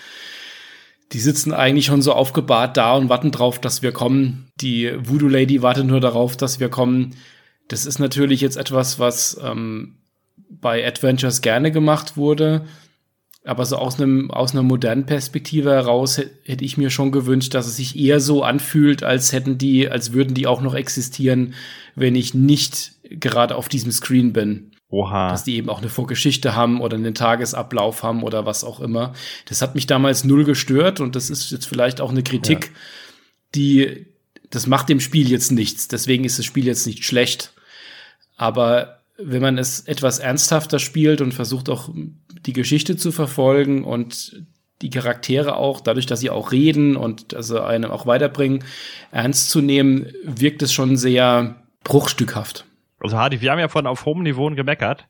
Die 1.11 1.19
sitzen 1.19 1.53
eigentlich 1.53 1.85
schon 1.85 2.01
so 2.01 2.13
aufgebahrt 2.13 2.77
da 2.77 2.93
und 2.95 3.09
warten 3.09 3.31
drauf, 3.31 3.59
dass 3.59 3.81
wir 3.81 3.91
kommen. 3.91 4.51
Die 4.61 4.91
Voodoo 4.97 5.27
Lady 5.27 5.61
wartet 5.61 5.85
nur 5.85 5.99
darauf, 5.99 6.37
dass 6.37 6.59
wir 6.59 6.69
kommen. 6.69 7.15
Das 7.67 7.85
ist 7.85 7.99
natürlich 7.99 8.41
jetzt 8.41 8.57
etwas, 8.57 8.99
was 8.99 9.39
ähm, 9.43 9.97
bei 10.49 10.85
Adventures 10.85 11.41
gerne 11.41 11.71
gemacht 11.71 12.17
wurde. 12.17 12.65
Aber 13.45 13.65
so 13.65 13.75
aus 13.75 13.99
einem 13.99 14.31
aus 14.31 14.53
einer 14.53 14.63
modernen 14.63 15.05
Perspektive 15.05 15.71
heraus 15.71 16.17
hätte 16.17 16.63
ich 16.63 16.77
mir 16.77 16.89
schon 16.89 17.11
gewünscht, 17.11 17.53
dass 17.53 17.67
es 17.67 17.75
sich 17.75 17.99
eher 17.99 18.21
so 18.21 18.41
anfühlt, 18.41 19.03
als 19.03 19.33
hätten 19.33 19.57
die, 19.57 19.89
als 19.89 20.13
würden 20.13 20.33
die 20.33 20.47
auch 20.47 20.61
noch 20.61 20.75
existieren, 20.75 21.53
wenn 21.95 22.15
ich 22.15 22.33
nicht 22.33 22.93
gerade 23.19 23.55
auf 23.55 23.69
diesem 23.69 23.91
Screen 23.91 24.33
bin. 24.33 24.71
Oha. 24.89 25.29
Dass 25.29 25.43
die 25.43 25.55
eben 25.55 25.69
auch 25.69 25.79
eine 25.79 25.89
Vorgeschichte 25.89 26.55
haben 26.55 26.79
oder 26.79 26.97
einen 26.97 27.15
Tagesablauf 27.15 28.03
haben 28.03 28.21
oder 28.21 28.45
was 28.45 28.63
auch 28.63 28.79
immer. 28.79 29.13
Das 29.45 29.61
hat 29.61 29.73
mich 29.73 29.87
damals 29.87 30.23
null 30.23 30.43
gestört 30.43 30.99
und 30.99 31.15
das 31.15 31.31
ist 31.31 31.49
jetzt 31.51 31.65
vielleicht 31.65 31.99
auch 31.99 32.11
eine 32.11 32.21
Kritik, 32.21 32.65
ja. 32.65 32.71
die, 33.55 34.05
das 34.51 34.67
macht 34.67 34.89
dem 34.89 34.99
Spiel 34.99 35.31
jetzt 35.31 35.51
nichts. 35.51 35.87
Deswegen 35.87 36.25
ist 36.25 36.37
das 36.37 36.45
Spiel 36.45 36.67
jetzt 36.67 36.85
nicht 36.85 37.03
schlecht. 37.05 37.53
Aber 38.37 38.99
wenn 39.17 39.41
man 39.41 39.57
es 39.57 39.81
etwas 39.81 40.19
ernsthafter 40.19 40.77
spielt 40.77 41.21
und 41.21 41.33
versucht 41.33 41.69
auch 41.69 41.89
die 42.45 42.53
Geschichte 42.53 42.95
zu 42.95 43.11
verfolgen 43.11 43.83
und 43.83 44.43
die 44.83 44.89
Charaktere 44.89 45.55
auch, 45.55 45.81
dadurch, 45.81 46.05
dass 46.05 46.19
sie 46.19 46.29
auch 46.29 46.51
reden 46.51 46.97
und 46.97 47.33
also 47.33 47.61
einem 47.61 47.89
auch 47.89 48.05
weiterbringen, 48.05 48.63
ernst 49.11 49.49
zu 49.49 49.61
nehmen, 49.61 50.11
wirkt 50.23 50.61
es 50.61 50.73
schon 50.73 50.97
sehr 50.97 51.63
bruchstückhaft. 51.83 52.65
Also 53.03 53.17
Hardy, 53.17 53.41
wir 53.41 53.51
haben 53.51 53.59
ja 53.59 53.67
von 53.67 53.85
auf 53.85 54.05
hohem 54.05 54.23
Niveau 54.23 54.49
gemeckert. 54.49 55.07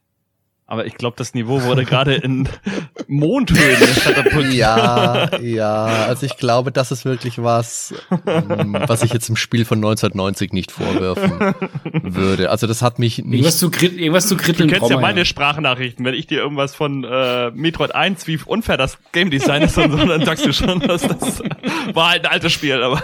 Aber 0.65 0.85
ich 0.85 0.95
glaube, 0.95 1.15
das 1.17 1.33
Niveau 1.33 1.61
wurde 1.63 1.83
gerade 1.83 2.15
in 2.15 2.47
Mondhöhen 3.07 3.77
katapultiert. 4.01 4.53
Ja, 4.53 5.37
ja. 5.39 5.85
Also 6.07 6.25
ich 6.25 6.37
glaube, 6.37 6.71
das 6.71 6.91
ist 6.91 7.03
wirklich 7.03 7.43
was, 7.43 7.93
ähm, 8.25 8.77
was 8.87 9.03
ich 9.03 9.13
jetzt 9.13 9.27
im 9.27 9.35
Spiel 9.35 9.65
von 9.65 9.79
1990 9.79 10.53
nicht 10.53 10.71
vorwerfen 10.71 11.53
würde. 12.01 12.49
Also 12.49 12.65
das 12.65 12.81
hat 12.81 12.97
mich 12.97 13.19
nicht. 13.19 13.33
Irgendwas 13.33 13.57
zu, 13.59 13.69
irgendwas 13.71 14.27
zu 14.27 14.37
kritteln. 14.37 14.69
Du 14.69 14.75
kennst 14.75 14.89
ja 14.89 14.99
meine 14.99 15.25
Sprachnachrichten. 15.25 16.05
Wenn 16.05 16.15
ich 16.15 16.27
dir 16.27 16.39
irgendwas 16.39 16.73
von 16.73 17.03
äh, 17.03 17.51
Metroid 17.51 17.93
1, 17.93 18.25
wie 18.27 18.39
unfair 18.43 18.77
das 18.77 18.97
Game 19.11 19.29
Design 19.29 19.63
ist, 19.63 19.77
und 19.77 19.91
so, 19.91 19.97
dann 19.97 20.23
sagst 20.25 20.45
du 20.45 20.53
schon, 20.53 20.79
dass 20.79 21.01
das 21.01 21.43
war 21.93 22.11
halt 22.11 22.25
ein 22.25 22.31
altes 22.31 22.53
Spiel, 22.53 22.81
aber. 22.81 23.03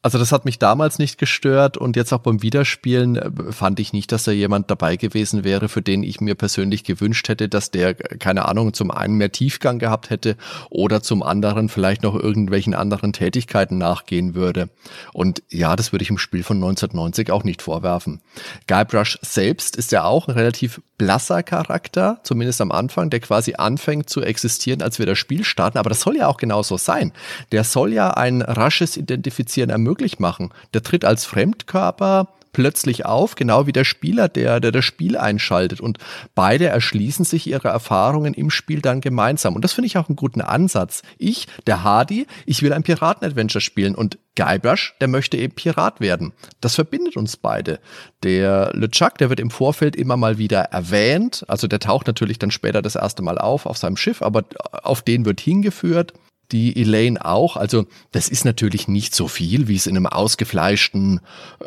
Also 0.00 0.16
das 0.16 0.30
hat 0.30 0.44
mich 0.44 0.60
damals 0.60 1.00
nicht 1.00 1.18
gestört 1.18 1.76
und 1.76 1.96
jetzt 1.96 2.12
auch 2.12 2.20
beim 2.20 2.40
Wiederspielen 2.40 3.16
äh, 3.16 3.52
fand 3.52 3.80
ich 3.80 3.92
nicht, 3.92 4.12
dass 4.12 4.22
da 4.22 4.30
jemand 4.30 4.70
dabei 4.70 4.94
gewesen 4.94 5.42
wäre, 5.42 5.68
für 5.68 5.82
den 5.82 6.04
ich 6.04 6.20
mir 6.20 6.36
persönlich 6.36 6.84
gewünscht 6.84 7.28
hätte, 7.28 7.48
dass 7.48 7.72
der, 7.72 7.94
keine 7.94 8.46
Ahnung, 8.46 8.72
zum 8.74 8.92
einen 8.92 9.16
mehr 9.16 9.32
Tiefgang 9.32 9.80
gehabt 9.80 10.10
hätte 10.10 10.36
oder 10.70 11.02
zum 11.02 11.24
anderen 11.24 11.68
vielleicht 11.68 12.04
noch 12.04 12.14
irgendwelchen 12.14 12.74
anderen 12.74 13.12
Tätigkeiten 13.12 13.76
nachgehen 13.76 14.36
würde. 14.36 14.68
Und 15.12 15.42
ja, 15.50 15.74
das 15.74 15.90
würde 15.90 16.04
ich 16.04 16.10
im 16.10 16.18
Spiel 16.18 16.44
von 16.44 16.58
1990 16.58 17.32
auch 17.32 17.42
nicht 17.42 17.60
vorwerfen. 17.60 18.20
Guybrush 18.68 19.18
selbst 19.22 19.74
ist 19.74 19.90
ja 19.90 20.04
auch 20.04 20.28
ein 20.28 20.34
relativ 20.34 20.80
blasser 20.96 21.42
Charakter, 21.42 22.20
zumindest 22.22 22.60
am 22.60 22.70
Anfang, 22.70 23.10
der 23.10 23.18
quasi 23.18 23.54
anfängt 23.54 24.08
zu 24.08 24.22
existieren, 24.22 24.80
als 24.80 25.00
wir 25.00 25.06
das 25.06 25.18
Spiel 25.18 25.42
starten. 25.44 25.78
Aber 25.78 25.90
das 25.90 26.00
soll 26.00 26.16
ja 26.16 26.28
auch 26.28 26.36
genauso 26.36 26.76
sein. 26.76 27.12
Der 27.50 27.64
soll 27.64 27.92
ja 27.92 28.10
ein 28.10 28.42
rasches 28.42 28.96
Identifizieren 28.96 29.70
ermöglichen 29.70 29.87
möglich 29.88 30.18
machen. 30.18 30.50
Der 30.74 30.82
tritt 30.82 31.04
als 31.04 31.24
Fremdkörper 31.24 32.28
plötzlich 32.52 33.06
auf, 33.06 33.34
genau 33.34 33.66
wie 33.66 33.72
der 33.72 33.84
Spieler, 33.84 34.28
der, 34.28 34.60
der 34.60 34.72
das 34.72 34.84
Spiel 34.84 35.16
einschaltet. 35.16 35.80
Und 35.80 35.98
beide 36.34 36.66
erschließen 36.66 37.24
sich 37.24 37.46
ihre 37.46 37.68
Erfahrungen 37.68 38.34
im 38.34 38.50
Spiel 38.50 38.80
dann 38.80 39.00
gemeinsam. 39.00 39.54
Und 39.54 39.62
das 39.62 39.72
finde 39.72 39.86
ich 39.86 39.96
auch 39.96 40.08
einen 40.08 40.16
guten 40.16 40.40
Ansatz. 40.40 41.02
Ich, 41.18 41.46
der 41.66 41.84
Hardy, 41.84 42.26
ich 42.46 42.62
will 42.62 42.72
ein 42.72 42.82
Piraten-Adventure 42.82 43.60
spielen 43.60 43.94
und 43.94 44.18
Guybrush, 44.36 44.94
der 45.00 45.08
möchte 45.08 45.36
eben 45.36 45.54
Pirat 45.54 46.00
werden. 46.00 46.32
Das 46.60 46.74
verbindet 46.74 47.16
uns 47.16 47.36
beide. 47.36 47.80
Der 48.22 48.72
LeChuck, 48.74 49.18
der 49.18 49.30
wird 49.30 49.40
im 49.40 49.50
Vorfeld 49.50 49.96
immer 49.96 50.16
mal 50.16 50.38
wieder 50.38 50.60
erwähnt. 50.60 51.44
Also 51.48 51.66
der 51.66 51.80
taucht 51.80 52.06
natürlich 52.06 52.38
dann 52.38 52.50
später 52.50 52.82
das 52.82 52.96
erste 52.96 53.22
Mal 53.22 53.38
auf 53.38 53.66
auf 53.66 53.78
seinem 53.78 53.96
Schiff, 53.96 54.22
aber 54.22 54.44
auf 54.82 55.02
den 55.02 55.24
wird 55.24 55.40
hingeführt 55.40 56.12
die 56.52 56.80
Elaine 56.80 57.24
auch. 57.24 57.56
Also 57.56 57.86
das 58.12 58.28
ist 58.28 58.44
natürlich 58.44 58.88
nicht 58.88 59.14
so 59.14 59.28
viel, 59.28 59.68
wie 59.68 59.76
es 59.76 59.86
in 59.86 59.96
einem 59.96 60.06
ausgefleischten 60.06 61.20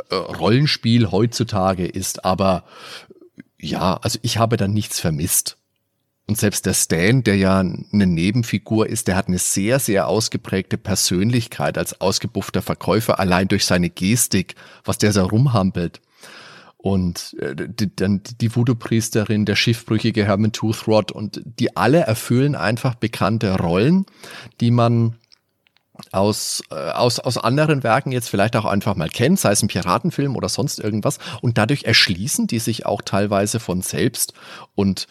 äh, 0.10 0.16
Rollenspiel 0.16 1.12
heutzutage 1.12 1.86
ist, 1.86 2.26
aber 2.26 2.64
ja, 3.60 3.98
also 4.02 4.18
ich 4.24 4.38
habe 4.38 4.58
da 4.58 4.68
nichts 4.68 5.00
vermisst. 5.00 5.58
Und 6.28 6.38
selbst 6.38 6.66
der 6.66 6.74
Stan, 6.74 7.24
der 7.24 7.36
ja 7.36 7.60
eine 7.60 8.08
Nebenfigur 8.08 8.88
ist, 8.88 9.08
der 9.08 9.16
hat 9.16 9.28
eine 9.28 9.38
sehr, 9.38 9.80
sehr 9.80 10.08
ausgeprägte 10.08 10.78
Persönlichkeit 10.78 11.78
als 11.78 12.00
ausgebuffter 12.00 12.62
Verkäufer, 12.62 13.20
allein 13.20 13.48
durch 13.48 13.66
seine 13.66 13.90
Gestik, 13.90 14.56
was 14.86 14.98
der 14.98 15.12
so 15.12 15.26
rumhampelt 15.26 16.00
und 16.82 17.36
äh, 17.40 17.56
die, 17.56 17.96
dann 17.96 18.22
die 18.42 18.56
Voodoo-Priesterin, 18.56 19.46
der 19.46 19.56
schiffbrüchige 19.56 20.26
Herman 20.26 20.52
Toothrod 20.52 21.12
und 21.12 21.42
die 21.46 21.76
alle 21.78 22.00
erfüllen 22.00 22.56
einfach 22.56 22.96
bekannte 22.96 23.56
Rollen, 23.58 24.06
die 24.60 24.72
man 24.72 25.16
aus, 26.12 26.64
äh, 26.72 26.76
aus, 26.76 27.20
aus 27.20 27.38
anderen 27.38 27.84
Werken 27.84 28.12
jetzt 28.12 28.30
vielleicht 28.30 28.56
auch 28.56 28.66
einfach 28.66 28.96
mal 28.96 29.10
kennt, 29.10 29.40
sei 29.40 29.52
es 29.52 29.62
ein 29.62 29.68
Piratenfilm 29.68 30.36
oder 30.36 30.50
sonst 30.50 30.80
irgendwas. 30.80 31.20
Und 31.42 31.60
dadurch 31.60 31.84
erschließen 31.84 32.48
die 32.48 32.60
sich 32.60 32.86
auch 32.88 33.04
teilweise 33.04 33.60
von 33.60 33.82
selbst 33.82 34.34
und 34.74 35.08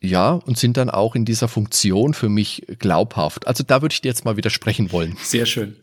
ja, 0.00 0.30
und 0.32 0.58
sind 0.58 0.76
dann 0.76 0.90
auch 0.90 1.16
in 1.16 1.24
dieser 1.24 1.48
Funktion 1.48 2.14
für 2.14 2.28
mich 2.28 2.66
glaubhaft. 2.78 3.48
Also 3.48 3.64
da 3.64 3.82
würde 3.82 3.92
ich 3.92 4.00
dir 4.00 4.08
jetzt 4.08 4.24
mal 4.24 4.36
widersprechen 4.36 4.92
wollen. 4.92 5.16
Sehr 5.22 5.46
schön. 5.46 5.76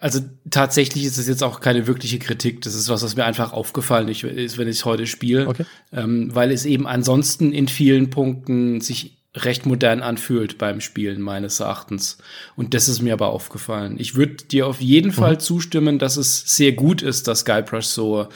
Also 0.00 0.20
tatsächlich 0.50 1.04
ist 1.04 1.18
es 1.18 1.26
jetzt 1.26 1.42
auch 1.42 1.60
keine 1.60 1.86
wirkliche 1.86 2.18
Kritik. 2.18 2.62
Das 2.62 2.74
ist 2.74 2.88
was, 2.88 3.02
was 3.02 3.16
mir 3.16 3.24
einfach 3.24 3.52
aufgefallen 3.52 4.08
ist, 4.08 4.58
wenn 4.58 4.68
ich 4.68 4.76
es 4.76 4.84
heute 4.84 5.06
spiele, 5.06 5.48
okay. 5.48 5.64
ähm, 5.92 6.34
weil 6.34 6.52
es 6.52 6.64
eben 6.64 6.86
ansonsten 6.86 7.52
in 7.52 7.68
vielen 7.68 8.10
Punkten 8.10 8.80
sich 8.80 9.18
recht 9.34 9.66
modern 9.66 10.02
anfühlt 10.02 10.58
beim 10.58 10.80
Spielen 10.80 11.20
meines 11.20 11.60
Erachtens. 11.60 12.18
Und 12.56 12.74
das 12.74 12.88
ist 12.88 13.02
mir 13.02 13.12
aber 13.12 13.28
aufgefallen. 13.28 13.96
Ich 13.98 14.14
würde 14.14 14.44
dir 14.44 14.66
auf 14.66 14.80
jeden 14.80 15.08
mhm. 15.08 15.14
Fall 15.14 15.40
zustimmen, 15.40 15.98
dass 15.98 16.16
es 16.16 16.40
sehr 16.46 16.72
gut 16.72 17.02
ist, 17.02 17.28
dass 17.28 17.44
Guybrush 17.44 17.86
so 17.86 18.28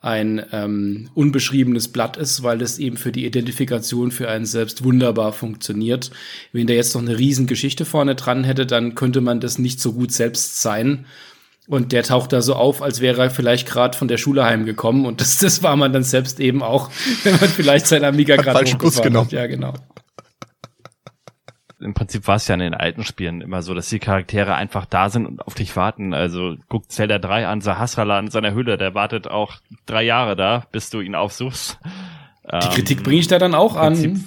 ein 0.00 0.42
ähm, 0.52 1.10
unbeschriebenes 1.14 1.88
Blatt 1.88 2.16
ist, 2.16 2.42
weil 2.42 2.62
es 2.62 2.78
eben 2.78 2.96
für 2.96 3.12
die 3.12 3.26
Identifikation 3.26 4.10
für 4.10 4.30
einen 4.30 4.46
selbst 4.46 4.82
wunderbar 4.82 5.32
funktioniert. 5.32 6.10
Wenn 6.52 6.66
der 6.66 6.76
jetzt 6.76 6.94
noch 6.94 7.02
eine 7.02 7.18
riesen 7.18 7.46
Geschichte 7.46 7.84
vorne 7.84 8.14
dran 8.14 8.42
hätte, 8.44 8.64
dann 8.64 8.94
könnte 8.94 9.20
man 9.20 9.40
das 9.40 9.58
nicht 9.58 9.78
so 9.80 9.92
gut 9.92 10.12
selbst 10.12 10.62
sein. 10.62 11.04
Und 11.66 11.92
der 11.92 12.02
taucht 12.02 12.32
da 12.32 12.40
so 12.40 12.54
auf, 12.54 12.80
als 12.82 13.00
wäre 13.00 13.22
er 13.22 13.30
vielleicht 13.30 13.68
gerade 13.68 13.96
von 13.96 14.08
der 14.08 14.16
Schule 14.16 14.44
heimgekommen. 14.44 15.04
Und 15.04 15.20
das, 15.20 15.38
das 15.38 15.62
war 15.62 15.76
man 15.76 15.92
dann 15.92 16.02
selbst 16.02 16.40
eben 16.40 16.62
auch, 16.62 16.90
wenn 17.22 17.38
man 17.38 17.50
vielleicht 17.50 17.86
sein 17.86 18.02
Amiga 18.02 18.36
gerade 18.36 18.64
hochgefahren 18.72 19.16
hat. 19.18 19.32
Ja, 19.32 19.46
genau 19.46 19.74
im 21.80 21.94
Prinzip 21.94 22.26
war 22.28 22.36
es 22.36 22.46
ja 22.46 22.54
in 22.54 22.60
den 22.60 22.74
alten 22.74 23.04
Spielen 23.04 23.40
immer 23.40 23.62
so, 23.62 23.74
dass 23.74 23.88
die 23.88 23.98
Charaktere 23.98 24.54
einfach 24.54 24.86
da 24.86 25.08
sind 25.08 25.26
und 25.26 25.46
auf 25.46 25.54
dich 25.54 25.74
warten. 25.76 26.14
Also 26.14 26.56
guck 26.68 26.90
Zelda 26.90 27.18
3 27.18 27.46
an, 27.46 27.60
Sahasrala 27.60 28.18
in 28.18 28.30
seiner 28.30 28.54
Hülle, 28.54 28.76
der 28.76 28.94
wartet 28.94 29.28
auch 29.28 29.56
drei 29.86 30.02
Jahre 30.02 30.36
da, 30.36 30.66
bis 30.72 30.90
du 30.90 31.00
ihn 31.00 31.14
aufsuchst. 31.14 31.78
Die 32.44 32.68
Kritik 32.68 32.98
ähm, 32.98 33.04
bringe 33.04 33.20
ich 33.20 33.28
da 33.28 33.38
dann 33.38 33.54
auch 33.54 33.76
an. 33.76 34.24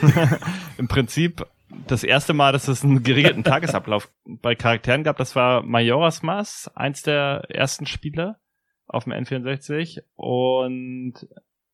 Im 0.78 0.88
Prinzip 0.88 1.46
das 1.86 2.04
erste 2.04 2.32
Mal, 2.32 2.52
dass 2.52 2.68
es 2.68 2.82
einen 2.82 3.02
geregelten 3.02 3.44
Tagesablauf 3.44 4.10
bei 4.24 4.54
Charakteren 4.54 5.04
gab, 5.04 5.16
das 5.18 5.36
war 5.36 5.62
Majora's 5.62 6.22
Mask, 6.22 6.70
eins 6.74 7.02
der 7.02 7.44
ersten 7.48 7.86
Spiele 7.86 8.36
auf 8.86 9.04
dem 9.04 9.12
N64 9.12 10.00
und 10.14 11.14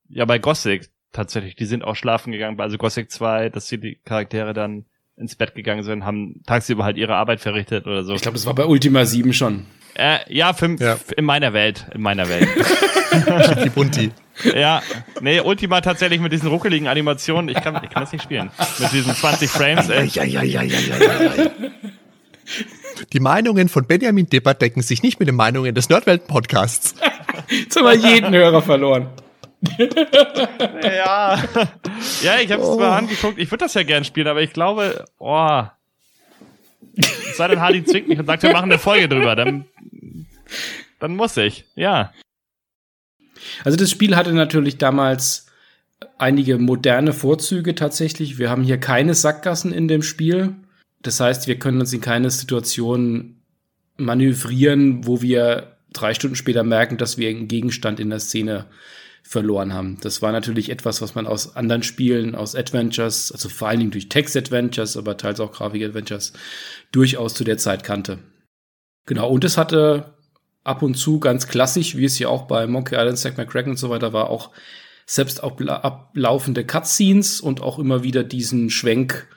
ja 0.08 0.24
bei 0.24 0.38
Gothic 0.38 0.90
tatsächlich, 1.12 1.56
die 1.56 1.66
sind 1.66 1.84
auch 1.84 1.96
schlafen 1.96 2.32
gegangen, 2.32 2.58
also 2.60 2.78
Gothic 2.78 3.10
2, 3.10 3.50
dass 3.50 3.68
sie 3.68 3.78
die 3.78 3.96
Charaktere 4.04 4.52
dann 4.52 4.84
ins 5.16 5.36
Bett 5.36 5.54
gegangen 5.54 5.82
sind, 5.82 6.04
haben 6.04 6.42
tagsüber 6.46 6.84
halt 6.84 6.96
ihre 6.96 7.14
Arbeit 7.14 7.40
verrichtet 7.40 7.86
oder 7.86 8.02
so. 8.02 8.14
Ich 8.14 8.22
glaube, 8.22 8.36
das 8.36 8.46
war 8.46 8.54
bei 8.54 8.64
Ultima 8.64 9.04
7 9.04 9.32
schon. 9.32 9.66
Äh, 9.94 10.18
ja, 10.28 10.54
für, 10.54 10.74
ja, 10.80 10.98
in 11.16 11.24
meiner 11.24 11.52
Welt, 11.52 11.86
in 11.94 12.00
meiner 12.00 12.28
Welt. 12.28 12.48
die 13.64 13.68
Bunti. 13.68 14.10
Ja, 14.54 14.82
nee, 15.20 15.40
Ultima 15.40 15.82
tatsächlich 15.82 16.20
mit 16.20 16.32
diesen 16.32 16.48
ruckeligen 16.48 16.88
Animationen, 16.88 17.50
ich 17.50 17.62
kann, 17.62 17.78
ich 17.84 17.90
kann 17.90 18.02
das 18.02 18.12
nicht 18.12 18.22
spielen. 18.22 18.50
Mit 18.78 18.92
diesen 18.92 19.14
20 19.14 19.50
Frames, 19.50 19.90
ey. 19.90 20.06
Ja, 20.06 20.24
ja, 20.24 20.42
ja, 20.42 20.62
ja, 20.62 20.78
ja, 20.78 20.96
ja, 20.96 21.34
ja. 21.44 21.50
Die 23.12 23.20
Meinungen 23.20 23.68
von 23.68 23.86
Benjamin 23.86 24.26
Dipper 24.26 24.54
decken 24.54 24.82
sich 24.82 25.02
nicht 25.02 25.18
mit 25.18 25.28
den 25.28 25.36
Meinungen 25.36 25.74
des 25.74 25.90
Nordwelten-Podcasts. 25.90 26.94
Jetzt 27.48 27.76
haben 27.76 27.84
wir 27.84 27.94
jeden 27.94 28.32
Hörer 28.32 28.62
verloren. 28.62 29.08
Ja. 30.82 31.42
Ja, 32.22 32.40
ich 32.40 32.50
habe 32.50 32.62
es 32.62 32.68
oh. 32.68 32.78
mal 32.78 32.98
angeguckt. 32.98 33.38
Ich 33.38 33.50
würde 33.50 33.64
das 33.64 33.74
ja 33.74 33.82
gern 33.82 34.04
spielen, 34.04 34.26
aber 34.26 34.42
ich 34.42 34.52
glaube, 34.52 35.04
oh. 35.18 35.62
Sei 37.34 37.48
denn, 37.48 37.60
Hardy 37.60 37.84
zwingt 37.84 38.08
mich 38.08 38.18
und 38.18 38.26
sagt, 38.26 38.42
wir 38.42 38.52
machen 38.52 38.70
eine 38.70 38.78
Folge 38.78 39.08
drüber. 39.08 39.36
Dann, 39.36 39.66
dann 40.98 41.16
muss 41.16 41.36
ich, 41.36 41.64
ja. 41.74 42.12
Also 43.64 43.76
das 43.76 43.90
Spiel 43.90 44.16
hatte 44.16 44.32
natürlich 44.32 44.78
damals 44.78 45.46
einige 46.18 46.58
moderne 46.58 47.12
Vorzüge 47.12 47.74
tatsächlich. 47.74 48.38
Wir 48.38 48.50
haben 48.50 48.64
hier 48.64 48.78
keine 48.78 49.14
Sackgassen 49.14 49.72
in 49.72 49.88
dem 49.88 50.02
Spiel. 50.02 50.54
Das 51.02 51.20
heißt, 51.20 51.46
wir 51.46 51.58
können 51.58 51.80
uns 51.80 51.92
in 51.92 52.00
keine 52.00 52.30
Situation 52.30 53.42
manövrieren, 53.96 55.06
wo 55.06 55.22
wir 55.22 55.76
drei 55.92 56.14
Stunden 56.14 56.36
später 56.36 56.62
merken, 56.62 56.96
dass 56.96 57.18
wir 57.18 57.28
einen 57.28 57.48
Gegenstand 57.48 58.00
in 58.00 58.10
der 58.10 58.20
Szene 58.20 58.66
verloren 59.22 59.72
haben. 59.72 59.98
Das 60.00 60.20
war 60.20 60.32
natürlich 60.32 60.70
etwas, 60.70 61.00
was 61.00 61.14
man 61.14 61.26
aus 61.26 61.56
anderen 61.56 61.82
Spielen, 61.82 62.34
aus 62.34 62.54
Adventures, 62.54 63.32
also 63.32 63.48
vor 63.48 63.68
allen 63.68 63.78
Dingen 63.78 63.90
durch 63.90 64.08
Text-Adventures, 64.08 64.96
aber 64.96 65.16
teils 65.16 65.40
auch 65.40 65.52
Grafik-Adventures, 65.52 66.32
durchaus 66.90 67.34
zu 67.34 67.44
der 67.44 67.56
Zeit 67.56 67.84
kannte. 67.84 68.18
Genau, 69.06 69.30
und 69.30 69.44
es 69.44 69.56
hatte 69.56 70.14
ab 70.64 70.82
und 70.82 70.94
zu 70.94 71.18
ganz 71.18 71.48
klassisch, 71.48 71.96
wie 71.96 72.04
es 72.04 72.18
ja 72.18 72.28
auch 72.28 72.42
bei 72.42 72.66
Monkey 72.66 72.94
Island, 72.94 73.18
Zack 73.18 73.38
McCracken 73.38 73.72
und 73.72 73.78
so 73.78 73.90
weiter 73.90 74.12
war, 74.12 74.30
auch 74.30 74.50
selbst 75.06 75.42
ablaufende 75.42 76.64
Cutscenes 76.64 77.40
und 77.40 77.60
auch 77.60 77.78
immer 77.78 78.02
wieder 78.02 78.22
diesen 78.24 78.70
Schwenk, 78.70 79.28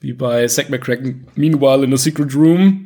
wie 0.00 0.12
bei 0.12 0.46
Zack 0.46 0.70
McCracken, 0.70 1.26
Meanwhile 1.34 1.84
in 1.84 1.92
a 1.92 1.96
Secret 1.96 2.34
Room. 2.34 2.84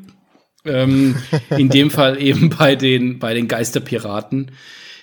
Ähm, 0.65 1.17
in 1.51 1.69
dem 1.69 1.91
Fall 1.91 2.21
eben 2.23 2.49
bei 2.51 2.77
den, 2.77 3.19
bei 3.19 3.35
den 3.35 3.49
Geisterpiraten. 3.49 4.53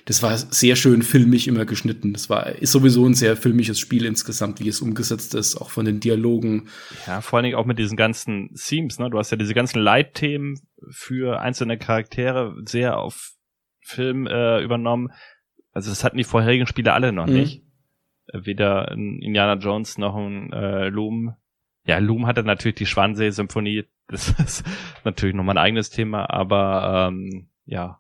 Das 0.10 0.24
war 0.24 0.36
sehr 0.36 0.76
schön 0.76 1.04
filmig 1.04 1.48
immer 1.48 1.66
geschnitten. 1.66 2.14
Das 2.14 2.32
war, 2.32 2.48
ist 2.48 2.72
sowieso 2.72 3.06
ein 3.06 3.14
sehr 3.14 3.38
filmisches 3.38 3.80
Spiel 3.80 4.06
insgesamt, 4.06 4.60
wie 4.60 4.68
es 4.68 4.82
umgesetzt 4.82 5.36
ist, 5.36 5.56
auch 5.56 5.70
von 5.70 5.86
den 5.86 6.00
Dialogen. 6.00 6.68
Ja, 7.06 7.22
vor 7.22 7.38
allen 7.38 7.44
Dingen 7.44 7.56
auch 7.56 7.68
mit 7.68 7.78
diesen 7.78 7.96
ganzen 7.96 8.54
Themes, 8.56 8.98
ne? 8.98 9.12
Du 9.12 9.20
hast 9.20 9.30
ja 9.30 9.38
diese 9.38 9.54
ganzen 9.54 9.80
Leitthemen 9.80 10.60
für 10.90 11.40
einzelne 11.40 11.78
Charaktere 11.78 12.56
sehr 12.66 12.98
auf 12.98 13.34
Film 13.82 14.26
äh, 14.26 14.64
übernommen. 14.64 15.12
Also 15.74 15.92
das 15.92 16.04
hatten 16.04 16.18
die 16.18 16.24
vorherigen 16.24 16.66
Spiele 16.66 16.94
alle 16.94 17.14
noch 17.14 17.28
mhm. 17.28 17.34
nicht. 17.34 17.64
Weder 18.34 18.92
ein 18.92 19.22
Indiana 19.22 19.60
Jones 19.60 20.00
noch 20.00 20.16
ein 20.16 20.52
äh, 20.52 20.90
Loom 20.90 21.36
ja, 21.86 21.98
Loom 21.98 22.28
hatte 22.28 22.44
natürlich 22.44 22.76
die 22.76 22.86
Schwansee-Symphonie. 22.86 23.86
Das 24.08 24.30
ist 24.40 24.64
natürlich 25.04 25.36
nochmal 25.36 25.58
ein 25.58 25.64
eigenes 25.64 25.90
Thema, 25.90 26.30
aber 26.30 27.10
ähm, 27.12 27.50
ja. 27.66 27.99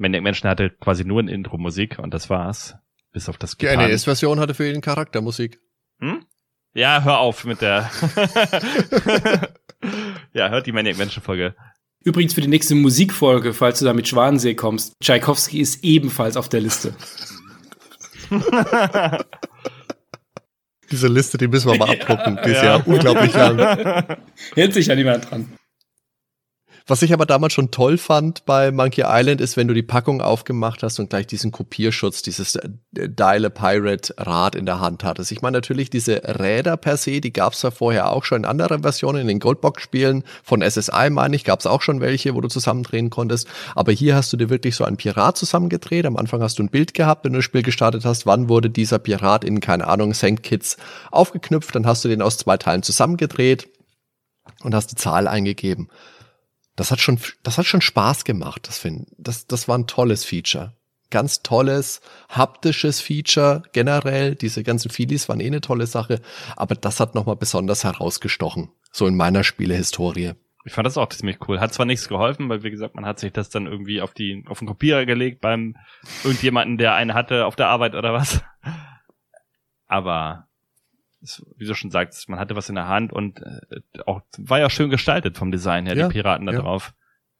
Maniac 0.00 0.22
Menschen 0.22 0.48
hatte 0.48 0.70
quasi 0.70 1.04
nur 1.04 1.20
eine 1.20 1.30
Intro-Musik 1.30 1.98
und 1.98 2.14
das 2.14 2.30
war's. 2.30 2.74
Bis 3.12 3.28
auf 3.28 3.36
das 3.38 3.56
Die 3.56 3.66
NES-Version 3.66 4.40
hatte 4.40 4.54
für 4.54 4.64
jeden 4.66 4.80
Charakter 4.80 5.20
Musik. 5.20 5.60
Hm? 6.00 6.24
Ja, 6.72 7.02
hör 7.02 7.18
auf 7.18 7.44
mit 7.44 7.60
der. 7.60 7.90
ja, 10.32 10.48
hört 10.48 10.66
die 10.66 10.72
Maniac 10.72 10.96
Menschen-Folge. 10.96 11.54
Übrigens 12.02 12.32
für 12.32 12.40
die 12.40 12.48
nächste 12.48 12.74
Musikfolge, 12.76 13.52
falls 13.52 13.80
du 13.80 13.84
da 13.84 13.92
mit 13.92 14.08
Schwansee 14.08 14.54
kommst, 14.54 14.94
Tchaikovsky 15.02 15.60
ist 15.60 15.84
ebenfalls 15.84 16.36
auf 16.36 16.48
der 16.48 16.60
Liste. 16.60 16.94
Diese 20.90 21.08
Liste, 21.08 21.36
die 21.36 21.48
müssen 21.48 21.70
wir 21.70 21.78
mal 21.78 21.90
abdrucken. 21.90 22.38
Die 22.44 22.50
ist 22.50 22.62
ja, 22.62 22.76
ja 22.78 22.82
unglaublich 22.84 23.34
lang. 23.34 24.16
Hält 24.54 24.74
sich 24.74 24.86
ja 24.86 24.94
niemand 24.94 25.30
dran. 25.30 25.52
Was 26.90 27.02
ich 27.02 27.12
aber 27.12 27.24
damals 27.24 27.52
schon 27.52 27.70
toll 27.70 27.98
fand 27.98 28.44
bei 28.46 28.72
Monkey 28.72 29.04
Island 29.06 29.40
ist, 29.40 29.56
wenn 29.56 29.68
du 29.68 29.74
die 29.74 29.82
Packung 29.84 30.20
aufgemacht 30.20 30.82
hast 30.82 30.98
und 30.98 31.08
gleich 31.08 31.28
diesen 31.28 31.52
Kopierschutz, 31.52 32.22
dieses 32.22 32.56
äh, 32.56 32.68
Dial 32.90 33.48
Pirate 33.48 34.12
Rad 34.18 34.56
in 34.56 34.66
der 34.66 34.80
Hand 34.80 35.04
hattest. 35.04 35.30
Ich 35.30 35.40
meine 35.40 35.56
natürlich 35.56 35.88
diese 35.88 36.20
Räder 36.24 36.76
per 36.76 36.96
se, 36.96 37.20
die 37.20 37.32
gab 37.32 37.52
es 37.52 37.62
ja 37.62 37.70
vorher 37.70 38.10
auch 38.10 38.24
schon 38.24 38.38
in 38.38 38.44
anderen 38.44 38.82
Versionen, 38.82 39.20
in 39.20 39.28
den 39.28 39.38
Goldbox-Spielen 39.38 40.24
von 40.42 40.68
SSI 40.68 41.10
meine 41.10 41.36
ich, 41.36 41.44
gab 41.44 41.60
es 41.60 41.66
auch 41.66 41.80
schon 41.80 42.00
welche, 42.00 42.34
wo 42.34 42.40
du 42.40 42.48
zusammendrehen 42.48 43.08
konntest. 43.08 43.46
Aber 43.76 43.92
hier 43.92 44.16
hast 44.16 44.32
du 44.32 44.36
dir 44.36 44.50
wirklich 44.50 44.74
so 44.74 44.82
ein 44.82 44.96
Pirat 44.96 45.36
zusammengedreht. 45.36 46.06
Am 46.06 46.16
Anfang 46.16 46.42
hast 46.42 46.58
du 46.58 46.64
ein 46.64 46.70
Bild 46.70 46.92
gehabt, 46.94 47.24
wenn 47.24 47.34
du 47.34 47.38
das 47.38 47.44
Spiel 47.44 47.62
gestartet 47.62 48.04
hast, 48.04 48.26
wann 48.26 48.48
wurde 48.48 48.68
dieser 48.68 48.98
Pirat 48.98 49.44
in, 49.44 49.60
keine 49.60 49.86
Ahnung, 49.86 50.12
St. 50.12 50.42
Kitts 50.42 50.76
aufgeknüpft. 51.12 51.72
Dann 51.72 51.86
hast 51.86 52.04
du 52.04 52.08
den 52.08 52.20
aus 52.20 52.36
zwei 52.36 52.56
Teilen 52.56 52.82
zusammengedreht 52.82 53.68
und 54.64 54.74
hast 54.74 54.88
die 54.88 54.96
Zahl 54.96 55.28
eingegeben. 55.28 55.88
Das 56.80 56.90
hat 56.90 56.98
schon, 56.98 57.20
das 57.42 57.58
hat 57.58 57.66
schon 57.66 57.82
Spaß 57.82 58.24
gemacht. 58.24 58.66
Das 58.66 58.78
finde, 58.78 59.04
das, 59.18 59.46
das 59.46 59.68
war 59.68 59.76
ein 59.76 59.86
tolles 59.86 60.24
Feature. 60.24 60.72
Ganz 61.10 61.42
tolles, 61.42 62.00
haptisches 62.30 63.02
Feature 63.02 63.64
generell. 63.74 64.34
Diese 64.34 64.62
ganzen 64.62 64.90
Feelies 64.90 65.28
waren 65.28 65.40
eh 65.40 65.46
eine 65.48 65.60
tolle 65.60 65.86
Sache. 65.86 66.22
Aber 66.56 66.74
das 66.74 66.98
hat 66.98 67.14
nochmal 67.14 67.36
besonders 67.36 67.84
herausgestochen. 67.84 68.70
So 68.92 69.06
in 69.06 69.14
meiner 69.14 69.44
Spielehistorie. 69.44 70.32
Ich 70.64 70.72
fand 70.72 70.86
das 70.86 70.96
auch 70.96 71.10
ziemlich 71.10 71.46
cool. 71.46 71.60
Hat 71.60 71.74
zwar 71.74 71.84
nichts 71.84 72.08
geholfen, 72.08 72.48
weil 72.48 72.62
wie 72.62 72.70
gesagt, 72.70 72.94
man 72.94 73.04
hat 73.04 73.18
sich 73.18 73.34
das 73.34 73.50
dann 73.50 73.66
irgendwie 73.66 74.00
auf 74.00 74.14
die, 74.14 74.42
auf 74.48 74.60
den 74.60 74.68
Kopierer 74.68 75.04
gelegt 75.04 75.42
beim 75.42 75.76
irgendjemanden, 76.24 76.78
der 76.78 76.94
einen 76.94 77.12
hatte 77.12 77.44
auf 77.44 77.56
der 77.56 77.68
Arbeit 77.68 77.94
oder 77.94 78.14
was. 78.14 78.40
Aber 79.86 80.48
wie 81.56 81.66
du 81.66 81.74
schon 81.74 81.90
sagst, 81.90 82.28
man 82.28 82.38
hatte 82.38 82.56
was 82.56 82.68
in 82.68 82.74
der 82.74 82.88
Hand 82.88 83.12
und 83.12 83.40
äh, 83.42 83.80
auch 84.06 84.22
war 84.38 84.58
ja 84.58 84.70
schön 84.70 84.90
gestaltet 84.90 85.36
vom 85.36 85.50
Design 85.50 85.86
her, 85.86 85.96
ja, 85.96 86.08
die 86.08 86.12
Piraten 86.12 86.46
da 86.46 86.52
ja. 86.52 86.60
drauf. 86.60 86.94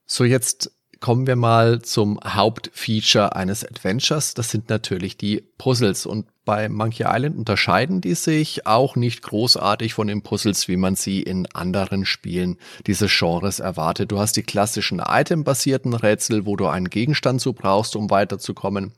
So, 0.04 0.24
jetzt 0.24 0.72
kommen 1.00 1.26
wir 1.26 1.36
mal 1.36 1.80
zum 1.80 2.20
Hauptfeature 2.22 3.34
eines 3.34 3.64
Adventures. 3.64 4.34
Das 4.34 4.50
sind 4.50 4.68
natürlich 4.68 5.16
die 5.16 5.42
Puzzles. 5.56 6.04
Und 6.04 6.26
bei 6.44 6.68
Monkey 6.68 7.04
Island 7.06 7.36
unterscheiden 7.36 8.00
die 8.00 8.14
sich 8.14 8.66
auch 8.66 8.96
nicht 8.96 9.22
großartig 9.22 9.94
von 9.94 10.08
den 10.08 10.22
Puzzles, 10.22 10.68
wie 10.68 10.76
man 10.76 10.94
sie 10.96 11.22
in 11.22 11.46
anderen 11.54 12.04
Spielen 12.04 12.58
dieses 12.86 13.10
Genres 13.18 13.60
erwartet. 13.60 14.12
Du 14.12 14.18
hast 14.18 14.36
die 14.36 14.42
klassischen 14.42 15.00
Item-basierten 15.00 15.94
Rätsel, 15.94 16.44
wo 16.44 16.56
du 16.56 16.66
einen 16.66 16.90
Gegenstand 16.90 17.40
so 17.40 17.54
brauchst, 17.54 17.96
um 17.96 18.10
weiterzukommen. 18.10 18.92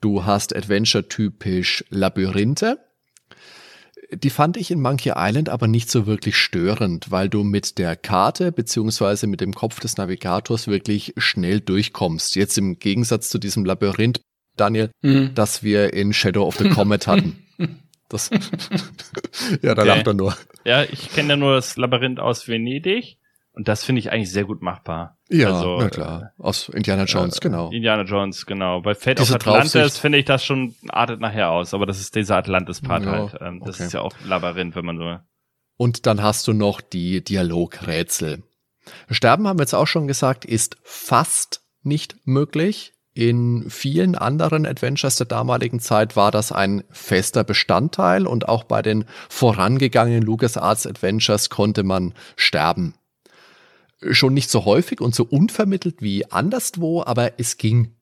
Du 0.00 0.26
hast 0.26 0.54
Adventure-typisch 0.54 1.84
Labyrinthe 1.88 2.78
die 4.12 4.30
fand 4.30 4.56
ich 4.56 4.70
in 4.70 4.80
Monkey 4.80 5.12
Island 5.16 5.48
aber 5.48 5.68
nicht 5.68 5.90
so 5.90 6.06
wirklich 6.06 6.36
störend, 6.36 7.10
weil 7.10 7.28
du 7.28 7.44
mit 7.44 7.78
der 7.78 7.96
Karte 7.96 8.52
beziehungsweise 8.52 9.26
mit 9.26 9.40
dem 9.40 9.54
Kopf 9.54 9.80
des 9.80 9.96
Navigators 9.96 10.66
wirklich 10.66 11.14
schnell 11.16 11.60
durchkommst. 11.60 12.36
Jetzt 12.36 12.58
im 12.58 12.78
Gegensatz 12.78 13.28
zu 13.28 13.38
diesem 13.38 13.64
Labyrinth, 13.64 14.20
Daniel, 14.56 14.90
mhm. 15.02 15.30
das 15.34 15.62
wir 15.62 15.92
in 15.92 16.12
Shadow 16.12 16.46
of 16.46 16.56
the 16.56 16.68
Comet 16.68 17.06
hatten. 17.06 17.44
Das 18.08 18.30
ja, 19.62 19.74
da 19.74 19.82
okay. 19.82 19.88
lacht 19.88 20.06
er 20.06 20.14
nur. 20.14 20.36
Ja, 20.64 20.82
ich 20.82 21.10
kenne 21.10 21.30
ja 21.30 21.36
nur 21.36 21.54
das 21.54 21.76
Labyrinth 21.76 22.20
aus 22.20 22.48
Venedig. 22.48 23.16
Und 23.52 23.66
das 23.66 23.84
finde 23.84 23.98
ich 23.98 24.12
eigentlich 24.12 24.30
sehr 24.30 24.44
gut 24.44 24.62
machbar. 24.62 25.18
Ja, 25.28 25.52
also, 25.52 25.78
na 25.80 25.90
klar. 25.90 26.32
Aus 26.38 26.68
Indiana 26.68 27.04
Jones, 27.04 27.38
äh, 27.38 27.40
genau. 27.40 27.70
Indiana 27.70 28.04
Jones, 28.04 28.46
genau. 28.46 28.80
Bei 28.80 28.94
Fate 28.94 29.18
Diese 29.18 29.34
of 29.34 29.36
Atlantis 29.36 29.98
finde 29.98 30.18
ich 30.18 30.24
das 30.24 30.44
schon 30.44 30.74
artet 30.88 31.20
nachher 31.20 31.50
aus, 31.50 31.74
aber 31.74 31.84
das 31.86 32.00
ist 32.00 32.14
dieser 32.14 32.36
Atlantis-Part 32.36 33.04
ja, 33.04 33.10
halt. 33.10 33.36
Ähm, 33.40 33.60
das 33.64 33.76
okay. 33.76 33.86
ist 33.86 33.92
ja 33.92 34.02
auch 34.02 34.14
Labyrinth, 34.24 34.76
wenn 34.76 34.84
man 34.84 34.98
so. 34.98 35.16
Und 35.76 36.06
dann 36.06 36.22
hast 36.22 36.46
du 36.46 36.52
noch 36.52 36.80
die 36.80 37.24
Dialogrätsel. 37.24 38.42
Sterben 39.10 39.48
haben 39.48 39.58
wir 39.58 39.64
jetzt 39.64 39.74
auch 39.74 39.86
schon 39.86 40.06
gesagt, 40.06 40.44
ist 40.44 40.76
fast 40.82 41.62
nicht 41.82 42.16
möglich. 42.24 42.92
In 43.12 43.68
vielen 43.68 44.14
anderen 44.14 44.64
Adventures 44.64 45.16
der 45.16 45.26
damaligen 45.26 45.80
Zeit 45.80 46.14
war 46.14 46.30
das 46.30 46.52
ein 46.52 46.84
fester 46.90 47.42
Bestandteil 47.42 48.26
und 48.26 48.48
auch 48.48 48.62
bei 48.62 48.82
den 48.82 49.04
vorangegangenen 49.28 50.22
LucasArts 50.22 50.86
Adventures 50.86 51.50
konnte 51.50 51.82
man 51.82 52.14
sterben 52.36 52.94
schon 54.10 54.34
nicht 54.34 54.50
so 54.50 54.64
häufig 54.64 55.00
und 55.00 55.14
so 55.14 55.24
unvermittelt 55.24 56.02
wie 56.02 56.30
anderswo, 56.30 57.02
aber 57.02 57.38
es 57.38 57.56
ging. 57.56 57.94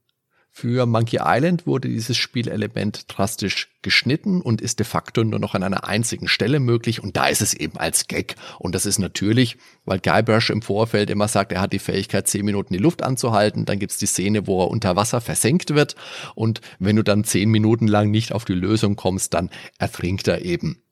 Für 0.51 0.86
Monkey 0.86 1.20
Island 1.22 1.66
wurde 1.68 1.88
dieses 1.88 2.16
Spielelement 2.16 3.05
drastisch 3.07 3.68
geschnitten 3.82 4.40
und 4.40 4.61
ist 4.61 4.80
de 4.80 4.86
facto 4.86 5.22
nur 5.22 5.38
noch 5.38 5.55
an 5.55 5.62
einer 5.62 5.86
einzigen 5.86 6.26
Stelle 6.26 6.59
möglich 6.59 7.01
und 7.01 7.16
da 7.16 7.28
ist 7.28 7.42
es 7.42 7.55
eben 7.55 7.78
als 7.78 8.09
Gag. 8.09 8.34
Und 8.59 8.74
das 8.74 8.84
ist 8.84 8.99
natürlich, 8.99 9.57
weil 9.84 10.01
Guybrush 10.01 10.51
im 10.51 10.62
Vorfeld 10.62 11.11
immer 11.11 11.28
sagt, 11.28 11.53
er 11.53 11.61
hat 11.61 11.72
die 11.72 11.78
Fähigkeit, 11.78 12.26
zehn 12.26 12.44
Minuten 12.44 12.72
die 12.72 12.80
Luft 12.80 13.05
anzuhalten. 13.05 13.66
Dann 13.66 13.78
gibt's 13.78 13.99
die 13.99 14.07
Szene, 14.07 14.49
wo 14.49 14.64
er 14.64 14.68
unter 14.68 14.96
Wasser 14.96 15.20
versenkt 15.20 15.74
wird 15.74 15.94
und 16.34 16.61
wenn 16.80 16.96
du 16.96 17.05
dann 17.05 17.22
zehn 17.22 17.51
Minuten 17.51 17.86
lang 17.86 18.11
nicht 18.11 18.32
auf 18.32 18.44
die 18.44 18.55
Lösung 18.55 18.96
kommst, 18.96 19.34
dann 19.34 19.51
ertrinkt 19.78 20.26
er 20.26 20.44
eben. 20.44 20.82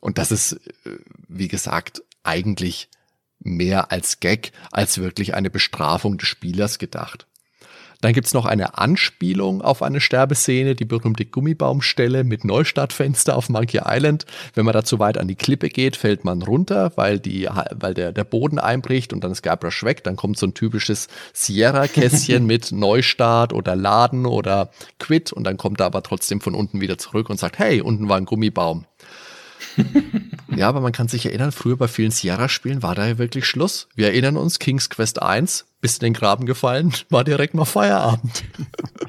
Und 0.00 0.18
das 0.18 0.32
ist, 0.32 0.54
äh, 0.84 0.98
wie 1.28 1.48
gesagt, 1.48 2.02
eigentlich 2.24 2.88
mehr 3.40 3.92
als 3.92 4.20
Gag, 4.20 4.52
als 4.70 4.98
wirklich 4.98 5.34
eine 5.34 5.50
Bestrafung 5.50 6.18
des 6.18 6.28
Spielers 6.28 6.78
gedacht. 6.78 7.26
Dann 8.04 8.12
gibt's 8.12 8.34
noch 8.34 8.44
eine 8.44 8.76
Anspielung 8.76 9.62
auf 9.62 9.82
eine 9.82 9.98
Sterbeszene, 9.98 10.74
die 10.74 10.84
berühmte 10.84 11.24
Gummibaumstelle 11.24 12.22
mit 12.22 12.44
Neustartfenster 12.44 13.34
auf 13.34 13.48
Monkey 13.48 13.80
Island. 13.82 14.26
Wenn 14.52 14.66
man 14.66 14.74
da 14.74 14.84
zu 14.84 14.98
weit 14.98 15.16
an 15.16 15.26
die 15.26 15.36
Klippe 15.36 15.70
geht, 15.70 15.96
fällt 15.96 16.22
man 16.22 16.42
runter, 16.42 16.92
weil, 16.96 17.18
die, 17.18 17.48
weil 17.70 17.94
der, 17.94 18.12
der 18.12 18.24
Boden 18.24 18.58
einbricht 18.58 19.14
und 19.14 19.24
dann 19.24 19.32
ist 19.32 19.42
Guybrush 19.42 19.84
weg. 19.84 20.04
Dann 20.04 20.16
kommt 20.16 20.36
so 20.36 20.46
ein 20.46 20.52
typisches 20.52 21.08
Sierra-Kästchen 21.32 22.44
mit 22.46 22.72
Neustart 22.72 23.54
oder 23.54 23.74
Laden 23.74 24.26
oder 24.26 24.68
Quit 24.98 25.32
und 25.32 25.44
dann 25.44 25.56
kommt 25.56 25.80
er 25.80 25.86
aber 25.86 26.02
trotzdem 26.02 26.42
von 26.42 26.54
unten 26.54 26.82
wieder 26.82 26.98
zurück 26.98 27.30
und 27.30 27.40
sagt, 27.40 27.58
hey, 27.58 27.80
unten 27.80 28.10
war 28.10 28.18
ein 28.18 28.26
Gummibaum. 28.26 28.84
ja, 30.56 30.68
aber 30.68 30.80
man 30.80 30.92
kann 30.92 31.08
sich 31.08 31.26
erinnern, 31.26 31.52
früher 31.52 31.76
bei 31.76 31.88
vielen 31.88 32.10
Sierra-Spielen 32.10 32.82
war 32.82 32.94
da 32.94 33.06
ja 33.06 33.18
wirklich 33.18 33.46
Schluss. 33.46 33.88
Wir 33.94 34.08
erinnern 34.08 34.36
uns, 34.36 34.58
King's 34.58 34.90
Quest 34.90 35.22
1, 35.22 35.66
bist 35.80 36.02
in 36.02 36.06
den 36.06 36.14
Graben 36.14 36.46
gefallen, 36.46 36.92
war 37.10 37.24
direkt 37.24 37.54
mal 37.54 37.64
Feierabend. 37.64 38.44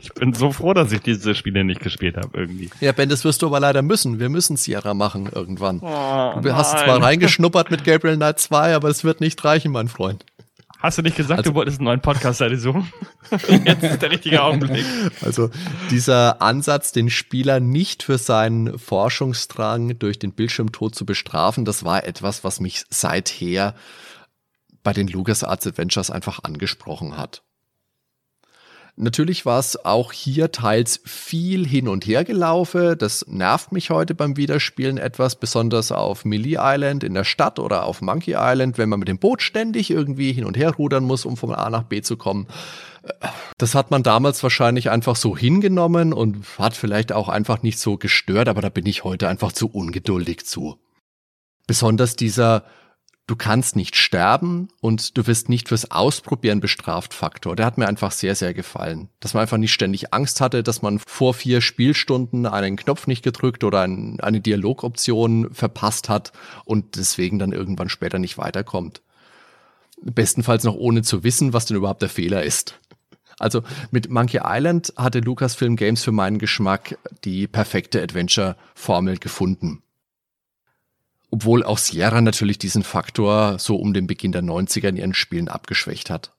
Ich 0.01 0.13
bin 0.13 0.33
so 0.33 0.51
froh, 0.51 0.73
dass 0.73 0.91
ich 0.91 1.01
diese 1.01 1.33
Spiele 1.33 1.63
nicht 1.63 1.79
gespielt 1.81 2.15
habe 2.17 2.37
irgendwie. 2.37 2.69
Ja, 2.79 2.91
Ben, 2.91 3.09
das 3.09 3.23
wirst 3.23 3.41
du 3.41 3.47
aber 3.47 3.59
leider 3.59 3.81
müssen. 3.81 4.19
Wir 4.19 4.29
müssen 4.29 4.55
Sierra 4.55 4.93
machen 4.93 5.29
irgendwann. 5.33 5.79
Oh, 5.79 6.39
du 6.41 6.53
hast 6.55 6.71
zwar 6.71 7.01
reingeschnuppert 7.01 7.71
mit 7.71 7.83
Gabriel 7.85 8.17
Knight 8.17 8.39
2, 8.39 8.75
aber 8.75 8.89
es 8.89 9.03
wird 9.03 9.19
nicht 9.19 9.43
reichen, 9.43 9.71
mein 9.71 9.87
Freund. 9.87 10.23
Hast 10.85 10.99
du 10.99 11.01
nicht 11.01 11.17
gesagt, 11.17 11.39
also, 11.39 11.49
du 11.49 11.55
wolltest 11.55 11.79
einen 11.79 11.85
neuen 11.85 11.99
Podcast 11.99 12.43
suchen? 12.57 12.93
Jetzt 13.65 13.81
ist 13.81 14.03
der 14.03 14.11
richtige 14.11 14.43
Augenblick. 14.43 14.85
Also 15.21 15.49
dieser 15.89 16.43
Ansatz, 16.43 16.91
den 16.91 17.09
Spieler 17.09 17.59
nicht 17.59 18.03
für 18.03 18.19
seinen 18.19 18.77
Forschungsdrang 18.77 19.97
durch 19.97 20.19
den 20.19 20.33
Bildschirmtod 20.33 20.93
zu 20.93 21.03
bestrafen, 21.03 21.65
das 21.65 21.85
war 21.85 22.03
etwas, 22.03 22.43
was 22.43 22.59
mich 22.59 22.83
seither 22.91 23.73
bei 24.83 24.93
den 24.93 25.07
LucasArts 25.07 25.65
Adventures 25.65 26.11
einfach 26.11 26.43
angesprochen 26.43 27.17
hat. 27.17 27.41
Natürlich 28.97 29.45
war 29.45 29.59
es 29.59 29.83
auch 29.83 30.13
hier 30.13 30.53
teils 30.53 31.01
viel 31.03 31.67
hin 31.67 31.89
und 31.89 32.07
her 32.07 32.23
gelaufen. 32.23 32.97
Das 32.97 33.25
nervt 33.27 33.73
mich 33.73 33.89
heute 33.89 34.15
beim 34.15 34.37
Wiederspielen 34.37 34.97
etwas, 34.97 35.35
besonders 35.35 35.91
auf 35.91 36.23
Melee 36.23 36.57
Island 36.57 37.03
in 37.03 37.13
der 37.13 37.25
Stadt 37.25 37.59
oder 37.59 37.85
auf 37.85 38.01
Monkey 38.01 38.35
Island, 38.37 38.77
wenn 38.77 38.87
man 38.87 38.99
mit 38.99 39.09
dem 39.09 39.19
Boot 39.19 39.41
ständig 39.41 39.91
irgendwie 39.91 40.31
hin 40.31 40.45
und 40.45 40.55
her 40.55 40.71
rudern 40.71 41.03
muss, 41.03 41.25
um 41.25 41.35
von 41.35 41.53
A 41.53 41.69
nach 41.69 41.83
B 41.83 42.01
zu 42.01 42.15
kommen. 42.15 42.47
Das 43.57 43.75
hat 43.75 43.91
man 43.91 44.01
damals 44.01 44.41
wahrscheinlich 44.43 44.89
einfach 44.89 45.17
so 45.17 45.35
hingenommen 45.35 46.13
und 46.13 46.45
hat 46.57 46.73
vielleicht 46.73 47.11
auch 47.11 47.27
einfach 47.27 47.63
nicht 47.63 47.79
so 47.79 47.97
gestört, 47.97 48.47
aber 48.47 48.61
da 48.61 48.69
bin 48.69 48.85
ich 48.85 49.03
heute 49.03 49.27
einfach 49.27 49.51
zu 49.51 49.67
ungeduldig 49.67 50.45
zu. 50.45 50.79
Besonders 51.67 52.15
dieser 52.15 52.63
du 53.27 53.35
kannst 53.35 53.75
nicht 53.75 53.95
sterben 53.95 54.69
und 54.81 55.17
du 55.17 55.25
wirst 55.27 55.49
nicht 55.49 55.69
fürs 55.69 55.89
Ausprobieren 55.91 56.59
bestraft 56.59 57.13
Faktor. 57.13 57.55
Der 57.55 57.65
hat 57.65 57.77
mir 57.77 57.87
einfach 57.87 58.11
sehr, 58.11 58.35
sehr 58.35 58.53
gefallen. 58.53 59.09
Dass 59.19 59.33
man 59.33 59.41
einfach 59.41 59.57
nicht 59.57 59.73
ständig 59.73 60.13
Angst 60.13 60.41
hatte, 60.41 60.63
dass 60.63 60.81
man 60.81 60.99
vor 60.99 61.33
vier 61.33 61.61
Spielstunden 61.61 62.45
einen 62.45 62.75
Knopf 62.75 63.07
nicht 63.07 63.23
gedrückt 63.23 63.63
oder 63.63 63.81
ein, 63.81 64.19
eine 64.19 64.41
Dialogoption 64.41 65.53
verpasst 65.53 66.09
hat 66.09 66.33
und 66.65 66.97
deswegen 66.97 67.39
dann 67.39 67.51
irgendwann 67.51 67.89
später 67.89 68.19
nicht 68.19 68.37
weiterkommt. 68.37 69.01
Bestenfalls 70.01 70.63
noch 70.63 70.75
ohne 70.75 71.01
zu 71.01 71.23
wissen, 71.23 71.53
was 71.53 71.65
denn 71.65 71.77
überhaupt 71.77 72.01
der 72.01 72.09
Fehler 72.09 72.43
ist. 72.43 72.79
Also 73.39 73.63
mit 73.91 74.09
Monkey 74.09 74.39
Island 74.43 74.93
hatte 74.95 75.19
Lucasfilm 75.19 75.75
Games 75.75 76.03
für 76.03 76.11
meinen 76.11 76.37
Geschmack 76.37 76.97
die 77.23 77.47
perfekte 77.47 78.01
Adventure-Formel 78.01 79.17
gefunden. 79.17 79.81
Obwohl 81.35 81.63
auch 81.65 81.79
Sierra 81.79 82.21
natürlich 82.21 82.59
diesen 82.59 82.83
Faktor 82.83 83.59
so 83.59 83.75
um 83.75 83.93
den 83.93 84.07
Beginn 84.07 84.31
der 84.31 84.41
90er 84.41 84.87
in 84.87 84.95
ihren 84.95 85.13
Spielen 85.13 85.49
abgeschwächt 85.49 86.09
hat. 86.09 86.33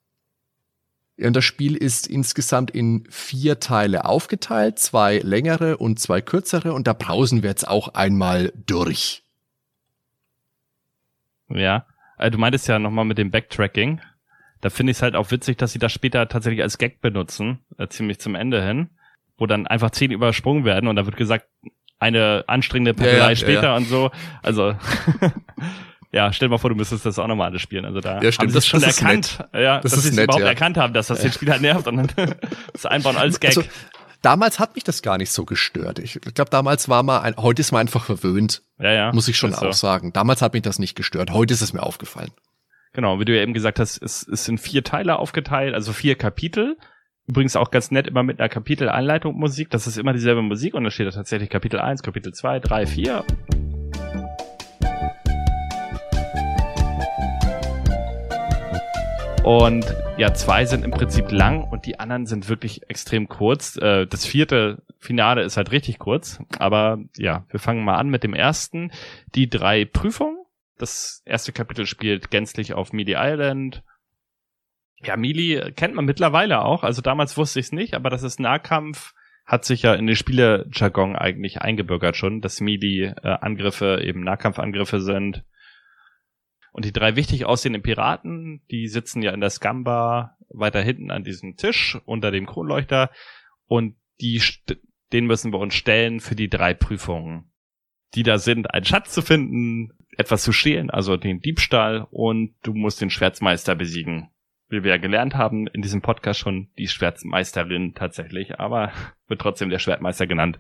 Ja, 1.18 1.26
und 1.26 1.36
das 1.36 1.44
Spiel 1.44 1.76
ist 1.76 2.06
insgesamt 2.06 2.70
in 2.70 3.06
vier 3.10 3.60
Teile 3.60 4.06
aufgeteilt, 4.06 4.78
zwei 4.78 5.18
längere 5.18 5.76
und 5.76 6.00
zwei 6.00 6.22
kürzere, 6.22 6.72
und 6.72 6.86
da 6.86 6.94
brausen 6.94 7.42
wir 7.42 7.50
jetzt 7.50 7.68
auch 7.68 7.88
einmal 7.88 8.54
durch. 8.64 9.22
Ja, 11.50 11.84
äh, 12.16 12.30
du 12.30 12.38
meintest 12.38 12.66
ja 12.66 12.78
nochmal 12.78 13.04
mit 13.04 13.18
dem 13.18 13.30
Backtracking. 13.30 14.00
Da 14.62 14.70
finde 14.70 14.92
ich 14.92 14.96
es 14.96 15.02
halt 15.02 15.14
auch 15.14 15.30
witzig, 15.30 15.58
dass 15.58 15.72
sie 15.72 15.78
das 15.78 15.92
später 15.92 16.26
tatsächlich 16.26 16.62
als 16.62 16.78
Gag 16.78 17.02
benutzen, 17.02 17.58
äh, 17.76 17.86
ziemlich 17.88 18.18
zum 18.18 18.34
Ende 18.34 18.64
hin, 18.64 18.88
wo 19.36 19.44
dann 19.44 19.66
einfach 19.66 19.90
zehn 19.90 20.10
übersprungen 20.10 20.64
werden 20.64 20.88
und 20.88 20.96
da 20.96 21.04
wird 21.04 21.18
gesagt, 21.18 21.48
eine 21.98 22.44
anstrengende 22.46 22.94
Papierei 22.94 23.16
ja, 23.18 23.28
ja, 23.30 23.36
später 23.36 23.62
ja, 23.62 23.76
und 23.76 23.88
so. 23.88 24.10
Also 24.42 24.74
ja, 26.12 26.32
stell 26.32 26.48
dir 26.48 26.50
mal 26.50 26.58
vor, 26.58 26.70
du 26.70 26.76
müsstest 26.76 27.06
das 27.06 27.18
auch 27.18 27.26
nochmal 27.26 27.48
alles 27.48 27.62
spielen. 27.62 27.84
Also 27.84 28.00
da 28.00 28.20
ja, 28.20 28.32
stimmt, 28.32 28.38
haben 28.38 28.48
sie 28.48 28.54
das 28.54 28.66
schon 28.66 28.82
erkannt, 28.82 29.38
ja, 29.54 29.80
das 29.80 29.92
dass 29.92 30.02
sie 30.02 30.10
es 30.10 30.18
überhaupt 30.18 30.42
erkannt 30.42 30.76
haben, 30.76 30.92
dass 30.92 31.08
das 31.08 31.20
den 31.20 31.32
Spieler 31.32 31.58
nervt 31.58 31.86
und 31.86 31.96
dann 32.16 32.34
das 32.72 32.86
einbauen 32.86 33.16
als 33.16 33.40
Gag. 33.40 33.56
Also, 33.56 33.64
damals 34.22 34.58
hat 34.58 34.74
mich 34.74 34.84
das 34.84 35.02
gar 35.02 35.18
nicht 35.18 35.30
so 35.30 35.44
gestört. 35.44 35.98
Ich 35.98 36.20
glaube, 36.20 36.50
damals 36.50 36.88
war 36.88 37.02
mal 37.02 37.20
ein, 37.20 37.36
heute 37.36 37.60
ist 37.60 37.72
man 37.72 37.82
einfach 37.82 38.04
verwöhnt. 38.04 38.62
Ja, 38.78 38.92
ja. 38.92 39.12
Muss 39.12 39.28
ich 39.28 39.36
schon 39.36 39.54
auch 39.54 39.60
so. 39.60 39.72
sagen. 39.72 40.12
Damals 40.12 40.42
hat 40.42 40.52
mich 40.52 40.62
das 40.62 40.78
nicht 40.78 40.96
gestört. 40.96 41.30
Heute 41.30 41.54
ist 41.54 41.62
es 41.62 41.72
mir 41.72 41.82
aufgefallen. 41.82 42.30
Genau, 42.92 43.20
wie 43.20 43.26
du 43.26 43.36
ja 43.36 43.42
eben 43.42 43.52
gesagt 43.52 43.78
hast, 43.78 44.02
es, 44.02 44.26
es 44.26 44.46
sind 44.46 44.58
vier 44.58 44.82
Teile 44.82 45.18
aufgeteilt, 45.18 45.74
also 45.74 45.92
vier 45.92 46.14
Kapitel. 46.16 46.78
Übrigens 47.28 47.56
auch 47.56 47.72
ganz 47.72 47.90
nett 47.90 48.06
immer 48.06 48.22
mit 48.22 48.38
einer 48.38 48.48
Kapiteleinleitung 48.48 49.34
Musik. 49.36 49.68
Das 49.70 49.88
ist 49.88 49.98
immer 49.98 50.12
dieselbe 50.12 50.42
Musik 50.42 50.74
und 50.74 50.84
da 50.84 50.92
steht 50.92 51.08
da 51.08 51.10
tatsächlich 51.10 51.50
Kapitel 51.50 51.80
1, 51.80 52.02
Kapitel 52.04 52.32
2, 52.32 52.60
3, 52.60 52.86
4. 52.86 53.24
Und 59.42 59.92
ja, 60.16 60.34
zwei 60.34 60.66
sind 60.66 60.84
im 60.84 60.92
Prinzip 60.92 61.32
lang 61.32 61.64
und 61.64 61.86
die 61.86 61.98
anderen 61.98 62.26
sind 62.26 62.48
wirklich 62.48 62.88
extrem 62.88 63.28
kurz. 63.28 63.76
Äh, 63.76 64.06
das 64.06 64.24
vierte 64.24 64.82
Finale 65.00 65.42
ist 65.42 65.56
halt 65.56 65.72
richtig 65.72 65.98
kurz. 65.98 66.38
Aber 66.60 67.00
ja, 67.16 67.44
wir 67.50 67.58
fangen 67.58 67.84
mal 67.84 67.96
an 67.96 68.08
mit 68.08 68.22
dem 68.22 68.34
ersten. 68.34 68.92
Die 69.34 69.50
drei 69.50 69.84
Prüfungen. 69.84 70.38
Das 70.78 71.22
erste 71.24 71.52
Kapitel 71.52 71.86
spielt 71.86 72.30
gänzlich 72.30 72.72
auf 72.74 72.92
Midi 72.92 73.14
Island 73.16 73.82
ja, 75.02 75.16
Mili 75.16 75.72
kennt 75.74 75.94
man 75.94 76.04
mittlerweile 76.04 76.62
auch. 76.62 76.82
Also 76.82 77.02
damals 77.02 77.36
wusste 77.36 77.60
ich 77.60 77.66
es 77.66 77.72
nicht, 77.72 77.94
aber 77.94 78.10
das 78.10 78.22
ist 78.22 78.40
Nahkampf, 78.40 79.14
hat 79.44 79.64
sich 79.64 79.82
ja 79.82 79.94
in 79.94 80.06
den 80.06 80.16
Spielejargon 80.16 81.16
eigentlich 81.16 81.62
eingebürgert 81.62 82.16
schon, 82.16 82.40
dass 82.40 82.60
Mili-Angriffe 82.60 84.00
äh, 84.00 84.08
eben 84.08 84.24
Nahkampfangriffe 84.24 85.00
sind. 85.00 85.44
Und 86.72 86.84
die 86.84 86.92
drei 86.92 87.16
wichtig 87.16 87.46
aussehenden 87.46 87.82
Piraten, 87.82 88.62
die 88.70 88.88
sitzen 88.88 89.22
ja 89.22 89.32
in 89.32 89.40
der 89.40 89.50
Scamba 89.50 90.36
weiter 90.48 90.82
hinten 90.82 91.10
an 91.10 91.24
diesem 91.24 91.56
Tisch 91.56 91.98
unter 92.04 92.30
dem 92.30 92.46
Kronleuchter 92.46 93.10
und 93.66 93.96
die 94.20 94.42
den 95.12 95.26
müssen 95.26 95.52
wir 95.52 95.60
uns 95.60 95.74
stellen 95.74 96.20
für 96.20 96.34
die 96.34 96.48
drei 96.50 96.74
Prüfungen, 96.74 97.52
die 98.14 98.24
da 98.24 98.38
sind, 98.38 98.74
einen 98.74 98.84
Schatz 98.84 99.12
zu 99.12 99.22
finden, 99.22 99.92
etwas 100.16 100.42
zu 100.42 100.52
stehlen, 100.52 100.90
also 100.90 101.16
den 101.16 101.40
Diebstahl 101.40 102.06
und 102.10 102.54
du 102.62 102.74
musst 102.74 103.00
den 103.00 103.10
Schwertmeister 103.10 103.74
besiegen 103.74 104.30
wie 104.68 104.82
wir 104.82 104.90
ja 104.92 104.98
gelernt 104.98 105.34
haben, 105.34 105.66
in 105.68 105.82
diesem 105.82 106.02
Podcast 106.02 106.40
schon 106.40 106.70
die 106.78 106.88
Schwertmeisterin 106.88 107.94
tatsächlich, 107.94 108.58
aber 108.58 108.92
wird 109.28 109.40
trotzdem 109.40 109.70
der 109.70 109.78
Schwertmeister 109.78 110.26
genannt. 110.26 110.58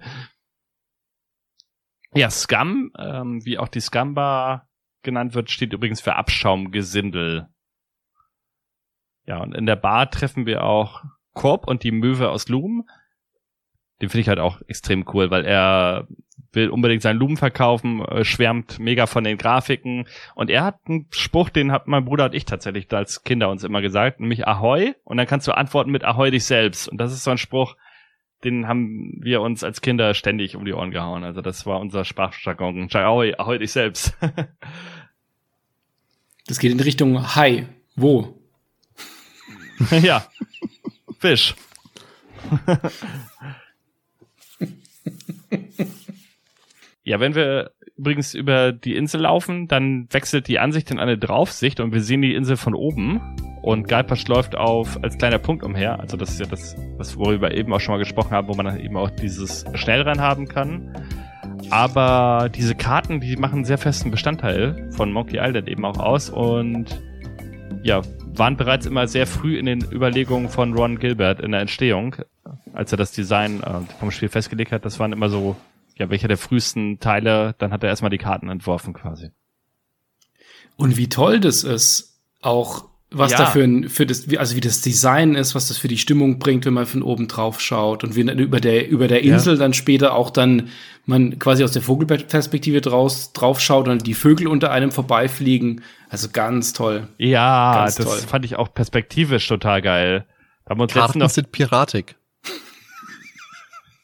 Ja, 2.12 2.30
Scum, 2.30 2.92
ähm, 2.98 3.44
wie 3.44 3.58
auch 3.58 3.68
die 3.68 3.80
Scumbar 3.80 4.68
genannt 5.02 5.34
wird, 5.34 5.50
steht 5.50 5.72
übrigens 5.72 6.00
für 6.00 6.14
Abschaumgesindel. 6.16 7.48
Ja, 9.24 9.42
und 9.42 9.54
in 9.54 9.66
der 9.66 9.76
Bar 9.76 10.10
treffen 10.10 10.46
wir 10.46 10.62
auch 10.62 11.02
Korb 11.34 11.66
und 11.66 11.82
die 11.82 11.92
Möwe 11.92 12.30
aus 12.30 12.48
Loom. 12.48 12.88
Den 14.00 14.10
finde 14.10 14.22
ich 14.22 14.28
halt 14.28 14.38
auch 14.38 14.60
extrem 14.68 15.04
cool, 15.12 15.30
weil 15.30 15.44
er 15.44 16.06
will 16.56 16.70
unbedingt 16.70 17.02
seinen 17.02 17.18
Lumen 17.18 17.36
verkaufen, 17.36 18.04
äh, 18.04 18.24
schwärmt 18.24 18.80
mega 18.80 19.06
von 19.06 19.22
den 19.22 19.38
Grafiken. 19.38 20.08
Und 20.34 20.50
er 20.50 20.64
hat 20.64 20.80
einen 20.88 21.06
Spruch, 21.10 21.50
den 21.50 21.70
hat 21.70 21.86
mein 21.86 22.04
Bruder 22.04 22.24
und 22.24 22.34
ich 22.34 22.44
tatsächlich 22.44 22.92
als 22.92 23.22
Kinder 23.22 23.50
uns 23.50 23.62
immer 23.62 23.82
gesagt, 23.82 24.18
nämlich 24.18 24.48
Ahoi. 24.48 24.94
Und 25.04 25.18
dann 25.18 25.26
kannst 25.26 25.46
du 25.46 25.52
antworten 25.52 25.90
mit 25.90 26.04
Ahoi 26.04 26.30
dich 26.30 26.44
selbst. 26.44 26.88
Und 26.88 26.98
das 26.98 27.12
ist 27.12 27.22
so 27.22 27.30
ein 27.30 27.38
Spruch, 27.38 27.76
den 28.42 28.66
haben 28.66 29.20
wir 29.22 29.40
uns 29.40 29.62
als 29.62 29.80
Kinder 29.80 30.14
ständig 30.14 30.56
um 30.56 30.64
die 30.64 30.72
Ohren 30.72 30.90
gehauen. 30.90 31.24
Also 31.24 31.42
das 31.42 31.66
war 31.66 31.80
unser 31.80 32.04
Sprachjargon. 32.04 32.88
Ahoi, 32.92 33.34
Ahoi 33.38 33.58
dich 33.58 33.72
selbst. 33.72 34.16
das 36.46 36.58
geht 36.58 36.72
in 36.72 36.80
Richtung 36.80 37.36
Hi. 37.36 37.66
Wo? 37.94 38.40
ja. 40.02 40.26
Fisch. 41.18 41.54
ja, 47.04 47.20
wenn 47.20 47.34
wir 47.34 47.72
übrigens 47.96 48.34
über 48.34 48.72
die 48.72 48.94
Insel 48.94 49.22
laufen, 49.22 49.68
dann 49.68 50.06
wechselt 50.10 50.48
die 50.48 50.58
Ansicht 50.58 50.90
in 50.90 50.98
eine 50.98 51.16
Draufsicht 51.18 51.80
und 51.80 51.92
wir 51.92 52.02
sehen 52.02 52.22
die 52.22 52.34
Insel 52.34 52.56
von 52.56 52.74
oben. 52.74 53.20
Und 53.62 53.88
Guybrush 53.88 54.28
läuft 54.28 54.54
auf 54.56 55.02
als 55.02 55.18
kleiner 55.18 55.38
Punkt 55.38 55.64
umher. 55.64 55.98
Also 55.98 56.16
das 56.16 56.30
ist 56.30 56.40
ja 56.40 56.46
das, 56.46 56.76
was 56.98 57.18
wir 57.18 57.50
eben 57.52 57.72
auch 57.72 57.80
schon 57.80 57.94
mal 57.94 57.98
gesprochen 57.98 58.30
haben, 58.30 58.48
wo 58.48 58.54
man 58.54 58.66
dann 58.66 58.78
eben 58.78 58.96
auch 58.96 59.10
dieses 59.10 59.64
Schnellrennen 59.74 60.20
haben 60.20 60.46
kann. 60.46 60.94
Aber 61.70 62.48
diese 62.54 62.74
Karten, 62.74 63.20
die 63.20 63.36
machen 63.36 63.56
einen 63.56 63.64
sehr 63.64 63.78
festen 63.78 64.10
Bestandteil 64.10 64.88
von 64.92 65.10
Monkey 65.10 65.38
Island 65.38 65.68
eben 65.68 65.84
auch 65.84 65.98
aus 65.98 66.30
und 66.30 67.02
ja, 67.82 68.02
waren 68.34 68.56
bereits 68.56 68.86
immer 68.86 69.08
sehr 69.08 69.26
früh 69.26 69.58
in 69.58 69.66
den 69.66 69.82
Überlegungen 69.90 70.48
von 70.48 70.74
Ron 70.74 70.98
Gilbert 70.98 71.40
in 71.40 71.52
der 71.52 71.60
Entstehung, 71.60 72.16
als 72.76 72.92
er 72.92 72.98
das 72.98 73.12
Design 73.12 73.62
äh, 73.62 73.80
vom 73.98 74.10
Spiel 74.10 74.28
festgelegt 74.28 74.72
hat. 74.72 74.84
Das 74.84 74.98
waren 74.98 75.12
immer 75.12 75.28
so, 75.28 75.56
ja, 75.96 76.10
welcher 76.10 76.28
der 76.28 76.36
frühesten 76.36 77.00
Teile, 77.00 77.54
dann 77.58 77.72
hat 77.72 77.82
er 77.82 77.88
erstmal 77.88 78.10
die 78.10 78.18
Karten 78.18 78.48
entworfen 78.48 78.92
quasi. 78.92 79.30
Und 80.76 80.96
wie 80.96 81.08
toll 81.08 81.40
das 81.40 81.64
ist, 81.64 82.20
auch 82.42 82.84
was 83.10 83.32
ja. 83.32 83.38
da 83.38 83.46
für, 83.46 83.62
ein, 83.62 83.88
für 83.88 84.04
das, 84.04 84.26
also 84.36 84.56
wie 84.56 84.60
das 84.60 84.80
Design 84.82 85.36
ist, 85.36 85.54
was 85.54 85.68
das 85.68 85.78
für 85.78 85.88
die 85.88 85.96
Stimmung 85.96 86.38
bringt, 86.38 86.66
wenn 86.66 86.74
man 86.74 86.86
von 86.86 87.02
oben 87.02 87.28
drauf 87.28 87.60
schaut 87.60 88.04
und 88.04 88.16
wie 88.16 88.24
dann 88.24 88.38
über 88.38 88.60
der, 88.60 88.88
über 88.88 89.08
der 89.08 89.22
Insel 89.22 89.54
ja. 89.54 89.60
dann 89.60 89.72
später 89.72 90.14
auch 90.14 90.28
dann 90.28 90.68
man 91.06 91.38
quasi 91.38 91.62
aus 91.62 91.72
der 91.72 91.82
Vogelperspektive 91.82 92.80
draus, 92.80 93.32
drauf 93.32 93.60
schaut 93.60 93.88
und 93.88 94.06
die 94.06 94.14
Vögel 94.14 94.48
unter 94.48 94.72
einem 94.72 94.90
vorbeifliegen. 94.90 95.82
Also 96.10 96.28
ganz 96.30 96.72
toll. 96.72 97.08
Ja, 97.16 97.84
ganz 97.84 97.94
das 97.94 98.06
toll. 98.06 98.18
fand 98.18 98.44
ich 98.44 98.56
auch 98.56 98.74
perspektivisch 98.74 99.46
total 99.46 99.82
geil. 99.82 100.26
haben 100.68 100.80
uns 100.80 100.92
Karten 100.92 101.20
noch 101.20 101.30
sind 101.30 101.52
piratig. 101.52 102.16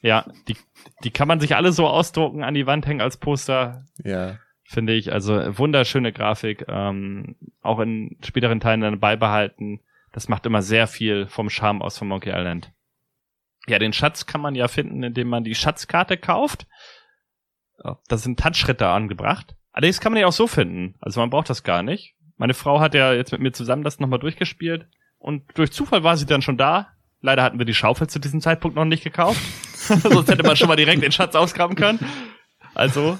Ja, 0.02 0.26
die, 0.48 0.56
die 1.04 1.10
kann 1.10 1.28
man 1.28 1.40
sich 1.40 1.56
alle 1.56 1.72
so 1.72 1.86
ausdrucken, 1.88 2.44
an 2.44 2.54
die 2.54 2.66
Wand 2.66 2.86
hängen 2.86 3.00
als 3.00 3.16
Poster. 3.16 3.86
Ja 4.04 4.38
finde 4.72 4.94
ich. 4.94 5.12
Also 5.12 5.34
wunderschöne 5.58 6.12
Grafik, 6.12 6.64
ähm, 6.68 7.36
auch 7.62 7.78
in 7.78 8.16
späteren 8.24 8.58
Teilen 8.58 8.80
dann 8.80 9.00
beibehalten. 9.00 9.80
Das 10.12 10.28
macht 10.28 10.46
immer 10.46 10.62
sehr 10.62 10.88
viel 10.88 11.26
vom 11.26 11.48
Charme 11.48 11.82
aus 11.82 11.98
von 11.98 12.08
Monkey 12.08 12.30
Island. 12.30 12.72
Ja, 13.68 13.78
den 13.78 13.92
Schatz 13.92 14.26
kann 14.26 14.40
man 14.40 14.56
ja 14.56 14.66
finden, 14.66 15.02
indem 15.04 15.28
man 15.28 15.44
die 15.44 15.54
Schatzkarte 15.54 16.16
kauft. 16.16 16.66
Da 18.08 18.16
sind 18.16 18.40
Touchschritte 18.40 18.88
angebracht. 18.88 19.54
Allerdings 19.72 20.00
kann 20.00 20.12
man 20.12 20.20
die 20.20 20.24
auch 20.24 20.32
so 20.32 20.46
finden. 20.46 20.96
Also 21.00 21.20
man 21.20 21.30
braucht 21.30 21.48
das 21.48 21.62
gar 21.62 21.82
nicht. 21.82 22.14
Meine 22.36 22.54
Frau 22.54 22.80
hat 22.80 22.94
ja 22.94 23.12
jetzt 23.12 23.32
mit 23.32 23.40
mir 23.40 23.52
zusammen 23.52 23.84
das 23.84 24.00
nochmal 24.00 24.18
durchgespielt. 24.18 24.86
Und 25.18 25.44
durch 25.54 25.72
Zufall 25.72 26.02
war 26.02 26.16
sie 26.16 26.26
dann 26.26 26.42
schon 26.42 26.56
da. 26.56 26.88
Leider 27.20 27.44
hatten 27.44 27.58
wir 27.58 27.66
die 27.66 27.74
Schaufel 27.74 28.08
zu 28.08 28.18
diesem 28.18 28.40
Zeitpunkt 28.40 28.76
noch 28.76 28.84
nicht 28.84 29.04
gekauft. 29.04 29.40
Sonst 30.02 30.30
hätte 30.30 30.42
man 30.42 30.56
schon 30.56 30.68
mal 30.68 30.76
direkt 30.76 31.02
den 31.02 31.12
Schatz 31.12 31.34
ausgraben 31.34 31.76
können. 31.76 31.98
Also 32.74 33.18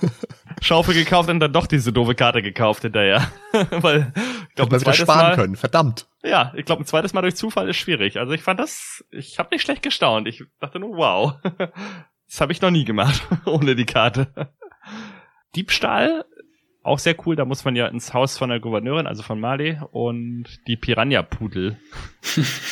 Schaufel 0.63 0.95
gekauft 0.95 1.29
und 1.29 1.41
dann 1.41 1.53
doch 1.53 1.67
diese 1.67 1.93
doofe 1.93 2.15
Karte 2.15 2.43
gekauft 2.43 2.83
hinterher. 2.83 3.31
Weil 3.71 4.13
ich 4.49 4.55
glaube, 4.55 4.73
wir 4.73 4.93
sparen 4.93 5.29
Mal, 5.29 5.35
können. 5.35 5.57
Verdammt. 5.57 6.07
Ja, 6.23 6.53
ich 6.57 6.65
glaube, 6.65 6.83
ein 6.83 6.87
zweites 6.87 7.13
Mal 7.13 7.23
durch 7.23 7.37
Zufall 7.37 7.69
ist 7.69 7.77
schwierig. 7.77 8.19
Also 8.19 8.33
ich 8.33 8.43
fand 8.43 8.61
das, 8.61 9.05
ich 9.11 9.39
habe 9.39 9.51
nicht 9.53 9.63
schlecht 9.63 9.83
gestaunt. 9.83 10.27
Ich 10.29 10.45
dachte 10.61 10.79
nur, 10.79 10.97
wow, 10.97 11.35
das 12.29 12.41
habe 12.41 12.53
ich 12.53 12.63
noch 12.63 12.71
nie 12.71 12.85
gemacht 12.85 13.27
ohne 13.45 13.75
die 13.75 13.87
Karte. 13.87 14.53
Diebstahl 15.55 16.25
auch 16.83 16.99
sehr 16.99 17.17
cool. 17.27 17.37
Da 17.37 17.45
muss 17.45 17.65
man 17.65 17.77
ja 17.77 17.87
ins 17.87 18.13
Haus 18.15 18.39
von 18.39 18.51
der 18.51 18.61
Gouverneurin, 18.61 19.07
also 19.07 19.23
von 19.23 19.39
Mali, 19.39 19.79
und 19.91 20.45
die 20.67 20.77
Piranha-Pudel 20.77 21.79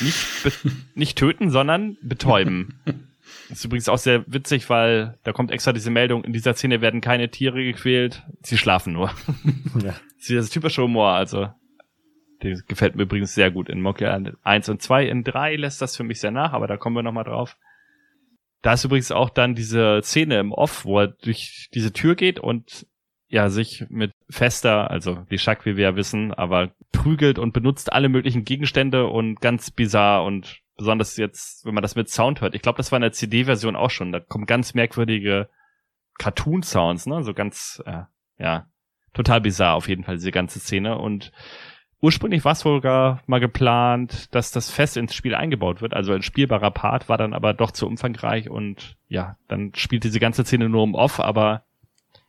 nicht, 0.01 0.59
nicht 0.95 1.19
töten, 1.19 1.51
sondern 1.51 1.97
betäuben. 2.03 3.09
Ist 3.51 3.65
übrigens 3.65 3.89
auch 3.89 3.99
sehr 3.99 4.25
witzig, 4.27 4.71
weil 4.71 5.19
da 5.25 5.33
kommt 5.33 5.51
extra 5.51 5.73
diese 5.73 5.91
Meldung, 5.91 6.25
in 6.25 6.33
dieser 6.33 6.55
Szene 6.55 6.81
werden 6.81 7.01
keine 7.01 7.31
Tiere 7.31 7.63
gequält, 7.65 8.23
sie 8.43 8.59
schlafen 8.59 8.93
nur. 8.93 9.11
Ja. 9.83 9.95
Das 10.19 10.29
ist 10.29 10.37
das 10.37 10.51
typische 10.51 10.83
Humor, 10.83 11.13
also. 11.13 11.49
Der 12.43 12.57
gefällt 12.67 12.97
mir 12.97 13.03
übrigens 13.03 13.35
sehr 13.35 13.51
gut 13.51 13.69
in 13.69 13.81
Monkey 13.81 14.05
Island 14.05 14.37
1 14.43 14.69
und 14.69 14.83
2. 14.83 15.07
In 15.07 15.25
3 15.25 15.57
lässt 15.57 15.81
das 15.81 15.97
für 15.97 16.05
mich 16.05 16.21
sehr 16.21 16.31
nach, 16.31 16.53
aber 16.53 16.67
da 16.67 16.77
kommen 16.77 16.97
wir 16.97 17.03
nochmal 17.03 17.25
drauf. 17.25 17.57
Da 18.63 18.75
ist 18.75 18.85
übrigens 18.85 19.11
auch 19.13 19.31
dann 19.31 19.55
diese 19.55 20.01
Szene 20.03 20.39
im 20.39 20.53
Off, 20.53 20.85
wo 20.85 21.01
er 21.01 21.09
durch 21.09 21.69
diese 21.75 21.93
Tür 21.93 22.15
geht 22.15 22.39
und 22.39 22.87
ja, 23.29 23.49
sich 23.49 23.85
mit 23.89 24.13
Fester, 24.29 24.91
also 24.91 25.25
wie 25.29 25.39
Schack, 25.39 25.65
wie 25.65 25.77
wir 25.77 25.85
ja 25.85 25.97
wissen, 25.97 26.35
aber 26.35 26.73
prügelt 26.93 27.39
und 27.39 27.53
benutzt 27.53 27.93
alle 27.93 28.09
möglichen 28.09 28.45
Gegenstände 28.45 29.07
und 29.07 29.41
ganz 29.41 29.71
bizarr 29.71 30.25
und 30.25 30.61
besonders 30.81 31.19
jetzt, 31.19 31.67
wenn 31.67 31.75
man 31.75 31.83
das 31.83 31.95
mit 31.95 32.09
Sound 32.09 32.41
hört. 32.41 32.55
Ich 32.55 32.63
glaube, 32.63 32.79
das 32.79 32.91
war 32.91 32.97
in 32.97 33.03
der 33.03 33.13
CD-Version 33.13 33.77
auch 33.77 33.91
schon. 33.91 34.13
Da 34.13 34.21
kommen 34.21 34.47
ganz 34.47 34.73
merkwürdige 34.73 35.49
Cartoon-Sounds, 36.19 37.07
ne? 37.07 37.23
So 37.23 37.35
ganz, 37.35 37.83
äh, 37.85 38.05
ja, 38.39 38.67
total 39.13 39.43
bizarr 39.43 39.75
auf 39.75 39.89
jeden 39.89 40.05
Fall, 40.05 40.17
diese 40.17 40.31
ganze 40.33 40.59
Szene. 40.59 40.97
Und 40.97 41.33
ursprünglich 42.01 42.47
war 42.47 42.53
es 42.53 42.65
wohl 42.65 42.81
gar 42.81 43.23
mal 43.27 43.41
geplant, 43.41 44.35
dass 44.35 44.53
das 44.53 44.71
fest 44.71 44.97
ins 44.97 45.15
Spiel 45.15 45.35
eingebaut 45.35 45.83
wird. 45.83 45.93
Also 45.93 46.15
ein 46.15 46.23
spielbarer 46.23 46.71
Part 46.71 47.11
war 47.11 47.19
dann 47.19 47.35
aber 47.35 47.53
doch 47.53 47.73
zu 47.73 47.87
umfangreich 47.87 48.49
und 48.49 48.97
ja, 49.09 49.37
dann 49.49 49.73
spielt 49.75 50.05
diese 50.05 50.19
ganze 50.19 50.45
Szene 50.45 50.71
nur 50.71 50.85
im 50.85 50.95
Off, 50.95 51.21
aber 51.21 51.65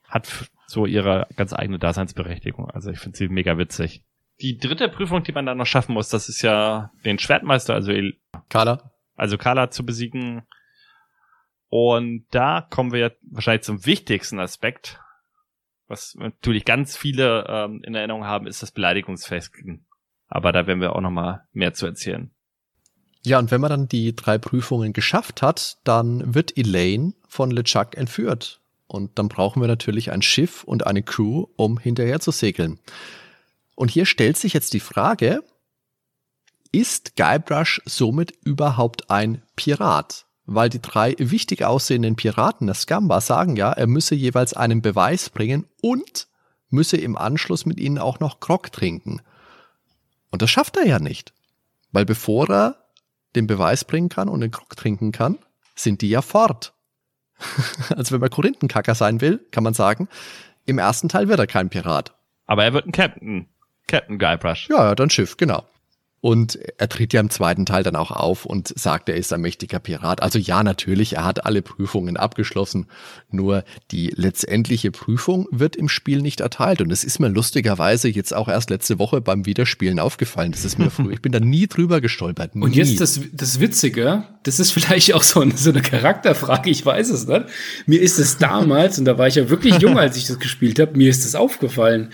hat 0.03 0.49
so 0.67 0.85
ihre 0.85 1.27
ganz 1.37 1.53
eigene 1.53 1.79
Daseinsberechtigung. 1.79 2.69
Also 2.69 2.91
ich 2.91 2.99
finde 2.99 3.17
sie 3.17 3.29
mega 3.29 3.57
witzig. 3.57 4.03
Die 4.41 4.57
dritte 4.57 4.89
Prüfung, 4.89 5.23
die 5.23 5.31
man 5.31 5.45
dann 5.45 5.57
noch 5.57 5.65
schaffen 5.65 5.93
muss, 5.93 6.09
das 6.09 6.27
ist 6.27 6.41
ja 6.41 6.91
den 7.05 7.19
Schwertmeister, 7.19 7.75
also 7.75 7.93
Kala. 8.49 8.91
Also 9.15 9.37
Kala 9.37 9.69
zu 9.69 9.85
besiegen. 9.85 10.43
Und 11.69 12.25
da 12.31 12.61
kommen 12.69 12.91
wir 12.91 12.99
ja 12.99 13.11
wahrscheinlich 13.21 13.63
zum 13.63 13.85
wichtigsten 13.85 14.39
Aspekt, 14.39 14.99
was 15.87 16.15
natürlich 16.15 16.65
ganz 16.65 16.97
viele 16.97 17.45
ähm, 17.47 17.81
in 17.83 17.93
Erinnerung 17.95 18.25
haben, 18.25 18.47
ist 18.47 18.63
das 18.63 18.71
Beleidigungsfesten. 18.71 19.85
Aber 20.27 20.51
da 20.51 20.65
werden 20.65 20.81
wir 20.81 20.95
auch 20.95 21.01
noch 21.01 21.11
mal 21.11 21.45
mehr 21.51 21.73
zu 21.73 21.85
erzählen. 21.85 22.31
Ja, 23.23 23.37
und 23.37 23.51
wenn 23.51 23.61
man 23.61 23.69
dann 23.69 23.87
die 23.87 24.15
drei 24.15 24.37
Prüfungen 24.37 24.93
geschafft 24.93 25.41
hat, 25.41 25.77
dann 25.83 26.33
wird 26.33 26.57
Elaine 26.57 27.13
von 27.27 27.51
LeChuck 27.51 27.95
entführt. 27.95 28.61
Und 28.87 29.19
dann 29.19 29.29
brauchen 29.29 29.61
wir 29.61 29.67
natürlich 29.67 30.11
ein 30.11 30.21
Schiff 30.21 30.63
und 30.63 30.87
eine 30.87 31.03
Crew, 31.03 31.45
um 31.55 31.77
hinterher 31.77 32.19
zu 32.19 32.31
segeln. 32.31 32.79
Und 33.81 33.89
hier 33.89 34.05
stellt 34.05 34.37
sich 34.37 34.53
jetzt 34.53 34.73
die 34.73 34.79
Frage, 34.79 35.43
ist 36.71 37.15
Guybrush 37.15 37.81
somit 37.85 38.31
überhaupt 38.45 39.09
ein 39.09 39.41
Pirat? 39.55 40.27
Weil 40.45 40.69
die 40.69 40.83
drei 40.83 41.15
wichtig 41.17 41.65
aussehenden 41.65 42.15
Piraten 42.15 42.67
der 42.67 42.75
Scamba 42.75 43.21
sagen 43.21 43.55
ja, 43.55 43.71
er 43.71 43.87
müsse 43.87 44.13
jeweils 44.13 44.53
einen 44.53 44.83
Beweis 44.83 45.31
bringen 45.31 45.65
und 45.81 46.27
müsse 46.69 46.97
im 46.97 47.17
Anschluss 47.17 47.65
mit 47.65 47.79
ihnen 47.79 47.97
auch 47.97 48.19
noch 48.19 48.39
Grog 48.39 48.71
trinken. 48.71 49.23
Und 50.29 50.43
das 50.43 50.51
schafft 50.51 50.77
er 50.77 50.85
ja 50.85 50.99
nicht. 50.99 51.33
Weil 51.91 52.05
bevor 52.05 52.51
er 52.51 52.85
den 53.33 53.47
Beweis 53.47 53.83
bringen 53.83 54.09
kann 54.09 54.29
und 54.29 54.41
den 54.41 54.51
Grog 54.51 54.75
trinken 54.75 55.11
kann, 55.11 55.39
sind 55.73 56.03
die 56.03 56.09
ja 56.09 56.21
fort. 56.21 56.75
also 57.89 58.11
wenn 58.11 58.21
man 58.21 58.29
Korinthenkacker 58.29 58.93
sein 58.93 59.21
will, 59.21 59.39
kann 59.49 59.63
man 59.63 59.73
sagen, 59.73 60.07
im 60.67 60.77
ersten 60.77 61.09
Teil 61.09 61.29
wird 61.29 61.39
er 61.39 61.47
kein 61.47 61.71
Pirat. 61.71 62.13
Aber 62.45 62.63
er 62.63 62.73
wird 62.73 62.85
ein 62.85 62.91
Captain. 62.91 63.47
Captain 63.87 64.17
Guybrush. 64.17 64.69
Ja, 64.69 64.95
dann 64.95 65.09
Schiff, 65.09 65.37
genau. 65.37 65.65
Und 66.21 66.59
er 66.77 66.87
tritt 66.87 67.13
ja 67.13 67.19
im 67.19 67.31
zweiten 67.31 67.65
Teil 67.65 67.81
dann 67.81 67.95
auch 67.95 68.11
auf 68.11 68.45
und 68.45 68.71
sagt, 68.77 69.09
er 69.09 69.15
ist 69.15 69.33
ein 69.33 69.41
mächtiger 69.41 69.79
Pirat. 69.79 70.21
Also 70.21 70.37
ja, 70.37 70.61
natürlich, 70.61 71.13
er 71.13 71.25
hat 71.25 71.47
alle 71.47 71.63
Prüfungen 71.63 72.15
abgeschlossen. 72.15 72.85
Nur 73.31 73.63
die 73.89 74.13
letztendliche 74.15 74.91
Prüfung 74.91 75.47
wird 75.49 75.75
im 75.75 75.89
Spiel 75.89 76.21
nicht 76.21 76.39
erteilt. 76.39 76.79
Und 76.79 76.91
es 76.91 77.03
ist 77.03 77.17
mir 77.17 77.29
lustigerweise 77.29 78.07
jetzt 78.07 78.35
auch 78.35 78.47
erst 78.49 78.69
letzte 78.69 78.99
Woche 78.99 79.19
beim 79.19 79.47
Wiederspielen 79.47 79.97
aufgefallen. 79.97 80.51
Das 80.51 80.63
ist 80.63 80.77
mir 80.77 80.91
früher, 80.91 81.09
ich 81.09 81.23
bin 81.23 81.31
da 81.31 81.39
nie 81.39 81.65
drüber 81.65 82.01
gestolpert. 82.01 82.55
Nie. 82.55 82.65
Und 82.65 82.75
jetzt 82.75 83.01
das, 83.01 83.19
das 83.33 83.59
Witzige, 83.59 84.25
das 84.43 84.59
ist 84.59 84.71
vielleicht 84.73 85.15
auch 85.15 85.23
so 85.23 85.39
eine, 85.39 85.57
so 85.57 85.71
eine 85.71 85.81
Charakterfrage, 85.81 86.69
ich 86.69 86.85
weiß 86.85 87.09
es 87.09 87.27
nicht. 87.27 87.45
Mir 87.87 87.99
ist 87.99 88.19
es 88.19 88.37
damals, 88.37 88.99
und 88.99 89.05
da 89.05 89.17
war 89.17 89.25
ich 89.25 89.35
ja 89.35 89.49
wirklich 89.49 89.79
jung, 89.81 89.97
als 89.97 90.17
ich 90.17 90.27
das 90.27 90.37
gespielt 90.37 90.79
habe, 90.79 90.95
mir 90.95 91.09
ist 91.09 91.25
das 91.25 91.33
aufgefallen. 91.33 92.09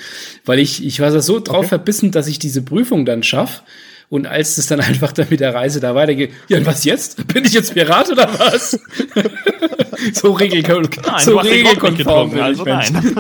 Weil 0.46 0.60
ich, 0.60 0.86
ich 0.86 1.02
war 1.02 1.12
so 1.22 1.42
drauf 1.42 1.58
okay. 1.58 1.68
verbissen, 1.68 2.12
dass 2.12 2.28
ich 2.28 2.40
diese 2.40 2.62
Prüfung 2.62 3.06
dann 3.06 3.22
schaffe. 3.22 3.64
Und 4.10 4.26
als 4.26 4.58
es 4.58 4.68
dann 4.68 4.80
einfach 4.82 5.12
dann 5.12 5.28
mit 5.30 5.40
der 5.40 5.54
Reise 5.54 5.80
da 5.80 5.96
weitergeht, 5.96 6.34
ja, 6.48 6.58
und 6.58 6.66
was 6.66 6.84
jetzt? 6.84 7.28
Bin 7.28 7.46
ich 7.46 7.54
jetzt 7.54 7.74
Pirat 7.74 8.10
oder 8.10 8.28
was? 8.40 8.72
so 10.14 10.32
regelkonform. 10.32 11.06
Nein, 11.06 11.26
so 11.26 11.38
regelkonform 11.38 12.40
also 12.40 12.64
nein. 12.64 13.16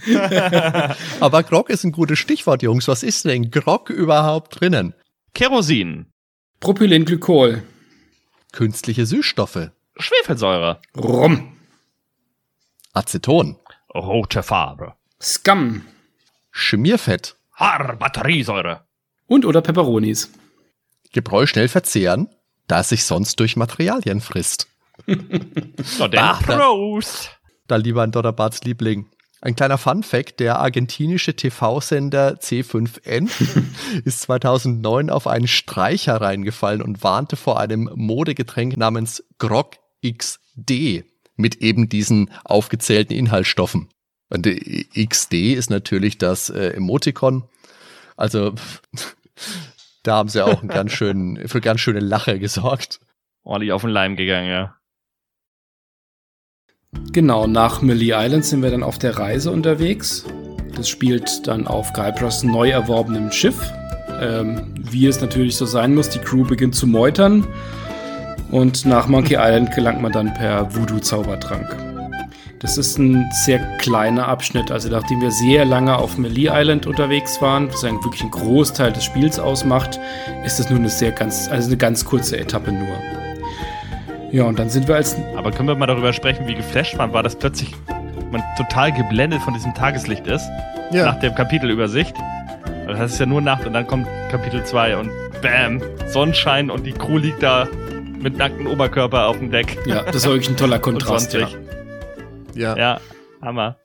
Aber 1.20 1.42
Grog 1.42 1.70
ist 1.70 1.84
ein 1.84 1.92
gutes 1.92 2.18
Stichwort, 2.18 2.62
Jungs. 2.62 2.88
Was 2.88 3.02
ist 3.02 3.24
denn 3.24 3.50
Grog 3.50 3.90
überhaupt 3.90 4.60
drinnen? 4.60 4.94
Kerosin. 5.34 6.06
Propylenglykol. 6.58 7.62
Künstliche 8.52 9.06
Süßstoffe. 9.06 9.70
Schwefelsäure. 9.96 10.80
Rum. 10.96 11.56
Aceton. 12.92 13.56
Rote 13.94 14.42
Farbe. 14.42 14.94
Scum. 15.20 15.82
Schmierfett. 16.50 17.36
Haar, 17.54 17.96
Batteriesäure 17.96 18.84
und 19.30 19.46
oder 19.46 19.62
Peperonis. 19.62 20.30
Gebräu 21.12 21.46
schnell 21.46 21.68
verzehren. 21.68 22.28
da 22.66 22.80
es 22.80 22.90
sich 22.90 23.04
sonst 23.04 23.40
durch 23.40 23.56
Materialien 23.56 24.20
frisst. 24.20 24.68
so, 25.82 26.06
der 26.06 26.38
Prost! 26.42 27.30
Da 27.66 27.76
lieber 27.76 28.02
ein 28.02 28.12
Donnerbarts 28.12 28.62
Liebling. 28.64 29.06
Ein 29.40 29.56
kleiner 29.56 29.78
Fun-Fact: 29.78 30.40
Der 30.40 30.58
argentinische 30.58 31.34
TV-Sender 31.34 32.38
C5N 32.40 33.30
ist 34.04 34.20
2009 34.22 35.10
auf 35.10 35.26
einen 35.26 35.48
Streicher 35.48 36.20
reingefallen 36.20 36.82
und 36.82 37.02
warnte 37.02 37.36
vor 37.36 37.58
einem 37.58 37.90
Modegetränk 37.94 38.76
namens 38.76 39.24
Grog 39.38 39.76
XD 40.06 41.04
mit 41.36 41.56
eben 41.56 41.88
diesen 41.88 42.30
aufgezählten 42.44 43.16
Inhaltsstoffen. 43.16 43.88
Und 44.28 44.46
XD 44.46 45.54
ist 45.54 45.70
natürlich 45.70 46.18
das 46.18 46.50
äh, 46.50 46.70
Emoticon. 46.70 47.44
Also 48.16 48.54
da 50.02 50.16
haben 50.16 50.28
sie 50.28 50.44
auch 50.44 50.60
einen 50.60 50.68
ganz 50.68 50.92
schönen, 50.92 51.48
für 51.48 51.60
ganz 51.60 51.80
schöne 51.80 52.00
Lacher 52.00 52.38
gesorgt. 52.38 53.00
Ordentlich 53.42 53.72
auf 53.72 53.82
den 53.82 53.90
Leim 53.90 54.16
gegangen, 54.16 54.48
ja. 54.48 54.76
Genau, 57.12 57.46
nach 57.46 57.82
Millie 57.82 58.14
Island 58.16 58.44
sind 58.44 58.62
wir 58.62 58.70
dann 58.70 58.82
auf 58.82 58.98
der 58.98 59.16
Reise 59.16 59.50
unterwegs. 59.50 60.24
Das 60.74 60.88
spielt 60.88 61.46
dann 61.46 61.66
auf 61.66 61.92
Guybrushs 61.92 62.42
neu 62.42 62.70
erworbenem 62.70 63.30
Schiff. 63.30 63.72
Ähm, 64.20 64.74
wie 64.78 65.06
es 65.06 65.20
natürlich 65.20 65.56
so 65.56 65.66
sein 65.66 65.94
muss, 65.94 66.10
die 66.10 66.18
Crew 66.18 66.44
beginnt 66.44 66.74
zu 66.74 66.86
meutern. 66.86 67.46
Und 68.50 68.84
nach 68.84 69.06
Monkey 69.06 69.36
Island 69.38 69.74
gelangt 69.74 70.02
man 70.02 70.12
dann 70.12 70.34
per 70.34 70.74
Voodoo-Zaubertrank. 70.74 71.89
Das 72.60 72.76
ist 72.76 72.98
ein 72.98 73.26
sehr 73.32 73.58
kleiner 73.78 74.28
Abschnitt. 74.28 74.70
Also 74.70 74.90
nachdem 74.90 75.22
wir 75.22 75.30
sehr 75.30 75.64
lange 75.64 75.96
auf 75.96 76.18
Melee 76.18 76.50
Island 76.52 76.86
unterwegs 76.86 77.40
waren, 77.40 77.72
was 77.72 77.82
eigentlich 77.84 78.04
wirklich 78.04 78.20
einen 78.20 78.32
Großteil 78.32 78.92
des 78.92 79.02
Spiels 79.02 79.38
ausmacht, 79.38 79.98
ist 80.44 80.58
das 80.58 80.68
nur 80.68 80.78
eine 80.78 80.90
sehr 80.90 81.10
ganz, 81.10 81.48
also 81.50 81.68
eine 81.68 81.78
ganz 81.78 82.04
kurze 82.04 82.38
Etappe 82.38 82.70
nur. 82.70 82.86
Ja, 84.30 84.44
und 84.44 84.58
dann 84.58 84.68
sind 84.68 84.88
wir 84.88 84.96
als. 84.96 85.16
Aber 85.36 85.52
können 85.52 85.68
wir 85.68 85.74
mal 85.74 85.86
darüber 85.86 86.12
sprechen, 86.12 86.46
wie 86.46 86.54
geflasht 86.54 86.98
man 86.98 87.14
war, 87.14 87.22
dass 87.22 87.34
plötzlich 87.34 87.72
man 88.30 88.42
total 88.58 88.92
geblendet 88.92 89.40
von 89.40 89.54
diesem 89.54 89.72
Tageslicht 89.74 90.26
ist. 90.26 90.46
Ja. 90.92 91.06
Nach 91.06 91.18
dem 91.18 91.34
Kapitelübersicht. 91.34 92.14
Das 92.86 93.12
ist 93.12 93.20
ja 93.20 93.24
nur 93.24 93.40
Nacht 93.40 93.66
und 93.66 93.72
dann 93.72 93.86
kommt 93.86 94.06
Kapitel 94.30 94.62
2 94.62 94.98
und 94.98 95.10
bam, 95.40 95.80
Sonnenschein 96.08 96.70
und 96.70 96.84
die 96.84 96.92
Crew 96.92 97.16
liegt 97.16 97.42
da 97.42 97.66
mit 98.18 98.36
nacktem 98.36 98.66
Oberkörper 98.66 99.28
auf 99.28 99.38
dem 99.38 99.50
Deck. 99.50 99.78
Ja, 99.86 100.02
das 100.02 100.16
ist 100.16 100.26
wirklich 100.26 100.50
ein 100.50 100.58
toller 100.58 100.78
Kontrast, 100.80 101.32
ja. 101.32 101.48
Ja. 102.54 102.76
Ja, 102.76 103.00
Hammer. 103.40 103.76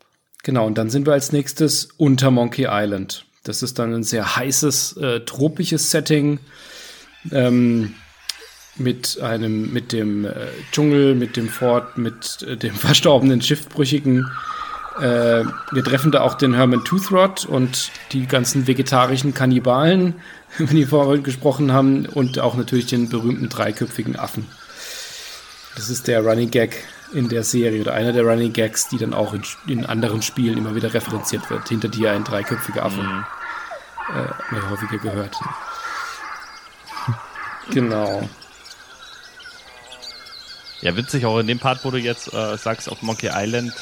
Genau, 0.43 0.67
und 0.67 0.77
dann 0.77 0.89
sind 0.89 1.05
wir 1.07 1.13
als 1.13 1.31
nächstes 1.31 1.89
unter 1.97 2.31
Monkey 2.31 2.67
Island. 2.69 3.25
Das 3.43 3.63
ist 3.63 3.79
dann 3.79 3.93
ein 3.93 4.03
sehr 4.03 4.35
heißes, 4.35 4.97
äh, 4.97 5.19
tropisches 5.21 5.91
Setting. 5.91 6.39
Ähm, 7.31 7.95
mit 8.77 9.21
einem, 9.21 9.71
mit 9.71 9.91
dem 9.91 10.25
äh, 10.25 10.31
Dschungel, 10.71 11.15
mit 11.15 11.37
dem 11.37 11.49
Fort, 11.49 11.97
mit 11.97 12.41
äh, 12.43 12.57
dem 12.57 12.75
verstorbenen 12.75 13.41
Schiffbrüchigen. 13.41 14.29
Äh, 14.99 15.43
wir 15.71 15.83
treffen 15.83 16.11
da 16.11 16.21
auch 16.21 16.35
den 16.35 16.53
Herman 16.53 16.83
Toothrod 16.83 17.45
und 17.45 17.91
die 18.11 18.27
ganzen 18.27 18.67
vegetarischen 18.67 19.33
Kannibalen, 19.33 20.15
über 20.57 20.71
die 20.71 20.79
wir 20.79 20.87
vorhin 20.87 21.23
gesprochen 21.23 21.71
haben, 21.71 22.05
und 22.05 22.39
auch 22.39 22.55
natürlich 22.55 22.87
den 22.87 23.09
berühmten 23.09 23.49
dreiköpfigen 23.49 24.17
Affen. 24.17 24.45
Das 25.75 25.89
ist 25.89 26.07
der 26.07 26.21
Running 26.21 26.51
Gag 26.51 26.83
in 27.11 27.29
der 27.29 27.43
Serie 27.43 27.81
oder 27.81 27.93
einer 27.93 28.11
der 28.11 28.23
Running 28.23 28.53
Gags, 28.53 28.87
die 28.89 28.97
dann 28.97 29.13
auch 29.13 29.33
in, 29.33 29.43
in 29.67 29.85
anderen 29.85 30.21
Spielen 30.21 30.57
immer 30.57 30.75
wieder 30.75 30.93
referenziert 30.93 31.49
wird. 31.49 31.67
Hinter 31.69 31.87
dir 31.87 32.11
ein 32.11 32.23
dreiköpfiger 32.23 32.83
Affe. 32.83 33.01
Mhm. 33.01 33.25
Äh, 34.13 34.61
häufiger 34.69 34.97
gehört. 34.97 35.35
Genau. 37.71 38.29
Ja, 40.81 40.95
witzig 40.95 41.25
auch 41.25 41.39
in 41.39 41.47
dem 41.47 41.57
Part, 41.57 41.83
wo 41.83 41.89
du 41.89 41.97
jetzt 41.97 42.31
äh, 42.33 42.57
sagst, 42.57 42.89
auf 42.91 43.01
Monkey 43.01 43.31
Island, 43.33 43.73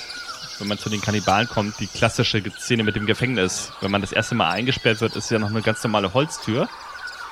wenn 0.60 0.68
man 0.70 0.78
zu 0.78 0.90
den 0.90 1.02
Kannibalen 1.02 1.48
kommt, 1.50 1.80
die 1.80 1.88
klassische 1.88 2.42
Szene 2.58 2.84
mit 2.84 2.96
dem 2.96 3.06
Gefängnis. 3.06 3.74
Wenn 3.82 3.92
man 3.92 4.00
das 4.00 4.14
erste 4.14 4.36
Mal 4.36 4.50
eingesperrt 4.52 5.02
wird, 5.02 5.16
ist 5.18 5.30
ja 5.30 5.40
noch 5.40 5.50
eine 5.50 5.62
ganz 5.62 5.84
normale 5.84 6.14
Holztür. 6.14 6.70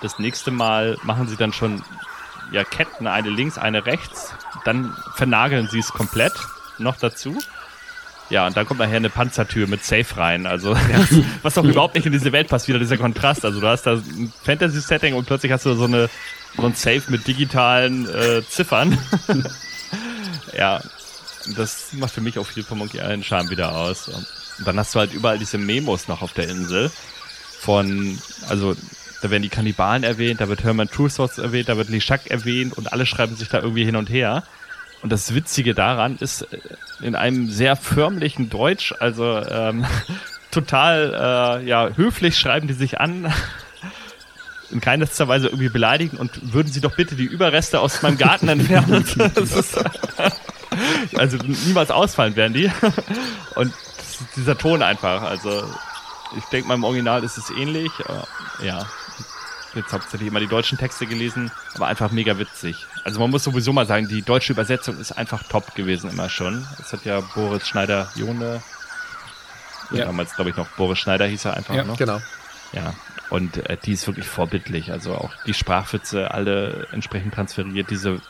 Das 0.02 0.20
nächste 0.20 0.52
Mal 0.52 0.98
machen 1.04 1.28
sie 1.30 1.38
dann 1.38 1.54
schon 1.54 1.82
ja, 2.52 2.66
Ketten, 2.66 3.08
eine 3.08 3.30
links, 3.30 3.58
eine 3.58 3.86
rechts. 3.86 4.34
Dann 4.66 4.96
vernageln 5.16 5.68
sie 5.72 5.80
es 5.80 5.90
komplett 5.90 6.34
noch 6.78 6.98
dazu. 6.98 7.38
Ja, 8.30 8.48
und 8.48 8.56
dann 8.56 8.66
kommt 8.66 8.80
nachher 8.80 8.96
eine 8.96 9.10
Panzertür 9.10 9.68
mit 9.68 9.84
Safe 9.84 10.18
rein. 10.18 10.46
Also, 10.46 10.76
was 11.42 11.58
auch 11.58 11.66
überhaupt 11.66 11.96
nicht 11.96 12.06
in 12.06 12.14
diese 12.14 12.32
Welt 12.32 12.48
passt, 12.48 12.68
wieder 12.68 12.80
dieser 12.80 12.98
Kontrast. 12.98 13.44
Also, 13.44 13.60
du 13.60 13.68
hast 13.68 13.84
da 13.84 13.94
ein 13.94 14.32
Fantasy-Setting 14.44 15.14
und 15.16 15.26
plötzlich 15.26 15.52
hast 15.52 15.66
du 15.66 15.74
so 15.74 15.84
eine 15.84 16.10
so 16.58 16.66
ein 16.66 16.76
Safe 16.76 17.04
mit 17.10 17.28
digitalen 17.28 18.08
äh, 18.08 18.42
Ziffern. 18.48 18.98
ja, 20.58 20.82
das 21.56 21.94
macht 21.94 22.14
für 22.14 22.22
mich 22.22 22.38
auch 22.40 22.46
viel 22.46 22.64
von 22.64 22.78
Monkey 22.78 22.98
Island 22.98 23.26
Charme 23.26 23.50
wieder 23.50 23.76
aus. 23.76 24.08
Und 24.08 24.26
dann 24.66 24.78
hast 24.78 24.94
du 24.96 25.00
halt 25.00 25.14
überall 25.14 25.40
diese 25.40 25.58
Memos 25.58 26.08
noch 26.08 26.22
auf 26.22 26.34
der 26.34 26.50
Insel 26.50 26.92
von, 27.60 28.20
also 28.50 28.76
da 29.22 29.30
werden 29.30 29.44
die 29.44 29.50
Kannibalen 29.50 30.04
erwähnt, 30.04 30.42
da 30.42 30.50
wird 30.50 30.64
Herman 30.64 30.90
Truthos 30.90 31.38
erwähnt, 31.38 31.70
da 31.70 31.78
wird 31.78 31.90
Lishak 31.90 32.28
erwähnt 32.28 32.78
und 32.78 32.92
alle 32.92 33.06
schreiben 33.06 33.36
sich 33.36 33.50
da 33.50 33.60
irgendwie 33.60 33.86
hin 33.86 33.96
und 33.96 34.10
her. 34.10 34.44
Und 35.02 35.12
das 35.12 35.34
Witzige 35.34 35.74
daran 35.74 36.18
ist, 36.18 36.42
äh, 36.42 36.60
in 37.02 37.16
einem 37.16 37.50
sehr 37.50 37.76
förmlichen 37.76 38.50
Deutsch, 38.50 38.94
also 39.00 39.38
ähm, 39.38 39.86
total 40.52 41.62
äh, 41.62 41.68
ja, 41.68 41.90
höflich 41.96 42.38
schreiben 42.38 42.68
die 42.68 42.74
sich 42.74 43.00
an 43.00 43.32
in 44.72 44.82
keinster 44.82 45.28
Weise 45.28 45.48
irgendwie 45.48 45.70
beleidigen 45.70 46.18
und 46.18 46.54
würden 46.54 46.72
Sie 46.72 46.82
doch 46.82 46.96
bitte 46.96 47.16
die 47.16 47.26
Überreste 47.26 47.80
aus 47.80 48.02
meinem 48.02 48.18
Garten 48.18 48.48
entfernen. 48.48 49.04
ist, 49.36 49.78
also 51.18 51.38
niemals 51.66 51.92
ausfallen 51.92 52.36
werden 52.36 52.54
die. 52.54 52.72
Und 53.56 53.74
dieser 54.38 54.58
Ton 54.58 54.82
einfach, 54.82 55.24
also 55.24 55.64
ich 56.38 56.46
denke 56.46 56.70
mal 56.70 56.76
im 56.76 56.86
Original 56.86 57.24
ist 57.26 57.38
es 57.38 57.50
ähnlich. 57.50 57.92
Ja, 58.64 58.86
jetzt 59.76 59.94
hauptsächlich 59.94 60.28
immer 60.28 60.40
die 60.40 60.48
deutschen 60.48 60.78
Texte 60.78 61.06
gelesen, 61.06 61.52
aber 61.76 61.88
einfach 61.88 62.12
mega 62.12 62.38
witzig. 62.38 62.86
Also 63.04 63.20
man 63.20 63.30
muss 63.30 63.44
sowieso 63.44 63.74
mal 63.74 63.86
sagen, 63.86 64.08
die 64.08 64.22
deutsche 64.22 64.54
Übersetzung 64.54 65.00
ist 65.00 65.12
einfach 65.14 65.44
top 65.44 65.76
gewesen 65.76 66.10
immer 66.10 66.30
schon. 66.30 66.66
Das 66.78 66.94
hat 66.94 67.06
ja 67.06 67.22
Boris 67.22 67.68
Schneider-Jone, 67.68 68.62
ja. 69.92 70.06
damals 70.06 70.36
glaube 70.36 70.52
ich 70.52 70.58
noch 70.58 70.68
Boris 70.70 71.00
Schneider 71.00 71.26
hieß 71.26 71.46
er 71.46 71.56
einfach 71.56 71.76
ja, 71.76 71.84
noch. 71.84 71.98
genau. 71.98 72.20
Ja, 72.74 72.94
und 73.30 73.70
äh, 73.70 73.78
die 73.78 73.94
ist 73.94 74.08
wirklich 74.08 74.28
vorbildlich. 74.28 74.92
Also 74.92 75.16
auch 75.16 75.32
die 75.46 75.54
Sprachwitze 75.54 76.32
alle 76.32 76.88
entsprechend 76.92 77.34
transferiert, 77.34 77.90
diese 77.90 78.22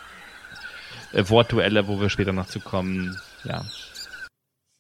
äh, 1.12 1.24
Wortduelle, 1.28 1.88
wo 1.88 2.00
wir 2.00 2.10
später 2.10 2.34
noch 2.34 2.48
zu 2.48 2.60
kommen. 2.60 3.20
Ja. 3.44 3.64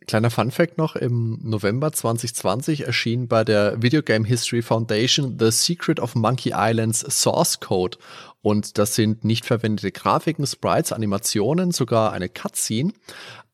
Kleiner 0.08 0.32
Funfact 0.32 0.78
noch, 0.78 0.96
im 0.96 1.40
November 1.44 1.92
2020 1.92 2.88
erschien 2.88 3.28
bei 3.28 3.44
der 3.44 3.82
Video 3.82 4.02
Game 4.02 4.26
History 4.26 4.62
Foundation 4.62 5.38
The 5.40 5.52
Secret 5.52 6.00
of 6.00 6.16
Monkey 6.16 6.54
Islands 6.56 7.00
Source 7.00 7.60
Code. 7.60 7.98
Und 8.42 8.78
das 8.78 8.96
sind 8.96 9.24
nicht 9.24 9.46
verwendete 9.46 9.92
Grafiken, 9.92 10.48
Sprites, 10.48 10.92
Animationen, 10.92 11.72
sogar 11.72 12.14
eine 12.14 12.30
Cutscene, 12.30 12.94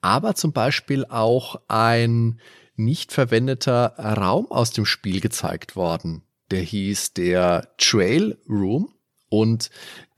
aber 0.01 0.35
zum 0.35 0.53
Beispiel 0.53 1.05
auch 1.05 1.59
ein 1.67 2.39
nicht 2.75 3.11
verwendeter 3.11 3.95
Raum 3.97 4.49
aus 4.51 4.71
dem 4.71 4.85
Spiel 4.85 5.19
gezeigt 5.19 5.75
worden 5.75 6.23
der 6.51 6.61
hieß 6.61 7.13
der 7.13 7.69
Trail 7.77 8.37
Room 8.49 8.93
und 9.29 9.69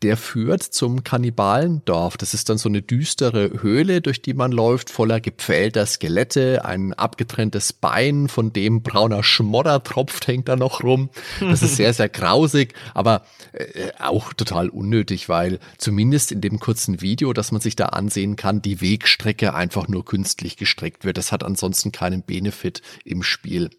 der 0.01 0.15
führt 0.15 0.63
zum 0.63 1.03
Kannibalendorf. 1.03 2.15
Das 2.15 2.33
ist 2.33 2.49
dann 2.49 2.57
so 2.57 2.69
eine 2.69 2.81
düstere 2.81 3.61
Höhle, 3.61 4.01
durch 4.01 4.21
die 4.21 4.33
man 4.33 4.51
läuft, 4.51 4.89
voller 4.89 5.19
gepfählter 5.19 5.85
Skelette, 5.85 6.63
ein 6.63 6.93
abgetrenntes 6.93 7.73
Bein, 7.73 8.29
von 8.29 8.53
dem 8.53 8.81
brauner 8.81 9.23
Schmodder 9.23 9.83
tropft, 9.83 10.27
hängt 10.27 10.47
da 10.47 10.55
noch 10.55 10.83
rum. 10.83 11.09
Das 11.41 11.61
ist 11.61 11.75
sehr, 11.75 11.93
sehr 11.93 12.07
grausig, 12.07 12.73
aber 12.93 13.25
äh, 13.51 13.91
auch 13.99 14.31
total 14.33 14.69
unnötig, 14.69 15.27
weil 15.27 15.59
zumindest 15.77 16.31
in 16.31 16.39
dem 16.39 16.59
kurzen 16.59 17.01
Video, 17.01 17.33
das 17.33 17.51
man 17.51 17.59
sich 17.59 17.75
da 17.75 17.87
ansehen 17.87 18.37
kann, 18.37 18.61
die 18.61 18.79
Wegstrecke 18.79 19.53
einfach 19.53 19.89
nur 19.89 20.05
künstlich 20.05 20.55
gestreckt 20.55 21.03
wird. 21.03 21.17
Das 21.17 21.33
hat 21.33 21.43
ansonsten 21.43 21.91
keinen 21.91 22.23
Benefit 22.23 22.81
im 23.03 23.21
Spiel. 23.21 23.69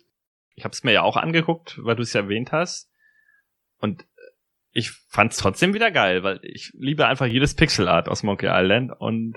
Ich 0.55 0.65
habe 0.65 0.73
es 0.73 0.85
mir 0.85 0.93
ja 0.93 1.03
auch 1.03 1.17
angeguckt, 1.17 1.79
weil 1.83 1.97
du 1.97 2.03
es 2.03 2.15
erwähnt 2.15 2.53
hast. 2.53 2.91
Und 3.79 4.05
ich 4.73 4.93
fand 5.09 5.33
es 5.33 5.39
trotzdem 5.39 5.75
wieder 5.75 5.91
geil, 5.91 6.23
weil 6.23 6.41
ich 6.43 6.71
liebe 6.75 7.07
einfach 7.07 7.27
jedes 7.27 7.55
Pixelart 7.55 8.09
aus 8.09 8.23
Monkey 8.23 8.49
Island 8.49 8.93
und 8.99 9.37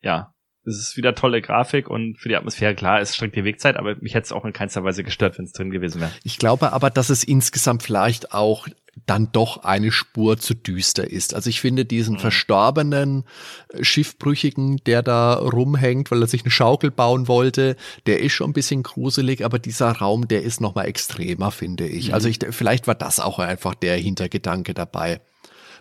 ja, 0.00 0.32
es 0.64 0.78
ist 0.78 0.96
wieder 0.96 1.14
tolle 1.14 1.42
Grafik 1.42 1.90
und 1.90 2.18
für 2.18 2.28
die 2.28 2.36
Atmosphäre, 2.36 2.74
klar, 2.74 3.00
es 3.00 3.16
streckt 3.16 3.34
die 3.34 3.44
Wegzeit, 3.44 3.76
aber 3.76 3.96
mich 4.00 4.14
hätte 4.14 4.26
es 4.26 4.32
auch 4.32 4.44
in 4.44 4.52
keinster 4.52 4.84
Weise 4.84 5.02
gestört, 5.02 5.38
wenn 5.38 5.44
es 5.44 5.52
drin 5.52 5.70
gewesen 5.70 6.00
wäre. 6.00 6.12
Ich 6.22 6.38
glaube 6.38 6.72
aber, 6.72 6.90
dass 6.90 7.10
es 7.10 7.24
insgesamt 7.24 7.82
vielleicht 7.82 8.32
auch 8.32 8.68
dann 9.06 9.32
doch 9.32 9.64
eine 9.64 9.90
Spur 9.90 10.38
zu 10.38 10.54
düster 10.54 11.10
ist. 11.10 11.34
Also 11.34 11.48
ich 11.48 11.60
finde 11.60 11.84
diesen 11.84 12.16
mhm. 12.16 12.20
verstorbenen 12.20 13.24
äh, 13.68 13.82
Schiffbrüchigen, 13.82 14.76
der 14.84 15.02
da 15.02 15.34
rumhängt, 15.34 16.10
weil 16.10 16.20
er 16.20 16.26
sich 16.26 16.42
eine 16.42 16.50
Schaukel 16.50 16.90
bauen 16.90 17.26
wollte, 17.26 17.76
der 18.06 18.20
ist 18.20 18.32
schon 18.32 18.50
ein 18.50 18.54
bisschen 18.54 18.82
gruselig, 18.82 19.44
aber 19.44 19.58
dieser 19.58 19.92
Raum, 19.92 20.28
der 20.28 20.42
ist 20.42 20.60
noch 20.60 20.74
mal 20.74 20.84
extremer, 20.84 21.50
finde 21.50 21.86
ich. 21.86 22.08
Mhm. 22.08 22.14
Also 22.14 22.28
ich, 22.28 22.38
vielleicht 22.50 22.86
war 22.86 22.94
das 22.94 23.18
auch 23.18 23.38
einfach 23.38 23.74
der 23.74 23.96
Hintergedanke 23.96 24.74
dabei. 24.74 25.20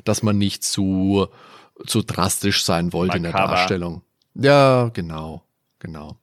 dass 0.04 0.24
man 0.24 0.38
nicht 0.38 0.64
zu, 0.64 1.28
zu 1.86 2.02
drastisch 2.02 2.64
sein 2.64 2.94
wollte 2.94 3.18
in 3.18 3.24
der 3.24 3.34
Makaber. 3.34 3.54
Darstellung. 3.54 4.02
Ja, 4.34 4.90
genau, 4.94 5.44
genau. 5.80 6.18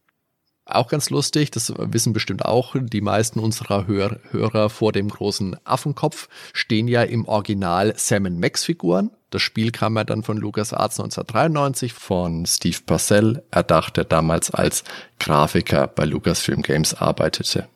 Auch 0.70 0.88
ganz 0.88 1.08
lustig, 1.08 1.50
das 1.50 1.72
wissen 1.78 2.12
bestimmt 2.12 2.44
auch 2.44 2.76
die 2.78 3.00
meisten 3.00 3.40
unserer 3.40 3.86
Hör 3.86 4.20
Hörer 4.30 4.68
vor 4.68 4.92
dem 4.92 5.08
großen 5.08 5.56
Affenkopf, 5.64 6.28
stehen 6.52 6.88
ja 6.88 7.02
im 7.02 7.26
Original 7.26 7.94
Sam 7.96 8.38
Max 8.38 8.64
Figuren. 8.64 9.10
Das 9.30 9.40
Spiel 9.40 9.72
kam 9.72 9.96
ja 9.96 10.04
dann 10.04 10.22
von 10.22 10.36
LucasArts 10.36 11.00
1993 11.00 11.94
von 11.94 12.44
Steve 12.44 12.76
Purcell, 12.84 13.42
erdacht, 13.50 13.96
der 13.96 14.04
damals 14.04 14.50
als 14.50 14.84
Grafiker 15.18 15.86
bei 15.86 16.04
Lucasfilm 16.04 16.60
Games 16.60 16.92
arbeitete. 16.92 17.66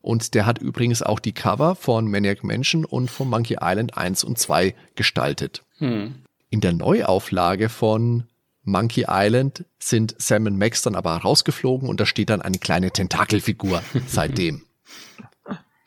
Und 0.00 0.34
der 0.34 0.46
hat 0.46 0.58
übrigens 0.58 1.02
auch 1.02 1.18
die 1.18 1.32
Cover 1.32 1.74
von 1.74 2.08
Maniac 2.08 2.44
Mansion 2.44 2.84
und 2.84 3.10
von 3.10 3.28
Monkey 3.28 3.56
Island 3.60 3.96
1 3.96 4.22
und 4.22 4.38
2 4.38 4.76
gestaltet. 4.94 5.64
Hm. 5.78 6.22
In 6.50 6.60
der 6.60 6.72
Neuauflage 6.72 7.68
von 7.68 8.28
Monkey 8.68 9.06
Island 9.08 9.64
sind 9.78 10.14
Sam 10.18 10.46
und 10.46 10.58
Max 10.58 10.82
dann 10.82 10.94
aber 10.94 11.16
rausgeflogen 11.16 11.88
und 11.88 12.00
da 12.00 12.06
steht 12.06 12.30
dann 12.30 12.42
eine 12.42 12.58
kleine 12.58 12.90
Tentakelfigur 12.90 13.82
seitdem. 14.06 14.62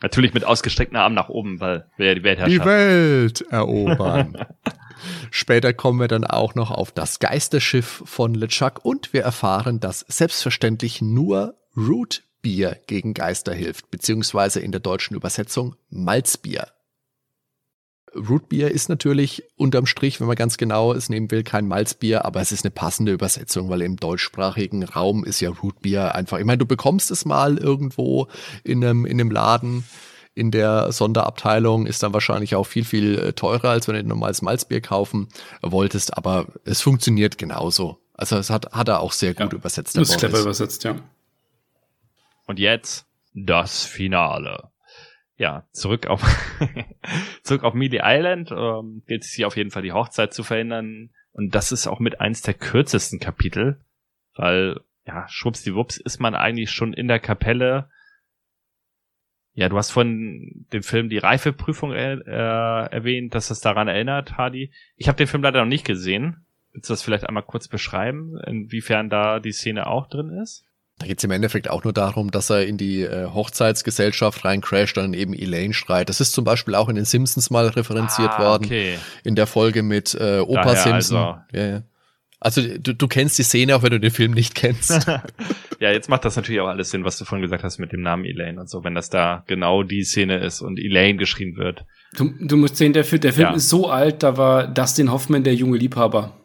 Natürlich 0.01 0.33
mit 0.33 0.45
ausgestreckten 0.45 0.97
Armen 0.97 1.13
nach 1.13 1.29
oben, 1.29 1.59
weil 1.59 1.85
wir 1.97 2.07
ja 2.07 2.15
die 2.15 2.23
Welt 2.23 2.47
Die 2.47 2.65
Welt 2.65 3.41
erobern. 3.51 4.47
Später 5.31 5.73
kommen 5.73 5.99
wir 5.99 6.07
dann 6.07 6.25
auch 6.25 6.55
noch 6.55 6.71
auf 6.71 6.91
das 6.91 7.19
Geisterschiff 7.19 8.03
von 8.05 8.33
LeChuck 8.33 8.83
und 8.83 9.13
wir 9.13 9.21
erfahren, 9.21 9.79
dass 9.79 9.99
selbstverständlich 10.07 11.01
nur 11.01 11.55
Root 11.77 12.23
Bier 12.41 12.79
gegen 12.87 13.13
Geister 13.13 13.53
hilft, 13.53 13.91
beziehungsweise 13.91 14.59
in 14.59 14.71
der 14.71 14.81
deutschen 14.81 15.15
Übersetzung 15.15 15.75
Malzbier. 15.89 16.67
Rootbier 18.15 18.71
ist 18.71 18.89
natürlich 18.89 19.43
unterm 19.55 19.85
Strich, 19.85 20.19
wenn 20.19 20.27
man 20.27 20.35
ganz 20.35 20.57
genau 20.57 20.93
es 20.93 21.09
nehmen 21.09 21.31
will, 21.31 21.43
kein 21.43 21.67
Malzbier, 21.67 22.25
aber 22.25 22.41
es 22.41 22.51
ist 22.51 22.65
eine 22.65 22.71
passende 22.71 23.11
Übersetzung, 23.13 23.69
weil 23.69 23.81
im 23.81 23.97
deutschsprachigen 23.97 24.83
Raum 24.83 25.23
ist 25.23 25.39
ja 25.39 25.49
Rootbier 25.49 26.13
einfach. 26.13 26.37
Ich 26.39 26.45
meine, 26.45 26.57
du 26.57 26.65
bekommst 26.65 27.09
es 27.11 27.23
mal 27.25 27.57
irgendwo 27.57 28.27
in 28.63 28.83
einem, 28.83 29.05
in 29.05 29.19
einem 29.19 29.31
Laden 29.31 29.85
in 30.33 30.51
der 30.51 30.91
Sonderabteilung, 30.91 31.85
ist 31.87 32.03
dann 32.03 32.13
wahrscheinlich 32.13 32.55
auch 32.55 32.65
viel, 32.65 32.85
viel 32.85 33.17
äh, 33.19 33.33
teurer, 33.33 33.69
als 33.69 33.87
wenn 33.87 33.95
du 33.95 33.99
ein 33.99 34.07
normales 34.07 34.41
Malzbier 34.41 34.81
kaufen 34.81 35.27
wolltest, 35.61 36.17
aber 36.17 36.47
es 36.63 36.81
funktioniert 36.81 37.37
genauso. 37.37 37.97
Also 38.13 38.37
es 38.37 38.49
hat, 38.49 38.71
hat 38.71 38.87
er 38.87 38.99
auch 39.01 39.11
sehr 39.13 39.33
gut 39.33 39.51
Ja. 39.51 39.57
übersetzt. 39.59 39.97
Das 39.97 40.09
ist 40.09 40.17
clever 40.19 40.39
übersetzt, 40.39 40.83
ja. 40.83 40.95
Und 42.45 42.59
jetzt 42.59 43.05
das 43.33 43.83
Finale. 43.85 44.70
Ja, 45.41 45.65
zurück 45.71 46.05
auf 46.05 46.21
zurück 47.41 47.63
auf 47.63 47.73
Mealy 47.73 47.99
Island. 48.03 48.51
Ähm, 48.51 49.01
gilt 49.07 49.23
es 49.23 49.33
hier 49.33 49.47
auf 49.47 49.57
jeden 49.57 49.71
Fall 49.71 49.81
die 49.81 49.91
Hochzeit 49.91 50.35
zu 50.35 50.43
verhindern. 50.43 51.09
Und 51.31 51.55
das 51.55 51.71
ist 51.71 51.87
auch 51.87 51.99
mit 51.99 52.21
eins 52.21 52.43
der 52.43 52.53
kürzesten 52.53 53.19
Kapitel, 53.19 53.83
weil 54.35 54.81
ja, 55.07 55.25
schwuppsdiwupps 55.27 55.97
ist 55.97 56.19
man 56.19 56.35
eigentlich 56.35 56.69
schon 56.69 56.93
in 56.93 57.07
der 57.07 57.19
Kapelle. 57.19 57.89
Ja, 59.53 59.67
du 59.67 59.77
hast 59.77 59.89
von 59.89 60.67
dem 60.71 60.83
Film 60.83 61.09
die 61.09 61.17
Reifeprüfung 61.17 61.91
äh, 61.91 62.17
äh, 62.17 62.91
erwähnt, 62.91 63.33
dass 63.33 63.49
es 63.49 63.61
daran 63.61 63.87
erinnert, 63.87 64.37
Hardy. 64.37 64.71
Ich 64.95 65.07
habe 65.07 65.17
den 65.17 65.25
Film 65.25 65.41
leider 65.41 65.61
noch 65.61 65.69
nicht 65.69 65.87
gesehen. 65.87 66.45
Willst 66.71 66.87
du 66.87 66.93
das 66.93 67.01
vielleicht 67.01 67.27
einmal 67.27 67.41
kurz 67.41 67.67
beschreiben, 67.67 68.37
inwiefern 68.45 69.09
da 69.09 69.39
die 69.39 69.53
Szene 69.53 69.87
auch 69.87 70.05
drin 70.05 70.29
ist? 70.29 70.70
Da 71.01 71.07
geht 71.07 71.17
es 71.17 71.23
im 71.23 71.31
Endeffekt 71.31 71.67
auch 71.67 71.83
nur 71.83 71.93
darum, 71.93 72.29
dass 72.29 72.51
er 72.51 72.65
in 72.67 72.77
die 72.77 73.01
äh, 73.01 73.25
Hochzeitsgesellschaft 73.25 74.45
rein 74.45 74.61
crasht 74.61 74.97
und 74.99 75.13
eben 75.15 75.33
Elaine 75.33 75.73
schreit. 75.73 76.09
Das 76.09 76.21
ist 76.21 76.33
zum 76.33 76.43
Beispiel 76.45 76.75
auch 76.75 76.89
in 76.89 76.95
den 76.95 77.05
Simpsons 77.05 77.49
mal 77.49 77.65
referenziert 77.67 78.29
Ah, 78.33 78.43
worden. 78.43 78.65
Okay. 78.65 78.97
In 79.23 79.35
der 79.35 79.47
Folge 79.47 79.81
mit 79.83 80.13
äh, 80.13 80.39
Opa 80.39 80.61
Daher 80.73 80.75
Simpson. 81.01 81.17
also. 81.17 81.39
Ja, 81.53 81.65
ja. 81.67 81.81
Also 82.39 82.61
du, 82.61 82.93
du 82.95 83.07
kennst 83.07 83.37
die 83.37 83.43
Szene, 83.43 83.75
auch 83.75 83.83
wenn 83.83 83.91
du 83.91 83.99
den 83.99 84.11
Film 84.11 84.31
nicht 84.33 84.55
kennst. 84.55 85.07
Ja, 85.79 85.89
jetzt 85.91 86.09
macht 86.09 86.23
das 86.25 86.35
natürlich 86.35 86.61
auch 86.61 86.67
alles 86.67 86.91
Sinn, 86.91 87.05
was 87.05 87.17
du 87.17 87.25
vorhin 87.25 87.41
gesagt 87.41 87.63
hast 87.63 87.79
mit 87.79 87.91
dem 87.91 88.03
Namen 88.03 88.23
Elaine 88.23 88.59
und 88.61 88.69
so, 88.69 88.83
wenn 88.83 88.93
das 88.93 89.09
da 89.09 89.43
genau 89.47 89.81
die 89.81 90.03
Szene 90.03 90.37
ist 90.37 90.61
und 90.61 90.77
Elaine 90.77 91.17
geschrien 91.17 91.57
wird. 91.57 91.85
Du, 92.15 92.29
du 92.39 92.55
musst 92.55 92.77
sehen, 92.77 92.93
der, 92.93 93.03
Fi- 93.03 93.19
der 93.19 93.33
Film 93.33 93.47
Ja. 93.49 93.55
ist 93.55 93.67
so 93.67 93.89
alt, 93.89 94.21
da 94.21 94.37
war 94.37 94.67
Dustin 94.67 95.11
Hoffman 95.11 95.43
der 95.43 95.55
junge 95.55 95.79
Liebhaber. 95.79 96.37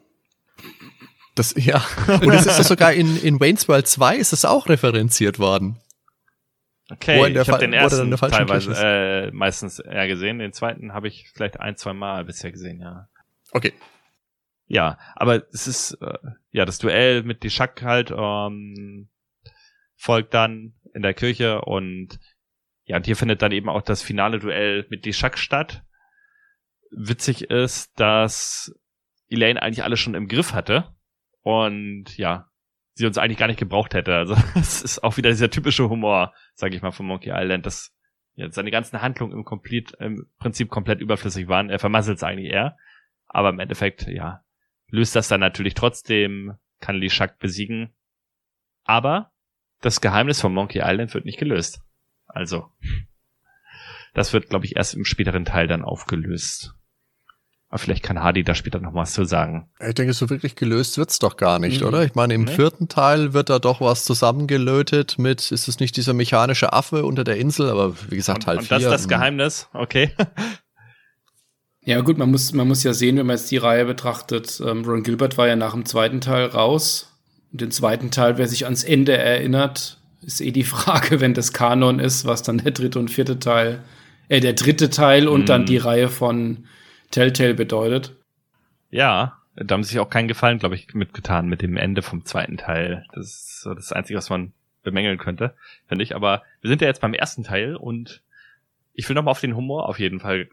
Das, 1.37 1.55
ja. 1.57 1.85
Und 2.09 2.33
es 2.33 2.47
ist 2.47 2.67
sogar 2.67 2.93
in, 2.93 3.23
in 3.23 3.39
Wayne's 3.39 3.69
World 3.69 3.87
2 3.87 4.17
ist 4.17 4.33
es 4.33 4.45
auch 4.45 4.69
referenziert 4.69 5.39
worden. 5.39 5.79
Okay, 6.91 7.33
ich 7.33 7.49
habe 7.49 7.59
den 7.59 7.73
er 7.73 7.83
ersten 7.83 8.11
teilweise 8.17 8.73
äh, 8.75 9.31
meistens 9.33 9.81
eher 9.81 10.07
gesehen, 10.07 10.39
den 10.39 10.53
zweiten 10.53 10.93
habe 10.93 11.09
ich 11.09 11.31
vielleicht 11.35 11.61
ein, 11.61 11.77
zwei 11.77 11.93
Mal 11.93 12.25
bisher 12.25 12.53
gesehen, 12.53 12.81
ja. 12.81 13.09
Okay. 13.53 13.73
Ja, 14.67 14.99
aber 15.15 15.43
es 15.53 15.67
ist 15.67 15.99
äh, 16.01 16.17
ja 16.53 16.65
das 16.65 16.79
Duell 16.79 17.23
mit 17.23 17.43
Dishak 17.43 17.83
halt 17.83 18.13
ähm, 18.17 19.09
folgt 19.97 20.33
dann 20.33 20.75
in 20.95 21.03
der 21.03 21.15
Kirche 21.15 21.61
und 21.63 22.19
ja, 22.85 22.97
und 22.97 23.07
hier 23.07 23.17
findet 23.17 23.43
dann 23.43 23.53
eben 23.53 23.69
auch 23.69 23.83
das 23.83 24.03
finale 24.03 24.39
Duell 24.39 24.87
mit 24.89 25.05
Dishak 25.05 25.39
statt. 25.39 25.83
Witzig 26.93 27.51
ist, 27.51 27.99
dass 27.99 28.73
Elaine 29.29 29.61
eigentlich 29.61 29.83
alles 29.83 29.99
schon 29.99 30.15
im 30.15 30.29
Griff 30.29 30.53
hatte 30.53 30.96
und 31.47 32.17
ja, 32.17 32.51
sie 32.95 33.07
uns 33.07 33.19
eigentlich 33.19 33.39
gar 33.39 33.47
nicht 33.47 33.61
gebraucht 33.61 33.95
hätte. 33.95 34.17
Also 34.17 34.37
es 34.57 34.83
ist 34.83 35.05
auch 35.05 35.17
wieder 35.17 35.31
dieser 35.31 35.49
typische 35.49 35.89
Humor, 35.89 36.35
sage 36.55 36.75
ich 36.75 36.83
mal, 36.83 36.91
von 36.91 37.07
Monkey 37.07 37.31
Island, 37.33 37.65
dass 37.67 37.95
ja, 38.35 38.51
seine 38.51 38.73
ganzen 38.73 39.01
Handlungen 39.01 39.33
im, 39.33 39.45
komplett, 39.45 39.93
im 40.01 40.27
Prinzip 40.41 40.71
komplett 40.71 41.01
überflüssig 41.01 41.47
waren. 41.47 41.71
Er 41.71 41.79
vermasselt 41.79 42.17
es 42.17 42.25
eigentlich 42.25 42.51
eher. 42.51 42.77
Aber 43.29 43.51
im 43.51 43.61
Endeffekt, 43.61 44.09
ja, 44.09 44.43
löst 44.89 45.15
das 45.15 45.29
dann 45.29 45.39
natürlich 45.39 45.75
trotzdem, 45.75 46.57
kann 46.81 46.97
Lee 46.97 47.11
Shak 47.11 47.39
besiegen. 47.39 47.95
Aber 48.83 49.31
das 49.83 50.01
Geheimnis 50.01 50.41
von 50.41 50.53
Monkey 50.53 50.81
Island 50.83 51.15
wird 51.15 51.27
nicht 51.27 51.39
gelöst. 51.39 51.81
Also, 52.27 52.73
das 54.15 54.33
wird, 54.33 54.49
glaube 54.49 54.65
ich, 54.65 54.75
erst 54.75 54.95
im 54.95 55.05
späteren 55.05 55.45
Teil 55.45 55.69
dann 55.69 55.85
aufgelöst. 55.85 56.76
Aber 57.77 57.83
vielleicht 57.83 58.03
kann 58.05 58.23
Hardy 58.23 58.43
da 58.43 58.55
später 58.55 58.81
noch 58.81 58.95
was 58.95 59.13
zu 59.13 59.27
sagen. 59.27 59.69
Ich 59.87 59.95
denke, 59.95 60.15
so 60.15 60.31
wirklich 60.31 60.57
gelöst 60.57 60.97
wird's 60.97 61.19
doch 61.19 61.37
gar 61.37 61.59
nicht, 61.59 61.83
Mhm. 61.83 61.89
oder? 61.89 62.05
Ich 62.05 62.15
meine, 62.15 62.33
im 62.33 62.45
Nee. 62.45 62.53
vierten 62.55 62.89
Teil 62.89 63.35
wird 63.35 63.51
da 63.51 63.59
doch 63.59 63.83
was 63.83 64.05
zusammengelötet 64.05 65.19
mit, 65.19 65.53
ist 65.53 65.69
es 65.69 65.79
nicht 65.79 65.95
dieser 65.99 66.15
mechanische 66.15 66.73
Affe 66.73 67.05
unter 67.05 67.23
der 67.23 67.37
Insel, 67.37 67.69
aber 67.69 67.95
wie 68.09 68.17
gesagt, 68.17 68.39
Und, 68.39 68.45
Teil 68.45 68.57
und 68.61 68.71
das 68.71 68.79
vier, 68.79 68.89
ist 68.89 68.93
das 68.95 69.03
hm. 69.03 69.09
Geheimnis, 69.11 69.69
okay. 69.75 70.11
Ja 71.85 72.01
gut, 72.01 72.17
man 72.17 72.31
muss, 72.31 72.55
man 72.55 72.67
muss 72.67 72.83
ja 72.83 72.95
sehen, 72.95 73.19
wenn 73.19 73.27
man 73.27 73.37
jetzt 73.37 73.51
die 73.51 73.59
Reihe 73.59 73.85
betrachtet, 73.85 74.59
ähm, 74.67 74.83
Ron 74.87 75.03
Gilbert 75.03 75.37
war 75.37 75.47
ja 75.47 75.55
nach 75.57 75.73
dem 75.75 75.85
zweiten 75.85 76.23
Teil 76.23 76.47
raus. 76.47 77.13
Und 77.53 77.61
den 77.61 77.71
zweiten 77.73 78.11
Teil, 78.11 78.39
wer 78.39 78.49
sich 78.49 78.65
ans 78.65 78.85
Ende 78.85 79.19
erinnert, 79.19 79.99
ist 80.23 80.41
eh 80.41 80.51
die 80.51 80.65
Frage, 80.75 81.21
wenn 81.21 81.35
das 81.35 81.53
Kanon 81.53 81.99
ist, 82.01 82.25
was 82.25 82.43
dann 82.43 82.57
der 82.57 82.73
dritte 82.73 82.99
und 82.99 83.11
vierte 83.11 83.39
Teil, 83.39 83.83
äh, 84.31 84.41
der 84.41 84.55
dritte 84.55 84.89
Teil 84.89 85.29
und 85.29 85.43
Mhm. 85.43 85.47
dann 85.47 85.67
die 85.67 85.77
Reihe 85.77 86.09
von 86.09 86.65
Telltale 87.11 87.55
bedeutet. 87.55 88.15
Ja, 88.91 89.39
da 89.57 89.73
haben 89.75 89.83
sie 89.85 89.91
sich 89.91 90.01
auch 90.01 90.11
keinen 90.11 90.29
Gefallen, 90.29 90.59
glaube 90.59 90.75
ich, 90.75 90.95
mitgetan 90.95 91.49
mit 91.49 91.63
dem 91.63 91.77
Ende 91.77 92.03
vom 92.03 92.25
zweiten 92.25 92.57
Teil. 92.57 93.05
Das 93.15 93.27
ist 93.27 93.61
so 93.63 93.75
das 93.75 93.93
Einzige, 93.93 94.19
was 94.19 94.31
man 94.31 94.53
bemängeln 94.83 95.19
könnte, 95.19 95.55
finde 95.89 96.05
ich. 96.05 96.15
Aber 96.15 96.43
wir 96.61 96.69
sind 96.69 96.81
ja 96.83 96.89
jetzt 96.89 97.01
beim 97.01 97.15
ersten 97.15 97.43
Teil 97.43 97.77
und 97.77 98.23
ich 98.95 99.09
will 99.09 99.15
noch 99.15 99.23
mal 99.23 99.31
auf 99.31 99.41
den 99.41 99.57
Humor 99.57 99.89
auf 99.89 99.99
jeden 99.99 100.21
Fall 100.21 100.49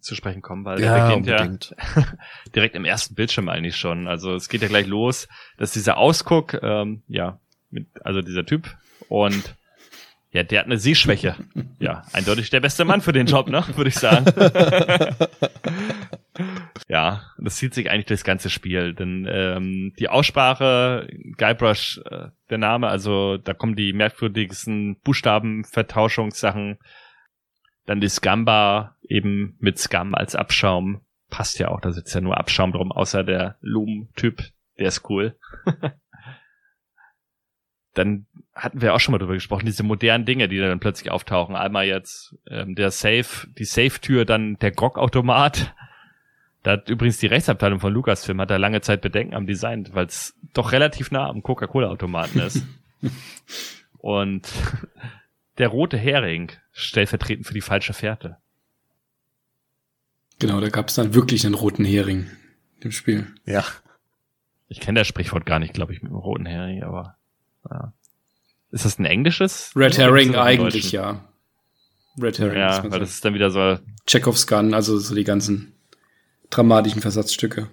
zu 0.00 0.14
sprechen 0.14 0.42
kommen, 0.42 0.64
weil 0.64 0.78
der 0.78 0.86
Ja, 0.86 1.08
beginnt 1.16 1.28
unbedingt. 1.28 1.74
ja 1.96 2.04
direkt 2.54 2.74
im 2.76 2.84
ersten 2.84 3.14
Bildschirm 3.14 3.48
eigentlich 3.48 3.76
schon. 3.76 4.06
Also 4.08 4.34
es 4.34 4.48
geht 4.48 4.62
ja 4.62 4.68
gleich 4.68 4.86
los, 4.86 5.28
dass 5.56 5.72
dieser 5.72 5.96
Ausguck, 5.98 6.54
ähm, 6.62 7.02
ja, 7.08 7.38
mit, 7.70 7.86
also 8.04 8.22
dieser 8.22 8.46
Typ 8.46 8.76
und 9.08 9.54
ja, 10.30 10.42
der 10.42 10.60
hat 10.60 10.66
eine 10.66 10.78
Sehschwäche. 10.78 11.36
Ja, 11.80 12.02
eindeutig 12.12 12.50
der 12.50 12.58
beste 12.58 12.84
Mann 12.84 13.02
für 13.02 13.12
den 13.12 13.28
Job, 13.28 13.48
ne, 13.48 13.64
würde 13.76 13.88
ich 13.88 13.94
sagen. 13.94 14.24
ja, 16.88 17.22
das 17.38 17.54
zieht 17.54 17.72
sich 17.72 17.88
eigentlich 17.88 18.06
durchs 18.06 18.24
ganze 18.24 18.50
Spiel, 18.50 18.94
denn 18.94 19.28
ähm, 19.30 19.92
die 19.96 20.08
Aussprache, 20.08 21.06
Guybrush, 21.36 22.00
äh, 22.10 22.30
der 22.50 22.58
Name, 22.58 22.88
also 22.88 23.36
da 23.36 23.54
kommen 23.54 23.76
die 23.76 23.92
merkwürdigsten 23.92 24.98
Buchstabenvertauschungssachen, 25.04 26.78
dann 27.86 28.00
die 28.00 28.08
Scamba 28.08 28.96
eben 29.08 29.54
mit 29.60 29.78
Scum 29.78 30.16
als 30.16 30.34
Abschaum, 30.34 31.02
passt 31.30 31.60
ja 31.60 31.68
auch, 31.68 31.80
da 31.80 31.92
sitzt 31.92 32.12
ja 32.12 32.20
nur 32.20 32.38
Abschaum 32.38 32.72
drum, 32.72 32.90
außer 32.90 33.22
der 33.22 33.56
Loom-Typ, 33.60 34.42
der 34.78 34.88
ist 34.88 35.08
cool. 35.08 35.36
Dann 37.98 38.26
hatten 38.54 38.80
wir 38.80 38.94
auch 38.94 39.00
schon 39.00 39.12
mal 39.12 39.18
drüber 39.18 39.34
gesprochen, 39.34 39.66
diese 39.66 39.82
modernen 39.82 40.24
Dinge, 40.24 40.48
die 40.48 40.58
dann 40.58 40.80
plötzlich 40.80 41.10
auftauchen. 41.10 41.56
Einmal 41.56 41.86
jetzt 41.86 42.36
ähm, 42.48 42.74
der 42.74 42.90
Safe, 42.90 43.46
die 43.58 43.64
Safe-Tür, 43.64 44.24
dann 44.24 44.56
der 44.58 44.70
Grog-Automat. 44.70 45.74
Da 46.62 46.72
hat 46.72 46.88
übrigens 46.88 47.18
die 47.18 47.26
Rechtsabteilung 47.26 47.80
von 47.80 47.92
Lucasfilm 47.92 48.40
hat 48.40 48.50
da 48.50 48.56
lange 48.56 48.80
Zeit 48.80 49.00
Bedenken 49.00 49.34
am 49.34 49.46
Design, 49.46 49.88
weil 49.92 50.06
es 50.06 50.34
doch 50.54 50.72
relativ 50.72 51.10
nah 51.10 51.28
am 51.28 51.42
Coca-Cola-Automaten 51.42 52.40
ist. 52.40 52.64
Und 53.98 54.48
der 55.58 55.68
rote 55.68 55.96
Hering, 55.96 56.52
stellvertretend 56.72 57.46
für 57.46 57.54
die 57.54 57.60
falsche 57.60 57.92
Fährte. 57.92 58.36
Genau, 60.38 60.60
da 60.60 60.68
gab 60.68 60.88
es 60.88 60.94
dann 60.94 61.14
wirklich 61.14 61.44
einen 61.44 61.54
roten 61.54 61.84
Hering 61.84 62.28
im 62.80 62.92
Spiel. 62.92 63.26
Ja. 63.44 63.64
Ich 64.68 64.78
kenne 64.80 65.00
das 65.00 65.08
Sprichwort 65.08 65.46
gar 65.46 65.58
nicht, 65.58 65.74
glaube 65.74 65.92
ich, 65.92 66.02
mit 66.02 66.12
dem 66.12 66.16
roten 66.16 66.46
Hering, 66.46 66.84
aber 66.84 67.17
ja. 67.70 67.92
Ist 68.70 68.84
das 68.84 68.98
ein 68.98 69.04
englisches? 69.06 69.72
Red 69.74 69.96
Herring 69.96 70.34
eigentlich, 70.34 70.92
ja. 70.92 71.24
Red 72.20 72.38
Herring. 72.38 72.58
Ja, 72.58 72.90
weil 72.90 73.00
das 73.00 73.10
ist 73.10 73.24
dann 73.24 73.34
wieder 73.34 73.50
so. 73.50 73.78
Chekhovs 74.06 74.46
Gun, 74.46 74.74
also 74.74 74.98
so 74.98 75.14
die 75.14 75.24
ganzen 75.24 75.74
dramatischen 76.50 77.00
Versatzstücke. 77.00 77.68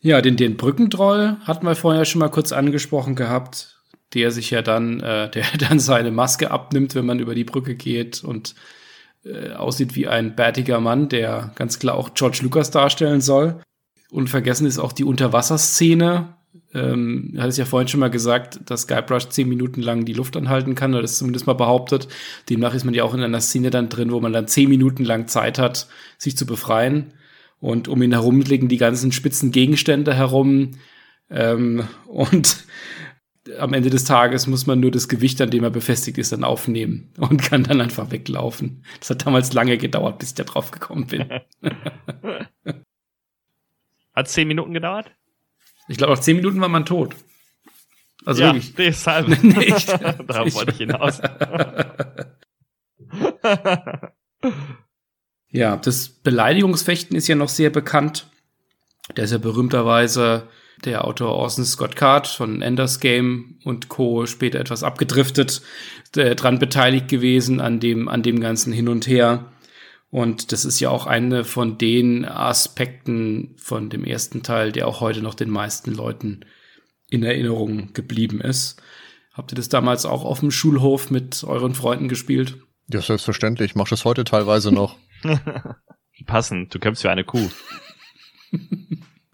Ja, 0.00 0.20
den, 0.20 0.36
den 0.36 0.56
Brückentroll 0.56 1.36
hatten 1.44 1.66
wir 1.66 1.76
vorher 1.76 2.04
schon 2.04 2.18
mal 2.18 2.28
kurz 2.28 2.52
angesprochen 2.52 3.14
gehabt, 3.14 3.80
der 4.14 4.30
sich 4.32 4.50
ja 4.50 4.62
dann, 4.62 5.00
äh, 5.00 5.30
der 5.30 5.44
dann 5.58 5.78
seine 5.78 6.10
Maske 6.10 6.50
abnimmt, 6.50 6.94
wenn 6.94 7.06
man 7.06 7.20
über 7.20 7.34
die 7.34 7.44
Brücke 7.44 7.74
geht 7.74 8.24
und 8.24 8.54
äh, 9.24 9.52
aussieht 9.52 9.94
wie 9.94 10.08
ein 10.08 10.34
bärtiger 10.34 10.80
Mann, 10.80 11.08
der 11.08 11.52
ganz 11.54 11.78
klar 11.78 11.94
auch 11.94 12.14
George 12.14 12.40
Lucas 12.42 12.72
darstellen 12.72 13.20
soll. 13.20 13.62
Unvergessen 14.10 14.66
ist 14.66 14.78
auch 14.78 14.92
die 14.92 15.04
Unterwasserszene. 15.04 16.36
Ähm, 16.74 17.34
hat 17.38 17.48
es 17.48 17.58
ja 17.58 17.64
vorhin 17.64 17.88
schon 17.88 18.00
mal 18.00 18.10
gesagt, 18.10 18.60
dass 18.66 18.86
Guybrush 18.86 19.28
zehn 19.28 19.48
Minuten 19.48 19.82
lang 19.82 20.04
die 20.04 20.14
Luft 20.14 20.36
anhalten 20.36 20.74
kann, 20.74 20.92
oder 20.94 21.02
das 21.02 21.18
zumindest 21.18 21.46
mal 21.46 21.52
behauptet. 21.52 22.08
Demnach 22.48 22.74
ist 22.74 22.84
man 22.84 22.94
ja 22.94 23.04
auch 23.04 23.14
in 23.14 23.22
einer 23.22 23.40
Szene 23.40 23.70
dann 23.70 23.88
drin, 23.88 24.10
wo 24.10 24.20
man 24.20 24.32
dann 24.32 24.48
zehn 24.48 24.68
Minuten 24.68 25.04
lang 25.04 25.28
Zeit 25.28 25.58
hat, 25.58 25.88
sich 26.18 26.36
zu 26.36 26.46
befreien. 26.46 27.12
Und 27.60 27.88
um 27.88 28.02
ihn 28.02 28.12
herum 28.12 28.40
liegen 28.40 28.68
die 28.68 28.78
ganzen 28.78 29.12
spitzen 29.12 29.52
Gegenstände 29.52 30.14
herum. 30.14 30.72
Ähm, 31.30 31.84
und 32.06 32.64
am 33.58 33.72
Ende 33.74 33.90
des 33.90 34.04
Tages 34.04 34.46
muss 34.46 34.66
man 34.66 34.80
nur 34.80 34.90
das 34.90 35.08
Gewicht, 35.08 35.40
an 35.40 35.50
dem 35.50 35.64
er 35.64 35.70
befestigt 35.70 36.18
ist, 36.18 36.32
dann 36.32 36.44
aufnehmen 36.44 37.10
und 37.18 37.42
kann 37.42 37.64
dann 37.64 37.80
einfach 37.80 38.10
weglaufen. 38.10 38.84
Das 39.00 39.10
hat 39.10 39.26
damals 39.26 39.52
lange 39.52 39.78
gedauert, 39.78 40.18
bis 40.18 40.30
ich 40.30 40.34
da 40.36 40.44
drauf 40.44 40.70
gekommen 40.70 41.06
bin. 41.06 41.26
Hat 44.14 44.28
zehn 44.28 44.46
Minuten 44.46 44.74
gedauert? 44.74 45.10
Ich 45.88 45.96
glaube, 45.96 46.12
nach 46.12 46.20
zehn 46.20 46.36
Minuten 46.36 46.60
war 46.60 46.68
man 46.68 46.86
tot. 46.86 47.16
Also 48.24 48.42
ja, 48.42 48.54
wirklich. 48.54 48.74
deshalb. 48.74 49.28
Nicht. 49.42 49.88
Darauf 50.26 50.54
wollte 50.54 50.72
ich 50.72 50.78
hinaus. 50.78 51.20
ja, 55.50 55.76
das 55.76 56.08
Beleidigungsfechten 56.08 57.16
ist 57.16 57.28
ja 57.28 57.34
noch 57.34 57.48
sehr 57.48 57.70
bekannt. 57.70 58.28
Der 59.16 59.24
ist 59.24 59.32
ja 59.32 59.38
berühmterweise 59.38 60.48
der 60.84 61.04
Autor 61.04 61.34
Orson 61.34 61.64
Scott 61.64 61.96
Card 61.96 62.26
von 62.26 62.62
Enders 62.62 63.00
Game 63.00 63.58
und 63.64 63.88
Co. 63.88 64.26
später 64.26 64.58
etwas 64.58 64.82
abgedriftet, 64.82 65.62
äh, 66.16 66.34
dran 66.34 66.58
beteiligt 66.58 67.08
gewesen 67.08 67.60
an 67.60 67.80
dem, 67.80 68.08
an 68.08 68.22
dem 68.22 68.40
ganzen 68.40 68.72
Hin 68.72 68.88
und 68.88 69.06
Her. 69.06 69.51
Und 70.12 70.52
das 70.52 70.66
ist 70.66 70.78
ja 70.78 70.90
auch 70.90 71.06
eine 71.06 71.42
von 71.42 71.78
den 71.78 72.26
Aspekten 72.26 73.54
von 73.56 73.88
dem 73.88 74.04
ersten 74.04 74.42
Teil, 74.42 74.70
der 74.70 74.86
auch 74.86 75.00
heute 75.00 75.22
noch 75.22 75.32
den 75.32 75.48
meisten 75.48 75.90
Leuten 75.90 76.44
in 77.08 77.22
Erinnerung 77.22 77.94
geblieben 77.94 78.38
ist. 78.42 78.82
Habt 79.32 79.52
ihr 79.52 79.54
das 79.54 79.70
damals 79.70 80.04
auch 80.04 80.26
auf 80.26 80.40
dem 80.40 80.50
Schulhof 80.50 81.10
mit 81.10 81.42
euren 81.44 81.74
Freunden 81.74 82.08
gespielt? 82.08 82.58
Ja, 82.88 83.00
selbstverständlich. 83.00 83.70
Ich 83.70 83.74
mache 83.74 83.88
das 83.88 84.04
heute 84.04 84.24
teilweise 84.24 84.70
noch. 84.70 84.98
Passend. 86.26 86.74
Du 86.74 86.78
kämpfst 86.78 87.00
für 87.00 87.10
eine 87.10 87.24
Kuh. 87.24 87.48
du 88.50 88.58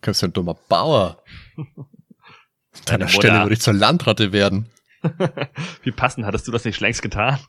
kämpfst 0.01 0.21
für 0.21 0.27
ein 0.27 0.33
dummer 0.33 0.55
Bauer. 0.69 1.25
An 1.57 2.85
deiner 2.87 3.09
Stelle 3.09 3.41
würde 3.41 3.55
ich 3.55 3.61
zur 3.61 3.75
Landratte 3.75 4.31
werden. 4.31 4.69
Wie 5.83 5.91
passend, 5.91 6.25
hattest 6.25 6.47
du 6.47 6.53
das 6.53 6.65
nicht 6.65 6.79
längst 6.79 7.03
getan? 7.03 7.41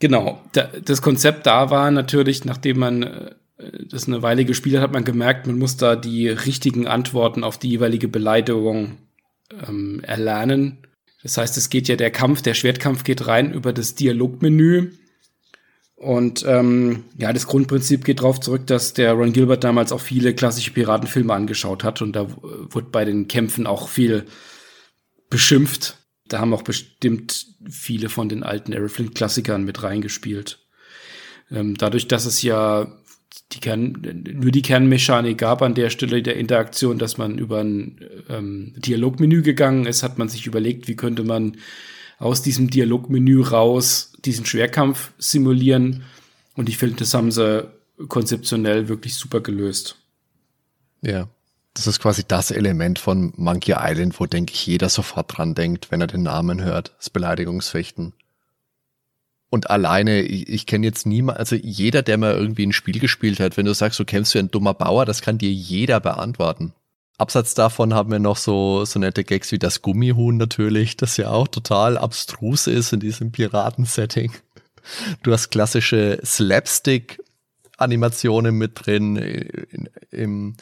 Genau. 0.00 0.40
das 0.52 1.02
Konzept 1.02 1.46
da 1.46 1.70
war 1.70 1.90
natürlich, 1.90 2.44
nachdem 2.44 2.78
man 2.78 3.02
äh, 3.02 3.34
das 3.88 4.06
eine 4.06 4.22
Weile 4.22 4.44
gespielt 4.44 4.76
hat, 4.76 4.82
hat 4.82 4.92
man 4.92 5.04
gemerkt, 5.04 5.46
man 5.46 5.58
muss 5.58 5.76
da 5.76 5.96
die 5.96 6.28
richtigen 6.28 6.86
Antworten 6.86 7.42
auf 7.42 7.58
die 7.58 7.70
jeweilige 7.70 8.06
Beleidigung 8.06 8.98
ähm, 9.66 10.00
erlernen. 10.04 10.86
Das 11.22 11.36
heißt, 11.36 11.56
es 11.56 11.68
geht 11.68 11.88
ja 11.88 11.96
der 11.96 12.12
Kampf, 12.12 12.42
der 12.42 12.54
Schwertkampf 12.54 13.02
geht 13.02 13.26
rein 13.26 13.52
über 13.52 13.72
das 13.72 13.96
Dialogmenü. 13.96 14.92
Und 15.96 16.44
ähm, 16.46 17.04
ja, 17.16 17.32
das 17.32 17.48
Grundprinzip 17.48 18.04
geht 18.04 18.20
darauf 18.20 18.38
zurück, 18.38 18.68
dass 18.68 18.92
der 18.92 19.14
Ron 19.14 19.32
Gilbert 19.32 19.64
damals 19.64 19.90
auch 19.90 20.00
viele 20.00 20.32
klassische 20.32 20.70
Piratenfilme 20.70 21.34
angeschaut 21.34 21.82
hat 21.82 22.02
und 22.02 22.12
da 22.12 22.28
wurde 22.40 22.86
bei 22.92 23.04
den 23.04 23.26
Kämpfen 23.26 23.66
auch 23.66 23.88
viel 23.88 24.26
beschimpft. 25.28 25.97
Da 26.28 26.40
haben 26.40 26.54
auch 26.54 26.62
bestimmt 26.62 27.46
viele 27.68 28.08
von 28.08 28.28
den 28.28 28.42
alten 28.42 28.72
Errol 28.72 28.88
Flynn 28.88 29.14
Klassikern 29.14 29.64
mit 29.64 29.82
reingespielt. 29.82 30.58
Ähm, 31.50 31.76
dadurch, 31.76 32.08
dass 32.08 32.26
es 32.26 32.42
ja 32.42 32.92
die 33.52 33.60
Kern, 33.60 34.24
nur 34.32 34.50
die 34.50 34.62
Kernmechanik 34.62 35.38
gab 35.38 35.62
an 35.62 35.74
der 35.74 35.90
Stelle 35.90 36.22
der 36.22 36.36
Interaktion, 36.36 36.98
dass 36.98 37.18
man 37.18 37.38
über 37.38 37.60
ein 37.60 38.00
ähm, 38.28 38.74
Dialogmenü 38.76 39.42
gegangen 39.42 39.86
ist, 39.86 40.02
hat 40.02 40.18
man 40.18 40.28
sich 40.28 40.46
überlegt, 40.46 40.88
wie 40.88 40.96
könnte 40.96 41.24
man 41.24 41.56
aus 42.18 42.42
diesem 42.42 42.68
Dialogmenü 42.68 43.42
raus 43.42 44.12
diesen 44.24 44.44
Schwerkampf 44.44 45.12
simulieren. 45.18 46.04
Und 46.56 46.68
ich 46.68 46.76
finde, 46.76 46.96
das 46.96 47.14
haben 47.14 47.30
sie 47.30 47.70
konzeptionell 48.08 48.88
wirklich 48.88 49.14
super 49.14 49.40
gelöst. 49.40 49.96
Ja. 51.00 51.28
Das 51.78 51.86
ist 51.86 52.00
quasi 52.00 52.24
das 52.26 52.50
Element 52.50 52.98
von 52.98 53.32
Monkey 53.36 53.76
Island, 53.78 54.18
wo, 54.18 54.26
denke 54.26 54.52
ich, 54.52 54.66
jeder 54.66 54.88
sofort 54.88 55.38
dran 55.38 55.54
denkt, 55.54 55.92
wenn 55.92 56.00
er 56.00 56.08
den 56.08 56.24
Namen 56.24 56.60
hört, 56.60 56.92
das 56.98 57.08
Beleidigungsfechten. 57.08 58.14
Und 59.48 59.70
alleine, 59.70 60.22
ich, 60.22 60.48
ich 60.48 60.66
kenne 60.66 60.86
jetzt 60.86 61.06
niemand, 61.06 61.38
also 61.38 61.54
jeder, 61.54 62.02
der 62.02 62.18
mal 62.18 62.34
irgendwie 62.34 62.66
ein 62.66 62.72
Spiel 62.72 62.98
gespielt 62.98 63.38
hat, 63.38 63.56
wenn 63.56 63.64
du 63.64 63.74
sagst, 63.74 64.00
du 64.00 64.04
kämpfst 64.04 64.34
wie 64.34 64.40
ein 64.40 64.50
dummer 64.50 64.74
Bauer, 64.74 65.06
das 65.06 65.22
kann 65.22 65.38
dir 65.38 65.52
jeder 65.52 66.00
beantworten. 66.00 66.72
Abseits 67.16 67.54
davon 67.54 67.94
haben 67.94 68.10
wir 68.10 68.18
noch 68.18 68.38
so, 68.38 68.84
so 68.84 68.98
nette 68.98 69.22
Gags 69.22 69.52
wie 69.52 69.60
das 69.60 69.80
Gummihuhn 69.80 70.36
natürlich, 70.36 70.96
das 70.96 71.16
ja 71.16 71.30
auch 71.30 71.46
total 71.46 71.96
abstrus 71.96 72.66
ist 72.66 72.92
in 72.92 72.98
diesem 72.98 73.30
Piratensetting. 73.30 74.32
Du 75.22 75.32
hast 75.32 75.50
klassische 75.50 76.18
Slapstick 76.24 77.20
Animationen 77.78 78.56
mit 78.56 78.72
drin 78.74 79.16
in, 79.16 79.88
im 80.10 80.56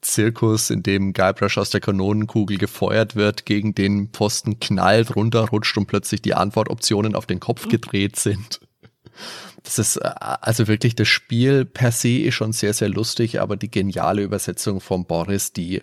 Zirkus, 0.00 0.70
in 0.70 0.82
dem 0.82 1.12
Guybrush 1.12 1.58
aus 1.58 1.70
der 1.70 1.80
Kanonenkugel 1.80 2.58
gefeuert 2.58 3.14
wird, 3.14 3.46
gegen 3.46 3.74
den 3.74 4.10
Posten 4.10 4.58
knallt, 4.58 5.14
runterrutscht 5.14 5.76
und 5.78 5.86
plötzlich 5.86 6.22
die 6.22 6.34
Antwortoptionen 6.34 7.14
auf 7.14 7.26
den 7.26 7.40
Kopf 7.40 7.68
gedreht 7.68 8.16
sind. 8.16 8.60
Das 9.62 9.78
ist 9.78 9.96
äh, 9.96 10.10
also 10.16 10.66
wirklich 10.66 10.96
das 10.96 11.08
Spiel 11.08 11.64
per 11.64 11.92
se 11.92 12.18
ist 12.18 12.34
schon 12.34 12.52
sehr, 12.52 12.74
sehr 12.74 12.88
lustig, 12.88 13.40
aber 13.40 13.56
die 13.56 13.70
geniale 13.70 14.22
Übersetzung 14.22 14.80
von 14.80 15.04
Boris, 15.04 15.52
die 15.52 15.82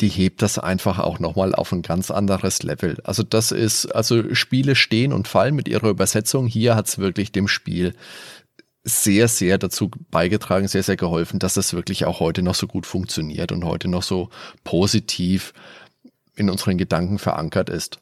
die 0.00 0.08
hebt 0.08 0.42
das 0.42 0.58
einfach 0.58 0.98
auch 0.98 1.20
nochmal 1.20 1.54
auf 1.54 1.70
ein 1.70 1.82
ganz 1.82 2.10
anderes 2.10 2.64
Level. 2.64 2.98
Also 3.04 3.22
das 3.22 3.52
ist, 3.52 3.86
also 3.86 4.34
Spiele 4.34 4.74
stehen 4.74 5.12
und 5.12 5.28
fallen 5.28 5.54
mit 5.54 5.68
ihrer 5.68 5.90
Übersetzung. 5.90 6.48
Hier 6.48 6.74
hat 6.74 6.88
es 6.88 6.98
wirklich 6.98 7.30
dem 7.30 7.46
Spiel 7.46 7.94
sehr, 8.84 9.28
sehr 9.28 9.58
dazu 9.58 9.90
beigetragen, 10.10 10.68
sehr, 10.68 10.82
sehr 10.82 10.96
geholfen, 10.96 11.38
dass 11.38 11.54
das 11.54 11.72
wirklich 11.72 12.04
auch 12.04 12.20
heute 12.20 12.42
noch 12.42 12.54
so 12.54 12.66
gut 12.66 12.86
funktioniert 12.86 13.52
und 13.52 13.64
heute 13.64 13.88
noch 13.88 14.02
so 14.02 14.30
positiv 14.64 15.52
in 16.34 16.50
unseren 16.50 16.78
Gedanken 16.78 17.18
verankert 17.18 17.70
ist. 17.70 18.00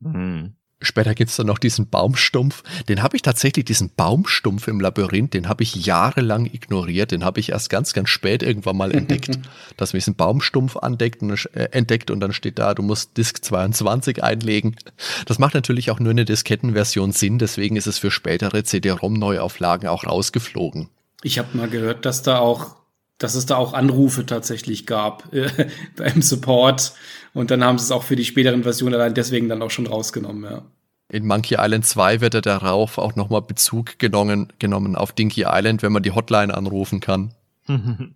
Mhm. 0.00 0.54
Später 0.82 1.14
gibt's 1.14 1.36
dann 1.36 1.46
noch 1.46 1.58
diesen 1.58 1.88
Baumstumpf. 1.88 2.62
Den 2.88 3.02
habe 3.02 3.16
ich 3.16 3.22
tatsächlich, 3.22 3.64
diesen 3.64 3.94
Baumstumpf 3.94 4.68
im 4.68 4.78
Labyrinth, 4.78 5.32
den 5.32 5.48
habe 5.48 5.62
ich 5.62 5.74
jahrelang 5.74 6.44
ignoriert. 6.44 7.12
Den 7.12 7.24
habe 7.24 7.40
ich 7.40 7.50
erst 7.50 7.70
ganz, 7.70 7.94
ganz 7.94 8.10
spät 8.10 8.42
irgendwann 8.42 8.76
mal 8.76 8.94
entdeckt, 8.94 9.38
dass 9.78 9.94
man 9.94 9.98
diesen 9.98 10.16
Baumstumpf 10.16 10.76
entdeckt 10.76 11.22
und, 11.22 11.48
äh, 11.54 11.70
entdeckt 11.72 12.10
und 12.10 12.20
dann 12.20 12.34
steht 12.34 12.58
da, 12.58 12.74
du 12.74 12.82
musst 12.82 13.16
Disk 13.16 13.42
22 13.42 14.22
einlegen. 14.22 14.76
Das 15.24 15.38
macht 15.38 15.54
natürlich 15.54 15.90
auch 15.90 15.98
nur 15.98 16.10
eine 16.10 16.26
Diskettenversion 16.26 17.12
Sinn, 17.12 17.38
deswegen 17.38 17.76
ist 17.76 17.86
es 17.86 17.98
für 17.98 18.10
spätere 18.10 18.62
CD-ROM-Neuauflagen 18.62 19.88
auch 19.88 20.04
rausgeflogen. 20.04 20.90
Ich 21.22 21.38
habe 21.38 21.56
mal 21.56 21.68
gehört, 21.68 22.04
dass 22.04 22.22
da 22.22 22.38
auch 22.38 22.76
dass 23.18 23.34
es 23.34 23.46
da 23.46 23.56
auch 23.56 23.72
Anrufe 23.72 24.26
tatsächlich 24.26 24.86
gab 24.86 25.32
äh, 25.32 25.48
beim 25.96 26.22
Support 26.22 26.92
und 27.34 27.50
dann 27.50 27.64
haben 27.64 27.78
sie 27.78 27.84
es 27.84 27.92
auch 27.92 28.02
für 28.02 28.16
die 28.16 28.24
späteren 28.24 28.62
Versionen 28.62 28.94
allein 28.94 29.14
deswegen 29.14 29.48
dann 29.48 29.62
auch 29.62 29.70
schon 29.70 29.86
rausgenommen, 29.86 30.44
ja. 30.44 30.62
In 31.08 31.24
Monkey 31.24 31.56
Island 31.58 31.86
2 31.86 32.20
wird 32.20 32.34
er 32.34 32.42
darauf 32.42 32.98
auch 32.98 33.14
nochmal 33.14 33.42
Bezug 33.42 33.98
genommen, 33.98 34.52
genommen 34.58 34.96
auf 34.96 35.12
Dinky 35.12 35.44
Island, 35.46 35.82
wenn 35.82 35.92
man 35.92 36.02
die 36.02 36.10
Hotline 36.10 36.52
anrufen 36.52 36.98
kann. 37.00 37.32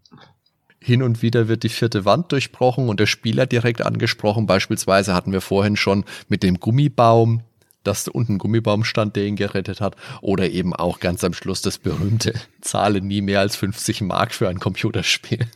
Hin 0.82 1.02
und 1.02 1.22
wieder 1.22 1.46
wird 1.46 1.62
die 1.62 1.68
vierte 1.68 2.04
Wand 2.04 2.32
durchbrochen 2.32 2.88
und 2.88 2.98
der 2.98 3.06
Spieler 3.06 3.46
direkt 3.46 3.82
angesprochen. 3.82 4.46
Beispielsweise 4.46 5.14
hatten 5.14 5.30
wir 5.30 5.40
vorhin 5.40 5.76
schon 5.76 6.04
mit 6.28 6.42
dem 6.42 6.58
Gummibaum, 6.58 7.42
dass 7.84 8.08
unten 8.08 8.34
ein 8.34 8.38
Gummibaum 8.38 8.84
stand, 8.84 9.16
der 9.16 9.24
ihn 9.26 9.36
gerettet 9.36 9.80
hat. 9.80 9.96
Oder 10.20 10.50
eben 10.50 10.74
auch 10.74 11.00
ganz 11.00 11.24
am 11.24 11.32
Schluss 11.32 11.62
das 11.62 11.78
berühmte 11.78 12.34
Zahle 12.60 13.00
nie 13.00 13.22
mehr 13.22 13.40
als 13.40 13.56
50 13.56 14.02
Mark 14.02 14.34
für 14.34 14.48
ein 14.48 14.60
Computerspiel. 14.60 15.46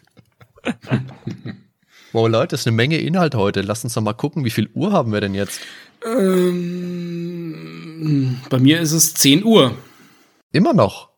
Wow, 2.15 2.29
Leute, 2.29 2.51
das 2.51 2.61
ist 2.61 2.69
eine 2.69 2.77
Menge 2.77 2.99
Inhalt 2.99 3.35
heute. 3.35 3.61
Lass 3.63 3.83
uns 3.83 3.95
doch 3.95 4.01
mal 4.01 4.13
gucken, 4.13 4.45
wie 4.45 4.51
viel 4.51 4.71
Uhr 4.73 4.93
haben 4.93 5.13
wir 5.13 5.21
denn 5.21 5.35
jetzt? 5.35 5.61
Ähm, 6.07 6.79
bei 8.49 8.61
mir 8.61 8.79
ist 8.81 8.93
es 8.93 9.15
10 9.15 9.43
Uhr. 9.43 9.75
Immer 10.53 10.75
noch. 10.75 11.09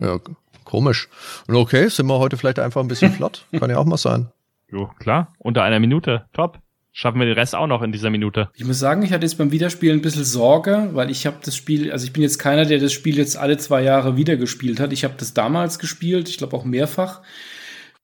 Ja, 0.00 0.18
komisch. 0.64 1.10
Und 1.48 1.56
okay, 1.56 1.88
sind 1.88 2.06
wir 2.06 2.18
heute 2.18 2.38
vielleicht 2.38 2.60
einfach 2.60 2.80
ein 2.80 2.88
bisschen 2.88 3.12
flott. 3.16 3.44
Kann 3.58 3.68
ja 3.68 3.76
auch 3.76 3.84
mal 3.84 3.98
sein. 3.98 4.32
Jo, 4.70 4.90
klar. 4.98 5.34
Unter 5.38 5.64
einer 5.64 5.80
Minute. 5.80 6.24
Top. 6.32 6.58
Schaffen 7.00 7.20
wir 7.20 7.26
den 7.26 7.38
Rest 7.38 7.54
auch 7.54 7.68
noch 7.68 7.82
in 7.82 7.92
dieser 7.92 8.10
Minute. 8.10 8.50
Ich 8.54 8.64
muss 8.64 8.80
sagen, 8.80 9.04
ich 9.04 9.12
hatte 9.12 9.24
jetzt 9.24 9.38
beim 9.38 9.52
Wiederspielen 9.52 10.00
ein 10.00 10.02
bisschen 10.02 10.24
Sorge, 10.24 10.90
weil 10.94 11.12
ich 11.12 11.26
habe 11.26 11.36
das 11.44 11.54
Spiel, 11.54 11.92
also 11.92 12.04
ich 12.04 12.12
bin 12.12 12.24
jetzt 12.24 12.40
keiner, 12.40 12.64
der 12.64 12.80
das 12.80 12.92
Spiel 12.92 13.18
jetzt 13.18 13.36
alle 13.36 13.56
zwei 13.56 13.84
Jahre 13.84 14.16
wieder 14.16 14.36
gespielt 14.36 14.80
hat. 14.80 14.92
Ich 14.92 15.04
habe 15.04 15.14
das 15.16 15.32
damals 15.32 15.78
gespielt, 15.78 16.28
ich 16.28 16.38
glaube 16.38 16.56
auch 16.56 16.64
mehrfach, 16.64 17.22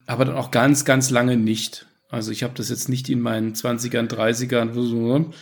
aber 0.07 0.25
dann 0.25 0.37
auch 0.37 0.53
ganz, 0.53 0.85
ganz 0.85 1.11
lange 1.11 1.37
nicht. 1.37 1.87
Also 2.09 2.31
ich 2.31 2.45
habe 2.45 2.55
das 2.57 2.69
jetzt 2.69 2.89
nicht 2.89 3.09
in 3.09 3.21
meinen 3.21 3.55
20ern, 3.55 4.09
30ern 4.09 5.33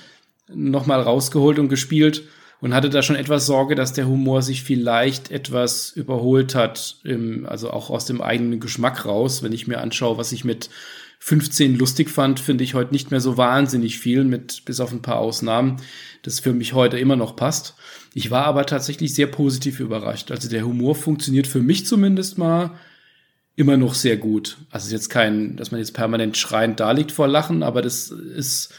nochmal 0.49 1.03
rausgeholt 1.03 1.59
und 1.59 1.69
gespielt 1.69 2.23
und 2.63 2.73
hatte 2.73 2.89
da 2.89 3.03
schon 3.03 3.17
etwas 3.17 3.45
Sorge, 3.45 3.75
dass 3.75 3.93
der 3.93 4.09
Humor 4.09 4.41
sich 4.41 4.63
vielleicht 4.63 5.31
etwas 5.31 5.91
überholt 5.91 6.55
hat, 6.55 6.97
also 7.45 7.71
auch 7.71 7.91
aus 7.91 8.07
dem 8.07 8.23
eigenen 8.23 8.61
Geschmack 8.61 9.05
raus. 9.05 9.43
Wenn 9.43 9.53
ich 9.53 9.67
mir 9.67 9.83
anschaue, 9.83 10.17
was 10.17 10.33
ich 10.33 10.43
mit 10.43 10.71
15 11.25 11.79
lustig 11.79 12.11
fand, 12.11 12.41
finde 12.41 12.65
ich 12.65 12.75
heute 12.75 12.91
nicht 12.91 13.13
mehr 13.13 13.21
so 13.21 13.37
wahnsinnig 13.37 14.01
viel, 14.01 14.25
mit 14.25 14.65
bis 14.65 14.81
auf 14.81 14.91
ein 14.91 15.03
paar 15.03 15.19
Ausnahmen, 15.19 15.77
das 16.23 16.41
für 16.41 16.53
mich 16.53 16.73
heute 16.73 16.99
immer 16.99 17.15
noch 17.15 17.37
passt. 17.37 17.77
Ich 18.13 18.33
war 18.33 18.45
aber 18.45 18.67
tatsächlich 18.67 19.15
sehr 19.15 19.29
positiv 19.29 19.79
überrascht. 19.79 20.33
Also 20.33 20.49
der 20.49 20.67
Humor 20.67 20.97
funktioniert 20.97 21.47
für 21.47 21.61
mich 21.61 21.87
zumindest 21.87 22.39
mal 22.39 22.73
immer 23.55 23.77
noch 23.77 23.95
sehr 23.95 24.17
gut. 24.17 24.57
Also 24.71 24.87
ist 24.87 24.93
jetzt 24.93 25.11
kein, 25.11 25.55
dass 25.55 25.71
man 25.71 25.79
jetzt 25.79 25.95
permanent 25.95 26.37
schreiend 26.37 26.81
da 26.81 26.91
liegt 26.91 27.13
vor 27.13 27.29
Lachen, 27.29 27.63
aber 27.63 27.83
das 27.83 28.11
ist, 28.11 28.75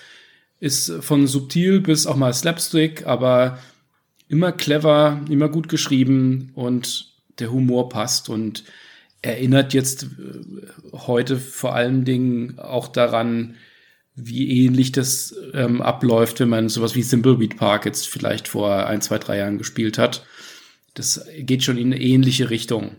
ist 0.60 0.92
von 1.00 1.28
subtil 1.28 1.80
bis 1.80 2.06
auch 2.06 2.18
mal 2.18 2.34
Slapstick, 2.34 3.08
aber 3.08 3.58
immer 4.28 4.52
clever, 4.52 5.22
immer 5.30 5.48
gut 5.48 5.70
geschrieben 5.70 6.52
und 6.56 7.10
der 7.40 7.54
Humor 7.54 7.88
passt 7.88 8.28
und 8.28 8.66
erinnert 9.24 9.74
jetzt 9.74 10.04
äh, 10.04 10.08
heute 10.94 11.38
vor 11.38 11.74
allen 11.74 12.06
Dingen 12.06 12.60
auch 12.60 12.88
daran, 12.88 13.56
wie 14.16 14.66
ähnlich 14.66 14.92
das 14.92 15.36
ähm, 15.54 15.82
abläuft, 15.82 16.40
wenn 16.40 16.50
man 16.50 16.70
sowas 16.70 16.94
wie 16.94 17.04
Thimbleweed 17.04 17.58
Park 17.58 17.86
jetzt 17.86 18.08
vielleicht 18.08 18.48
vor 18.48 18.86
ein, 18.86 19.02
zwei, 19.02 19.18
drei 19.18 19.40
Jahren 19.40 19.58
gespielt 19.58 19.98
hat. 19.98 20.24
Das 20.94 21.26
geht 21.40 21.64
schon 21.64 21.78
in 21.78 21.92
eine 21.92 22.00
ähnliche 22.00 22.52
Richtung. 22.52 22.98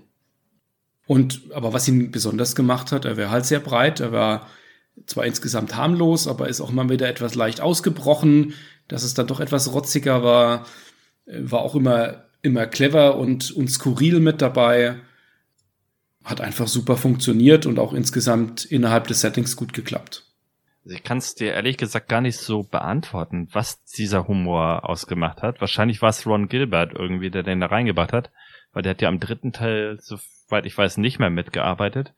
Und 1.06 1.42
aber 1.52 1.72
was 1.72 1.86
ihn 1.86 2.10
besonders 2.10 2.56
gemacht 2.56 2.90
hat, 2.90 3.04
er 3.04 3.16
war 3.16 3.30
halt 3.30 3.46
sehr 3.46 3.60
breit, 3.60 4.00
er 4.00 4.10
war 4.10 4.48
zwar 5.06 5.26
insgesamt 5.26 5.76
harmlos, 5.76 6.26
aber 6.26 6.48
ist 6.48 6.60
auch 6.60 6.72
mal 6.72 6.88
wieder 6.88 7.08
etwas 7.08 7.36
leicht 7.36 7.60
ausgebrochen, 7.60 8.54
dass 8.88 9.04
es 9.04 9.14
dann 9.14 9.26
doch 9.28 9.38
etwas 9.38 9.72
rotziger 9.72 10.24
war, 10.24 10.66
äh, 11.26 11.38
war 11.42 11.60
auch 11.60 11.76
immer 11.76 12.24
immer 12.44 12.66
clever 12.66 13.16
und, 13.16 13.50
und 13.52 13.70
skurril 13.70 14.20
mit 14.20 14.42
dabei. 14.42 15.00
Hat 16.24 16.40
einfach 16.40 16.68
super 16.68 16.96
funktioniert 16.96 17.66
und 17.66 17.78
auch 17.78 17.92
insgesamt 17.92 18.64
innerhalb 18.64 19.06
des 19.06 19.20
Settings 19.20 19.56
gut 19.56 19.72
geklappt. 19.72 20.24
Ich 20.86 21.02
kann 21.02 21.18
es 21.18 21.34
dir 21.34 21.52
ehrlich 21.52 21.78
gesagt 21.78 22.08
gar 22.08 22.20
nicht 22.20 22.36
so 22.36 22.62
beantworten, 22.62 23.48
was 23.52 23.84
dieser 23.84 24.28
Humor 24.28 24.88
ausgemacht 24.88 25.42
hat. 25.42 25.60
Wahrscheinlich 25.60 26.02
war 26.02 26.10
es 26.10 26.26
Ron 26.26 26.48
Gilbert 26.48 26.92
irgendwie, 26.92 27.30
der 27.30 27.42
den 27.42 27.60
da 27.60 27.66
reingebracht 27.66 28.12
hat, 28.12 28.30
weil 28.72 28.82
der 28.82 28.90
hat 28.90 29.02
ja 29.02 29.08
am 29.08 29.20
dritten 29.20 29.52
Teil 29.52 29.98
so 30.00 30.18
soweit 30.54 30.66
ich 30.66 30.76
weiß, 30.76 30.98
nicht 30.98 31.18
mehr 31.18 31.30
mitgearbeitet. 31.30 32.12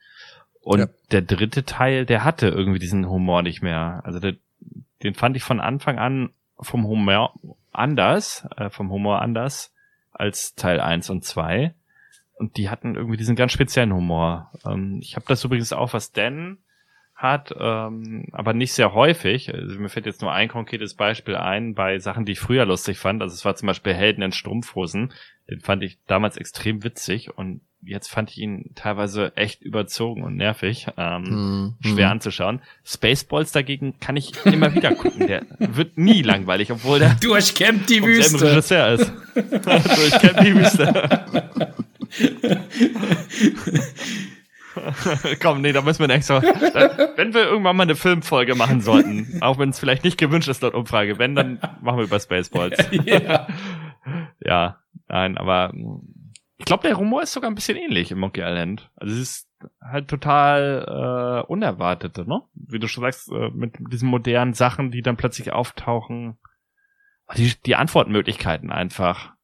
Und 0.60 0.80
ja. 0.80 0.86
der 1.10 1.22
dritte 1.22 1.64
Teil, 1.64 2.06
der 2.06 2.24
hatte 2.24 2.48
irgendwie 2.48 2.78
diesen 2.78 3.08
Humor 3.08 3.42
nicht 3.42 3.62
mehr. 3.62 4.00
Also 4.04 4.18
der, 4.18 4.34
den 5.02 5.14
fand 5.14 5.36
ich 5.36 5.42
von 5.42 5.60
Anfang 5.60 5.98
an 5.98 6.30
vom 6.58 6.86
Humor 6.86 7.34
anders, 7.72 8.46
äh, 8.56 8.70
vom 8.70 8.90
Humor 8.90 9.22
anders 9.22 9.72
als 10.12 10.54
Teil 10.54 10.80
1 10.80 11.10
und 11.10 11.24
2. 11.24 11.74
Und 12.36 12.56
die 12.58 12.68
hatten 12.68 12.94
irgendwie 12.94 13.16
diesen 13.16 13.36
ganz 13.36 13.52
speziellen 13.52 13.94
Humor. 13.94 14.52
Ähm, 14.66 15.00
ich 15.02 15.16
habe 15.16 15.26
das 15.26 15.42
übrigens 15.44 15.72
auch, 15.72 15.92
was 15.92 16.12
Dan 16.12 16.58
hat, 17.16 17.54
ähm, 17.58 18.26
aber 18.32 18.52
nicht 18.52 18.74
sehr 18.74 18.92
häufig. 18.92 19.52
Also 19.52 19.78
mir 19.78 19.88
fällt 19.88 20.04
jetzt 20.04 20.20
nur 20.20 20.32
ein 20.32 20.48
konkretes 20.48 20.94
Beispiel 20.94 21.34
ein 21.34 21.74
bei 21.74 21.98
Sachen, 21.98 22.26
die 22.26 22.32
ich 22.32 22.40
früher 22.40 22.66
lustig 22.66 22.98
fand. 22.98 23.22
Also 23.22 23.34
es 23.34 23.44
war 23.44 23.56
zum 23.56 23.66
Beispiel 23.66 23.94
Helden 23.94 24.22
in 24.22 24.32
Strumpfhosen. 24.32 25.14
Den 25.50 25.60
fand 25.60 25.82
ich 25.82 25.98
damals 26.06 26.36
extrem 26.36 26.84
witzig 26.84 27.36
und 27.36 27.62
jetzt 27.80 28.08
fand 28.08 28.30
ich 28.30 28.38
ihn 28.38 28.72
teilweise 28.74 29.34
echt 29.36 29.62
überzogen 29.62 30.24
und 30.24 30.36
nervig, 30.36 30.88
ähm, 30.98 31.22
mm, 31.22 31.76
schwer 31.80 32.08
mm. 32.08 32.12
anzuschauen. 32.12 32.60
Spaceballs 32.84 33.52
dagegen 33.52 33.98
kann 33.98 34.16
ich 34.16 34.44
immer 34.44 34.74
wieder 34.74 34.94
gucken. 34.94 35.26
Der 35.26 35.42
wird 35.58 35.96
nie 35.96 36.22
langweilig, 36.22 36.70
obwohl 36.72 36.98
der 36.98 37.14
durchkämmt 37.14 37.88
die 37.88 38.02
Wüste. 38.02 38.42
Regisseur 38.42 38.88
ist. 38.92 39.12
durchkämmt 39.34 40.40
die 40.40 40.54
Wüste. 40.54 41.72
Komm, 45.40 45.62
nee, 45.62 45.72
da 45.72 45.80
müssen 45.80 46.06
wir 46.06 46.14
extra. 46.14 46.43
wenn 46.43 47.32
wir 47.32 47.44
irgendwann 47.44 47.76
mal 47.76 47.84
eine 47.84 47.97
Filmfolge 47.97 48.55
machen 48.55 48.80
sollten, 48.82 49.38
auch 49.40 49.59
wenn 49.59 49.70
es 49.70 49.78
vielleicht 49.78 50.05
nicht 50.05 50.18
gewünscht 50.18 50.48
ist 50.48 50.62
laut 50.62 50.74
Umfrage, 50.74 51.18
wenn, 51.18 51.34
dann 51.34 51.59
machen 51.80 51.98
wir 51.98 52.05
über 52.05 52.20
Spaceballs. 52.20 52.78
ja. 53.05 53.47
ja, 54.40 54.80
nein, 55.09 55.38
aber 55.38 55.72
ich 56.59 56.64
glaube, 56.64 56.86
der 56.88 56.98
Humor 56.98 57.22
ist 57.22 57.32
sogar 57.32 57.51
ein 57.51 57.55
bisschen 57.55 57.76
ähnlich 57.76 58.10
im 58.10 58.18
Monkey 58.18 58.40
Island. 58.40 58.90
Also 58.97 59.14
es 59.14 59.20
ist 59.20 59.48
halt 59.80 60.09
total 60.09 61.44
äh, 61.47 61.47
unerwartete, 61.51 62.26
ne? 62.26 62.43
Wie 62.55 62.78
du 62.78 62.88
schon 62.88 63.02
sagst, 63.02 63.30
äh, 63.30 63.51
mit 63.51 63.74
diesen 63.90 64.09
modernen 64.09 64.55
Sachen, 64.55 64.90
die 64.90 65.02
dann 65.02 65.16
plötzlich 65.16 65.52
auftauchen. 65.52 66.38
Die, 67.36 67.52
die 67.66 67.76
Antwortmöglichkeiten 67.76 68.70
einfach. 68.70 69.34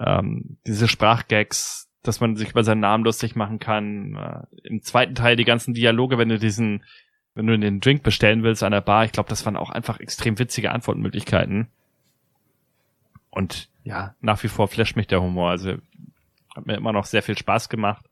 Ähm, 0.00 0.58
diese 0.66 0.88
Sprachgags, 0.88 1.88
dass 2.02 2.20
man 2.20 2.36
sich 2.36 2.50
über 2.50 2.64
seinen 2.64 2.80
Namen 2.80 3.04
lustig 3.04 3.36
machen 3.36 3.58
kann. 3.58 4.16
Äh, 4.16 4.68
Im 4.68 4.82
zweiten 4.82 5.14
Teil 5.14 5.36
die 5.36 5.44
ganzen 5.44 5.74
Dialoge, 5.74 6.18
wenn 6.18 6.28
du 6.28 6.38
diesen, 6.38 6.84
wenn 7.34 7.46
du 7.46 7.58
den 7.58 7.80
Drink 7.80 8.02
bestellen 8.02 8.42
willst 8.42 8.62
an 8.62 8.72
der 8.72 8.80
Bar, 8.80 9.04
ich 9.04 9.12
glaube, 9.12 9.28
das 9.28 9.44
waren 9.44 9.56
auch 9.56 9.70
einfach 9.70 10.00
extrem 10.00 10.38
witzige 10.38 10.72
Antwortmöglichkeiten. 10.72 11.68
Und 13.30 13.68
ja, 13.84 14.14
nach 14.20 14.42
wie 14.42 14.48
vor 14.48 14.68
flasht 14.68 14.96
mich 14.96 15.06
der 15.06 15.22
Humor. 15.22 15.50
Also 15.50 15.74
hat 16.54 16.66
mir 16.66 16.76
immer 16.76 16.92
noch 16.92 17.04
sehr 17.04 17.22
viel 17.22 17.38
Spaß 17.38 17.68
gemacht. 17.68 18.04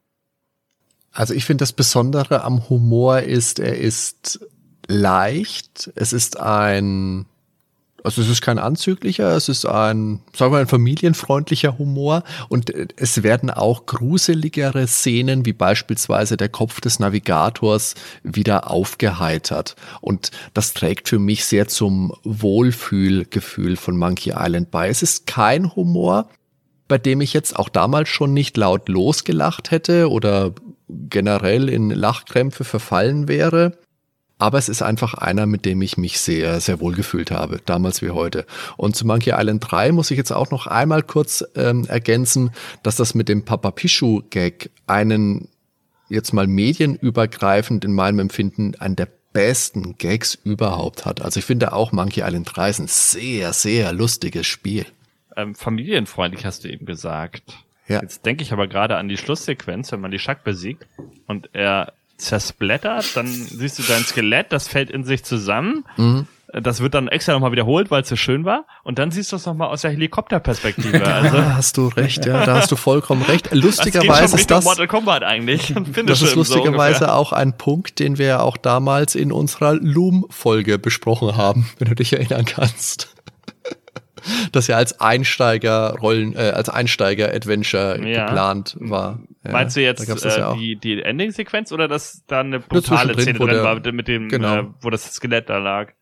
Also 1.13 1.35
ich 1.35 1.45
finde 1.45 1.63
das 1.63 1.73
Besondere 1.73 2.45
am 2.45 2.69
Humor 2.69 3.21
ist, 3.21 3.59
er 3.59 3.77
ist 3.77 4.47
leicht. 4.87 5.91
Es 5.95 6.13
ist 6.13 6.39
ein, 6.39 7.27
also 8.07 8.23
es 8.23 8.29
ist 8.29 8.41
kein 8.41 8.61
anzüglicher, 8.61 9.37
es 9.37 9.49
ist 9.49 9.67
ein, 9.67 10.21
sagen 10.33 10.53
wir, 10.53 10.59
ein 10.61 10.69
familienfreundlicher 10.69 11.77
Humor 11.77 12.23
und 12.49 12.73
es 12.97 13.25
werden 13.25 13.51
auch 13.51 13.85
gruseligere 13.85 14.87
Szenen, 14.87 15.45
wie 15.45 15.53
beispielsweise 15.53 16.37
der 16.37 16.49
Kopf 16.49 16.81
des 16.81 17.01
Navigators, 17.01 17.97
wieder 18.23 18.71
aufgeheitert. 18.71 19.75
Und 20.01 20.31
das 20.55 20.73
trägt 20.73 21.09
für 21.09 21.19
mich 21.19 21.47
sehr 21.47 21.67
zum 21.67 22.13
Wohlfühlgefühl 22.23 23.77
von 23.77 23.97
Monkey 23.97 24.33
Island 24.37 24.71
bei. 24.71 24.89
Es 24.89 25.03
ist 25.03 25.27
kein 25.27 25.75
Humor, 25.75 26.31
bei 26.87 26.99
dem 26.99 27.21
ich 27.21 27.33
jetzt 27.33 27.59
auch 27.59 27.69
damals 27.69 28.09
schon 28.09 28.33
nicht 28.33 28.57
laut 28.57 28.89
losgelacht 28.89 29.73
hätte 29.73 30.09
oder 30.09 30.55
generell 30.89 31.69
in 31.69 31.91
Lachkrämpfe 31.91 32.63
verfallen 32.63 33.27
wäre. 33.27 33.77
Aber 34.39 34.59
es 34.59 34.69
ist 34.69 34.83
einfach 34.83 35.15
einer, 35.15 35.47
mit 35.47 35.65
dem 35.65 35.81
ich 35.83 35.97
mich 35.97 36.21
sehr, 36.21 36.61
sehr 36.61 36.81
wohl 36.81 36.95
gefühlt 36.95 37.31
habe, 37.31 37.61
damals 37.65 38.03
wie 38.03 38.11
heute. 38.11 38.45
Und 38.77 38.95
zu 38.95 39.07
Monkey 39.07 39.33
Island 39.35 39.65
3 39.71 39.93
muss 39.93 40.11
ich 40.11 40.19
jetzt 40.19 40.33
auch 40.33 40.51
noch 40.51 40.67
einmal 40.67 41.03
kurz 41.03 41.45
ähm, 41.55 41.87
ergänzen, 41.87 42.51
dass 42.83 42.97
das 42.97 43.15
mit 43.15 43.29
dem 43.29 43.45
Papa 43.45 43.71
Pichu 43.71 44.23
Gag 44.31 44.71
einen 44.87 45.49
jetzt 46.09 46.33
mal 46.33 46.47
medienübergreifend 46.47 47.85
in 47.85 47.93
meinem 47.93 48.19
Empfinden 48.19 48.75
einen 48.77 48.97
der 48.97 49.09
besten 49.33 49.97
Gags 49.99 50.39
überhaupt 50.45 51.05
hat. 51.05 51.23
Also 51.23 51.39
ich 51.41 51.45
finde 51.45 51.73
auch 51.73 51.93
Monkey 51.93 52.21
Island 52.21 52.49
3 52.55 52.71
ist 52.71 52.79
ein 52.79 52.89
sehr, 52.89 53.53
sehr 53.53 53.93
lustiges 53.93 54.47
Spiel 54.47 54.87
ähm, 55.37 55.55
familienfreundlich, 55.55 56.45
hast 56.45 56.65
du 56.65 56.69
eben 56.69 56.87
gesagt. 56.87 57.59
Ja. 57.87 58.01
Jetzt 58.01 58.27
denke 58.27 58.43
ich 58.43 58.53
aber 58.53 58.67
gerade 58.67 58.97
an 58.97 59.09
die 59.09 59.17
Schlusssequenz, 59.17 59.93
wenn 59.93 60.01
man 60.01 60.11
die 60.11 60.19
Schack 60.19 60.43
besiegt 60.43 60.87
und 61.27 61.51
er 61.53 61.93
zersplattert, 62.17 63.17
dann 63.17 63.27
siehst 63.27 63.79
du 63.79 63.83
dein 63.83 64.05
Skelett, 64.05 64.53
das 64.53 64.69
fällt 64.69 64.91
in 64.91 65.05
sich 65.05 65.25
zusammen. 65.25 65.85
Mhm. 65.97 66.27
Das 66.53 66.81
wird 66.81 66.95
dann 66.95 67.09
extra 67.09 67.33
nochmal 67.33 67.51
wiederholt, 67.53 67.91
weil 67.91 68.03
es 68.03 68.09
so 68.09 68.17
schön 68.17 68.45
war. 68.45 68.67
Und 68.85 68.99
dann 68.99 69.11
siehst 69.11 69.33
du 69.33 69.37
es 69.37 69.45
nochmal 69.47 69.69
aus 69.69 69.83
der 69.83 69.91
Helikopterperspektive. 69.91 71.03
Also. 71.17 71.37
Da 71.37 71.57
hast 71.57 71.77
du 71.77 71.89
recht, 71.89 72.25
ja, 72.25 72.47
da 72.47 72.57
hast 72.57 72.71
du 72.71 72.77
vollkommen 72.77 73.23
recht. 73.23 73.53
Lustigerweise 73.53 74.37
ist 74.37 74.51
das, 74.51 74.65
Mortal 74.65 74.87
Kombat 74.87 75.25
eigentlich. 75.25 75.75
das 76.07 76.23
ist 76.23 76.35
lustigerweise 76.35 77.01
so 77.01 77.07
auch 77.07 77.33
ein 77.33 77.57
Punkt, 77.57 77.99
den 77.99 78.19
wir 78.19 78.43
auch 78.43 78.57
damals 78.57 79.15
in 79.15 79.33
unserer 79.33 79.75
Loom-Folge 79.75 80.79
besprochen 80.79 81.37
haben, 81.37 81.69
wenn 81.79 81.89
du 81.89 81.95
dich 81.95 82.13
erinnern 82.13 82.45
kannst 82.45 83.16
das 84.53 84.67
ja 84.67 84.77
als 84.77 85.01
Einsteiger-Rollen, 85.01 86.35
äh, 86.35 86.53
als 86.55 86.69
Einsteiger-Adventure 86.69 88.01
ja. 88.07 88.27
geplant 88.27 88.77
war. 88.81 89.21
Ja, 89.45 89.53
Meinst 89.53 89.77
du 89.77 89.83
jetzt 89.83 90.09
äh, 90.09 90.39
ja 90.39 90.55
die, 90.55 90.77
die 90.77 91.03
Ending-Sequenz 91.03 91.73
oder 91.73 91.89
dass 91.89 92.25
da 92.27 92.41
eine 92.41 92.61
brutale 92.61 93.15
Szene 93.15 93.39
drin 93.39 93.49
der, 93.49 93.63
war 93.63 93.93
mit 93.93 94.09
dem, 94.09 94.29
genau. 94.29 94.57
äh, 94.57 94.65
wo 94.81 94.91
das 94.91 95.05
Skelett 95.13 95.49
da 95.49 95.59
lag? 95.59 95.93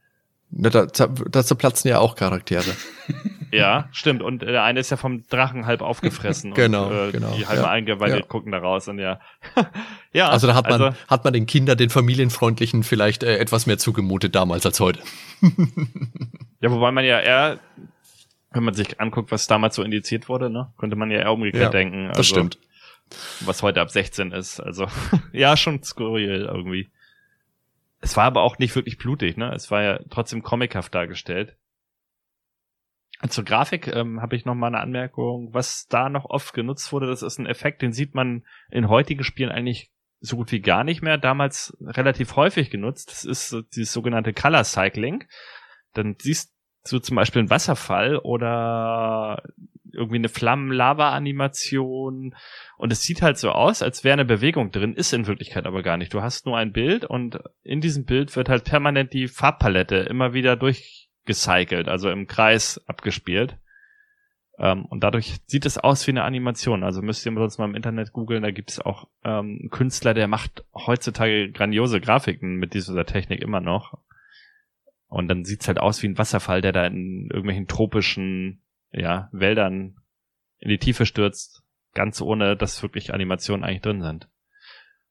Da, 0.51 0.71
da, 0.71 1.07
da 1.09 1.45
zerplatzen 1.45 1.89
ja 1.89 1.99
auch 1.99 2.15
Charaktere. 2.15 2.65
Ja, 3.55 3.89
stimmt. 3.93 4.21
Und 4.21 4.43
der 4.43 4.65
eine 4.65 4.81
ist 4.81 4.91
ja 4.91 4.97
vom 4.97 5.23
Drachen 5.29 5.65
halb 5.67 5.81
aufgefressen. 5.81 6.55
genau, 6.55 6.89
und, 6.89 7.09
äh, 7.09 7.13
genau. 7.13 7.31
Die 7.37 7.47
halbe 7.47 7.63
ja. 7.63 7.71
eingeweidet 7.71 8.21
ja. 8.21 8.27
gucken 8.27 8.51
da 8.51 8.59
raus 8.59 8.89
und 8.89 8.99
ja. 8.99 9.21
ja. 10.13 10.29
Also 10.29 10.49
da 10.49 10.55
hat 10.55 10.69
man, 10.69 10.83
also, 10.83 10.99
hat 11.09 11.23
man 11.25 11.33
den 11.33 11.47
Kindern, 11.47 11.79
den 11.79 11.91
familienfreundlichen 11.91 12.83
vielleicht 12.83 13.23
äh, 13.23 13.39
etwas 13.39 13.67
mehr 13.67 13.79
zugemutet 13.79 14.35
damals 14.35 14.67
als 14.67 14.81
heute. 14.81 15.01
ja, 16.61 16.71
wobei 16.71 16.91
man 16.91 17.05
ja 17.05 17.21
eher, 17.21 17.61
wenn 18.55 18.65
man 18.65 18.75
sich 18.75 19.01
anguckt, 19.01 19.31
was 19.33 19.47
damals 19.47 19.75
so 19.75 19.83
indiziert 19.83 20.29
wurde, 20.29 20.49
ne, 20.49 20.73
könnte 20.79 20.97
man 20.97 21.11
ja 21.11 21.19
eher 21.19 21.33
umgekehrt 21.33 21.63
Ja, 21.63 21.71
denken. 21.71 22.09
Also, 22.09 22.19
Das 22.19 22.27
stimmt. 22.27 22.59
Was 23.41 23.63
heute 23.63 23.81
ab 23.81 23.91
16 23.91 24.33
ist. 24.33 24.61
Also, 24.61 24.87
ja, 25.33 25.57
schon 25.57 25.83
skurril 25.83 26.49
irgendwie. 26.51 26.91
Es 28.01 28.17
war 28.17 28.25
aber 28.25 28.43
auch 28.43 28.59
nicht 28.59 28.75
wirklich 28.77 28.99
blutig, 28.99 29.37
ne? 29.37 29.53
Es 29.53 29.71
war 29.71 29.83
ja 29.83 30.01
trotzdem 30.11 30.43
comichaft 30.43 30.95
dargestellt. 30.95 31.57
Zur 33.29 33.45
Grafik 33.45 33.89
ähm, 33.89 34.21
habe 34.21 34.37
ich 34.37 34.45
noch 34.45 34.55
mal 34.55 34.67
eine 34.69 34.81
Anmerkung. 34.81 35.53
Was 35.53 35.87
da 35.89 36.09
noch 36.09 36.27
oft 36.27 36.53
genutzt 36.53 36.93
wurde, 36.93 37.07
das 37.07 37.23
ist 37.23 37.39
ein 37.39 37.47
Effekt, 37.47 37.83
den 37.83 37.93
sieht 37.93 38.15
man 38.15 38.45
in 38.71 38.89
heutigen 38.89 39.25
Spielen 39.25 39.51
eigentlich 39.51 39.91
so 40.21 40.37
gut 40.37 40.53
wie 40.53 40.61
gar 40.61 40.85
nicht 40.85 41.03
mehr. 41.03 41.17
Damals 41.19 41.77
relativ 41.81 42.37
häufig 42.37 42.71
genutzt. 42.71 43.11
Das 43.11 43.25
ist 43.25 43.57
dieses 43.75 43.93
sogenannte 43.93 44.33
Color 44.33 44.65
Cycling. 44.65 45.25
Dann 45.93 46.17
siehst 46.19 46.54
du 46.93 46.99
zum 46.99 47.17
Beispiel 47.17 47.41
einen 47.41 47.51
Wasserfall 47.51 48.19
oder 48.19 49.43
irgendwie 49.93 50.17
eine 50.17 50.29
Flammen-Lava-Animation 50.29 52.35
und 52.77 52.93
es 52.93 53.03
sieht 53.03 53.23
halt 53.23 53.39
so 53.39 53.51
aus, 53.51 53.83
als 53.83 54.05
wäre 54.05 54.15
eine 54.15 54.25
Bewegung 54.25 54.71
drin, 54.71 54.95
ist 54.95 55.13
in 55.13 55.27
Wirklichkeit 55.27 55.67
aber 55.67 55.83
gar 55.83 55.97
nicht. 55.97 56.13
Du 56.13 56.23
hast 56.23 56.47
nur 56.47 56.59
ein 56.59 56.73
Bild 56.73 57.05
und 57.05 57.39
in 57.63 57.81
diesem 57.81 58.05
Bild 58.05 58.35
wird 58.37 58.49
halt 58.49 58.65
permanent 58.65 59.13
die 59.13 59.29
Farbpalette 59.29 59.97
immer 59.97 60.35
wieder 60.35 60.57
durchgecycelt, 60.57 61.89
also 61.89 62.11
im 62.11 62.27
Kreis 62.27 62.83
abgespielt. 62.87 63.57
Ähm, 64.59 64.85
und 64.87 65.03
dadurch 65.03 65.37
sieht 65.47 65.67
es 65.67 65.79
aus 65.79 66.07
wie 66.07 66.13
eine 66.13 66.25
Animation. 66.25 66.85
Also 66.85 67.03
müsst 67.03 67.27
ihr 67.27 67.33
sonst 67.35 67.59
mal 67.59 67.65
im 67.65 67.75
Internet 67.75 68.13
googeln, 68.13 68.43
da 68.43 68.51
gibt 68.51 68.71
es 68.71 68.81
auch 68.81 69.09
ähm, 69.25 69.59
einen 69.61 69.71
Künstler, 69.71 70.15
der 70.15 70.29
macht 70.29 70.65
heutzutage 70.75 71.51
grandiose 71.51 72.01
Grafiken 72.01 72.57
mit 72.57 72.75
dieser 72.75 73.05
Technik 73.05 73.43
immer 73.43 73.61
noch. 73.61 73.99
Und 75.15 75.29
dann 75.29 75.45
sieht's 75.45 75.69
halt 75.69 75.79
aus 75.79 76.03
wie 76.03 76.09
ein 76.09 76.19
Wasserfall, 76.19 76.61
der 76.61 76.73
da 76.73 76.85
in 76.87 77.29
irgendwelchen 77.31 77.69
tropischen 77.69 78.65
ja, 78.91 79.29
Wäldern 79.31 79.95
in 80.59 80.71
die 80.71 80.79
Tiefe 80.79 81.07
stürzt, 81.07 81.63
ganz 81.93 82.21
ohne, 82.21 82.57
dass 82.57 82.83
wirklich 82.83 83.15
Animationen 83.15 83.65
eigentlich 83.65 83.83
drin 83.83 84.03
sind. 84.03 84.29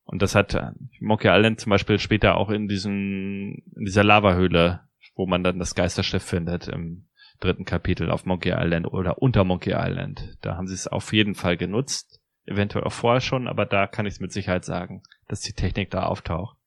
Und 0.04 0.22
das 0.22 0.36
hat 0.36 0.58
Monkey 1.00 1.30
Island 1.30 1.62
zum 1.62 1.70
Beispiel 1.70 2.00
später 2.00 2.36
auch 2.36 2.50
in 2.50 2.68
diesem, 2.68 3.64
in 3.78 3.86
dieser 3.86 4.04
Lavahöhle, 4.04 4.82
wo 5.16 5.26
man 5.26 5.42
dann 5.42 5.58
das 5.58 5.74
Geisterschiff 5.74 6.24
findet 6.24 6.68
im 6.68 7.08
dritten 7.40 7.64
Kapitel 7.64 8.12
auf 8.12 8.26
Monkey 8.26 8.52
Island 8.54 8.88
oder 8.88 9.22
unter 9.22 9.46
Monkey 9.46 9.72
Island. 9.74 10.38
Da 10.42 10.58
haben 10.58 10.68
sie 10.68 10.74
es 10.74 10.90
auf 10.90 11.14
jeden 11.14 11.34
Fall 11.34 11.56
genutzt. 11.56 12.20
Eventuell 12.46 12.84
auch 12.84 12.92
vorher 12.92 13.22
schon, 13.22 13.48
aber 13.48 13.66
da 13.66 13.88
kann 13.88 14.06
ich 14.06 14.16
es 14.16 14.20
mit 14.20 14.34
Sicherheit 14.34 14.66
sagen, 14.66 15.02
dass 15.30 15.40
die 15.40 15.54
Technik 15.54 15.92
da 15.92 16.04
auftaucht. 16.08 16.58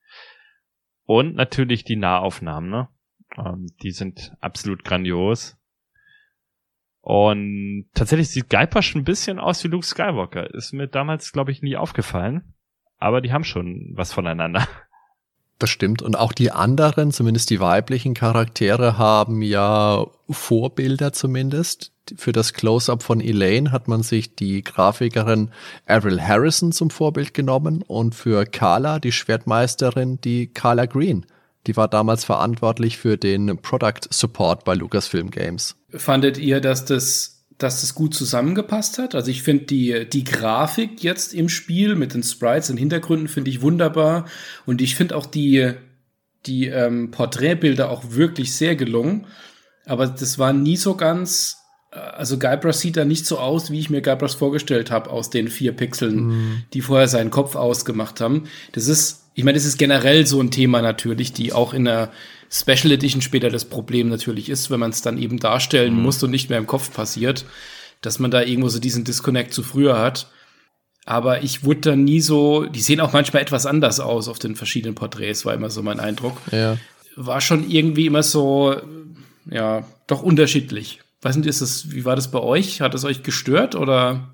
Und 1.04 1.34
natürlich 1.34 1.84
die 1.84 1.96
Nahaufnahmen, 1.96 2.70
ne? 2.70 2.88
Ähm, 3.36 3.66
die 3.82 3.90
sind 3.90 4.32
absolut 4.40 4.85
grandios. 4.85 5.57
Und 7.01 7.86
tatsächlich 7.94 8.31
sieht 8.31 8.51
Guybrush 8.51 8.97
ein 8.97 9.05
bisschen 9.05 9.39
aus 9.39 9.62
wie 9.62 9.69
Luke 9.69 9.86
Skywalker. 9.86 10.53
Ist 10.53 10.73
mir 10.73 10.89
damals, 10.89 11.32
glaube 11.32 11.53
ich, 11.53 11.62
nie 11.62 11.77
aufgefallen. 11.77 12.55
Aber 12.98 13.20
die 13.20 13.32
haben 13.32 13.44
schon 13.44 13.93
was 13.94 14.12
voneinander. 14.12 14.66
Das 15.59 15.70
stimmt. 15.70 16.03
Und 16.03 16.19
auch 16.19 16.32
die 16.32 16.51
anderen, 16.51 17.12
zumindest 17.12 17.48
die 17.48 17.61
weiblichen 17.61 18.12
Charaktere, 18.12 18.98
haben 18.98 19.40
ja 19.40 20.07
Vorbilder 20.28 21.15
zumindest. 21.15 21.93
Für 22.15 22.32
das 22.32 22.53
Close-up 22.53 23.03
von 23.03 23.23
Elaine 23.23 23.73
hat 23.73 23.89
man 23.89 24.03
sich 24.03 24.35
die 24.35 24.62
Grafikerin 24.62 25.51
Avril 25.86 26.20
Harrison 26.20 26.73
zum 26.73 26.90
Vorbild 26.90 27.32
genommen 27.32 27.81
und 27.81 28.15
für 28.15 28.44
Carla, 28.44 28.98
die 28.98 29.12
Schwertmeisterin, 29.12 30.20
die 30.20 30.48
Carla 30.48 30.85
Green. 30.85 31.24
Die 31.66 31.76
war 31.76 31.88
damals 31.88 32.24
verantwortlich 32.24 32.97
für 32.97 33.16
den 33.16 33.59
Product 33.59 34.01
Support 34.10 34.64
bei 34.64 34.74
Lucasfilm 34.74 35.30
Games. 35.30 35.76
Fandet 35.90 36.38
ihr, 36.38 36.60
dass 36.60 36.84
das 36.84 37.36
dass 37.59 37.80
das 37.80 37.94
gut 37.94 38.14
zusammengepasst 38.14 38.98
hat. 38.98 39.14
Also 39.14 39.30
ich 39.30 39.43
finde 39.43 39.64
die, 39.64 40.06
die 40.09 40.24
Grafik 40.24 41.02
jetzt 41.02 41.32
im 41.32 41.48
Spiel 41.48 41.94
mit 41.94 42.12
den 42.12 42.22
Sprites 42.22 42.68
und 42.68 42.76
Hintergründen 42.76 43.28
finde 43.28 43.51
ich 43.51 43.62
wunderbar. 43.62 44.26
Und 44.66 44.82
ich 44.82 44.94
finde 44.94 45.16
auch 45.16 45.26
die, 45.26 45.72
die 46.44 46.66
ähm, 46.66 47.10
Porträtbilder 47.10 47.90
auch 47.90 48.10
wirklich 48.10 48.55
sehr 48.55 48.76
gelungen. 48.76 49.26
Aber 49.86 50.06
das 50.06 50.38
war 50.38 50.52
nie 50.52 50.76
so 50.76 50.97
ganz, 50.97 51.56
also 51.90 52.38
Guybrush 52.38 52.76
sieht 52.76 52.96
da 52.96 53.04
nicht 53.04 53.26
so 53.26 53.38
aus, 53.38 53.70
wie 53.70 53.78
ich 53.78 53.90
mir 53.90 54.02
Guybrush 54.02 54.36
vorgestellt 54.36 54.90
habe, 54.90 55.10
aus 55.10 55.30
den 55.30 55.48
vier 55.48 55.72
Pixeln, 55.72 56.26
Mhm. 56.26 56.62
die 56.72 56.80
vorher 56.82 57.08
seinen 57.08 57.30
Kopf 57.30 57.54
ausgemacht 57.56 58.20
haben. 58.20 58.44
Das 58.72 58.86
ist, 58.88 59.24
ich 59.34 59.44
meine, 59.44 59.56
das 59.56 59.64
ist 59.64 59.78
generell 59.78 60.26
so 60.26 60.40
ein 60.40 60.50
Thema 60.50 60.82
natürlich, 60.82 61.32
die 61.32 61.52
auch 61.52 61.72
in 61.72 61.84
der 61.84 62.10
Special 62.50 62.92
Edition 62.92 63.22
später 63.22 63.50
das 63.50 63.64
Problem 63.64 64.08
natürlich 64.08 64.48
ist, 64.48 64.70
wenn 64.70 64.80
man 64.80 64.90
es 64.90 65.02
dann 65.02 65.18
eben 65.18 65.38
darstellen 65.38 65.94
Mhm. 65.96 66.02
muss 66.02 66.22
und 66.22 66.30
nicht 66.30 66.48
mehr 66.50 66.58
im 66.58 66.66
Kopf 66.66 66.92
passiert, 66.92 67.44
dass 68.02 68.18
man 68.18 68.30
da 68.30 68.42
irgendwo 68.42 68.68
so 68.68 68.78
diesen 68.78 69.04
Disconnect 69.04 69.52
zu 69.54 69.62
früher 69.62 69.98
hat. 69.98 70.28
Aber 71.06 71.42
ich 71.44 71.64
wurde 71.64 71.80
da 71.80 71.96
nie 71.96 72.20
so, 72.20 72.64
die 72.66 72.80
sehen 72.80 73.00
auch 73.00 73.12
manchmal 73.12 73.42
etwas 73.42 73.64
anders 73.64 74.00
aus 74.00 74.28
auf 74.28 74.38
den 74.38 74.56
verschiedenen 74.56 74.94
Porträts, 74.96 75.44
war 75.46 75.54
immer 75.54 75.70
so 75.70 75.82
mein 75.82 76.00
Eindruck. 76.00 76.36
Ja. 76.50 76.78
War 77.14 77.40
schon 77.40 77.68
irgendwie 77.70 78.06
immer 78.06 78.22
so, 78.24 78.76
ja, 79.50 79.86
doch 80.08 80.22
unterschiedlich. 80.22 81.00
Weiß 81.27 81.35
nicht, 81.35 81.48
ist 81.48 81.61
das, 81.61 81.90
wie 81.90 82.05
war 82.05 82.15
das 82.15 82.31
bei 82.31 82.39
euch? 82.39 82.81
Hat 82.81 82.94
es 82.94 83.05
euch 83.05 83.24
gestört 83.24 83.74
oder? 83.74 84.28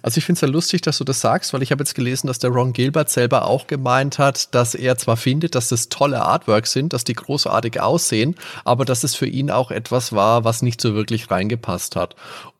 Also 0.00 0.18
ich 0.18 0.24
finde 0.24 0.36
es 0.36 0.40
ja 0.40 0.46
lustig, 0.46 0.82
dass 0.82 0.98
du 0.98 1.04
das 1.04 1.20
sagst, 1.20 1.52
weil 1.52 1.64
ich 1.64 1.72
habe 1.72 1.82
jetzt 1.82 1.96
gelesen, 1.96 2.28
dass 2.28 2.38
der 2.38 2.50
Ron 2.50 2.72
Gilbert 2.72 3.10
selber 3.10 3.46
auch 3.48 3.66
gemeint 3.66 4.20
hat, 4.20 4.54
dass 4.54 4.76
er 4.76 4.96
zwar 4.98 5.16
findet, 5.16 5.56
dass 5.56 5.68
das 5.68 5.88
tolle 5.88 6.22
Artworks 6.22 6.70
sind, 6.70 6.92
dass 6.92 7.02
die 7.02 7.14
großartig 7.14 7.80
aussehen, 7.80 8.36
aber 8.64 8.84
dass 8.84 9.02
es 9.02 9.16
für 9.16 9.26
ihn 9.26 9.50
auch 9.50 9.72
etwas 9.72 10.12
war, 10.12 10.44
was 10.44 10.62
nicht 10.62 10.80
so 10.80 10.94
wirklich 10.94 11.28
reingepasst 11.28 11.96
hat. 11.96 12.14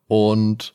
Und 0.09 0.73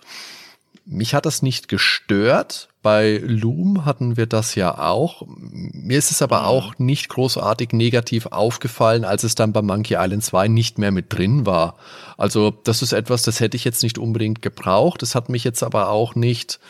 mich 0.85 1.13
hat 1.13 1.25
das 1.25 1.41
nicht 1.41 1.67
gestört. 1.67 2.69
Bei 2.87 3.21
Loom 3.21 3.83
hatten 3.83 4.15
wir 4.15 4.27
das 4.27 4.55
ja 4.55 4.77
auch. 4.77 5.23
Mir 5.27 5.97
ist 5.97 6.09
es 6.09 6.21
aber 6.21 6.47
auch 6.47 6.79
nicht 6.79 7.09
großartig 7.09 7.73
negativ 7.73 8.27
aufgefallen, 8.27 9.03
als 9.03 9.25
es 9.25 9.35
dann 9.35 9.51
bei 9.51 9.61
Monkey 9.61 9.95
Island 9.95 10.23
2 10.23 10.47
nicht 10.47 10.77
mehr 10.77 10.93
mit 10.93 11.11
drin 11.11 11.45
war. 11.45 11.75
Also 12.15 12.49
das 12.49 12.81
ist 12.81 12.93
etwas, 12.93 13.23
das 13.23 13.41
hätte 13.41 13.57
ich 13.57 13.65
jetzt 13.65 13.83
nicht 13.83 13.97
unbedingt 13.97 14.41
gebraucht. 14.41 15.01
Das 15.01 15.15
hat 15.15 15.27
mich 15.27 15.43
jetzt 15.43 15.63
aber 15.63 15.89
auch 15.89 16.15
nicht 16.15 16.61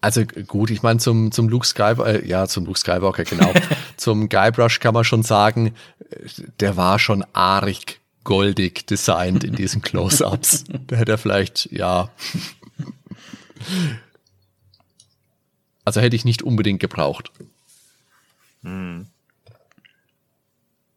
also 0.00 0.24
gut, 0.24 0.70
ich 0.70 0.82
meine, 0.82 1.00
zum, 1.00 1.32
zum 1.32 1.50
Luke 1.50 1.66
Skywalker, 1.66 2.22
äh, 2.22 2.26
ja, 2.26 2.46
zum 2.46 2.64
Luke 2.64 2.78
Skywalker, 2.78 3.24
genau. 3.24 3.52
zum 3.98 4.30
Guybrush 4.30 4.80
kann 4.80 4.94
man 4.94 5.04
schon 5.04 5.22
sagen, 5.22 5.74
der 6.60 6.78
war 6.78 6.98
schon 6.98 7.26
arg 7.34 7.98
goldig 8.24 8.86
designt 8.86 9.44
in 9.44 9.54
diesen 9.54 9.82
Close-Ups. 9.82 10.64
da 10.86 10.96
hätte 10.96 11.12
er 11.12 11.18
vielleicht, 11.18 11.70
ja. 11.72 12.08
Also 15.84 16.00
hätte 16.00 16.16
ich 16.16 16.24
nicht 16.24 16.42
unbedingt 16.42 16.80
gebraucht. 16.80 17.30
Hm. 18.62 19.06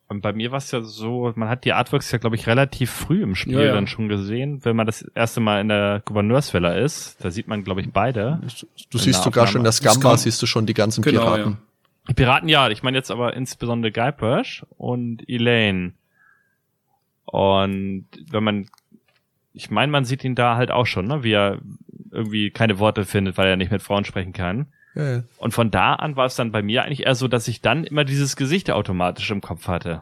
Und 0.09 0.21
bei 0.21 0.31
mir 0.33 0.51
war 0.51 0.59
es 0.59 0.69
ja 0.69 0.81
so, 0.81 1.31
man 1.35 1.49
hat 1.49 1.65
die 1.65 1.73
Artworks 1.73 2.11
ja, 2.11 2.19
glaube 2.19 2.35
ich, 2.35 2.45
relativ 2.45 2.91
früh 2.91 3.23
im 3.23 3.33
Spiel 3.35 3.53
Ja, 3.55 3.61
ja. 3.63 3.73
dann 3.73 3.87
schon 3.87 4.09
gesehen. 4.09 4.63
Wenn 4.63 4.75
man 4.75 4.85
das 4.85 5.01
erste 5.15 5.39
Mal 5.39 5.61
in 5.61 5.69
der 5.69 6.03
Gouverneursvilla 6.05 6.73
ist, 6.75 7.23
da 7.23 7.31
sieht 7.31 7.47
man, 7.47 7.63
glaube 7.63 7.81
ich, 7.81 7.91
beide. 7.91 8.39
Du 8.91 8.97
siehst 8.99 9.23
sogar 9.23 9.47
schon 9.47 9.61
in 9.61 9.63
der 9.63 9.69
Das 9.69 9.77
Scamba, 9.77 10.09
kann- 10.09 10.17
siehst 10.19 10.39
du 10.41 10.45
schon 10.45 10.65
die 10.67 10.75
ganzen 10.75 11.01
Genau, 11.01 11.21
Piraten. 11.21 11.57
Die 12.09 12.13
Piraten 12.13 12.49
ja, 12.49 12.69
ich 12.69 12.83
meine 12.83 12.97
jetzt 12.97 13.09
aber 13.09 13.33
insbesondere 13.33 13.91
Guybrush 13.91 14.65
und 14.77 15.27
Elaine. 15.27 15.93
Und 17.25 18.05
wenn 18.29 18.43
man, 18.43 18.67
ich 19.53 19.71
meine, 19.71 19.91
man 19.91 20.05
sieht 20.05 20.23
ihn 20.23 20.35
da 20.35 20.57
halt 20.57 20.69
auch 20.69 20.85
schon, 20.85 21.07
ne, 21.07 21.23
wie 21.23 21.31
er 21.31 21.59
irgendwie 22.13 22.51
keine 22.51 22.79
Worte 22.79 23.05
findet, 23.05 23.37
weil 23.37 23.47
er 23.47 23.57
nicht 23.57 23.71
mit 23.71 23.81
Frauen 23.81 24.05
sprechen 24.05 24.33
kann. 24.33 24.67
Ja. 24.95 25.23
Und 25.37 25.53
von 25.53 25.71
da 25.71 25.95
an 25.95 26.15
war 26.15 26.25
es 26.25 26.35
dann 26.35 26.51
bei 26.51 26.61
mir 26.61 26.83
eigentlich 26.83 27.05
eher 27.05 27.15
so, 27.15 27.27
dass 27.27 27.47
ich 27.47 27.61
dann 27.61 27.83
immer 27.83 28.03
dieses 28.03 28.35
Gesicht 28.35 28.69
automatisch 28.69 29.31
im 29.31 29.41
Kopf 29.41 29.67
hatte. 29.67 30.01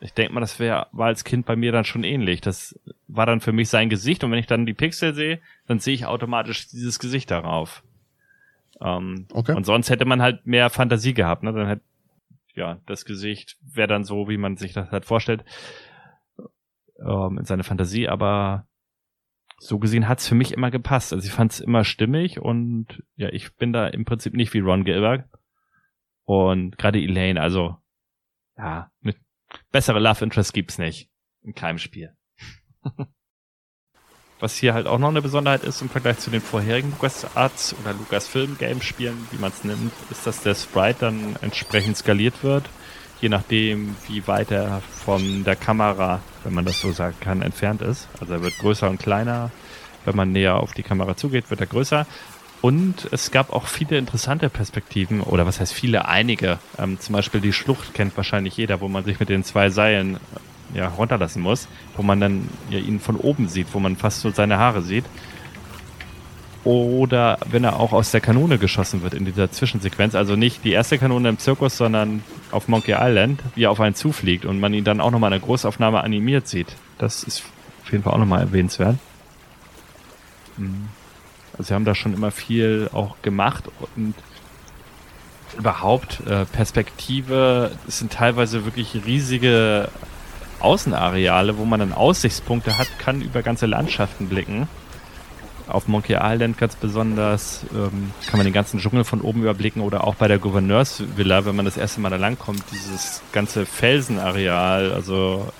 Ich 0.00 0.14
denke 0.14 0.32
mal, 0.32 0.40
das 0.40 0.58
wär, 0.58 0.86
war 0.92 1.08
als 1.08 1.24
Kind 1.24 1.44
bei 1.44 1.56
mir 1.56 1.72
dann 1.72 1.84
schon 1.84 2.04
ähnlich. 2.04 2.40
Das 2.40 2.78
war 3.06 3.26
dann 3.26 3.40
für 3.40 3.52
mich 3.52 3.68
sein 3.68 3.90
Gesicht 3.90 4.24
und 4.24 4.30
wenn 4.30 4.38
ich 4.38 4.46
dann 4.46 4.64
die 4.64 4.72
Pixel 4.72 5.14
sehe, 5.14 5.40
dann 5.66 5.78
sehe 5.78 5.94
ich 5.94 6.06
automatisch 6.06 6.68
dieses 6.68 6.98
Gesicht 6.98 7.30
darauf. 7.30 7.82
Ähm, 8.80 9.26
Okay. 9.32 9.54
Und 9.54 9.64
sonst 9.66 9.90
hätte 9.90 10.06
man 10.06 10.22
halt 10.22 10.46
mehr 10.46 10.70
Fantasie 10.70 11.12
gehabt. 11.12 11.42
Ne? 11.42 11.52
Dann 11.52 11.66
hätte 11.66 11.82
ja 12.54 12.78
das 12.86 13.04
Gesicht 13.04 13.56
wäre 13.62 13.88
dann 13.88 14.04
so, 14.04 14.28
wie 14.28 14.38
man 14.38 14.56
sich 14.56 14.72
das 14.72 14.90
halt 14.90 15.04
vorstellt 15.04 15.44
ähm, 16.98 17.38
in 17.38 17.44
seine 17.44 17.64
Fantasie. 17.64 18.08
Aber 18.08 18.66
so 19.62 19.78
gesehen 19.78 20.08
hat's 20.08 20.26
für 20.26 20.34
mich 20.34 20.52
immer 20.52 20.70
gepasst. 20.70 21.12
Also 21.12 21.26
ich 21.26 21.32
fand's 21.32 21.60
immer 21.60 21.84
stimmig 21.84 22.40
und 22.40 23.04
ja, 23.16 23.28
ich 23.28 23.54
bin 23.56 23.74
da 23.74 23.88
im 23.88 24.06
Prinzip 24.06 24.32
nicht 24.32 24.54
wie 24.54 24.60
Ron 24.60 24.84
Gilbert. 24.84 25.28
Und 26.24 26.78
gerade 26.78 26.98
Elaine, 26.98 27.40
also 27.40 27.76
ja, 28.56 28.90
mit 29.00 29.18
bessere 29.70 30.00
Love 30.00 30.24
Interest 30.24 30.54
gibt's 30.54 30.78
nicht 30.78 31.10
in 31.42 31.54
keinem 31.54 31.76
Spiel. 31.76 32.16
Was 34.38 34.56
hier 34.56 34.72
halt 34.72 34.86
auch 34.86 34.98
noch 34.98 35.10
eine 35.10 35.20
Besonderheit 35.20 35.64
ist 35.64 35.82
im 35.82 35.90
Vergleich 35.90 36.18
zu 36.18 36.30
den 36.30 36.40
vorherigen 36.40 36.92
LucasArts 36.92 37.76
oder 37.78 37.92
Lucasfilm 37.92 38.56
Game 38.56 38.80
Spielen, 38.80 39.28
wie 39.30 39.38
man 39.38 39.50
es 39.50 39.64
nimmt, 39.64 39.92
ist, 40.10 40.26
dass 40.26 40.42
der 40.42 40.54
Sprite 40.54 41.00
dann 41.00 41.36
entsprechend 41.42 41.98
skaliert 41.98 42.42
wird, 42.42 42.64
je 43.20 43.28
nachdem, 43.28 43.96
wie 44.08 44.26
weit 44.26 44.50
er 44.50 44.82
von 45.04 45.44
der 45.44 45.56
Kamera, 45.56 46.20
wenn 46.44 46.54
man 46.54 46.64
das 46.64 46.80
so 46.80 46.92
sagen 46.92 47.16
kann, 47.20 47.42
entfernt 47.42 47.82
ist. 47.82 48.08
Also 48.20 48.34
er 48.34 48.42
wird 48.42 48.58
größer 48.58 48.88
und 48.88 48.98
kleiner. 48.98 49.50
Wenn 50.04 50.16
man 50.16 50.32
näher 50.32 50.56
auf 50.56 50.72
die 50.72 50.82
Kamera 50.82 51.16
zugeht, 51.16 51.50
wird 51.50 51.60
er 51.60 51.66
größer. 51.66 52.06
Und 52.62 53.08
es 53.10 53.30
gab 53.30 53.52
auch 53.52 53.66
viele 53.66 53.96
interessante 53.96 54.50
Perspektiven, 54.50 55.22
oder 55.22 55.46
was 55.46 55.60
heißt 55.60 55.72
viele, 55.72 56.08
einige. 56.08 56.58
Ähm, 56.78 57.00
zum 57.00 57.14
Beispiel 57.14 57.40
die 57.40 57.52
Schlucht 57.52 57.94
kennt 57.94 58.16
wahrscheinlich 58.16 58.56
jeder, 58.56 58.80
wo 58.80 58.88
man 58.88 59.04
sich 59.04 59.18
mit 59.18 59.28
den 59.28 59.44
zwei 59.44 59.70
Seilen 59.70 60.18
ja, 60.74 60.88
runterlassen 60.88 61.42
muss, 61.42 61.68
wo 61.96 62.02
man 62.02 62.20
dann 62.20 62.48
ja, 62.68 62.78
ihn 62.78 63.00
von 63.00 63.16
oben 63.16 63.48
sieht, 63.48 63.68
wo 63.72 63.78
man 63.80 63.96
fast 63.96 64.20
so 64.20 64.30
seine 64.30 64.58
Haare 64.58 64.82
sieht. 64.82 65.04
Oder 66.62 67.38
wenn 67.50 67.64
er 67.64 67.80
auch 67.80 67.92
aus 67.92 68.10
der 68.10 68.20
Kanone 68.20 68.58
geschossen 68.58 69.02
wird 69.02 69.14
in 69.14 69.24
dieser 69.24 69.50
Zwischensequenz, 69.50 70.14
also 70.14 70.36
nicht 70.36 70.62
die 70.62 70.72
erste 70.72 70.98
Kanone 70.98 71.30
im 71.30 71.38
Zirkus, 71.38 71.78
sondern 71.78 72.22
auf 72.52 72.68
Monkey 72.68 72.94
Island, 72.98 73.40
wie 73.54 73.64
er 73.64 73.70
auf 73.70 73.80
einen 73.80 73.94
zufliegt 73.94 74.44
und 74.44 74.60
man 74.60 74.74
ihn 74.74 74.84
dann 74.84 75.00
auch 75.00 75.10
nochmal 75.10 75.32
in 75.32 75.40
der 75.40 75.46
Großaufnahme 75.46 76.02
animiert 76.02 76.48
sieht. 76.48 76.76
Das 76.98 77.22
ist 77.22 77.42
auf 77.82 77.92
jeden 77.92 78.04
Fall 78.04 78.12
auch 78.12 78.18
nochmal 78.18 78.40
erwähnenswert. 78.40 78.96
Mhm. 80.56 80.88
Also 81.52 81.68
sie 81.68 81.74
haben 81.74 81.84
da 81.84 81.94
schon 81.94 82.14
immer 82.14 82.30
viel 82.30 82.88
auch 82.92 83.16
gemacht 83.22 83.64
und 83.96 84.14
überhaupt 85.58 86.20
äh, 86.26 86.44
Perspektive, 86.46 87.72
es 87.88 87.98
sind 87.98 88.12
teilweise 88.12 88.64
wirklich 88.64 88.94
riesige 89.04 89.88
Außenareale, 90.60 91.58
wo 91.58 91.64
man 91.64 91.80
dann 91.80 91.92
Aussichtspunkte 91.92 92.78
hat, 92.78 92.86
kann 92.98 93.20
über 93.20 93.42
ganze 93.42 93.66
Landschaften 93.66 94.28
blicken. 94.28 94.68
Auf 95.70 95.88
Monkey 95.88 96.16
Island 96.20 96.58
ganz 96.58 96.76
besonders 96.76 97.64
ähm, 97.72 98.12
kann 98.26 98.38
man 98.38 98.44
den 98.44 98.52
ganzen 98.52 98.80
Dschungel 98.80 99.04
von 99.04 99.20
oben 99.20 99.42
überblicken 99.42 99.82
oder 99.82 100.04
auch 100.04 100.14
bei 100.14 100.28
der 100.28 100.38
Gouverneursvilla, 100.38 101.44
wenn 101.44 101.56
man 101.56 101.64
das 101.64 101.76
erste 101.76 102.00
Mal 102.00 102.10
da 102.10 102.16
langkommt, 102.16 102.62
dieses 102.72 103.22
ganze 103.32 103.66
Felsenareal, 103.66 104.92
also 104.92 105.50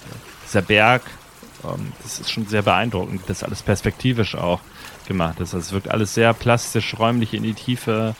dieser 0.46 0.62
Berg, 0.62 1.02
ähm, 1.64 1.92
das 2.02 2.20
ist 2.20 2.30
schon 2.30 2.46
sehr 2.46 2.62
beeindruckend, 2.62 3.22
das 3.26 3.42
alles 3.42 3.62
perspektivisch 3.62 4.34
auch 4.34 4.60
gemacht 5.06 5.40
ist. 5.40 5.54
Also 5.54 5.58
es 5.58 5.72
wirkt 5.72 5.90
alles 5.90 6.14
sehr 6.14 6.32
plastisch, 6.34 6.98
räumlich 6.98 7.34
in 7.34 7.42
die 7.42 7.54
Tiefe. 7.54 8.14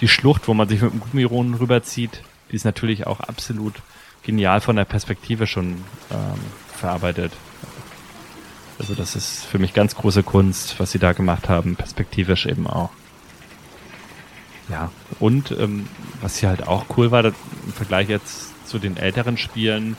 Die 0.00 0.08
Schlucht, 0.08 0.48
wo 0.48 0.54
man 0.54 0.68
sich 0.68 0.82
mit 0.82 0.92
dem 0.92 1.00
Gummironen 1.00 1.54
rüberzieht, 1.54 2.22
die 2.50 2.56
ist 2.56 2.64
natürlich 2.64 3.06
auch 3.06 3.20
absolut 3.20 3.74
genial 4.22 4.60
von 4.60 4.76
der 4.76 4.84
Perspektive 4.84 5.46
schon 5.46 5.76
ähm, 6.10 6.40
verarbeitet. 6.76 7.32
Also 8.78 8.94
das 8.94 9.16
ist 9.16 9.44
für 9.44 9.58
mich 9.58 9.72
ganz 9.72 9.94
große 9.94 10.22
Kunst, 10.22 10.78
was 10.78 10.92
sie 10.92 10.98
da 10.98 11.12
gemacht 11.12 11.48
haben, 11.48 11.76
perspektivisch 11.76 12.46
eben 12.46 12.66
auch. 12.66 12.90
Ja, 14.68 14.90
und 15.20 15.52
ähm, 15.52 15.88
was 16.20 16.38
hier 16.38 16.48
halt 16.48 16.66
auch 16.66 16.86
cool 16.96 17.10
war, 17.10 17.24
im 17.24 17.34
Vergleich 17.74 18.08
jetzt 18.08 18.66
zu 18.66 18.78
den 18.78 18.96
älteren 18.96 19.38
Spielen, 19.38 19.96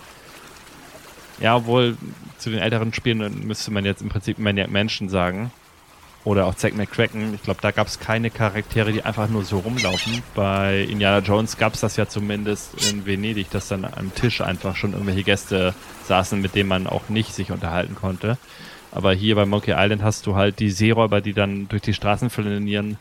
ja, 1.40 1.66
wohl 1.66 1.98
zu 2.38 2.50
den 2.50 2.60
älteren 2.60 2.94
Spielen 2.94 3.48
müsste 3.48 3.72
man 3.72 3.86
jetzt 3.86 4.02
im 4.02 4.10
Prinzip 4.10 4.40
Maniac 4.40 4.70
Menschen 4.70 5.10
sagen, 5.10 5.52
oder 6.28 6.46
auch 6.46 6.56
Zack 6.56 6.76
McCracken. 6.76 7.34
Ich 7.34 7.44
glaube, 7.44 7.62
da 7.62 7.72
gab 7.72 7.88
es 7.88 8.00
keine 8.00 8.30
Charaktere, 8.30 8.92
die 8.92 9.04
einfach 9.04 9.30
nur 9.30 9.46
so 9.46 9.60
rumlaufen. 9.60 10.22
Bei 10.36 10.82
Indiana 10.82 11.20
Jones 11.20 11.58
gab 11.58 11.76
es 11.76 11.80
das 11.80 11.96
ja 11.96 12.10
zumindest 12.10 12.90
in 12.92 13.06
Venedig, 13.06 13.50
dass 13.50 13.70
dann 13.70 13.86
am 13.86 14.14
Tisch 14.14 14.42
einfach 14.42 14.76
schon 14.76 14.92
irgendwelche 14.92 15.24
Gäste 15.24 15.74
saßen, 16.04 16.42
mit 16.42 16.54
denen 16.54 16.68
man 16.68 16.86
auch 16.86 17.08
nicht 17.08 17.34
sich 17.34 17.52
unterhalten 17.52 17.96
konnte. 17.96 18.38
Aber 18.92 19.14
hier 19.14 19.36
bei 19.36 19.46
Monkey 19.46 19.74
Island 19.76 20.04
hast 20.04 20.26
du 20.26 20.36
halt 20.36 20.60
die 20.60 20.72
Seeräuber, 20.72 21.22
die 21.22 21.34
dann 21.34 21.68
durch 21.68 21.82
die 21.82 21.94
Straßen 21.94 22.30
flanieren. 22.30 22.98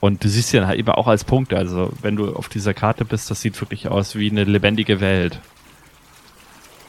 Und 0.00 0.24
du 0.24 0.28
siehst 0.28 0.50
sie 0.50 0.58
dann 0.58 0.66
halt 0.66 0.78
eben 0.78 0.90
auch 0.90 1.06
als 1.06 1.24
Punkte. 1.24 1.56
Also 1.56 1.92
wenn 2.02 2.16
du 2.16 2.34
auf 2.34 2.48
dieser 2.48 2.74
Karte 2.74 3.04
bist, 3.04 3.30
das 3.30 3.40
sieht 3.40 3.60
wirklich 3.60 3.88
aus 3.88 4.16
wie 4.16 4.30
eine 4.30 4.44
lebendige 4.44 5.00
Welt. 5.00 5.40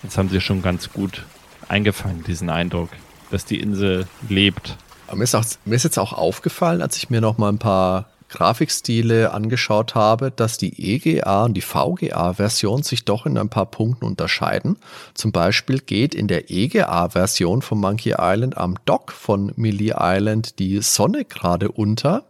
Jetzt 0.03 0.17
haben 0.17 0.29
sie 0.29 0.41
schon 0.41 0.61
ganz 0.61 0.91
gut 0.91 1.23
eingefangen, 1.67 2.23
diesen 2.23 2.49
Eindruck, 2.49 2.89
dass 3.31 3.45
die 3.45 3.59
Insel 3.59 4.07
lebt. 4.29 4.77
Aber 5.07 5.17
mir 5.17 5.23
ist, 5.23 5.35
auch, 5.35 5.45
mir 5.65 5.75
ist 5.75 5.83
jetzt 5.83 5.97
auch 5.97 6.13
aufgefallen, 6.13 6.81
als 6.81 6.97
ich 6.97 7.09
mir 7.09 7.21
noch 7.21 7.37
mal 7.37 7.49
ein 7.49 7.59
paar 7.59 8.05
Grafikstile 8.35 9.31
angeschaut 9.31 9.95
habe, 9.95 10.29
dass 10.29 10.57
die 10.57 10.93
EGA 10.93 11.45
und 11.45 11.53
die 11.53 11.61
VGA-Version 11.61 12.83
sich 12.83 13.05
doch 13.05 13.25
in 13.25 13.37
ein 13.37 13.49
paar 13.49 13.65
Punkten 13.65 14.05
unterscheiden. 14.05 14.77
Zum 15.13 15.31
Beispiel 15.31 15.79
geht 15.79 16.13
in 16.13 16.27
der 16.27 16.51
EGA-Version 16.51 17.61
von 17.61 17.79
Monkey 17.79 18.15
Island 18.19 18.57
am 18.57 18.75
Dock 18.85 19.13
von 19.13 19.53
Millie 19.55 19.95
Island 19.97 20.59
die 20.59 20.81
Sonne 20.81 21.23
gerade 21.23 21.71
unter 21.71 22.25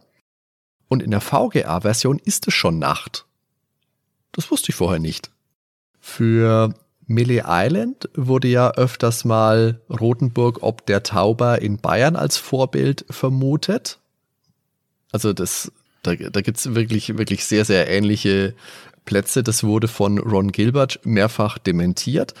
und 0.88 1.02
in 1.02 1.10
der 1.10 1.20
VGA-Version 1.20 2.20
ist 2.24 2.46
es 2.46 2.54
schon 2.54 2.78
Nacht. 2.78 3.26
Das 4.32 4.50
wusste 4.50 4.70
ich 4.70 4.76
vorher 4.76 5.00
nicht. 5.00 5.30
Für 5.98 6.72
Millie 7.06 7.44
Island 7.46 8.08
wurde 8.14 8.48
ja 8.48 8.70
öfters 8.72 9.24
mal 9.24 9.80
Rotenburg 9.88 10.62
ob 10.62 10.86
der 10.86 11.02
Tauber 11.02 11.62
in 11.62 11.78
Bayern 11.78 12.16
als 12.16 12.36
Vorbild 12.36 13.04
vermutet. 13.10 13.98
Also 15.12 15.32
das, 15.32 15.72
da, 16.06 16.14
da 16.14 16.40
gibt's 16.40 16.74
wirklich, 16.74 17.18
wirklich 17.18 17.44
sehr, 17.44 17.64
sehr 17.64 17.88
ähnliche 17.88 18.54
Plätze. 19.04 19.42
Das 19.42 19.64
wurde 19.64 19.88
von 19.88 20.18
Ron 20.18 20.52
Gilbert 20.52 21.00
mehrfach 21.04 21.58
dementiert. 21.58 22.34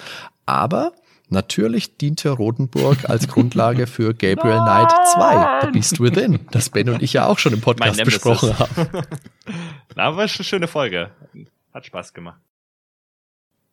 Aber 0.44 0.92
natürlich 1.28 1.96
diente 1.96 2.30
Rotenburg 2.30 3.08
als 3.08 3.28
Grundlage 3.32 3.86
für 3.86 4.14
Gabriel 4.14 4.60
Knight 4.60 4.92
2, 5.14 5.60
The 5.62 5.70
Beast 5.72 6.00
Within, 6.00 6.46
das 6.50 6.70
Ben 6.70 6.88
und 6.88 7.02
ich 7.02 7.14
ja 7.14 7.26
auch 7.26 7.38
schon 7.38 7.52
im 7.52 7.60
Podcast 7.60 8.02
besprochen 8.04 8.58
haben. 8.58 8.88
Na, 9.94 10.16
war 10.16 10.20
eine 10.20 10.28
schöne 10.28 10.68
Folge. 10.68 11.10
Hat 11.72 11.86
Spaß 11.86 12.12
gemacht. 12.12 12.40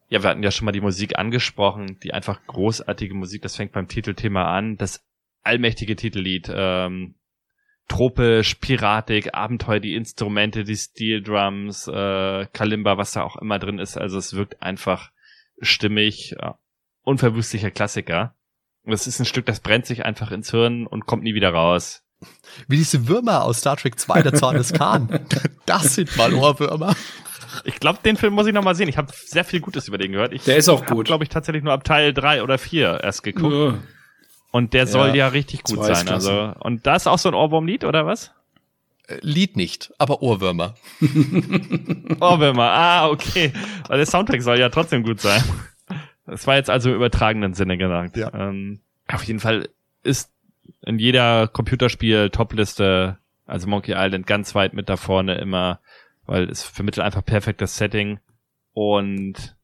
Ja, 0.09 0.21
wir 0.21 0.29
hatten 0.29 0.43
ja 0.43 0.51
schon 0.51 0.65
mal 0.65 0.71
die 0.71 0.81
Musik 0.81 1.17
angesprochen, 1.17 1.97
die 2.03 2.13
einfach 2.13 2.45
großartige 2.45 3.15
Musik, 3.15 3.41
das 3.41 3.55
fängt 3.55 3.71
beim 3.71 3.87
Titelthema 3.87 4.55
an, 4.55 4.77
das 4.77 5.03
allmächtige 5.41 5.95
Titellied, 5.95 6.51
ähm, 6.53 7.15
tropisch, 7.87 8.55
piratig, 8.55 9.35
Abenteuer, 9.35 9.79
die 9.79 9.95
Instrumente, 9.95 10.63
die 10.63 10.75
Steel 10.75 11.21
Drums, 11.21 11.87
äh, 11.87 12.47
Kalimba, 12.53 12.97
was 12.97 13.11
da 13.11 13.23
auch 13.23 13.35
immer 13.37 13.59
drin 13.59 13.79
ist, 13.79 13.97
also 13.97 14.17
es 14.17 14.35
wirkt 14.35 14.61
einfach 14.61 15.11
stimmig, 15.59 16.35
äh, 16.39 16.51
unverwüstlicher 17.03 17.71
Klassiker. 17.71 18.35
Und 18.83 18.91
das 18.91 19.07
ist 19.07 19.19
ein 19.19 19.25
Stück, 19.25 19.45
das 19.45 19.59
brennt 19.59 19.85
sich 19.85 20.05
einfach 20.05 20.31
ins 20.31 20.51
Hirn 20.51 20.87
und 20.87 21.05
kommt 21.05 21.23
nie 21.23 21.35
wieder 21.35 21.51
raus. 21.51 22.03
Wie 22.67 22.77
diese 22.77 23.07
Würmer 23.07 23.43
aus 23.43 23.59
Star 23.59 23.77
Trek 23.77 23.99
2, 23.99 24.21
der 24.21 24.33
Zorn 24.33 24.55
des 24.55 24.73
Khan. 24.73 25.19
Das 25.65 25.95
sind 25.95 26.15
mal 26.17 26.33
Ohrwürmer. 26.33 26.93
Ich 27.63 27.79
glaube, 27.79 27.99
den 28.03 28.17
Film 28.17 28.33
muss 28.33 28.47
ich 28.47 28.53
noch 28.53 28.63
mal 28.63 28.75
sehen. 28.75 28.89
Ich 28.89 28.97
habe 28.97 29.13
sehr 29.13 29.45
viel 29.45 29.61
Gutes 29.61 29.87
über 29.87 29.97
den 29.97 30.11
gehört. 30.11 30.33
Ich 30.33 30.43
der 30.43 30.57
ist 30.57 30.67
auch 30.67 30.85
gut. 30.85 31.05
glaube 31.05 31.23
ich, 31.23 31.29
tatsächlich 31.29 31.63
nur 31.63 31.71
ab 31.71 31.85
Teil 31.85 32.13
drei 32.13 32.43
oder 32.43 32.57
vier 32.57 32.99
erst 33.01 33.23
geguckt. 33.23 33.53
Ja. 33.53 33.79
Und 34.53 34.73
der 34.73 34.87
soll 34.87 35.09
ja, 35.09 35.15
ja 35.15 35.27
richtig 35.27 35.63
gut 35.63 35.83
sein. 35.83 36.07
Also, 36.07 36.53
und 36.59 36.87
da 36.87 36.95
ist 36.95 37.07
auch 37.07 37.17
so 37.17 37.27
ein 37.27 37.35
Ohrwurm-Lied, 37.35 37.83
oder 37.83 38.05
was? 38.05 38.31
Äh, 39.07 39.17
Lied 39.21 39.57
nicht, 39.57 39.91
aber 39.97 40.21
Ohrwürmer. 40.21 40.75
Ohrwürmer, 42.21 42.69
ah, 42.69 43.09
okay. 43.09 43.51
Weil 43.87 43.97
der 43.97 44.05
Soundtrack 44.05 44.41
soll 44.41 44.59
ja 44.59 44.69
trotzdem 44.69 45.03
gut 45.03 45.19
sein. 45.19 45.43
Das 46.25 46.47
war 46.47 46.55
jetzt 46.55 46.69
also 46.69 46.89
im 46.89 46.95
übertragenen 46.95 47.53
Sinne 47.53 47.77
gesagt. 47.77 48.15
Ja. 48.15 48.33
Ähm, 48.33 48.79
auf 49.11 49.23
jeden 49.25 49.41
Fall 49.41 49.67
ist 50.03 50.31
in 50.85 50.99
jeder 50.99 51.49
Computerspiel-Topliste, 51.49 53.17
also 53.45 53.67
Monkey 53.67 53.93
Island, 53.97 54.25
ganz 54.25 54.55
weit 54.55 54.73
mit 54.73 54.87
da 54.87 54.95
vorne 54.95 55.35
immer 55.35 55.81
weil 56.25 56.49
es 56.49 56.63
vermittelt 56.63 57.05
einfach 57.05 57.25
perfekt 57.25 57.61
das 57.61 57.77
Setting 57.77 58.19
und 58.73 59.55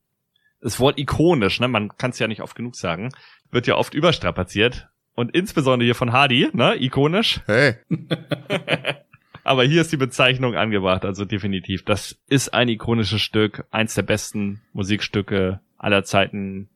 das 0.61 0.79
Wort 0.79 0.99
ikonisch, 0.99 1.59
ne, 1.59 1.67
man 1.67 1.89
kann 1.97 2.11
es 2.11 2.19
ja 2.19 2.27
nicht 2.27 2.41
oft 2.41 2.55
genug 2.55 2.75
sagen, 2.75 3.09
wird 3.51 3.67
ja 3.67 3.75
oft 3.75 3.93
überstrapaziert 3.93 4.89
und 5.15 5.33
insbesondere 5.35 5.85
hier 5.85 5.95
von 5.95 6.11
Hardy, 6.11 6.49
ne, 6.53 6.75
ikonisch. 6.81 7.41
Hey. 7.45 7.75
Aber 9.43 9.63
hier 9.63 9.81
ist 9.81 9.91
die 9.91 9.97
Bezeichnung 9.97 10.55
angebracht, 10.55 11.05
also 11.05 11.25
definitiv. 11.25 11.83
Das 11.83 12.19
ist 12.27 12.53
ein 12.53 12.69
ikonisches 12.69 13.21
Stück, 13.21 13.65
eins 13.71 13.95
der 13.95 14.03
besten 14.03 14.61
Musikstücke 14.73 15.59
aller 15.77 16.03
Zeiten. 16.03 16.69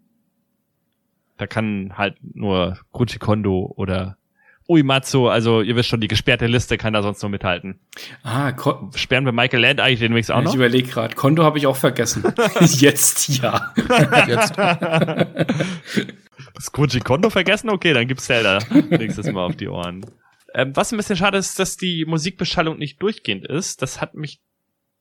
Da 1.38 1.46
kann 1.46 1.98
halt 1.98 2.18
nur 2.22 2.80
Grucci 2.92 3.20
Kondo 3.20 3.72
oder 3.76 4.18
Uimatsu, 4.68 5.27
also 5.27 5.61
ihr 5.61 5.76
wisst 5.76 5.90
schon, 5.90 5.99
die 5.99 6.07
gesperrte 6.07 6.48
Liste 6.48 6.77
kann 6.77 6.94
da 6.94 7.02
sonst 7.02 7.22
nur 7.22 7.30
mithalten. 7.30 7.80
Ah, 8.23 8.53
Ko 8.53 8.90
Sperren 8.95 9.26
wir 9.26 9.31
Michael 9.31 9.61
Land 9.61 9.81
eigentlich 9.81 9.99
den 9.99 10.14
Mix 10.14 10.30
auch 10.30 10.41
noch? 10.41 10.52
Ich 10.52 10.56
überlege 10.56 10.88
gerade, 10.88 11.15
Kondo 11.15 11.44
habe 11.44 11.57
ich 11.57 11.68
auch 11.68 11.76
vergessen. 11.76 12.23
Jetzt 12.61 13.27
ja. 13.27 13.73
Jetzt. 14.27 14.56
Koji 16.72 16.99
Kondo 17.02 17.30
vergessen? 17.30 17.69
Okay, 17.69 17.94
dann 17.94 18.07
gibt's 18.07 18.26
Zelda 18.26 18.60
nächstes 18.90 19.31
Mal 19.31 19.45
auf 19.45 19.56
die 19.56 19.68
Ohren. 19.68 20.06
Ähm, 20.53 20.76
was 20.76 20.91
ein 20.91 20.98
bisschen 20.98 21.18
schade 21.18 21.38
ist, 21.38 21.60
dass 21.60 21.77
die 21.77 22.06
Musikbeschallung 22.06 22.77
nicht 22.77 23.02
durchgehend 23.02 23.45
ist. 23.45 23.81
Das 23.81 23.99
hat 23.99 24.14
mich 24.14 24.41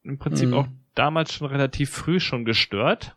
im 0.02 0.18
Prinzip 0.18 0.48
mhm. 0.48 0.54
auch 0.54 0.66
damals 0.94 1.32
schon 1.32 1.46
relativ 1.46 1.90
früh 1.90 2.20
schon 2.20 2.44
gestört. 2.44 3.16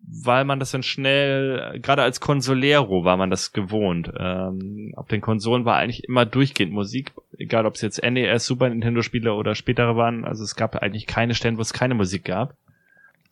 Weil 0.00 0.44
man 0.44 0.60
das 0.60 0.70
dann 0.70 0.82
schnell, 0.82 1.80
gerade 1.80 2.02
als 2.02 2.20
Consolero 2.20 3.04
war 3.04 3.16
man 3.16 3.30
das 3.30 3.52
gewohnt. 3.52 4.12
Ähm, 4.18 4.92
auf 4.96 5.08
den 5.08 5.20
Konsolen 5.20 5.64
war 5.64 5.76
eigentlich 5.76 6.04
immer 6.04 6.24
durchgehend 6.24 6.72
Musik, 6.72 7.12
egal 7.38 7.66
ob 7.66 7.74
es 7.74 7.80
jetzt 7.80 8.02
NES, 8.02 8.46
Super 8.46 8.68
Nintendo 8.68 9.02
Spiele 9.02 9.34
oder 9.34 9.54
spätere 9.54 9.96
waren. 9.96 10.24
Also 10.24 10.44
es 10.44 10.54
gab 10.54 10.76
eigentlich 10.76 11.06
keine 11.06 11.34
Stellen, 11.34 11.56
wo 11.56 11.62
es 11.62 11.72
keine 11.72 11.94
Musik 11.94 12.24
gab. 12.24 12.56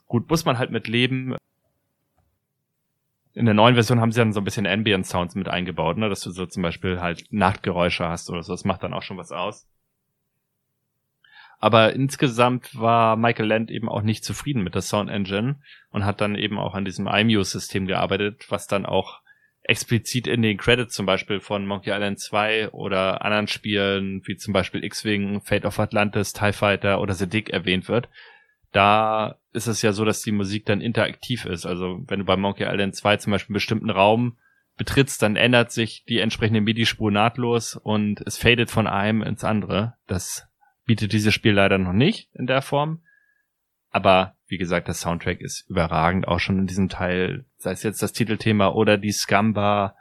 Gut, 0.07 0.29
muss 0.29 0.45
man 0.45 0.59
halt 0.59 0.71
mit 0.71 0.89
leben. 0.89 1.37
In 3.35 3.47
der 3.47 3.55
neuen 3.55 3.75
Version 3.75 4.01
haben 4.01 4.13
sie 4.13 4.21
dann 4.21 4.33
so 4.33 4.41
ein 4.41 4.45
bisschen 4.45 4.67
Ambient 4.67 5.07
Sounds 5.07 5.35
mit 5.35 5.49
eingebaut, 5.49 5.97
ne? 5.97 6.09
dass 6.09 6.21
du 6.21 6.31
so 6.31 6.47
zum 6.47 6.63
Beispiel 6.63 7.01
halt 7.01 7.25
Nachtgeräusche 7.31 8.09
hast 8.09 8.31
oder 8.31 8.43
so. 8.43 8.53
Das 8.53 8.65
macht 8.65 8.83
dann 8.83 8.95
auch 8.95 9.03
schon 9.03 9.19
was 9.19 9.33
aus. 9.33 9.67
Aber 11.65 11.95
insgesamt 11.95 12.79
war 12.79 13.17
Michael 13.17 13.47
Land 13.47 13.71
eben 13.71 13.89
auch 13.89 14.03
nicht 14.03 14.23
zufrieden 14.23 14.63
mit 14.63 14.75
der 14.75 14.83
Sound 14.83 15.09
Engine 15.09 15.61
und 15.89 16.05
hat 16.05 16.21
dann 16.21 16.35
eben 16.35 16.59
auch 16.59 16.75
an 16.75 16.85
diesem 16.85 17.07
iMuse-System 17.07 17.87
gearbeitet, 17.87 18.45
was 18.51 18.67
dann 18.67 18.85
auch 18.85 19.23
explizit 19.63 20.27
in 20.27 20.43
den 20.43 20.59
Credits 20.59 20.95
zum 20.95 21.07
Beispiel 21.07 21.41
von 21.41 21.65
Monkey 21.65 21.89
Island 21.89 22.21
2 22.21 22.73
oder 22.73 23.25
anderen 23.25 23.47
Spielen, 23.47 24.21
wie 24.27 24.37
zum 24.37 24.53
Beispiel 24.53 24.85
X-Wing, 24.85 25.41
Fate 25.41 25.65
of 25.65 25.81
Atlantis, 25.81 26.35
TIE 26.35 26.53
Fighter 26.53 27.01
oder 27.01 27.15
The 27.15 27.31
Dick 27.31 27.49
erwähnt 27.49 27.89
wird. 27.89 28.11
Da 28.73 29.39
ist 29.55 29.67
es 29.67 29.81
ja 29.81 29.95
so, 29.95 30.05
dass 30.05 30.21
die 30.21 30.33
Musik 30.33 30.67
dann 30.67 30.83
interaktiv 30.83 31.47
ist. 31.47 31.65
Also 31.65 32.05
wenn 32.09 32.19
du 32.19 32.25
bei 32.27 32.37
Monkey 32.37 32.65
Island 32.65 32.95
2 32.95 33.17
zum 33.17 33.31
Beispiel 33.31 33.53
einen 33.53 33.55
bestimmten 33.55 33.89
Raum 33.89 34.37
betrittst, 34.77 35.23
dann 35.23 35.37
ändert 35.37 35.73
sich 35.73 36.05
die 36.07 36.19
entsprechende 36.19 36.61
MIDI-Spur 36.61 37.11
nahtlos 37.11 37.75
und 37.75 38.21
es 38.27 38.37
fadet 38.37 38.71
von 38.71 38.87
einem 38.87 39.23
ins 39.23 39.45
andere. 39.45 39.95
Das 40.07 40.47
bietet 40.85 41.13
dieses 41.13 41.35
Spiel 41.35 41.53
leider 41.53 41.79
noch 41.79 41.93
nicht 41.93 42.29
in 42.35 42.47
der 42.47 42.63
Form. 42.63 43.03
Aber 43.91 44.37
wie 44.47 44.59
gesagt, 44.59 44.89
der 44.89 44.95
Soundtrack 44.95 45.41
ist 45.41 45.69
überragend, 45.69 46.29
auch 46.29 46.41
schon 46.41 46.59
in 46.59 46.67
diesem 46.67 46.89
Teil, 46.89 47.45
sei 47.57 47.73
es 47.73 47.83
jetzt 47.83 48.03
das 48.03 48.13
Titelthema 48.13 48.69
oder 48.69 48.99
die 48.99 49.13
Scamba. 49.13 49.97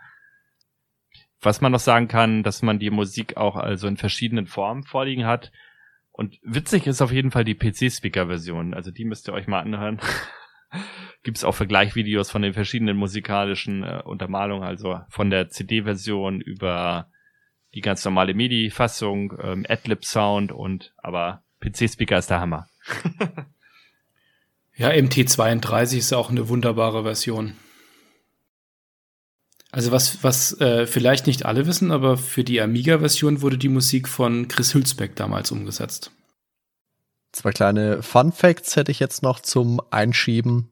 Was 1.42 1.62
man 1.62 1.72
noch 1.72 1.80
sagen 1.80 2.08
kann, 2.08 2.44
dass 2.44 2.62
man 2.62 2.80
die 2.80 2.90
Musik 2.90 3.38
auch 3.38 3.56
also 3.56 3.88
in 3.88 3.98
verschiedenen 3.98 4.48
Formen 4.48 4.84
vorliegen 4.84 5.26
hat. 5.26 5.52
Und 6.12 6.40
witzig 6.44 6.88
ist 6.88 7.02
auf 7.02 7.12
jeden 7.12 7.32
Fall 7.32 7.44
die 7.44 7.56
PC-Speaker-Version. 7.56 8.74
Also 8.74 8.92
die 8.92 9.06
müsst 9.06 9.28
ihr 9.28 9.34
euch 9.34 9.48
mal 9.48 9.60
anhören. 9.60 10.00
Gibt 11.24 11.38
es 11.38 11.44
auch 11.44 11.56
Vergleichvideos 11.56 12.32
von 12.32 12.42
den 12.42 12.54
verschiedenen 12.54 12.98
musikalischen 12.98 13.84
äh, 13.84 14.02
Untermalungen, 14.04 14.64
also 14.64 15.02
von 15.10 15.30
der 15.30 15.50
CD-Version 15.50 16.42
über 16.42 17.10
die 17.74 17.82
ganz 17.82 18.04
normale 18.06 18.34
MIDI-Fassung, 18.34 19.34
ähm, 19.42 19.66
Adlib-Sound 19.68 20.52
und 20.52 20.94
aber 20.98 21.44
PC-Speaker 21.62 22.18
ist 22.18 22.30
der 22.30 22.40
Hammer. 22.40 22.68
ja, 24.76 24.90
MT32 24.90 25.98
ist 25.98 26.14
auch 26.14 26.30
eine 26.30 26.50
wunderbare 26.50 27.04
Version. 27.04 27.56
Also 29.72 29.92
was, 29.92 30.24
was 30.24 30.60
äh, 30.62 30.86
vielleicht 30.86 31.26
nicht 31.26 31.46
alle 31.46 31.66
wissen, 31.66 31.92
aber 31.92 32.18
für 32.18 32.44
die 32.44 32.62
Amiga-Version 32.62 33.42
wurde 33.42 33.58
die 33.58 33.70
Musik 33.70 34.08
von 34.08 34.48
Chris 34.48 34.76
Hülsbeck 34.76 35.16
damals 35.16 35.52
umgesetzt. 35.52 36.12
Zwei 37.32 37.50
kleine 37.50 38.04
Fun 38.04 38.32
Facts 38.32 38.76
hätte 38.76 38.92
ich 38.92 39.00
jetzt 39.00 39.24
noch 39.24 39.40
zum 39.40 39.82
Einschieben. 39.90 40.70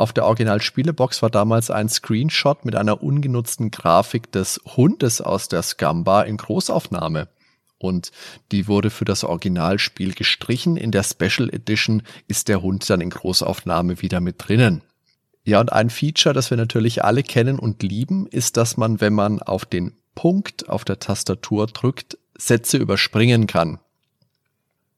Auf 0.00 0.14
der 0.14 0.24
Original-Spielebox 0.24 1.20
war 1.20 1.28
damals 1.28 1.70
ein 1.70 1.90
Screenshot 1.90 2.64
mit 2.64 2.74
einer 2.74 3.02
ungenutzten 3.02 3.70
Grafik 3.70 4.32
des 4.32 4.58
Hundes 4.64 5.20
aus 5.20 5.48
der 5.48 5.62
Scamba 5.62 6.22
in 6.22 6.38
Großaufnahme. 6.38 7.28
Und 7.76 8.10
die 8.50 8.66
wurde 8.66 8.88
für 8.88 9.04
das 9.04 9.24
Originalspiel 9.24 10.14
gestrichen. 10.14 10.78
In 10.78 10.90
der 10.90 11.02
Special 11.02 11.50
Edition 11.52 12.02
ist 12.28 12.48
der 12.48 12.62
Hund 12.62 12.88
dann 12.88 13.02
in 13.02 13.10
Großaufnahme 13.10 14.00
wieder 14.00 14.20
mit 14.20 14.36
drinnen. 14.38 14.80
Ja, 15.44 15.60
und 15.60 15.70
ein 15.70 15.90
Feature, 15.90 16.32
das 16.34 16.48
wir 16.48 16.56
natürlich 16.56 17.04
alle 17.04 17.22
kennen 17.22 17.58
und 17.58 17.82
lieben, 17.82 18.26
ist, 18.26 18.56
dass 18.56 18.78
man, 18.78 19.02
wenn 19.02 19.12
man 19.12 19.42
auf 19.42 19.66
den 19.66 19.92
Punkt 20.14 20.70
auf 20.70 20.86
der 20.86 20.98
Tastatur 20.98 21.66
drückt, 21.66 22.16
Sätze 22.38 22.78
überspringen 22.78 23.46
kann. 23.46 23.80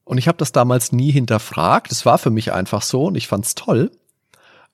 Und 0.04 0.18
ich 0.18 0.28
habe 0.28 0.38
das 0.38 0.52
damals 0.52 0.92
nie 0.92 1.10
hinterfragt. 1.10 1.90
Es 1.90 2.06
war 2.06 2.18
für 2.18 2.30
mich 2.30 2.52
einfach 2.52 2.82
so 2.82 3.06
und 3.06 3.16
ich 3.16 3.26
fand's 3.26 3.56
toll. 3.56 3.90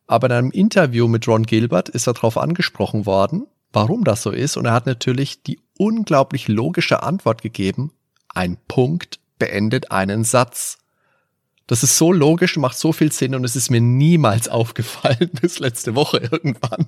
Aber 0.09 0.27
in 0.27 0.33
einem 0.33 0.51
Interview 0.51 1.07
mit 1.07 1.29
Ron 1.29 1.45
Gilbert 1.45 1.91
ist 1.91 2.09
er 2.09 2.15
darauf 2.15 2.39
angesprochen 2.39 3.07
worden, 3.07 3.47
warum 3.73 4.03
das 4.03 4.23
so 4.23 4.31
ist. 4.31 4.57
Und 4.57 4.65
er 4.65 4.73
hat 4.73 4.87
natürlich 4.87 5.43
die 5.43 5.61
unglaublich 5.77 6.49
logische 6.49 7.03
Antwort 7.03 7.43
gegeben, 7.43 7.93
ein 8.35 8.57
Punkt 8.67 9.21
beendet 9.39 9.93
einen 9.93 10.25
Satz. 10.25 10.79
Das 11.67 11.83
ist 11.83 11.99
so 11.99 12.13
logisch 12.13 12.57
macht 12.57 12.79
so 12.79 12.93
viel 12.93 13.13
Sinn 13.13 13.35
und 13.35 13.45
es 13.45 13.55
ist 13.55 13.71
mir 13.71 13.81
niemals 13.81 14.49
aufgefallen 14.49 15.31
bis 15.41 15.59
letzte 15.59 15.95
Woche 15.95 16.19
irgendwann. 16.19 16.87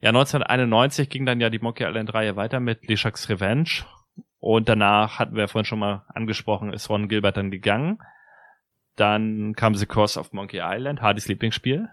Ja, 0.00 0.10
1991 0.10 1.08
ging 1.08 1.24
dann 1.24 1.40
ja 1.40 1.48
die 1.48 1.60
Monkey 1.60 1.84
Island 1.84 2.12
Reihe 2.12 2.36
weiter 2.36 2.60
mit 2.60 2.88
Leshaks 2.88 3.28
Revenge 3.28 3.84
und 4.40 4.68
danach 4.68 5.18
hatten 5.18 5.36
wir 5.36 5.48
vorhin 5.48 5.64
schon 5.64 5.78
mal 5.78 6.04
angesprochen, 6.08 6.72
ist 6.72 6.90
Ron 6.90 7.08
Gilbert 7.08 7.36
dann 7.36 7.50
gegangen. 7.50 7.98
Dann 8.96 9.54
kam 9.54 9.74
The 9.74 9.86
Course 9.86 10.18
of 10.18 10.32
Monkey 10.32 10.60
Island, 10.62 11.02
Hardys 11.02 11.28
Lieblingsspiel. 11.28 11.88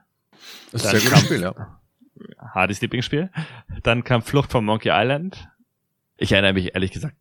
Das 0.71 0.83
ist 0.83 0.87
ein 0.87 0.99
sehr 0.99 1.09
gutes 1.09 1.25
Spiel, 1.25 1.41
ja. 1.41 1.79
Hardys 2.53 2.81
Lieblingsspiel. 2.81 3.29
Dann 3.83 4.03
kam 4.03 4.21
Flucht 4.21 4.51
von 4.51 4.63
Monkey 4.63 4.89
Island. 4.91 5.47
Ich 6.17 6.31
erinnere 6.31 6.53
mich 6.53 6.75
ehrlich 6.75 6.91
gesagt 6.91 7.15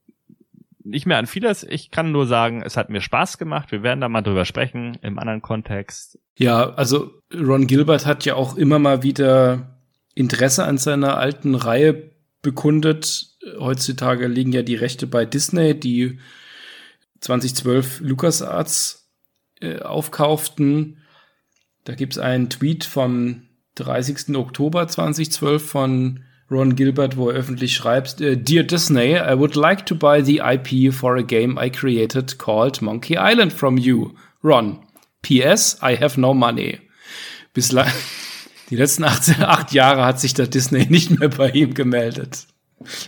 nicht 0.85 1.07
mehr 1.07 1.19
an 1.19 1.27
vieles. 1.27 1.63
Ich 1.65 1.91
kann 1.91 2.13
nur 2.13 2.27
sagen, 2.27 2.63
es 2.63 2.77
hat 2.77 2.91
mir 2.91 3.01
Spaß 3.01 3.39
gemacht. 3.39 3.73
Wir 3.73 3.83
werden 3.83 4.01
da 4.01 4.09
mal 4.09 4.23
drüber 4.23 4.45
sprechen 4.45 4.99
im 5.03 5.19
anderen 5.19 5.43
Kontext. 5.43 6.19
Ja, 6.37 6.71
also 6.71 7.11
Ron 7.35 7.67
Gilbert 7.67 8.07
hat 8.07 8.25
ja 8.25 8.35
auch 8.35 8.57
immer 8.57 8.79
mal 8.79 9.03
wieder 9.03 9.79
Interesse 10.15 10.65
an 10.65 10.79
seiner 10.79 11.19
alten 11.19 11.55
Reihe 11.55 12.11
bekundet. 12.43 13.37
Heutzutage 13.59 14.27
liegen 14.27 14.53
ja 14.53 14.63
die 14.63 14.75
Rechte 14.75 15.07
bei 15.07 15.25
Disney, 15.25 15.79
die 15.79 16.19
2012 17.21 18.01
LucasArts 18.01 19.00
äh, 19.61 19.81
aufkauften. 19.81 20.99
Da 21.85 21.95
gibt 21.95 22.15
es 22.15 22.19
einen 22.19 22.51
Tweet 22.51 22.85
vom 22.85 23.43
30. 23.77 24.37
Oktober 24.37 24.89
2012 24.89 25.65
von 25.65 26.25
Ron 26.51 26.75
Gilbert, 26.75 27.17
wo 27.17 27.31
er 27.31 27.37
öffentlich 27.37 27.75
schreibt, 27.75 28.21
äh, 28.21 28.37
Dear 28.37 28.65
Disney, 28.65 29.15
I 29.15 29.39
would 29.39 29.55
like 29.55 29.87
to 29.87 29.95
buy 29.95 30.23
the 30.23 30.39
IP 30.39 30.93
for 30.93 31.17
a 31.17 31.23
game 31.23 31.59
I 31.63 31.71
created 31.71 32.39
called 32.39 32.83
Monkey 32.83 33.17
Island 33.19 33.53
from 33.53 33.79
you. 33.79 34.15
Ron. 34.43 34.81
P.S. 35.23 35.79
I 35.83 35.97
have 35.97 36.19
no 36.21 36.35
money. 36.35 36.81
Bislang, 37.53 37.91
die 38.71 38.77
letzten 38.77 39.05
acht, 39.05 39.29
acht 39.41 39.73
Jahre 39.73 40.05
hat 40.05 40.21
sich 40.21 40.35
der 40.35 40.47
Disney 40.47 40.87
nicht 40.87 41.19
mehr 41.19 41.29
bei 41.29 41.51
ihm 41.51 41.75
gemeldet. 41.75 42.47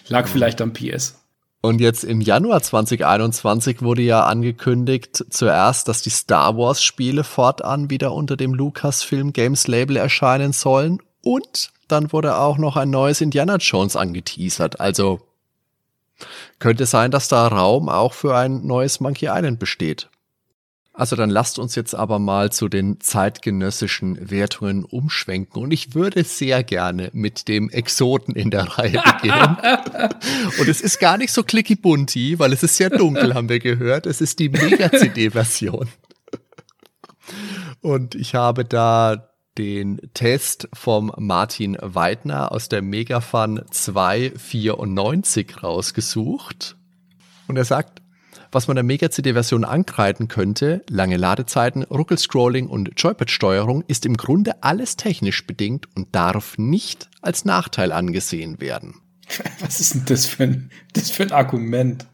Lag 0.09 0.29
vielleicht 0.29 0.61
am 0.61 0.73
PS. 0.73 1.22
Und 1.65 1.81
jetzt 1.81 2.03
im 2.03 2.21
Januar 2.21 2.61
2021 2.61 3.83
wurde 3.83 4.03
ja 4.03 4.25
angekündigt 4.25 5.25
zuerst, 5.31 5.87
dass 5.87 6.03
die 6.03 6.11
Star 6.11 6.59
Wars 6.59 6.83
Spiele 6.83 7.23
fortan 7.23 7.89
wieder 7.89 8.13
unter 8.13 8.37
dem 8.37 8.53
Lucasfilm 8.53 9.33
Games 9.33 9.69
Label 9.69 9.97
erscheinen 9.97 10.53
sollen 10.53 11.01
und 11.23 11.71
dann 11.87 12.13
wurde 12.13 12.37
auch 12.37 12.59
noch 12.59 12.77
ein 12.77 12.91
neues 12.91 13.21
Indiana 13.21 13.57
Jones 13.57 13.95
angeteasert. 13.95 14.81
Also 14.81 15.21
könnte 16.59 16.85
sein, 16.85 17.13
dass 17.13 17.29
da 17.29 17.47
Raum 17.47 17.89
auch 17.89 18.13
für 18.13 18.37
ein 18.37 18.67
neues 18.67 18.99
Monkey 18.99 19.27
Island 19.27 19.61
besteht. 19.61 20.09
Also 20.95 21.17
dann 21.17 21.31
lasst 21.31 21.59
uns 21.59 21.75
jetzt 21.75 21.95
aber 21.95 22.19
mal 22.19 22.53
zu 22.53 22.69
den 22.69 23.01
zeitgenössischen 23.01 24.31
Wertungen 24.31 24.85
umschwenken 24.85 25.63
und 25.63 25.71
ich 25.71 25.95
würde 25.95 26.23
sehr 26.23 26.63
gerne 26.63 27.09
mit 27.15 27.49
dem 27.49 27.71
Exoten 27.71 28.35
in 28.35 28.51
der 28.51 28.65
Reihe 28.65 29.03
beginnen. 29.21 29.57
und 30.59 30.69
es 30.69 30.83
ist 30.83 31.01
gar 31.01 31.17
nicht 31.17 31.33
so 31.33 31.43
clicky 31.45 31.77
bunty, 31.77 32.39
weil 32.39 32.53
es 32.53 32.63
ist 32.63 32.77
sehr 32.77 32.91
dunkel, 32.91 33.33
haben 33.35 33.49
wir 33.49 33.59
gehört. 33.59 34.07
Es 34.07 34.21
ist 34.21 34.39
die 34.39 34.51
Mega-CD-Version. 34.51 35.89
Und 37.81 38.15
ich 38.15 38.35
habe 38.35 38.67
da 38.67 39.31
den 39.57 40.01
Test 40.15 40.69
vom 40.73 41.13
Martin 41.17 41.77
Weidner 41.81 42.53
aus 42.53 42.69
der 42.69 42.83
Megafun 42.83 43.63
294 43.71 45.63
rausgesucht. 45.63 46.77
Und 47.49 47.57
er 47.57 47.65
sagt, 47.65 48.02
was 48.53 48.69
man 48.69 48.77
der 48.77 48.85
Mega-CD-Version 48.85 49.65
ankreiden 49.65 50.29
könnte, 50.29 50.85
lange 50.89 51.17
Ladezeiten, 51.17 51.83
Ruckelscrolling 51.85 52.69
und 52.69 52.91
Joypad-Steuerung, 52.97 53.83
ist 53.89 54.07
im 54.07 54.17
Grunde 54.17 54.63
alles 54.63 54.97
technisch 54.97 55.47
bedingt 55.47 55.89
und 55.97 56.15
darf 56.15 56.59
nicht 56.59 57.09
als 57.23 57.45
Nachteil 57.45 57.93
angesehen 57.93 58.61
werden. 58.61 59.01
Was 59.61 59.81
ist 59.81 59.95
denn 59.95 60.05
das 60.07 60.27
für 60.27 60.45
ein, 60.45 60.71
das 60.93 61.11
für 61.11 61.23
ein 61.23 61.33
Argument? 61.33 62.07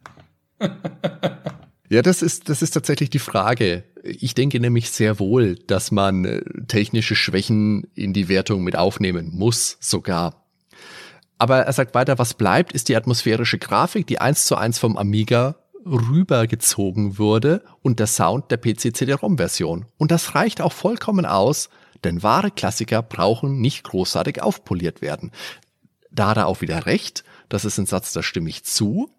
ja, 1.89 2.03
das 2.03 2.23
ist, 2.23 2.49
das 2.49 2.63
ist 2.63 2.71
tatsächlich 2.71 3.11
die 3.11 3.19
Frage. 3.19 3.85
Ich 4.03 4.35
denke 4.35 4.61
nämlich 4.61 4.91
sehr 4.91 5.19
wohl, 5.19 5.57
dass 5.57 5.91
man 5.91 6.25
äh, 6.25 6.43
technische 6.69 7.17
Schwächen 7.17 7.85
in 7.95 8.13
die 8.13 8.29
Wertung 8.29 8.63
mit 8.63 8.77
aufnehmen 8.77 9.31
muss, 9.33 9.77
sogar. 9.81 10.47
Aber 11.39 11.61
er 11.61 11.73
sagt 11.73 11.95
weiter, 11.95 12.19
was 12.19 12.35
bleibt, 12.35 12.73
ist 12.73 12.89
die 12.89 12.97
atmosphärische 12.97 13.59
Grafik, 13.59 14.07
die 14.07 14.21
eins 14.21 14.45
zu 14.47 14.57
eins 14.57 14.79
vom 14.79 14.97
Amiga 14.97 15.57
rübergezogen 15.85 17.19
wurde 17.19 17.63
und 17.83 18.01
der 18.01 18.07
Sound 18.07 18.51
der 18.51 18.59
PC-CD-ROM-Version. 18.59 19.87
Und 19.97 20.11
das 20.11 20.35
reicht 20.35 20.61
auch 20.61 20.73
vollkommen 20.73 21.27
aus, 21.27 21.71
denn 22.05 22.23
wahre 22.23 22.51
Klassiker 22.51 23.03
brauchen 23.03 23.61
nicht 23.61 23.85
großartig 23.85 24.43
aufpoliert 24.43 25.03
werden. 25.03 25.33
Da 26.11 26.29
hat 26.31 26.37
er 26.37 26.47
auch 26.47 26.61
wieder 26.61 26.87
recht, 26.87 27.25
das 27.49 27.65
ist 27.65 27.79
ein 27.79 27.87
Satz, 27.87 28.13
da 28.13 28.23
stimme 28.23 28.49
ich 28.49 28.65
zu. 28.65 29.11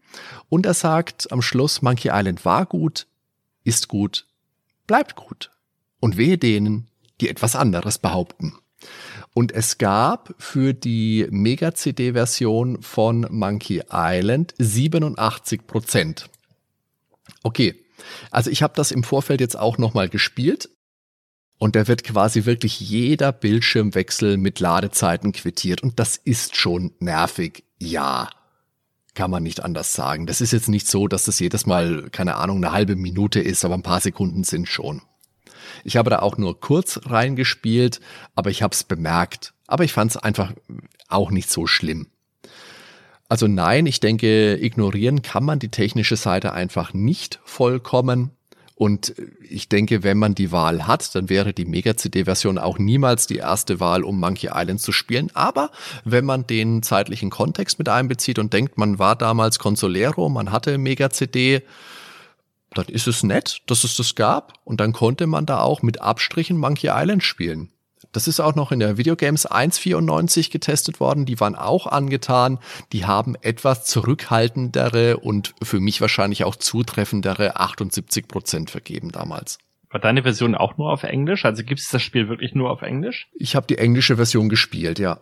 Und 0.49 0.65
er 0.65 0.73
sagt 0.73 1.31
am 1.31 1.41
Schluss, 1.41 1.81
Monkey 1.81 2.09
Island 2.11 2.45
war 2.45 2.65
gut, 2.65 3.07
ist 3.63 3.87
gut, 3.87 4.25
bleibt 4.87 5.15
gut. 5.15 5.51
Und 5.99 6.17
wehe 6.17 6.37
denen, 6.37 6.87
die 7.19 7.29
etwas 7.29 7.55
anderes 7.55 7.97
behaupten. 7.97 8.55
Und 9.33 9.51
es 9.51 9.77
gab 9.77 10.33
für 10.37 10.73
die 10.73 11.27
Mega-CD-Version 11.29 12.81
von 12.81 13.27
Monkey 13.29 13.83
Island 13.91 14.53
87 14.57 15.67
Prozent. 15.67 16.29
Okay, 17.43 17.75
also 18.31 18.49
ich 18.49 18.63
habe 18.63 18.73
das 18.75 18.91
im 18.91 19.03
Vorfeld 19.03 19.41
jetzt 19.41 19.57
auch 19.57 19.77
nochmal 19.77 20.09
gespielt. 20.09 20.69
Und 21.57 21.75
da 21.75 21.87
wird 21.89 22.05
quasi 22.05 22.45
wirklich 22.45 22.79
jeder 22.79 23.33
Bildschirmwechsel 23.33 24.37
mit 24.37 24.61
Ladezeiten 24.61 25.33
quittiert. 25.33 25.83
Und 25.83 25.99
das 25.99 26.15
ist 26.15 26.55
schon 26.55 26.93
nervig. 26.99 27.65
Ja, 27.79 28.29
kann 29.13 29.29
man 29.29 29.43
nicht 29.43 29.61
anders 29.61 29.93
sagen. 29.93 30.25
Das 30.25 30.39
ist 30.39 30.53
jetzt 30.53 30.69
nicht 30.69 30.87
so, 30.87 31.09
dass 31.09 31.25
das 31.25 31.39
jedes 31.39 31.65
Mal, 31.65 32.09
keine 32.11 32.35
Ahnung, 32.35 32.63
eine 32.63 32.71
halbe 32.71 32.95
Minute 32.95 33.41
ist, 33.41 33.65
aber 33.65 33.73
ein 33.73 33.83
paar 33.83 33.99
Sekunden 33.99 34.45
sind 34.45 34.69
schon. 34.69 35.01
Ich 35.83 35.97
habe 35.97 36.09
da 36.09 36.19
auch 36.19 36.37
nur 36.37 36.59
kurz 36.61 37.01
reingespielt, 37.05 37.99
aber 38.35 38.49
ich 38.49 38.63
habe 38.63 38.73
es 38.73 38.85
bemerkt. 38.85 39.53
Aber 39.67 39.83
ich 39.83 39.91
fand 39.91 40.11
es 40.11 40.17
einfach 40.17 40.53
auch 41.09 41.29
nicht 41.29 41.49
so 41.49 41.67
schlimm. 41.67 42.07
Also 43.29 43.47
nein, 43.47 43.85
ich 43.85 43.99
denke, 43.99 44.57
ignorieren 44.59 45.21
kann 45.21 45.45
man 45.45 45.59
die 45.59 45.69
technische 45.69 46.17
Seite 46.17 46.51
einfach 46.51 46.93
nicht 46.93 47.39
vollkommen. 47.45 48.31
Und 48.73 49.13
ich 49.47 49.69
denke, 49.69 50.03
wenn 50.03 50.17
man 50.17 50.35
die 50.35 50.51
Wahl 50.51 50.87
hat, 50.87 51.13
dann 51.13 51.29
wäre 51.29 51.53
die 51.53 51.65
Mega-CD-Version 51.65 52.57
auch 52.57 52.79
niemals 52.79 53.27
die 53.27 53.35
erste 53.35 53.79
Wahl, 53.79 54.03
um 54.03 54.19
Monkey 54.19 54.49
Island 54.51 54.81
zu 54.81 54.91
spielen. 54.91 55.29
Aber 55.35 55.69
wenn 56.05 56.25
man 56.25 56.47
den 56.47 56.81
zeitlichen 56.81 57.29
Kontext 57.29 57.77
mit 57.77 57.89
einbezieht 57.89 58.39
und 58.39 58.53
denkt, 58.53 58.77
man 58.77 58.97
war 58.97 59.15
damals 59.15 59.59
Consolero, 59.59 60.29
man 60.29 60.51
hatte 60.51 60.77
Mega-CD, 60.77 61.61
dann 62.73 62.85
ist 62.85 63.07
es 63.07 63.21
nett, 63.21 63.61
dass 63.67 63.83
es 63.83 63.95
das 63.95 64.15
gab. 64.15 64.53
Und 64.63 64.79
dann 64.79 64.93
konnte 64.93 65.27
man 65.27 65.45
da 65.45 65.59
auch 65.59 65.81
mit 65.81 66.01
Abstrichen 66.01 66.57
Monkey 66.57 66.87
Island 66.89 67.23
spielen. 67.23 67.69
Das 68.11 68.27
ist 68.27 68.39
auch 68.39 68.55
noch 68.55 68.71
in 68.71 68.79
der 68.79 68.97
Videogames 68.97 69.49
1.94 69.49 70.51
getestet 70.51 70.99
worden. 70.99 71.25
Die 71.25 71.39
waren 71.39 71.55
auch 71.55 71.85
angetan. 71.87 72.59
Die 72.91 73.05
haben 73.05 73.35
etwas 73.41 73.85
zurückhaltendere 73.85 75.17
und 75.17 75.53
für 75.61 75.79
mich 75.79 76.01
wahrscheinlich 76.01 76.43
auch 76.43 76.55
zutreffendere 76.55 77.57
78 77.57 78.27
Prozent 78.27 78.71
vergeben 78.71 79.11
damals. 79.11 79.59
War 79.91 79.99
deine 79.99 80.23
Version 80.23 80.55
auch 80.55 80.77
nur 80.77 80.91
auf 80.91 81.03
Englisch? 81.03 81.45
Also 81.45 81.63
gibt 81.63 81.79
es 81.79 81.89
das 81.89 82.01
Spiel 82.01 82.29
wirklich 82.29 82.53
nur 82.53 82.69
auf 82.69 82.81
Englisch? 82.81 83.27
Ich 83.33 83.55
habe 83.55 83.67
die 83.67 83.77
englische 83.77 84.17
Version 84.17 84.49
gespielt, 84.49 84.99
ja. 84.99 85.19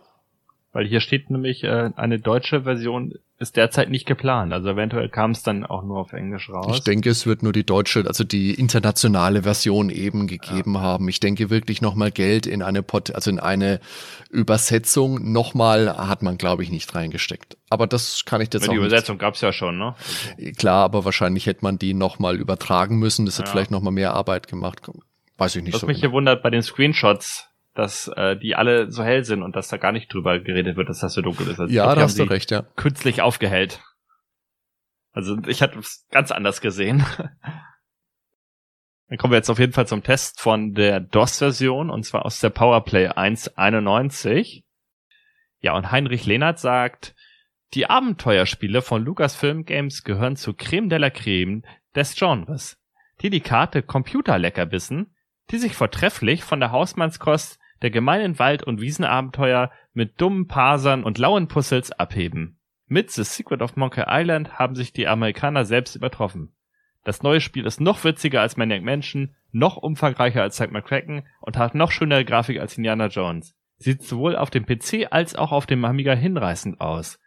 Weil 0.72 0.86
hier 0.86 1.00
steht 1.00 1.30
nämlich, 1.30 1.64
äh, 1.64 1.90
eine 1.96 2.18
deutsche 2.18 2.62
Version 2.62 3.14
ist 3.40 3.56
derzeit 3.56 3.88
nicht 3.88 4.04
geplant. 4.04 4.52
Also 4.52 4.70
eventuell 4.70 5.08
kam 5.08 5.30
es 5.30 5.44
dann 5.44 5.64
auch 5.64 5.84
nur 5.84 5.98
auf 5.98 6.12
Englisch 6.12 6.50
raus. 6.50 6.74
Ich 6.74 6.82
denke, 6.82 7.08
es 7.08 7.24
wird 7.24 7.44
nur 7.44 7.52
die 7.52 7.64
deutsche, 7.64 8.04
also 8.04 8.24
die 8.24 8.54
internationale 8.54 9.44
Version 9.44 9.90
eben 9.90 10.26
gegeben 10.26 10.74
ja. 10.74 10.80
haben. 10.80 11.08
Ich 11.08 11.20
denke 11.20 11.48
wirklich 11.48 11.80
nochmal 11.80 12.10
Geld 12.10 12.46
in 12.46 12.62
eine 12.62 12.82
Pot, 12.82 13.14
also 13.14 13.30
in 13.30 13.38
eine 13.38 13.78
Übersetzung 14.30 15.32
nochmal 15.32 15.96
hat 15.96 16.22
man, 16.22 16.36
glaube 16.36 16.64
ich, 16.64 16.70
nicht 16.70 16.92
reingesteckt. 16.94 17.56
Aber 17.70 17.86
das 17.86 18.24
kann 18.24 18.40
ich 18.40 18.52
jetzt 18.52 18.64
Aber 18.64 18.70
auch. 18.70 18.72
Die 18.72 18.78
Übersetzung 18.78 19.14
nicht. 19.14 19.20
gab's 19.20 19.40
ja 19.40 19.52
schon, 19.52 19.78
ne? 19.78 19.94
Also. 20.36 20.52
Klar, 20.56 20.84
aber 20.84 21.04
wahrscheinlich 21.04 21.46
hätte 21.46 21.60
man 21.62 21.78
die 21.78 21.94
nochmal 21.94 22.36
übertragen 22.36 22.98
müssen. 22.98 23.24
Das 23.24 23.38
ja. 23.38 23.44
hat 23.44 23.50
vielleicht 23.50 23.70
nochmal 23.70 23.92
mehr 23.92 24.14
Arbeit 24.14 24.48
gemacht. 24.48 24.80
Weiß 25.36 25.54
ich 25.54 25.62
nicht 25.62 25.74
Was 25.74 25.82
so. 25.82 25.86
Was 25.86 25.88
mich 25.88 25.98
genau. 25.98 26.10
hier 26.10 26.12
wundert 26.12 26.42
bei 26.42 26.50
den 26.50 26.62
Screenshots, 26.62 27.47
dass 27.78 28.08
äh, 28.08 28.36
die 28.36 28.56
alle 28.56 28.90
so 28.90 29.04
hell 29.04 29.22
sind 29.22 29.44
und 29.44 29.54
dass 29.54 29.68
da 29.68 29.76
gar 29.76 29.92
nicht 29.92 30.12
drüber 30.12 30.40
geredet 30.40 30.76
wird, 30.76 30.88
dass 30.88 30.98
das 30.98 31.12
so 31.14 31.22
dunkel 31.22 31.46
ist. 31.46 31.60
Also 31.60 31.72
ja, 31.72 31.94
da 31.94 32.00
hast 32.00 32.18
du 32.18 32.24
recht, 32.24 32.50
ja. 32.50 32.62
Künstlich 32.74 33.22
aufgehellt. 33.22 33.80
Also 35.12 35.38
ich 35.46 35.62
hatte 35.62 35.78
es 35.78 36.04
ganz 36.10 36.32
anders 36.32 36.60
gesehen. 36.60 37.06
Dann 39.06 39.16
kommen 39.16 39.30
wir 39.32 39.36
jetzt 39.36 39.48
auf 39.48 39.60
jeden 39.60 39.74
Fall 39.74 39.86
zum 39.86 40.02
Test 40.02 40.40
von 40.40 40.74
der 40.74 40.98
DOS-Version 40.98 41.88
und 41.88 42.02
zwar 42.02 42.26
aus 42.26 42.40
der 42.40 42.50
Powerplay 42.50 43.10
1.91. 43.10 44.64
Ja, 45.60 45.76
und 45.76 45.92
Heinrich 45.92 46.26
Lehnert 46.26 46.58
sagt, 46.58 47.14
die 47.74 47.88
Abenteuerspiele 47.88 48.82
von 48.82 49.04
Lucasfilm 49.04 49.64
Games 49.64 50.02
gehören 50.02 50.34
zu 50.34 50.52
Creme 50.52 50.88
de 50.88 50.98
la 50.98 51.10
Creme 51.10 51.62
des 51.94 52.16
Genres. 52.16 52.76
Delikate 53.22 53.84
Computerleckerbissen, 53.84 55.14
die 55.52 55.58
sich 55.58 55.74
vortrefflich 55.74 56.42
von 56.42 56.58
der 56.58 56.72
Hausmannskost 56.72 57.60
der 57.82 57.90
gemeinen 57.90 58.38
Wald- 58.38 58.62
und 58.62 58.80
Wiesenabenteuer 58.80 59.70
mit 59.92 60.20
dummen 60.20 60.46
Parsern 60.48 61.04
und 61.04 61.18
lauen 61.18 61.48
Puzzles 61.48 61.92
abheben. 61.92 62.58
Mit 62.86 63.10
The 63.10 63.24
Secret 63.24 63.62
of 63.62 63.76
Monkey 63.76 64.04
Island 64.06 64.58
haben 64.58 64.74
sich 64.74 64.92
die 64.92 65.08
Amerikaner 65.08 65.64
selbst 65.64 65.94
übertroffen. 65.94 66.54
Das 67.04 67.22
neue 67.22 67.40
Spiel 67.40 67.66
ist 67.66 67.80
noch 67.80 68.02
witziger 68.04 68.40
als 68.40 68.56
Maniac 68.56 68.82
Mansion, 68.82 69.34
noch 69.52 69.76
umfangreicher 69.76 70.42
als 70.42 70.56
Zack 70.56 70.72
McCracken 70.72 71.26
und 71.40 71.56
hat 71.56 71.74
noch 71.74 71.90
schönere 71.90 72.24
Grafik 72.24 72.60
als 72.60 72.76
Indiana 72.76 73.06
Jones. 73.06 73.54
Sieht 73.76 74.02
sowohl 74.02 74.36
auf 74.36 74.50
dem 74.50 74.66
PC 74.66 75.06
als 75.10 75.34
auch 75.34 75.52
auf 75.52 75.66
dem 75.66 75.84
Amiga 75.84 76.12
hinreißend 76.12 76.80
aus. 76.80 77.20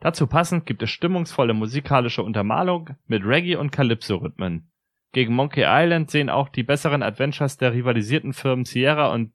Dazu 0.00 0.26
passend 0.26 0.64
gibt 0.64 0.82
es 0.82 0.90
stimmungsvolle 0.90 1.52
musikalische 1.52 2.22
Untermalung 2.22 2.90
mit 3.06 3.24
Reggae 3.24 3.56
und 3.56 3.70
Calypso-Rhythmen. 3.70 4.70
Gegen 5.12 5.34
Monkey 5.34 5.64
Island 5.66 6.10
sehen 6.10 6.30
auch 6.30 6.48
die 6.48 6.62
besseren 6.62 7.02
Adventures 7.02 7.58
der 7.58 7.74
rivalisierten 7.74 8.32
Firmen 8.32 8.64
Sierra 8.64 9.12
und 9.12 9.32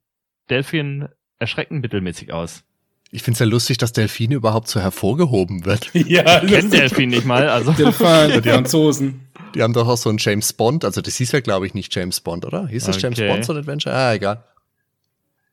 Delphin 0.49 1.07
erschreckend 1.39 1.81
mittelmäßig 1.81 2.33
aus. 2.33 2.63
Ich 3.11 3.23
finde 3.23 3.35
es 3.35 3.39
ja 3.39 3.45
lustig, 3.45 3.77
dass 3.77 3.93
Delfine 3.93 4.35
überhaupt 4.35 4.67
so 4.67 4.79
hervorgehoben 4.79 5.65
wird. 5.65 5.91
Ja, 5.93 6.43
ich 6.43 6.51
kenne 6.51 6.69
Delfin 6.69 7.09
nicht 7.09 7.25
mal. 7.25 7.47
Also. 7.49 7.71
Delfin, 7.71 8.41
die 8.41 8.49
Franzosen. 8.49 9.21
Die 9.53 9.61
haben 9.61 9.73
doch 9.73 9.87
auch 9.87 9.97
so 9.97 10.09
einen 10.09 10.17
James 10.17 10.51
Bond, 10.53 10.83
also 10.83 11.01
das 11.01 11.15
hieß 11.15 11.31
ja, 11.31 11.39
glaube 11.39 11.65
ich, 11.65 11.73
nicht 11.73 11.95
James 11.95 12.19
Bond, 12.19 12.45
oder? 12.45 12.67
Hieß 12.67 12.85
das 12.85 12.97
okay. 12.97 13.13
James 13.15 13.31
Bond 13.31 13.45
so 13.45 13.53
ein 13.53 13.59
Adventure? 13.59 13.95
Ah, 13.95 14.13
egal. 14.13 14.43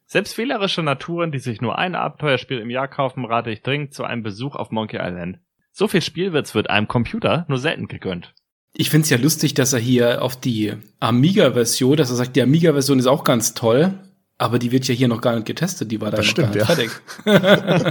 Selbst 0.06 0.36
wählerische 0.36 0.82
Naturen, 0.82 1.30
die 1.30 1.38
sich 1.38 1.60
nur 1.60 1.78
ein 1.78 1.94
Abenteuerspiel 1.94 2.58
im 2.58 2.68
Jahr 2.68 2.88
kaufen, 2.88 3.24
rate 3.24 3.50
ich 3.50 3.62
dringend 3.62 3.94
zu 3.94 4.04
einem 4.04 4.22
Besuch 4.22 4.56
auf 4.56 4.70
Monkey 4.70 4.98
Island. 5.00 5.38
So 5.70 5.88
viel 5.88 6.02
Spielwitz 6.02 6.54
wird 6.54 6.68
einem 6.68 6.88
Computer 6.88 7.46
nur 7.48 7.58
selten 7.58 7.86
gegönnt. 7.88 8.34
Ich 8.74 8.90
finde 8.90 9.04
es 9.04 9.10
ja 9.10 9.18
lustig, 9.18 9.54
dass 9.54 9.72
er 9.72 9.78
hier 9.78 10.22
auf 10.22 10.38
die 10.38 10.74
Amiga-Version, 11.00 11.96
dass 11.96 12.10
er 12.10 12.16
sagt, 12.16 12.36
die 12.36 12.42
Amiga-Version 12.42 12.98
ist 12.98 13.06
auch 13.06 13.24
ganz 13.24 13.54
toll, 13.54 13.94
aber 14.42 14.58
die 14.58 14.72
wird 14.72 14.88
ja 14.88 14.94
hier 14.94 15.08
noch 15.08 15.20
gar 15.20 15.34
nicht 15.36 15.46
getestet, 15.46 15.92
die 15.92 16.00
war 16.00 16.10
da 16.10 16.16
das 16.16 16.26
noch 16.26 16.32
stimmt, 16.32 16.54
gar 16.54 16.76
nicht 16.76 16.90
ja. 17.24 17.40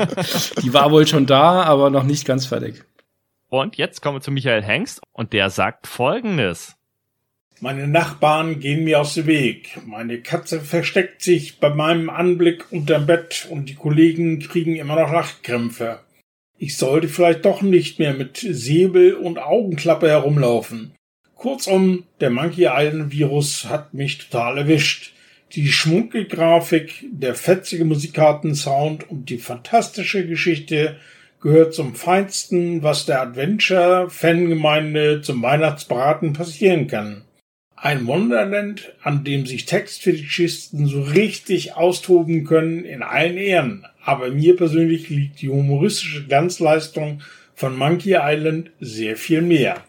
fertig. 0.03 0.53
die 0.63 0.73
war 0.73 0.91
wohl 0.91 1.07
schon 1.07 1.25
da, 1.25 1.63
aber 1.63 1.89
noch 1.89 2.03
nicht 2.03 2.25
ganz 2.25 2.45
fertig. 2.45 2.83
Und 3.47 3.77
jetzt 3.77 4.01
kommen 4.01 4.17
wir 4.17 4.21
zu 4.21 4.31
Michael 4.31 4.61
Hengst 4.61 5.01
und 5.13 5.33
der 5.33 5.49
sagt 5.49 5.87
folgendes. 5.87 6.75
Meine 7.61 7.87
Nachbarn 7.87 8.59
gehen 8.59 8.83
mir 8.83 8.99
aus 8.99 9.13
dem 9.13 9.27
Weg. 9.27 9.79
Meine 9.85 10.21
Katze 10.21 10.59
versteckt 10.59 11.21
sich 11.21 11.59
bei 11.59 11.69
meinem 11.69 12.09
Anblick 12.09 12.71
unterm 12.71 13.05
Bett 13.05 13.47
und 13.49 13.69
die 13.69 13.75
Kollegen 13.75 14.39
kriegen 14.39 14.75
immer 14.75 14.95
noch 14.95 15.11
Lachkrämpfe. 15.11 15.99
Ich 16.57 16.75
sollte 16.75 17.07
vielleicht 17.07 17.45
doch 17.45 17.61
nicht 17.61 17.97
mehr 17.97 18.13
mit 18.13 18.37
Säbel 18.37 19.13
und 19.13 19.39
Augenklappe 19.39 20.09
herumlaufen. 20.09 20.95
Kurzum, 21.35 22.03
der 22.19 22.29
Monkey 22.29 22.67
Island 22.69 23.11
Virus 23.11 23.65
hat 23.65 23.93
mich 23.93 24.17
total 24.17 24.57
erwischt. 24.57 25.13
Die 25.53 25.67
Schmunkelgrafik, 25.67 27.07
der 27.11 27.35
fetzige 27.35 27.83
Musikkartensound 27.83 29.09
und 29.09 29.29
die 29.29 29.37
fantastische 29.37 30.25
Geschichte 30.25 30.95
gehört 31.41 31.73
zum 31.73 31.93
Feinsten, 31.93 32.83
was 32.83 33.05
der 33.05 33.21
Adventure-Fangemeinde 33.21 35.21
zum 35.21 35.43
Weihnachtsbraten 35.43 36.31
passieren 36.31 36.87
kann. 36.87 37.23
Ein 37.75 38.07
Wonderland, 38.07 38.93
an 39.01 39.25
dem 39.25 39.45
sich 39.45 39.65
Textfetischisten 39.65 40.85
so 40.85 41.01
richtig 41.01 41.73
austoben 41.73 42.45
können 42.45 42.85
in 42.85 43.03
allen 43.03 43.37
Ehren. 43.37 43.85
Aber 44.05 44.29
mir 44.29 44.55
persönlich 44.55 45.09
liegt 45.09 45.41
die 45.41 45.49
humoristische 45.49 46.27
Glanzleistung 46.27 47.23
von 47.55 47.77
Monkey 47.77 48.15
Island 48.17 48.71
sehr 48.79 49.17
viel 49.17 49.41
mehr. 49.41 49.83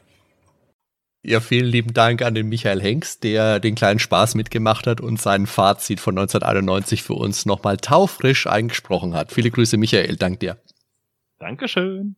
Ja, 1.24 1.38
vielen 1.38 1.66
lieben 1.66 1.94
Dank 1.94 2.20
an 2.20 2.34
den 2.34 2.48
Michael 2.48 2.82
Hengst, 2.82 3.22
der 3.22 3.60
den 3.60 3.76
kleinen 3.76 4.00
Spaß 4.00 4.34
mitgemacht 4.34 4.88
hat 4.88 5.00
und 5.00 5.20
sein 5.20 5.46
Fazit 5.46 6.00
von 6.00 6.18
1991 6.18 7.04
für 7.04 7.14
uns 7.14 7.46
nochmal 7.46 7.76
taufrisch 7.76 8.48
eingesprochen 8.48 9.14
hat. 9.14 9.30
Viele 9.30 9.52
Grüße, 9.52 9.76
Michael, 9.76 10.16
dank 10.16 10.40
dir. 10.40 10.60
Dankeschön. 11.38 12.16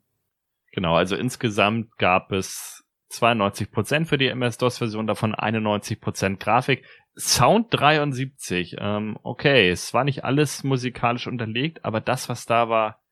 Genau, 0.72 0.96
also 0.96 1.16
insgesamt 1.16 1.98
gab 1.98 2.32
es 2.32 2.82
92% 3.10 4.06
für 4.06 4.16
die 4.16 4.28
MS-DOS-Version, 4.28 5.06
davon 5.06 5.34
91% 5.34 6.38
Grafik. 6.38 6.86
Sound 7.16 7.68
73, 7.70 8.76
ähm, 8.78 9.18
okay, 9.22 9.68
es 9.68 9.92
war 9.92 10.04
nicht 10.04 10.24
alles 10.24 10.64
musikalisch 10.64 11.26
unterlegt, 11.26 11.84
aber 11.84 12.00
das, 12.00 12.30
was 12.30 12.46
da 12.46 12.70
war, 12.70 13.02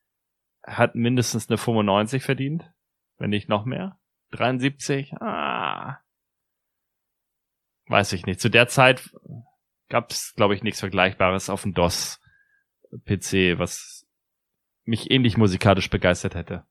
hat 0.64 0.94
mindestens 0.94 1.48
eine 1.48 1.58
95 1.58 2.22
verdient, 2.22 2.64
wenn 3.18 3.30
nicht 3.30 3.48
noch 3.48 3.64
mehr. 3.66 3.98
73, 4.32 5.14
ah, 5.20 5.98
weiß 7.86 8.12
ich 8.14 8.26
nicht. 8.26 8.40
Zu 8.40 8.48
der 8.48 8.68
Zeit 8.68 9.10
gab 9.88 10.10
es, 10.10 10.34
glaube 10.34 10.54
ich, 10.54 10.62
nichts 10.62 10.80
Vergleichbares 10.80 11.50
auf 11.50 11.62
dem 11.62 11.74
DOS-PC, 11.74 13.58
was 13.58 14.06
mich 14.84 15.10
ähnlich 15.10 15.36
musikalisch 15.36 15.90
begeistert 15.90 16.34
hätte. 16.34 16.64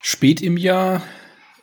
Spät 0.00 0.42
im 0.42 0.56
Jahr, 0.56 1.02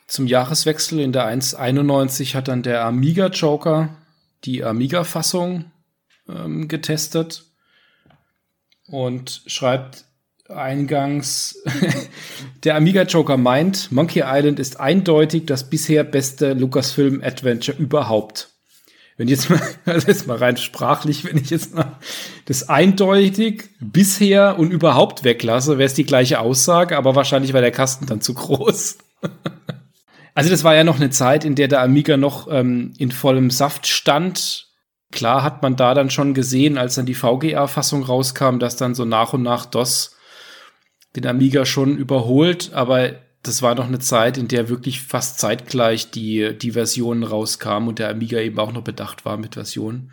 zum 0.08 0.28
Jahreswechsel 0.28 1.00
in 1.00 1.12
der 1.12 1.26
1.91 1.26 2.36
hat 2.36 2.48
dann 2.48 2.64
der 2.64 2.84
Amiga 2.86 3.28
Joker 3.28 3.90
die 4.44 4.64
Amiga-Fassung 4.64 5.72
ähm, 6.28 6.68
getestet 6.68 7.46
und 8.88 9.44
schreibt 9.48 10.06
eingangs, 10.56 11.62
der 12.64 12.76
Amiga 12.76 13.04
Joker 13.04 13.38
meint, 13.38 13.92
Monkey 13.92 14.24
Island 14.26 14.60
ist 14.60 14.80
eindeutig 14.80 15.46
das 15.46 15.70
bisher 15.70 16.04
beste 16.04 16.54
Lucasfilm 16.54 17.22
Adventure 17.24 17.78
überhaupt. 17.78 18.50
Wenn 19.18 19.28
jetzt 19.28 19.50
mal, 19.50 19.62
also 19.86 20.08
jetzt 20.08 20.28
mal 20.28 20.38
rein 20.38 20.58
sprachlich, 20.58 21.26
wenn 21.26 21.38
ich 21.38 21.50
jetzt 21.50 21.76
mal 21.76 21.98
das 22.46 22.70
eindeutig 22.70 23.70
bisher 23.80 24.58
und 24.58 24.72
überhaupt 24.72 25.24
weglasse, 25.24 25.78
wäre 25.78 25.88
es 25.88 25.94
die 25.94 26.06
gleiche 26.06 26.40
Aussage, 26.40 26.98
aber 26.98 27.16
wahrscheinlich 27.16 27.54
war 27.54 27.62
der 27.62 27.72
Kasten 27.72 28.06
dann 28.06 28.22
zu 28.22 28.34
groß. 28.34 28.98
also 30.34 30.50
das 30.50 30.64
war 30.64 30.76
ja 30.76 30.84
noch 30.84 30.98
eine 31.00 31.12
Zeit, 31.12 31.46
in 31.46 31.56
der 31.56 31.68
der 31.68 31.82
Amiga 31.82 32.18
noch 32.18 32.48
ähm, 32.52 32.94
in 32.98 33.12
vollem 33.12 33.52
Saft 33.52 33.88
stand. 33.88 34.68
Klar 35.12 35.44
hat 35.44 35.62
man 35.62 35.76
da 35.76 35.94
dann 35.94 36.10
schon 36.10 36.34
gesehen, 36.34 36.80
als 36.80 36.96
dann 36.96 37.06
die 37.06 37.14
VGA-Fassung 37.14 38.04
rauskam, 38.04 38.58
dass 38.58 38.78
dann 38.78 38.96
so 38.96 39.06
nach 39.06 39.34
und 39.34 39.44
nach 39.44 39.68
DOS 39.68 40.16
den 41.16 41.28
Amiga 41.28 41.66
schon 41.66 41.98
überholt, 41.98 42.72
aber 42.74 43.16
das 43.44 43.62
war 43.62 43.76
noch 43.76 43.88
eine 43.88 44.00
Zeit, 44.00 44.38
in 44.38 44.48
der 44.48 44.70
wirklich 44.70 45.02
fast 45.02 45.40
zeitgleich 45.40 46.12
die, 46.12 46.58
die 46.58 46.72
Versionen 46.72 47.24
rauskamen 47.24 47.90
und 47.90 48.00
der 48.00 48.10
Amiga 48.10 48.40
eben 48.40 48.58
auch 48.58 48.72
noch 48.72 48.84
bedacht 48.84 49.26
war 49.26 49.38
mit 49.38 49.56
Versionen. 49.56 50.12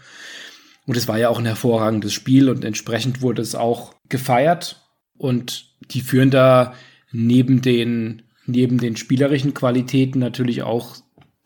Und 0.87 0.97
es 0.97 1.07
war 1.07 1.19
ja 1.19 1.29
auch 1.29 1.39
ein 1.39 1.47
hervorragendes 1.47 2.13
Spiel 2.13 2.51
und 2.51 2.65
entsprechend 2.65 3.23
wurde 3.23 3.43
es 3.43 3.55
auch 3.55 3.95
gefeiert. 4.09 4.83
Und 5.17 5.77
die 5.93 6.01
führen 6.01 6.31
da 6.31 6.75
neben 7.13 7.63
den, 7.63 8.23
neben 8.47 8.79
den 8.79 8.97
spielerischen 8.97 9.55
Qualitäten 9.55 10.19
natürlich 10.19 10.63
auch 10.63 10.97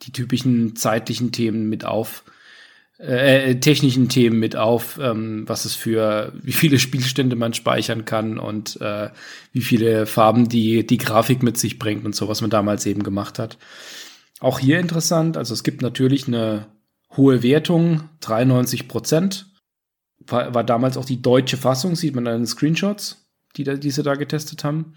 die 0.02 0.12
typischen 0.12 0.76
zeitlichen 0.76 1.32
Themen 1.32 1.68
mit 1.68 1.84
auf, 1.84 2.24
äh, 3.00 3.50
äh, 3.50 3.54
technischen 3.56 4.08
Themen 4.08 4.38
mit 4.38 4.54
auf, 4.54 5.00
ähm, 5.02 5.48
was 5.48 5.64
es 5.64 5.74
für, 5.74 6.32
wie 6.40 6.52
viele 6.52 6.78
Spielstände 6.78 7.34
man 7.34 7.52
speichern 7.52 8.04
kann 8.04 8.38
und 8.38 8.80
äh, 8.80 9.10
wie 9.50 9.62
viele 9.62 10.06
Farben 10.06 10.48
die, 10.48 10.86
die 10.86 10.98
Grafik 10.98 11.42
mit 11.42 11.58
sich 11.58 11.80
bringt 11.80 12.04
und 12.04 12.14
so, 12.14 12.28
was 12.28 12.40
man 12.40 12.50
damals 12.50 12.86
eben 12.86 13.02
gemacht 13.02 13.40
hat. 13.40 13.58
Auch 14.38 14.60
hier 14.60 14.78
interessant, 14.78 15.36
also 15.36 15.54
es 15.54 15.64
gibt 15.64 15.82
natürlich 15.82 16.28
eine 16.28 16.68
hohe 17.16 17.42
Wertung, 17.42 18.10
93 18.20 18.86
Prozent. 18.86 19.46
War, 20.24 20.54
war 20.54 20.62
damals 20.62 20.96
auch 20.96 21.04
die 21.04 21.20
deutsche 21.20 21.56
Fassung, 21.56 21.96
sieht 21.96 22.14
man 22.14 22.28
an 22.28 22.42
den 22.42 22.46
Screenshots, 22.46 23.28
die, 23.56 23.64
da, 23.64 23.74
die 23.74 23.90
sie 23.90 24.04
da 24.04 24.14
getestet 24.14 24.62
haben. 24.62 24.94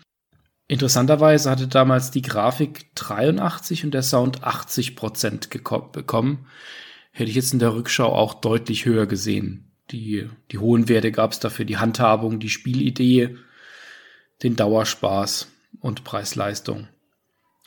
Interessanterweise 0.68 1.50
hatte 1.50 1.68
damals 1.68 2.12
die 2.12 2.22
Grafik 2.22 2.94
83 2.94 3.86
und 3.86 3.96
der 3.96 4.04
Sound 4.04 4.44
80 4.44 4.96
Prozent 4.96 5.50
bekommen 5.50 6.46
hätte 7.18 7.32
ich 7.32 7.36
jetzt 7.36 7.52
in 7.52 7.60
der 7.60 7.74
Rückschau 7.74 8.14
auch 8.14 8.36
deutlich 8.36 8.86
höher 8.86 9.08
gesehen. 9.08 9.72
Die, 9.90 10.30
die 10.52 10.60
hohen 10.60 10.88
Werte 10.88 11.12
gab 11.12 11.32
es 11.32 11.40
dafür, 11.40 11.66
die 11.66 11.78
Handhabung, 11.78 12.40
die 12.40 12.50
Spielidee, 12.50 13.38
den 14.44 14.56
Dauerspaß 14.56 15.48
und 15.80 16.04
Preis-Leistung. 16.04 16.88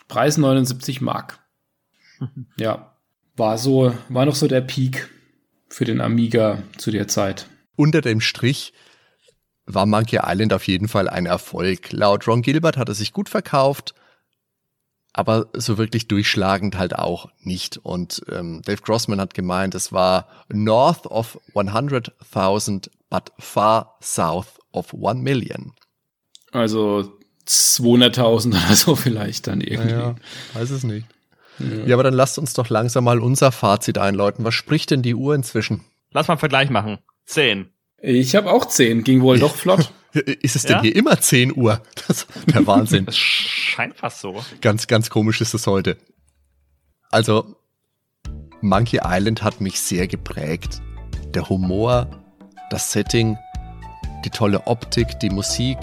Preis 0.07 0.37
79 0.37 1.01
Mark. 1.01 1.41
ja, 2.57 2.95
war 3.37 3.59
so, 3.59 3.93
war 4.09 4.25
noch 4.25 4.37
so 4.37 4.47
der 4.47 4.61
Peak 4.61 5.11
für 5.69 5.85
den 5.85 6.01
Amiga 6.01 6.63
zu 6.79 6.93
der 6.93 7.09
Zeit. 7.09 7.49
Unter 7.75 8.03
dem 8.03 8.21
Strich 8.21 8.73
war 9.67 9.87
Monkey 9.87 10.21
Island 10.23 10.53
auf 10.53 10.69
jeden 10.69 10.87
Fall 10.87 11.09
ein 11.09 11.27
Erfolg. 11.27 11.91
Laut 11.91 12.29
Ron 12.29 12.43
Gilbert 12.43 12.77
hat 12.77 12.89
er 12.89 12.95
sich 12.95 13.13
gut 13.13 13.29
verkauft 13.29 13.95
aber 15.13 15.49
so 15.55 15.79
wirklich 15.79 16.09
durchschlagend 16.09 16.79
halt 16.79 16.97
auch 16.97 17.29
nicht. 17.41 17.79
Und 17.79 18.23
ähm, 18.31 18.63
Dave 18.65 18.83
Grossman 18.83 19.21
hat 19.21 19.35
gemeint, 19.35 19.75
es 19.75 19.93
war 19.93 20.29
north 20.49 21.07
of 21.07 21.41
100.000, 21.55 22.91
but 23.09 23.33
far 23.39 23.97
south 24.01 24.59
of 24.73 24.95
1 24.95 25.21
million. 25.21 25.73
Also 26.53 27.13
200.000 27.47 28.49
oder 28.67 28.77
so 28.77 28.95
vielleicht 28.95 29.47
dann 29.47 29.61
irgendwie. 29.61 29.91
Ja, 29.91 30.15
weiß 30.55 30.71
es 30.71 30.85
nicht. 30.85 31.07
Ja. 31.59 31.87
ja, 31.87 31.95
aber 31.95 32.05
dann 32.05 32.15
lasst 32.15 32.39
uns 32.39 32.55
doch 32.55 32.71
langsam 32.71 33.05
mal 33.05 33.19
unser 33.19 33.53
Fazit 33.53 33.99
einläuten. 33.99 34.45
Was 34.45 34.55
spricht 34.55 34.91
denn 34.91 35.03
die 35.03 35.15
Uhr 35.15 35.35
inzwischen? 35.35 35.85
Lass 36.13 36.29
mal 36.29 36.35
einen 36.35 36.41
Vergleich 36.41 36.71
machen. 36.71 36.99
Zehn. 37.27 37.69
Ich 38.01 38.35
habe 38.35 38.51
auch 38.51 38.65
zehn. 38.67 39.05
Ging 39.05 39.21
wohl 39.21 39.39
doch 39.39 39.55
flott. 39.57 39.93
Ist 40.13 40.57
es 40.57 40.63
denn 40.63 40.77
ja? 40.77 40.83
hier 40.83 40.97
immer 40.97 41.21
10 41.21 41.57
Uhr? 41.57 41.83
Das, 42.09 42.27
der 42.47 42.67
Wahnsinn. 42.67 43.07
Das 43.07 43.17
scheint 43.17 43.97
fast 43.97 44.21
so. 44.21 44.43
Ganz, 44.61 44.87
ganz 44.87 45.11
komisch 45.11 45.41
ist 45.41 45.55
es 45.55 45.67
heute. 45.67 45.97
Also, 47.11 47.57
Monkey 48.61 49.01
Island 49.05 49.43
hat 49.43 49.61
mich 49.61 49.81
sehr 49.81 50.09
geprägt. 50.09 50.81
Der 51.35 51.49
Humor, 51.49 52.09
das 52.71 52.91
Setting, 52.93 53.37
die 54.25 54.31
tolle 54.31 54.67
Optik, 54.67 55.19
die 55.21 55.31
Musik. 55.31 55.79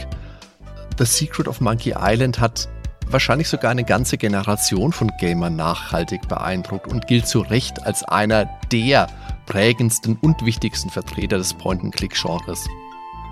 The 0.97 1.05
Secret 1.05 1.47
of 1.47 1.61
Monkey 1.61 1.93
Island 1.97 2.39
hat 2.39 2.67
wahrscheinlich 3.07 3.47
sogar 3.47 3.71
eine 3.71 3.83
ganze 3.83 4.17
Generation 4.17 4.91
von 4.91 5.11
Gamern 5.19 5.55
nachhaltig 5.55 6.27
beeindruckt 6.27 6.87
und 6.87 7.07
gilt 7.07 7.27
zu 7.27 7.39
Recht 7.39 7.85
als 7.85 8.03
einer 8.03 8.45
der 8.71 9.07
prägendsten 9.45 10.17
und 10.17 10.43
wichtigsten 10.45 10.89
Vertreter 10.89 11.37
des 11.37 11.53
Point-and-Click-Genres. 11.53 12.67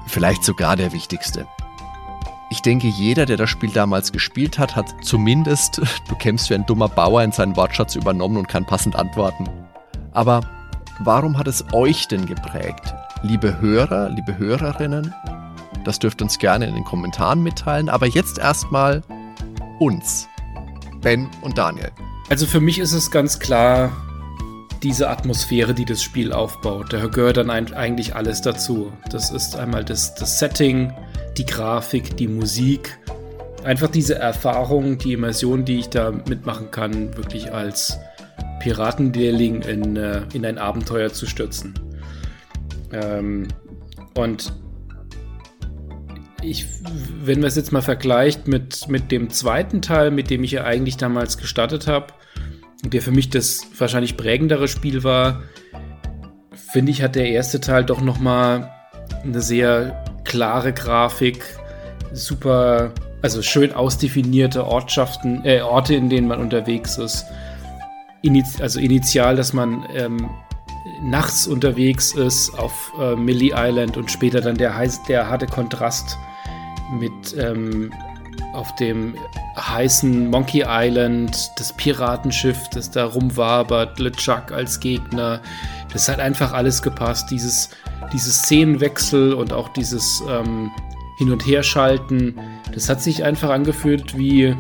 Vielleicht 0.08 0.44
sogar 0.44 0.76
der 0.76 0.92
wichtigste. 0.94 1.48
Ich 2.50 2.62
denke, 2.62 2.88
jeder, 2.88 3.26
der 3.26 3.38
das 3.38 3.50
Spiel 3.50 3.72
damals 3.72 4.12
gespielt 4.12 4.60
hat, 4.60 4.76
hat 4.76 4.96
zumindest, 5.04 5.82
du 6.08 6.16
kämpfst 6.16 6.50
wie 6.50 6.56
ein 6.56 6.66
dummer 6.66 6.88
Bauer, 6.88 7.24
in 7.24 7.32
seinen 7.32 7.56
Wortschatz 7.56 7.96
übernommen 7.96 8.38
und 8.38 8.48
kann 8.48 8.66
passend 8.66 8.96
antworten. 8.96 9.50
Aber 10.12 10.42
warum 11.00 11.38
hat 11.38 11.48
es 11.48 11.66
euch 11.74 12.08
denn 12.08 12.26
geprägt? 12.26 12.94
Liebe 13.24 13.60
Hörer, 13.60 14.10
liebe 14.10 14.38
Hörerinnen, 14.38 15.14
das 15.84 16.00
dürft 16.00 16.22
uns 16.22 16.38
gerne 16.38 16.68
in 16.68 16.76
den 16.76 16.84
Kommentaren 16.84 17.42
mitteilen, 17.44 17.90
aber 17.90 18.08
jetzt 18.08 18.38
erstmal 18.38 19.04
uns, 19.80 20.28
Ben 21.02 21.30
und 21.42 21.58
Daniel. 21.58 21.92
Also 22.30 22.46
für 22.46 22.62
mich 22.62 22.80
ist 22.80 22.94
es 22.94 23.12
ganz 23.12 23.40
klar 23.40 23.92
diese 24.84 25.10
Atmosphäre, 25.10 25.74
die 25.74 25.86
das 25.86 26.02
Spiel 26.04 26.32
aufbaut. 26.32 26.94
Da 26.94 27.08
gehört 27.08 27.38
dann 27.38 27.50
eigentlich 27.50 28.16
alles 28.16 28.42
dazu. 28.42 28.92
Das 29.10 29.32
ist 29.32 29.56
einmal 29.56 29.84
das, 29.84 30.16
das 30.16 30.40
Setting, 30.40 30.94
die 31.38 31.46
Grafik, 31.46 32.18
die 32.18 32.28
Musik. 32.28 32.98
Einfach 33.64 33.90
diese 33.90 34.16
Erfahrung, 34.16 34.98
die 34.98 35.14
Immersion, 35.14 35.66
die 35.66 35.80
ich 35.80 35.90
da 35.90 36.12
mitmachen 36.12 36.70
kann, 36.72 37.16
wirklich 37.18 37.52
als 37.52 37.98
Piratenlehrling 38.60 39.62
in, 39.64 39.96
äh, 39.96 40.22
in 40.34 40.46
ein 40.46 40.58
Abenteuer 40.58 41.12
zu 41.12 41.26
stürzen. 41.26 41.74
Ähm, 42.92 43.48
und 44.16 44.54
ich, 46.42 46.66
wenn 47.24 47.40
man 47.40 47.48
es 47.48 47.56
jetzt 47.56 47.72
mal 47.72 47.82
vergleicht 47.82 48.48
mit, 48.48 48.88
mit 48.88 49.12
dem 49.12 49.30
zweiten 49.30 49.82
Teil, 49.82 50.12
mit 50.12 50.30
dem 50.30 50.44
ich 50.44 50.52
ja 50.52 50.64
eigentlich 50.64 50.98
damals 50.98 51.38
gestartet 51.38 51.88
habe, 51.88 52.08
der 52.84 53.02
für 53.02 53.12
mich 53.12 53.30
das 53.30 53.68
wahrscheinlich 53.78 54.18
prägendere 54.18 54.68
Spiel 54.68 55.04
war, 55.04 55.44
finde 56.54 56.92
ich, 56.92 57.02
hat 57.02 57.16
der 57.16 57.30
erste 57.30 57.60
Teil 57.62 57.84
doch 57.84 58.02
noch 58.02 58.20
mal 58.20 58.72
eine 59.24 59.42
sehr 59.42 60.04
klare 60.24 60.74
Grafik, 60.74 61.44
super, 62.12 62.92
also 63.22 63.42
schön 63.42 63.74
ausdefinierte 63.74 64.66
Ortschaften, 64.66 65.44
äh, 65.46 65.62
Orte, 65.62 65.96
in 65.96 66.10
denen 66.10 66.28
man 66.28 66.40
unterwegs 66.40 66.98
ist. 66.98 67.26
Iniz 68.22 68.60
also 68.60 68.80
initial, 68.80 69.36
dass 69.36 69.54
man 69.54 69.86
ähm, 69.94 70.30
nachts 71.02 71.48
unterwegs 71.48 72.14
ist 72.14 72.58
auf 72.58 72.92
äh, 73.00 73.16
Millie 73.16 73.54
Island 73.56 73.98
und 73.98 74.12
später 74.12 74.42
dann 74.42 74.58
der, 74.58 74.76
der 75.08 75.30
harte 75.30 75.46
Kontrast 75.46 76.18
mit 77.00 77.36
ähm, 77.38 77.92
auf 78.56 78.74
dem 78.76 79.16
heißen 79.58 80.30
Monkey 80.30 80.64
Island, 80.68 81.52
das 81.58 81.74
Piratenschiff, 81.74 82.70
das 82.70 82.90
da 82.90 83.06
rumwabert, 83.06 84.00
LeChuck 84.00 84.52
als 84.52 84.80
Gegner. 84.80 85.42
Das 85.92 86.08
hat 86.08 86.20
einfach 86.20 86.54
alles 86.54 86.82
gepasst. 86.82 87.30
Dieses, 87.32 87.70
dieses 88.14 88.40
Szenenwechsel 88.40 89.34
und 89.34 89.54
auch 89.54 89.70
dieses 89.70 90.24
ähm, 90.30 90.72
Hin- 91.18 91.32
und 91.32 91.46
Herschalten, 91.46 92.40
das 92.74 92.90
hat 92.90 93.02
sich 93.02 93.24
einfach 93.24 93.50
angefühlt 93.50 94.18
wie, 94.18 94.56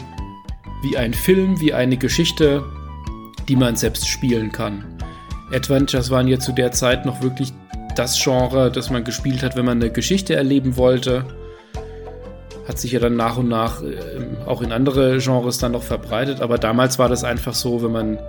wie 0.84 0.98
ein 0.98 1.14
Film, 1.14 1.60
wie 1.60 1.74
eine 1.74 1.98
Geschichte, 1.98 2.64
die 3.48 3.56
man 3.56 3.76
selbst 3.76 4.08
spielen 4.08 4.52
kann. 4.52 4.84
Adventures 5.54 6.10
waren 6.10 6.28
ja 6.28 6.40
zu 6.40 6.52
der 6.52 6.72
Zeit 6.72 7.06
noch 7.06 7.22
wirklich 7.22 7.54
das 7.96 8.22
Genre, 8.22 8.72
das 8.72 8.90
man 8.90 9.04
gespielt 9.04 9.42
hat, 9.44 9.56
wenn 9.56 9.66
man 9.66 9.82
eine 9.82 9.92
Geschichte 9.92 10.36
erleben 10.36 10.76
wollte 10.76 11.26
hat 12.68 12.80
sich 12.80 12.92
ja 12.92 13.00
dann 13.00 13.16
nach 13.16 13.38
und 13.38 13.48
nach 13.48 13.82
äh, 13.82 13.98
auch 14.46 14.62
in 14.62 14.72
andere 14.72 15.20
Genres 15.20 15.58
dann 15.58 15.74
noch 15.74 15.84
verbreitet. 15.84 16.42
Aber 16.42 16.58
damals 16.58 17.00
war 17.00 17.10
das 17.10 17.24
einfach 17.24 17.54
so, 17.54 17.84
wenn 17.84 17.92
man 17.92 18.20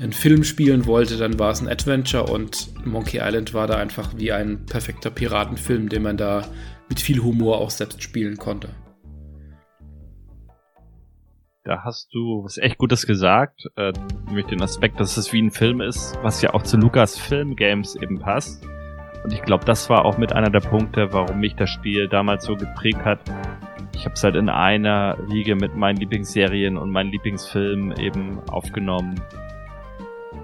einen 0.00 0.12
Film 0.12 0.44
spielen 0.44 0.86
wollte, 0.86 1.16
dann 1.16 1.38
war 1.38 1.50
es 1.50 1.60
ein 1.60 1.68
Adventure 1.68 2.24
und 2.24 2.68
Monkey 2.84 3.18
Island 3.18 3.54
war 3.54 3.66
da 3.66 3.76
einfach 3.76 4.10
wie 4.16 4.32
ein 4.32 4.66
perfekter 4.66 5.10
Piratenfilm, 5.10 5.88
den 5.88 6.02
man 6.02 6.16
da 6.16 6.42
mit 6.88 7.00
viel 7.00 7.22
Humor 7.22 7.58
auch 7.58 7.70
selbst 7.70 8.02
spielen 8.02 8.36
konnte. 8.36 8.70
Da 11.62 11.82
hast 11.82 12.12
du 12.12 12.44
was 12.44 12.58
echt 12.58 12.76
Gutes 12.76 13.06
gesagt, 13.06 13.62
äh, 13.76 13.92
nämlich 14.26 14.44
den 14.46 14.60
Aspekt, 14.60 15.00
dass 15.00 15.16
es 15.16 15.32
wie 15.32 15.40
ein 15.40 15.50
Film 15.50 15.80
ist, 15.80 16.14
was 16.22 16.42
ja 16.42 16.52
auch 16.52 16.62
zu 16.62 16.76
Lukas 16.76 17.16
Film 17.16 17.56
Games 17.56 17.96
eben 17.96 18.18
passt. 18.18 18.66
Und 19.24 19.32
ich 19.32 19.42
glaube, 19.42 19.64
das 19.64 19.88
war 19.88 20.04
auch 20.04 20.18
mit 20.18 20.34
einer 20.34 20.50
der 20.50 20.60
Punkte, 20.60 21.12
warum 21.12 21.40
mich 21.40 21.56
das 21.56 21.70
Spiel 21.70 22.08
damals 22.08 22.44
so 22.44 22.56
geprägt 22.56 23.04
hat. 23.06 23.20
Ich 23.94 24.04
habe 24.04 24.14
es 24.14 24.22
halt 24.22 24.36
in 24.36 24.50
einer 24.50 25.16
Riege 25.30 25.56
mit 25.56 25.74
meinen 25.76 25.96
Lieblingsserien 25.96 26.76
und 26.76 26.90
meinen 26.90 27.10
Lieblingsfilmen 27.10 27.98
eben 27.98 28.38
aufgenommen. 28.50 29.18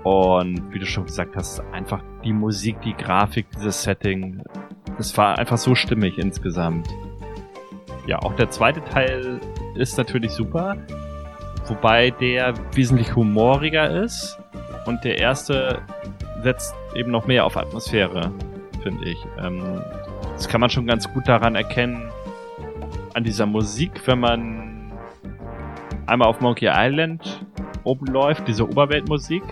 Und 0.02 0.72
wie 0.72 0.78
du 0.78 0.86
schon 0.86 1.04
gesagt 1.04 1.36
hast, 1.36 1.60
einfach 1.72 2.02
die 2.24 2.32
Musik, 2.32 2.80
die 2.80 2.94
Grafik, 2.94 3.46
dieses 3.54 3.82
Setting, 3.82 4.42
das 4.96 5.14
war 5.18 5.38
einfach 5.38 5.58
so 5.58 5.74
stimmig 5.74 6.16
insgesamt. 6.16 6.88
Ja, 8.06 8.20
auch 8.20 8.34
der 8.34 8.48
zweite 8.48 8.82
Teil 8.82 9.40
ist 9.74 9.98
natürlich 9.98 10.30
super. 10.30 10.78
Wobei 11.66 12.10
der 12.12 12.54
wesentlich 12.74 13.14
humoriger 13.14 14.02
ist 14.02 14.38
und 14.86 15.04
der 15.04 15.18
erste 15.18 15.82
setzt 16.42 16.74
eben 16.94 17.10
noch 17.10 17.26
mehr 17.26 17.44
auf 17.44 17.58
Atmosphäre, 17.58 18.32
finde 18.82 19.08
ich. 19.08 19.18
Ähm, 19.38 19.82
das 20.34 20.48
kann 20.48 20.60
man 20.60 20.70
schon 20.70 20.86
ganz 20.86 21.12
gut 21.12 21.28
daran 21.28 21.54
erkennen, 21.54 22.10
an 23.14 23.24
dieser 23.24 23.46
Musik, 23.46 24.06
wenn 24.06 24.20
man 24.20 24.92
einmal 26.06 26.28
auf 26.28 26.40
Monkey 26.40 26.68
Island 26.70 27.44
oben 27.84 28.06
läuft, 28.06 28.46
diese 28.48 28.68
Oberweltmusik, 28.68 29.42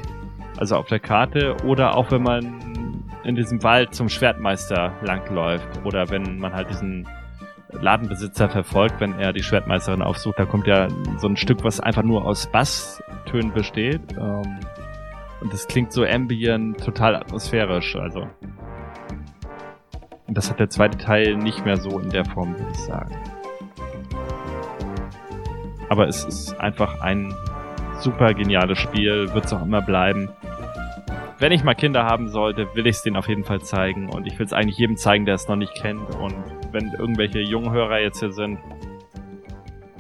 also 0.57 0.77
auf 0.77 0.87
der 0.87 1.01
Karte, 1.01 1.57
oder 1.65 1.97
auch 1.97 2.11
wenn 2.11 2.23
man 2.23 3.05
in 3.25 3.35
diesem 3.35 3.63
Wald 3.63 3.95
zum 3.95 4.09
Schwertmeister 4.09 4.93
langläuft 5.03 5.85
oder 5.85 6.09
wenn 6.11 6.39
man 6.39 6.53
halt 6.55 6.71
diesen 6.71 7.07
Ladenbesitzer 7.71 8.49
verfolgt, 8.49 9.01
wenn 9.01 9.19
er 9.19 9.33
die 9.33 9.43
Schwertmeisterin 9.43 10.03
aufsucht. 10.03 10.39
Da 10.39 10.47
kommt 10.47 10.67
ja 10.67 10.89
so 11.19 11.29
ein 11.29 11.37
Stück, 11.37 11.65
was 11.65 11.81
einfach 11.81 12.03
nur 12.03 12.25
aus 12.25 12.47
Basstönen 12.47 13.53
besteht. 13.53 14.01
Ähm, 14.19 14.59
und 15.41 15.53
das 15.53 15.69
klingt 15.69 15.93
so 15.93 16.05
ambient, 16.05 16.83
total 16.83 17.15
atmosphärisch. 17.17 17.97
Also. 17.97 18.27
Und 20.29 20.37
das 20.37 20.51
hat 20.51 20.61
der 20.61 20.69
zweite 20.69 20.99
Teil 20.99 21.37
nicht 21.37 21.65
mehr 21.65 21.79
so 21.79 21.99
in 21.99 22.11
der 22.11 22.25
Form, 22.25 22.57
würde 22.57 22.71
ich 22.71 22.79
sagen. 22.79 23.17
Aber 25.89 26.07
es 26.07 26.25
ist 26.25 26.61
einfach 26.61 27.01
ein 27.01 27.35
super 27.99 28.35
geniales 28.35 28.79
Spiel, 28.79 29.33
wird 29.33 29.47
es 29.47 29.53
auch 29.55 29.63
immer 29.63 29.81
bleiben. 29.81 30.29
Wenn 31.39 31.53
ich 31.53 31.65
mal 31.65 31.75
Kinder 31.75 32.05
haben 32.05 32.29
sollte, 32.29 32.75
will 32.75 32.87
ich 32.87 32.97
es 32.97 33.03
denen 33.03 33.17
auf 33.17 33.29
jeden 33.29 33.45
Fall 33.45 33.63
zeigen. 33.63 34.11
Und 34.11 34.27
ich 34.27 34.39
will 34.39 34.45
es 34.45 34.53
eigentlich 34.53 34.77
jedem 34.77 34.99
zeigen, 34.99 35.25
der 35.25 35.35
es 35.35 35.49
noch 35.49 35.57
nicht 35.57 35.75
kennt. 35.75 36.15
Und 36.17 36.35
wenn 36.73 36.93
irgendwelche 36.93 37.41
jungen 37.41 37.73
Hörer 37.73 38.01
jetzt 38.01 38.21
hier 38.21 38.33
sind, 38.33 38.59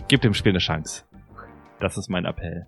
gebt 0.08 0.24
dem 0.24 0.34
Spiel 0.34 0.52
eine 0.52 0.58
Chance. 0.58 1.04
Das 1.80 1.96
ist 1.96 2.10
mein 2.10 2.26
Appell. 2.26 2.66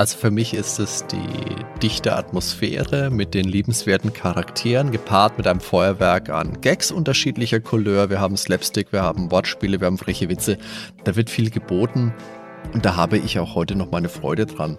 Also 0.00 0.16
für 0.16 0.30
mich 0.30 0.54
ist 0.54 0.78
es 0.78 1.04
die 1.08 1.56
dichte 1.82 2.16
Atmosphäre 2.16 3.10
mit 3.10 3.34
den 3.34 3.44
liebenswerten 3.44 4.14
Charakteren, 4.14 4.92
gepaart 4.92 5.36
mit 5.36 5.46
einem 5.46 5.60
Feuerwerk 5.60 6.30
an 6.30 6.62
Gags 6.62 6.90
unterschiedlicher 6.90 7.60
Couleur. 7.60 8.08
Wir 8.08 8.18
haben 8.18 8.38
Slapstick, 8.38 8.94
wir 8.94 9.02
haben 9.02 9.30
Wortspiele, 9.30 9.78
wir 9.78 9.88
haben 9.88 9.98
freche 9.98 10.30
Witze. 10.30 10.56
Da 11.04 11.16
wird 11.16 11.28
viel 11.28 11.50
geboten 11.50 12.14
und 12.72 12.86
da 12.86 12.96
habe 12.96 13.18
ich 13.18 13.38
auch 13.38 13.54
heute 13.54 13.76
noch 13.76 13.90
meine 13.90 14.08
Freude 14.08 14.46
dran. 14.46 14.78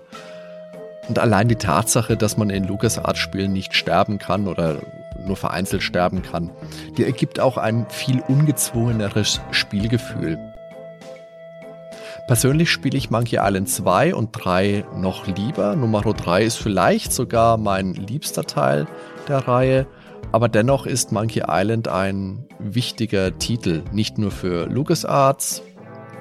Und 1.08 1.20
allein 1.20 1.48
die 1.48 1.56
Tatsache, 1.56 2.18
dass 2.18 2.38
man 2.38 2.50
in 2.50 2.64
LucasArts-Spielen 2.64 3.54
nicht 3.54 3.76
sterben 3.76 4.18
kann 4.18 4.48
oder 4.48 4.82
nur 5.24 5.38
vereinzelt 5.38 5.84
sterben 5.84 6.24
kann. 6.24 6.50
Die 6.98 7.04
ergibt 7.04 7.40
auch 7.40 7.58
ein 7.58 7.86
viel 7.92 8.24
ungezwungeneres 8.28 9.40
Spielgefühl. 9.52 10.51
Persönlich 12.32 12.72
spiele 12.72 12.98
ich 12.98 13.10
Monkey 13.10 13.40
Island 13.42 13.68
2 13.68 14.16
und 14.16 14.30
3 14.32 14.86
noch 14.96 15.28
lieber. 15.28 15.76
Nummer 15.76 16.00
3 16.02 16.46
ist 16.46 16.56
vielleicht 16.56 17.12
sogar 17.12 17.58
mein 17.58 17.94
liebster 17.94 18.46
Teil 18.46 18.88
der 19.28 19.50
Reihe. 19.50 19.86
Aber 20.32 20.48
dennoch 20.48 20.86
ist 20.86 21.12
Monkey 21.12 21.44
Island 21.46 21.90
ein 21.90 22.46
wichtiger 22.58 23.38
Titel, 23.38 23.84
nicht 23.92 24.18
nur 24.18 24.32
für 24.32 24.66
LucasArts 24.68 25.62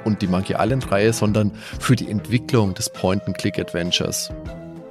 und 0.05 0.21
die 0.21 0.27
Monkey 0.27 0.57
Island-Reihe, 0.59 1.13
sondern 1.13 1.53
für 1.79 1.95
die 1.95 2.11
Entwicklung 2.11 2.75
des 2.75 2.91
Point-and-Click-Adventures, 2.91 4.33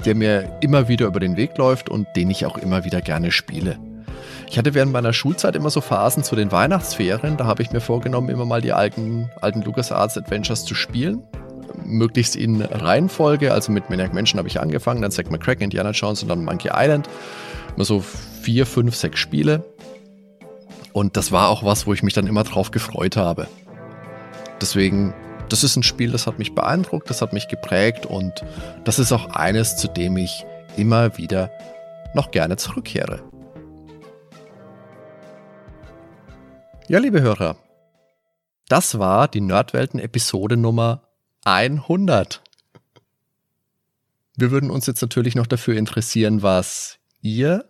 der 0.06 0.16
mir 0.16 0.50
immer 0.62 0.88
wieder 0.88 1.08
über 1.08 1.20
den 1.20 1.36
Weg 1.36 1.58
läuft 1.58 1.90
und 1.90 2.08
den 2.16 2.30
ich 2.30 2.46
auch 2.46 2.58
immer 2.58 2.86
wieder 2.86 3.02
gerne 3.02 3.34
spiele. 3.34 3.78
Ich 4.50 4.58
hatte 4.58 4.74
während 4.74 4.92
meiner 4.92 5.14
Schulzeit 5.14 5.56
immer 5.56 5.70
so 5.70 5.80
Phasen 5.80 6.24
zu 6.24 6.36
den 6.36 6.52
Weihnachtsferien. 6.52 7.38
Da 7.38 7.46
habe 7.46 7.62
ich 7.62 7.72
mir 7.72 7.82
vorgenommen, 7.82 8.30
immer 8.30 8.46
mal 8.46 8.62
die 8.62 8.74
alten, 8.74 9.30
alten 9.42 9.62
LucasArts 9.62 10.18
Adventures 10.18 10.66
zu 10.66 10.74
spielen. 10.74 11.22
Möglichst 11.86 12.36
in 12.36 12.64
Reihenfolge. 12.64 13.54
Also 13.54 13.72
mit 13.72 13.92
Maniac 13.92 14.12
Mansion 14.12 14.40
habe 14.40 14.48
ich 14.48 14.60
angefangen, 14.60 15.04
dann 15.04 15.12
Zack 15.12 15.30
McCracken, 15.30 15.66
Indiana 15.66 15.92
Jones 15.92 16.24
und 16.24 16.30
dann 16.30 16.44
Monkey 16.44 16.72
Island. 16.74 17.08
Immer 17.76 17.86
so 17.86 18.04
vier, 18.42 18.66
fünf, 18.66 18.96
sechs 18.96 19.20
Spiele. 19.20 19.64
Und 20.94 21.16
das 21.16 21.32
war 21.32 21.50
auch 21.50 21.64
was, 21.64 21.86
wo 21.86 21.94
ich 21.94 22.02
mich 22.02 22.16
dann 22.16 22.26
immer 22.26 22.44
drauf 22.44 22.72
gefreut 22.72 23.18
habe. 23.18 23.48
Deswegen, 24.60 25.14
das 25.50 25.64
ist 25.64 25.76
ein 25.76 25.84
Spiel, 25.84 26.12
das 26.12 26.26
hat 26.26 26.40
mich 26.40 26.56
beeindruckt, 26.56 27.08
das 27.12 27.22
hat 27.22 27.34
mich 27.34 27.50
geprägt 27.50 28.08
und 28.08 28.44
das 28.84 28.98
ist 28.98 29.12
auch 29.12 29.30
eines, 29.30 29.78
zu 29.78 29.88
dem 29.88 30.18
ich 30.18 30.44
immer 30.76 31.20
wieder 31.20 31.52
noch 32.16 32.32
gerne 32.32 32.58
zurückkehre. 32.58 33.29
Ja, 36.90 36.98
liebe 36.98 37.22
Hörer, 37.22 37.56
das 38.68 38.98
war 38.98 39.28
die 39.28 39.42
Nerdwelten-Episode 39.42 40.58
Nummer 40.58 41.04
100. 41.46 42.42
Wir 44.36 44.50
würden 44.50 44.72
uns 44.72 44.88
jetzt 44.88 45.04
natürlich 45.04 45.36
noch 45.36 45.46
dafür 45.46 45.78
interessieren, 45.78 46.42
was 46.42 46.98
ihr 47.22 47.66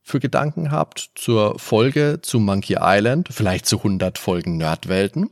für 0.00 0.20
Gedanken 0.20 0.70
habt 0.70 1.10
zur 1.16 1.58
Folge 1.58 2.20
zu 2.22 2.38
Monkey 2.38 2.76
Island, 2.78 3.30
vielleicht 3.32 3.66
zu 3.66 3.78
100 3.78 4.16
Folgen 4.16 4.56
Nerdwelten. 4.56 5.30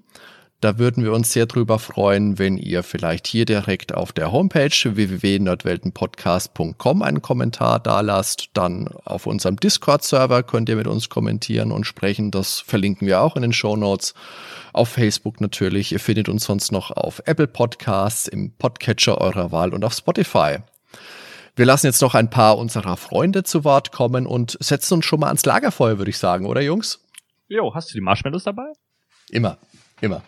Da 0.62 0.78
würden 0.78 1.02
wir 1.02 1.12
uns 1.12 1.32
sehr 1.32 1.46
drüber 1.46 1.80
freuen, 1.80 2.38
wenn 2.38 2.56
ihr 2.56 2.84
vielleicht 2.84 3.26
hier 3.26 3.44
direkt 3.44 3.94
auf 3.94 4.12
der 4.12 4.30
Homepage 4.30 4.70
www.nordweltenpodcast.com 4.70 7.02
einen 7.02 7.20
Kommentar 7.20 7.80
da 7.80 8.00
lasst. 8.00 8.50
Dann 8.54 8.86
auf 9.04 9.26
unserem 9.26 9.56
Discord-Server 9.56 10.44
könnt 10.44 10.68
ihr 10.68 10.76
mit 10.76 10.86
uns 10.86 11.08
kommentieren 11.08 11.72
und 11.72 11.82
sprechen. 11.82 12.30
Das 12.30 12.60
verlinken 12.60 13.08
wir 13.08 13.22
auch 13.22 13.34
in 13.34 13.42
den 13.42 13.52
Show 13.52 13.74
Notes. 13.74 14.14
Auf 14.72 14.90
Facebook 14.90 15.40
natürlich. 15.40 15.90
Ihr 15.90 15.98
findet 15.98 16.28
uns 16.28 16.44
sonst 16.44 16.70
noch 16.70 16.92
auf 16.92 17.20
Apple 17.26 17.48
Podcasts, 17.48 18.28
im 18.28 18.52
Podcatcher 18.52 19.20
eurer 19.20 19.50
Wahl 19.50 19.74
und 19.74 19.84
auf 19.84 19.94
Spotify. 19.94 20.58
Wir 21.56 21.66
lassen 21.66 21.86
jetzt 21.86 22.02
noch 22.02 22.14
ein 22.14 22.30
paar 22.30 22.56
unserer 22.56 22.96
Freunde 22.96 23.42
zu 23.42 23.64
Wort 23.64 23.90
kommen 23.90 24.28
und 24.28 24.56
setzen 24.60 24.94
uns 24.94 25.06
schon 25.06 25.18
mal 25.18 25.26
ans 25.26 25.44
Lagerfeuer, 25.44 25.98
würde 25.98 26.10
ich 26.10 26.18
sagen, 26.18 26.46
oder 26.46 26.60
Jungs? 26.60 27.00
Jo, 27.48 27.74
hast 27.74 27.90
du 27.90 27.94
die 27.94 28.00
Marshmallows 28.00 28.44
dabei? 28.44 28.70
Immer, 29.28 29.58
immer. 30.00 30.22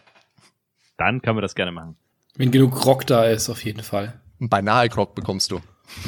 Dann 0.96 1.22
können 1.22 1.36
wir 1.36 1.42
das 1.42 1.54
gerne 1.54 1.72
machen. 1.72 1.96
Wenn 2.36 2.50
genug 2.50 2.72
Grog 2.72 3.06
da 3.06 3.24
ist, 3.24 3.48
auf 3.48 3.64
jeden 3.64 3.82
Fall. 3.82 4.20
Beinahe 4.38 4.88
Grog 4.88 5.14
bekommst 5.14 5.50
du. 5.50 5.60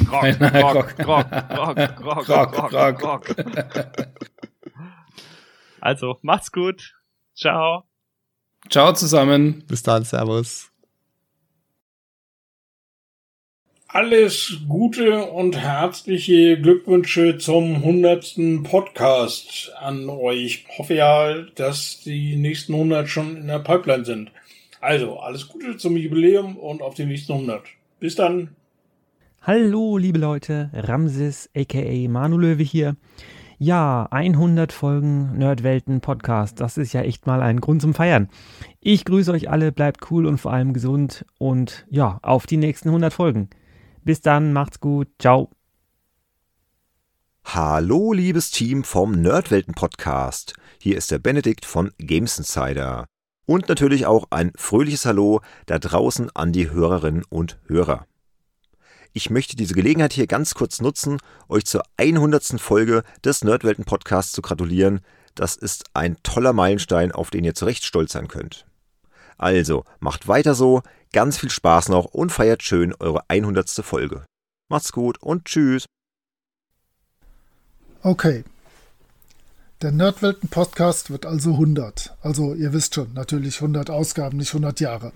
Grog, 0.05 0.39
Grog, 0.39 0.97
Grog, 0.97 1.29
Grog, 1.29 2.25
Grog, 2.25 2.69
Grog, 2.69 2.99
Grog. 2.99 3.35
Also, 5.79 6.17
macht's 6.21 6.51
gut. 6.51 6.95
Ciao. 7.35 7.83
Ciao 8.69 8.93
zusammen. 8.93 9.63
Bis 9.67 9.83
dann, 9.83 10.03
Servus. 10.03 10.71
Alles 13.89 14.57
Gute 14.67 15.23
und 15.25 15.55
herzliche 15.55 16.59
Glückwünsche 16.59 17.37
zum 17.37 17.75
100. 17.75 18.63
Podcast 18.63 19.71
an 19.79 20.09
euch. 20.09 20.65
Ich 20.67 20.77
hoffe 20.77 20.93
ja, 20.93 21.41
dass 21.55 22.01
die 22.01 22.35
nächsten 22.35 22.73
100 22.73 23.07
schon 23.07 23.37
in 23.37 23.47
der 23.47 23.59
Pipeline 23.59 24.03
sind. 24.03 24.31
Also, 24.79 25.19
alles 25.19 25.47
Gute 25.47 25.77
zum 25.77 25.97
Jubiläum 25.97 26.57
und 26.57 26.81
auf 26.81 26.93
die 26.93 27.05
nächsten 27.05 27.33
100. 27.33 27.63
Bis 27.99 28.15
dann. 28.15 28.55
Hallo, 29.41 29.97
liebe 29.97 30.19
Leute, 30.19 30.69
Ramses 30.73 31.49
aka 31.55 32.09
Manu 32.09 32.37
Löwe 32.37 32.63
hier. 32.63 32.95
Ja, 33.59 34.07
100 34.11 34.71
Folgen 34.71 35.35
Nerdwelten 35.37 35.99
Podcast, 35.99 36.59
das 36.59 36.77
ist 36.77 36.93
ja 36.93 37.01
echt 37.01 37.25
mal 37.25 37.41
ein 37.41 37.59
Grund 37.59 37.81
zum 37.81 37.95
Feiern. 37.95 38.29
Ich 38.81 39.03
grüße 39.03 39.31
euch 39.31 39.49
alle, 39.49 39.71
bleibt 39.71 40.11
cool 40.11 40.27
und 40.27 40.37
vor 40.37 40.53
allem 40.53 40.73
gesund 40.73 41.25
und 41.39 41.87
ja, 41.89 42.19
auf 42.21 42.45
die 42.45 42.57
nächsten 42.57 42.89
100 42.89 43.11
Folgen. 43.11 43.49
Bis 44.03 44.21
dann, 44.21 44.53
macht's 44.53 44.79
gut, 44.79 45.07
ciao. 45.17 45.49
Hallo, 47.45 48.13
liebes 48.13 48.51
Team 48.51 48.83
vom 48.83 49.13
Nerdwelten 49.13 49.73
Podcast. 49.73 50.53
Hier 50.79 50.97
ist 50.97 51.09
der 51.09 51.19
Benedikt 51.19 51.65
von 51.65 51.91
Games 51.97 52.37
Insider. 52.37 53.07
Und 53.47 53.69
natürlich 53.69 54.05
auch 54.05 54.27
ein 54.29 54.51
fröhliches 54.57 55.05
Hallo 55.05 55.39
da 55.67 55.79
draußen 55.79 56.29
an 56.35 56.51
die 56.51 56.69
Hörerinnen 56.69 57.23
und 57.29 57.57
Hörer. 57.67 58.05
Ich 59.13 59.29
möchte 59.29 59.55
diese 59.55 59.73
Gelegenheit 59.73 60.11
hier 60.11 60.27
ganz 60.27 60.53
kurz 60.53 60.81
nutzen, 60.81 61.17
euch 61.47 61.65
zur 61.65 61.83
100. 61.95 62.59
Folge 62.59 63.03
des 63.23 63.45
Nerdwelten 63.45 63.85
Podcasts 63.85 64.33
zu 64.33 64.41
gratulieren. 64.41 64.99
Das 65.33 65.55
ist 65.55 65.85
ein 65.93 66.17
toller 66.23 66.51
Meilenstein, 66.51 67.13
auf 67.13 67.29
den 67.29 67.45
ihr 67.45 67.55
zu 67.55 67.63
Recht 67.63 67.85
stolz 67.85 68.11
sein 68.11 68.27
könnt. 68.27 68.65
Also, 69.37 69.85
macht 70.01 70.27
weiter 70.27 70.53
so, 70.53 70.81
ganz 71.13 71.37
viel 71.37 71.49
Spaß 71.49 71.87
noch 71.87 72.03
und 72.03 72.33
feiert 72.33 72.63
schön 72.63 72.93
eure 72.99 73.29
100. 73.29 73.69
Folge. 73.81 74.25
Macht's 74.67 74.91
gut 74.91 75.21
und 75.21 75.45
tschüss. 75.45 75.85
Okay. 78.01 78.43
Der 79.83 79.91
Nerdwelten-Podcast 79.91 81.11
wird 81.11 81.27
also 81.27 81.51
100. 81.51 82.15
Also 82.23 82.55
ihr 82.55 82.73
wisst 82.73 82.95
schon, 82.95 83.13
natürlich 83.13 83.57
100 83.57 83.91
Ausgaben, 83.91 84.37
nicht 84.37 84.49
100 84.49 84.79
Jahre. 84.79 85.11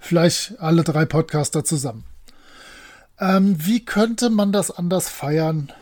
Vielleicht 0.00 0.60
alle 0.60 0.82
drei 0.82 1.04
Podcaster 1.04 1.62
zusammen. 1.62 2.02
Ähm, 3.20 3.54
wie 3.64 3.84
könnte 3.84 4.28
man 4.28 4.50
das 4.50 4.72
anders 4.72 5.08
feiern 5.08 5.72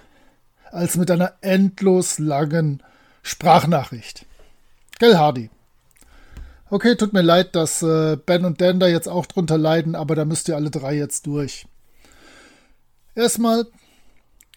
als 0.70 0.98
mit 0.98 1.10
einer 1.10 1.32
endlos 1.40 2.18
langen 2.18 2.82
Sprachnachricht? 3.22 4.26
Gell, 4.98 5.16
Hardy? 5.16 5.48
Okay, 6.68 6.97
tut 6.97 7.14
mir 7.14 7.22
leid, 7.22 7.55
dass 7.55 7.80
äh, 7.80 8.18
Ben 8.18 8.44
und 8.44 8.60
Dan 8.60 8.80
da 8.80 8.86
jetzt 8.86 9.09
auch 9.09 9.24
drunter 9.24 9.56
leiden, 9.56 9.94
aber 9.94 10.14
da 10.14 10.26
müsst 10.26 10.47
ihr 10.48 10.56
alle 10.56 10.70
drei 10.70 10.94
jetzt 10.94 11.24
durch. 11.24 11.64
Erstmal 13.14 13.66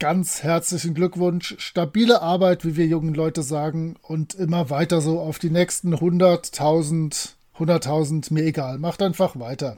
ganz 0.04 0.44
herzlichen 0.44 0.96
Glückwunsch, 0.96 1.56
stabile 1.60 2.22
Arbeit, 2.22 2.66
wie 2.66 2.76
wir 2.76 2.86
jungen 2.86 3.14
Leute 3.14 3.42
sagen, 3.42 3.96
und 4.02 4.36
immer 4.36 4.70
weiter 4.70 5.00
so 5.00 5.22
auf 5.22 5.40
die 5.40 5.50
nächsten 5.50 5.96
100.000, 5.96 7.30
100.000, 7.58 8.34
mir 8.34 8.44
egal, 8.44 8.80
macht 8.80 9.02
einfach 9.02 9.40
weiter. 9.40 9.78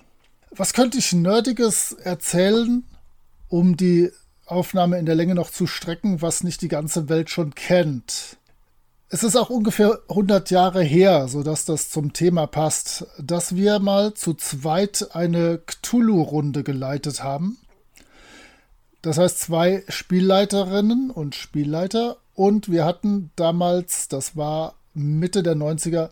Was 0.49 0.73
könnte 0.73 0.97
ich 0.97 1.13
Nerdiges 1.13 1.91
erzählen, 1.91 2.83
um 3.49 3.77
die 3.77 4.09
Aufnahme 4.47 4.97
in 4.97 5.05
der 5.05 5.13
Länge 5.13 5.35
noch 5.35 5.51
zu 5.51 5.67
strecken, 5.67 6.23
was 6.23 6.43
nicht 6.43 6.63
die 6.63 6.69
ganze 6.69 7.07
Welt 7.07 7.29
schon 7.29 7.53
kennt? 7.53 8.37
Es 9.09 9.21
ist 9.21 9.35
auch 9.35 9.51
ungefähr 9.51 9.99
100 10.09 10.49
Jahre 10.49 10.81
her, 10.81 11.27
sodass 11.27 11.65
das 11.65 11.91
zum 11.91 12.13
Thema 12.13 12.47
passt, 12.47 13.05
dass 13.19 13.55
wir 13.55 13.77
mal 13.77 14.15
zu 14.15 14.33
zweit 14.33 15.09
eine 15.13 15.59
Cthulhu-Runde 15.59 16.63
geleitet 16.63 17.21
haben. 17.21 17.59
Das 19.05 19.19
heißt, 19.19 19.39
zwei 19.39 19.83
Spielleiterinnen 19.87 21.11
und 21.11 21.35
Spielleiter. 21.35 22.17
Und 22.33 22.71
wir 22.71 22.85
hatten 22.85 23.29
damals, 23.35 24.07
das 24.07 24.35
war 24.35 24.73
Mitte 24.95 25.43
der 25.43 25.55
90er, 25.55 26.09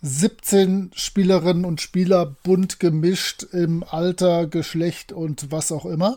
17 0.00 0.92
Spielerinnen 0.94 1.66
und 1.66 1.82
Spieler 1.82 2.34
bunt 2.42 2.80
gemischt 2.80 3.42
im 3.52 3.84
Alter, 3.84 4.46
Geschlecht 4.46 5.12
und 5.12 5.52
was 5.52 5.70
auch 5.70 5.84
immer. 5.84 6.16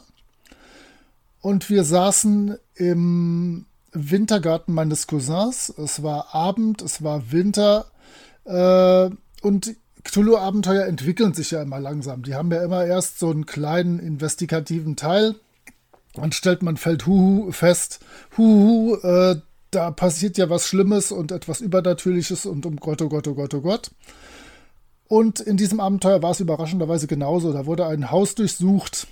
Und 1.42 1.70
wir 1.70 1.84
saßen 1.84 2.58
im 2.76 3.66
Wintergarten 3.92 4.74
meines 4.74 5.08
Cousins. 5.08 5.74
Es 5.78 6.04
war 6.04 6.34
Abend, 6.34 6.82
es 6.82 7.04
war 7.04 7.34
Winter. 7.34 7.88
Äh, 8.46 9.10
und 9.42 9.76
Cthulhu-Abenteuer 10.06 10.86
entwickeln 10.86 11.34
sich 11.34 11.52
ja 11.52 11.62
immer 11.62 11.82
langsam. 11.82 12.24
Die 12.24 12.34
haben 12.34 12.50
ja 12.50 12.64
immer 12.64 12.86
erst 12.86 13.20
so 13.20 13.30
einen 13.30 13.46
kleinen 13.46 14.00
investigativen 14.00 14.96
Teil 14.96 15.36
dann 16.18 16.32
stellt 16.32 16.64
man 16.64 16.78
fällt 16.78 17.06
Huhu 17.06 17.52
fest, 17.52 18.00
Huhu, 18.38 18.96
äh, 18.96 19.38
da 19.72 19.92
passiert 19.92 20.38
ja 20.38 20.50
was 20.50 20.68
Schlimmes 20.68 21.12
und 21.12 21.32
etwas 21.32 21.62
Übernatürliches 21.62 22.46
und 22.46 22.66
um 22.66 22.78
Gott, 22.78 23.02
oh 23.02 23.10
Gott, 23.10 23.28
oh 23.28 23.36
Gott, 23.36 23.54
oh 23.54 23.62
Gott. 23.62 23.92
Und 25.08 25.40
in 25.40 25.58
diesem 25.58 25.80
Abenteuer 25.80 26.22
war 26.22 26.32
es 26.32 26.40
überraschenderweise 26.40 27.08
genauso. 27.08 27.54
Da 27.54 27.66
wurde 27.66 27.86
ein 27.86 28.12
Haus 28.12 28.36
durchsucht 28.36 29.08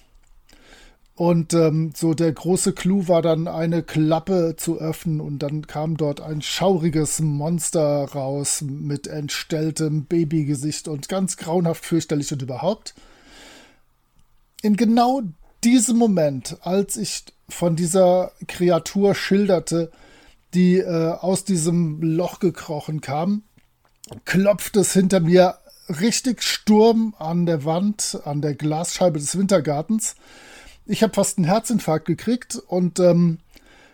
und 1.15 1.53
ähm, 1.53 1.93
so 1.95 2.13
der 2.13 2.33
große 2.33 2.73
Clou 2.73 3.07
war 3.07 3.21
dann 3.21 3.47
eine 3.47 3.83
Klappe 3.83 4.55
zu 4.57 4.79
öffnen 4.79 5.21
und 5.21 5.39
dann 5.39 5.65
kam 5.65 5.95
dort 5.95 6.19
ein 6.19 6.41
schauriges 6.41 7.21
Monster 7.21 8.03
raus 8.03 8.61
mit 8.61 9.07
entstelltem 9.07 10.05
Babygesicht 10.05 10.89
und 10.89 11.07
ganz 11.07 11.37
grauenhaft 11.37 11.85
fürchterlich 11.85 12.33
und 12.33 12.41
überhaupt. 12.41 12.95
In 14.61 14.75
genau 14.75 15.21
diesem 15.65 15.97
Moment, 15.97 16.57
als 16.61 16.95
ich 16.95 17.25
von 17.49 17.75
dieser 17.75 18.31
Kreatur 18.47 19.15
schilderte, 19.15 19.91
die 20.53 20.77
äh, 20.77 21.11
aus 21.13 21.43
diesem 21.43 22.01
Loch 22.01 22.39
gekrochen 22.39 23.01
kam, 23.01 23.43
klopft 24.25 24.77
es 24.77 24.93
hinter 24.93 25.19
mir 25.19 25.57
richtig 25.89 26.43
Sturm 26.43 27.15
an 27.17 27.45
der 27.47 27.65
Wand, 27.65 28.19
an 28.25 28.41
der 28.41 28.53
Glasscheibe 28.53 29.19
des 29.19 29.37
Wintergartens. 29.37 30.15
Ich 30.85 31.01
habe 31.01 31.13
fast 31.13 31.37
einen 31.37 31.45
Herzinfarkt 31.45 32.05
gekriegt 32.05 32.55
und 32.55 32.99
ähm, 32.99 33.39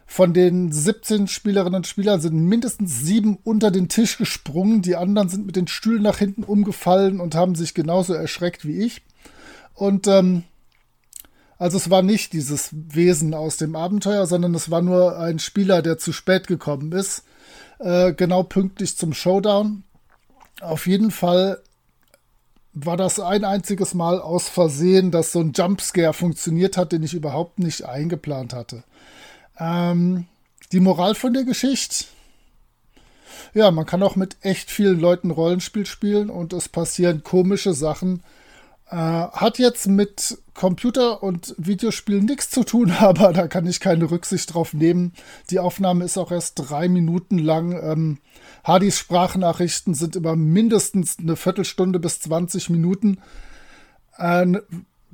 von 0.06 0.34
den 0.34 0.74
17 0.74 1.28
Spielerinnen 1.28 1.76
und 1.76 1.88
Spielern 1.88 2.20
sind 2.20 2.36
mindestens 2.36 3.00
sieben 3.00 3.38
unter 3.46 3.72
den 3.72 3.88
Tisch 3.88 4.18
gesprungen. 4.18 4.82
Die 4.82 4.98
anderen 4.98 5.30
sind 5.30 5.46
mit 5.46 5.56
den 5.56 5.70
Stühlen 5.70 6.04
nach 6.04 6.18
hinten 6.18 6.44
umgefallen 6.44 7.22
und 7.22 7.34
haben 7.34 7.56
sich 7.56 7.74
genauso 7.74 8.14
erschreckt 8.14 8.66
wie 8.66 8.82
ich. 8.82 9.04
Und 9.74 10.08
ähm, 10.08 10.44
also 11.62 11.78
es 11.78 11.92
war 11.92 12.02
nicht 12.02 12.34
dieses 12.34 12.70
Wesen 12.72 13.36
aus 13.36 13.58
dem 13.58 13.76
Abenteuer, 13.76 14.26
sondern 14.26 14.56
es 14.56 14.72
war 14.72 14.82
nur 14.82 15.20
ein 15.20 15.38
Spieler, 15.38 15.84
der 15.84 16.00
zu 16.00 16.12
spät 16.12 16.48
gekommen 16.48 16.92
ist. 16.92 17.24
Äh, 17.78 18.14
genau 18.14 18.42
pünktlich 18.42 18.98
zum 18.98 19.14
Showdown. 19.14 19.84
Auf 20.60 20.88
jeden 20.88 21.12
Fall 21.12 21.62
war 22.74 22.98
das 22.98 23.20
ein 23.20 23.46
einziges 23.46 23.94
Mal 23.94 24.20
aus 24.20 24.50
Versehen, 24.50 25.12
dass 25.12 25.34
so 25.34 25.42
ein 25.42 25.52
Jumpscare 25.54 26.14
funktioniert 26.14 26.78
hat, 26.78 26.94
den 26.94 27.04
ich 27.04 27.14
überhaupt 27.14 27.60
nicht 27.60 27.86
eingeplant 27.86 28.54
hatte. 28.56 28.84
Ähm, 29.60 30.26
die 30.72 30.80
Moral 30.80 31.14
von 31.14 31.32
der 31.32 31.44
Geschichte. 31.44 32.06
Ja, 33.54 33.70
man 33.70 33.86
kann 33.86 34.02
auch 34.02 34.16
mit 34.16 34.36
echt 34.42 34.72
vielen 34.72 35.00
Leuten 35.00 35.30
Rollenspiel 35.30 35.86
spielen 35.86 36.32
und 36.32 36.54
es 36.54 36.70
passieren 36.70 37.22
komische 37.22 37.76
Sachen, 37.76 38.24
äh, 38.92 38.96
hat 38.96 39.58
jetzt 39.58 39.88
mit 39.88 40.38
Computer 40.54 41.24
und 41.24 41.56
Videospielen 41.58 42.26
nichts 42.26 42.50
zu 42.50 42.64
tun, 42.64 42.92
aber 43.00 43.34
da 43.34 43.48
kann 43.48 43.66
ich 43.66 43.80
keine 43.80 44.12
Rücksicht 44.12 44.54
drauf 44.54 44.74
nehmen. 44.74 45.14
Die 45.50 45.60
Aufnahme 45.60 46.04
ist 46.04 46.18
auch 46.18 46.32
erst 46.32 46.56
drei 46.56 46.90
Minuten 46.90 47.40
lang. 47.40 47.72
Ähm, 47.72 48.18
Hardys 48.64 49.00
Sprachnachrichten 49.00 49.94
sind 49.94 50.16
immer 50.16 50.36
mindestens 50.36 51.18
eine 51.20 51.36
Viertelstunde 51.36 52.00
bis 52.00 52.20
20 52.20 52.70
Minuten. 52.70 53.20
Äh, 54.18 54.60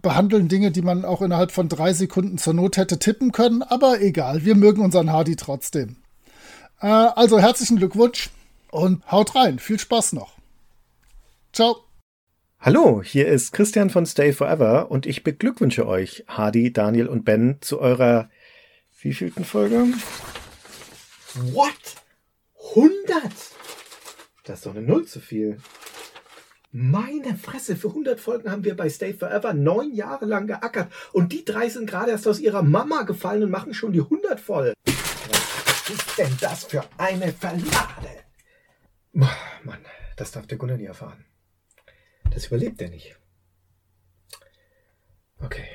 behandeln 0.01 0.47
Dinge, 0.47 0.71
die 0.71 0.81
man 0.81 1.05
auch 1.05 1.21
innerhalb 1.21 1.51
von 1.51 1.69
drei 1.69 1.93
Sekunden 1.93 2.37
zur 2.37 2.53
Not 2.53 2.77
hätte 2.77 2.99
tippen 2.99 3.31
können, 3.31 3.63
aber 3.63 4.01
egal, 4.01 4.45
wir 4.45 4.55
mögen 4.55 4.81
unseren 4.83 5.11
Hardy 5.11 5.35
trotzdem. 5.35 5.97
Äh, 6.81 6.87
also 6.87 7.39
herzlichen 7.39 7.77
Glückwunsch 7.77 8.29
und 8.71 9.09
haut 9.11 9.35
rein. 9.35 9.59
Viel 9.59 9.79
Spaß 9.79 10.13
noch. 10.13 10.33
Ciao. 11.53 11.86
Hallo, 12.59 13.03
hier 13.03 13.27
ist 13.27 13.53
Christian 13.53 13.91
von 13.91 14.07
Stay 14.07 14.33
Forever 14.33 14.89
und 14.89 15.05
ich 15.05 15.23
beglückwünsche 15.23 15.87
euch, 15.87 16.25
Hardy, 16.27 16.73
Daniel 16.73 17.07
und 17.07 17.23
Ben, 17.23 17.57
zu 17.61 17.79
eurer 17.79 18.31
wievielten 18.99 19.45
Folge? 19.45 19.85
What? 21.53 21.71
100? 22.75 23.21
Das 24.43 24.57
ist 24.57 24.65
doch 24.65 24.75
eine 24.75 24.81
Null 24.81 25.05
zu 25.05 25.19
viel. 25.19 25.59
Meine 26.71 27.35
Fresse, 27.35 27.75
für 27.75 27.89
100 27.89 28.19
Folgen 28.19 28.51
haben 28.51 28.65
wir 28.65 28.75
bei 28.75 28.89
Stay 28.89 29.13
Forever 29.13 29.53
neun 29.53 29.93
Jahre 29.93 30.25
lang 30.25 30.47
geackert 30.47 30.91
und 31.13 31.33
die 31.33 31.45
drei 31.45 31.69
sind 31.69 31.87
gerade 31.87 32.09
erst 32.09 32.27
aus 32.27 32.39
ihrer 32.39 32.63
Mama 32.63 33.03
gefallen 33.03 33.43
und 33.43 33.51
machen 33.51 33.75
schon 33.75 33.93
die 33.93 34.01
100 34.01 34.39
voll. 34.39 34.73
Was 34.83 35.89
ist 35.91 36.17
denn 36.17 36.35
das 36.41 36.63
für 36.65 36.83
eine 36.97 37.31
Verlade? 37.31 38.25
Mann, 39.13 39.85
das 40.17 40.31
darf 40.31 40.47
der 40.47 40.57
Gunnar 40.57 40.77
nie 40.77 40.85
erfahren. 40.85 41.26
Das 42.37 42.45
überlebt 42.45 42.79
er 42.83 42.89
nicht. 42.89 43.15
Okay. 45.39 45.65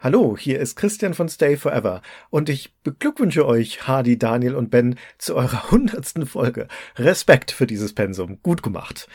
Hallo, 0.00 0.36
hier 0.36 0.58
ist 0.58 0.74
Christian 0.74 1.14
von 1.14 1.28
Stay 1.28 1.56
Forever 1.56 2.02
und 2.30 2.48
ich 2.48 2.74
beglückwünsche 2.82 3.46
euch, 3.46 3.86
Hardy, 3.86 4.18
Daniel 4.18 4.56
und 4.56 4.72
Ben, 4.72 4.98
zu 5.16 5.36
eurer 5.36 5.62
hundertsten 5.70 6.26
Folge. 6.26 6.66
Respekt 6.96 7.52
für 7.52 7.68
dieses 7.68 7.94
Pensum. 7.94 8.42
Gut 8.42 8.64
gemacht. 8.64 9.06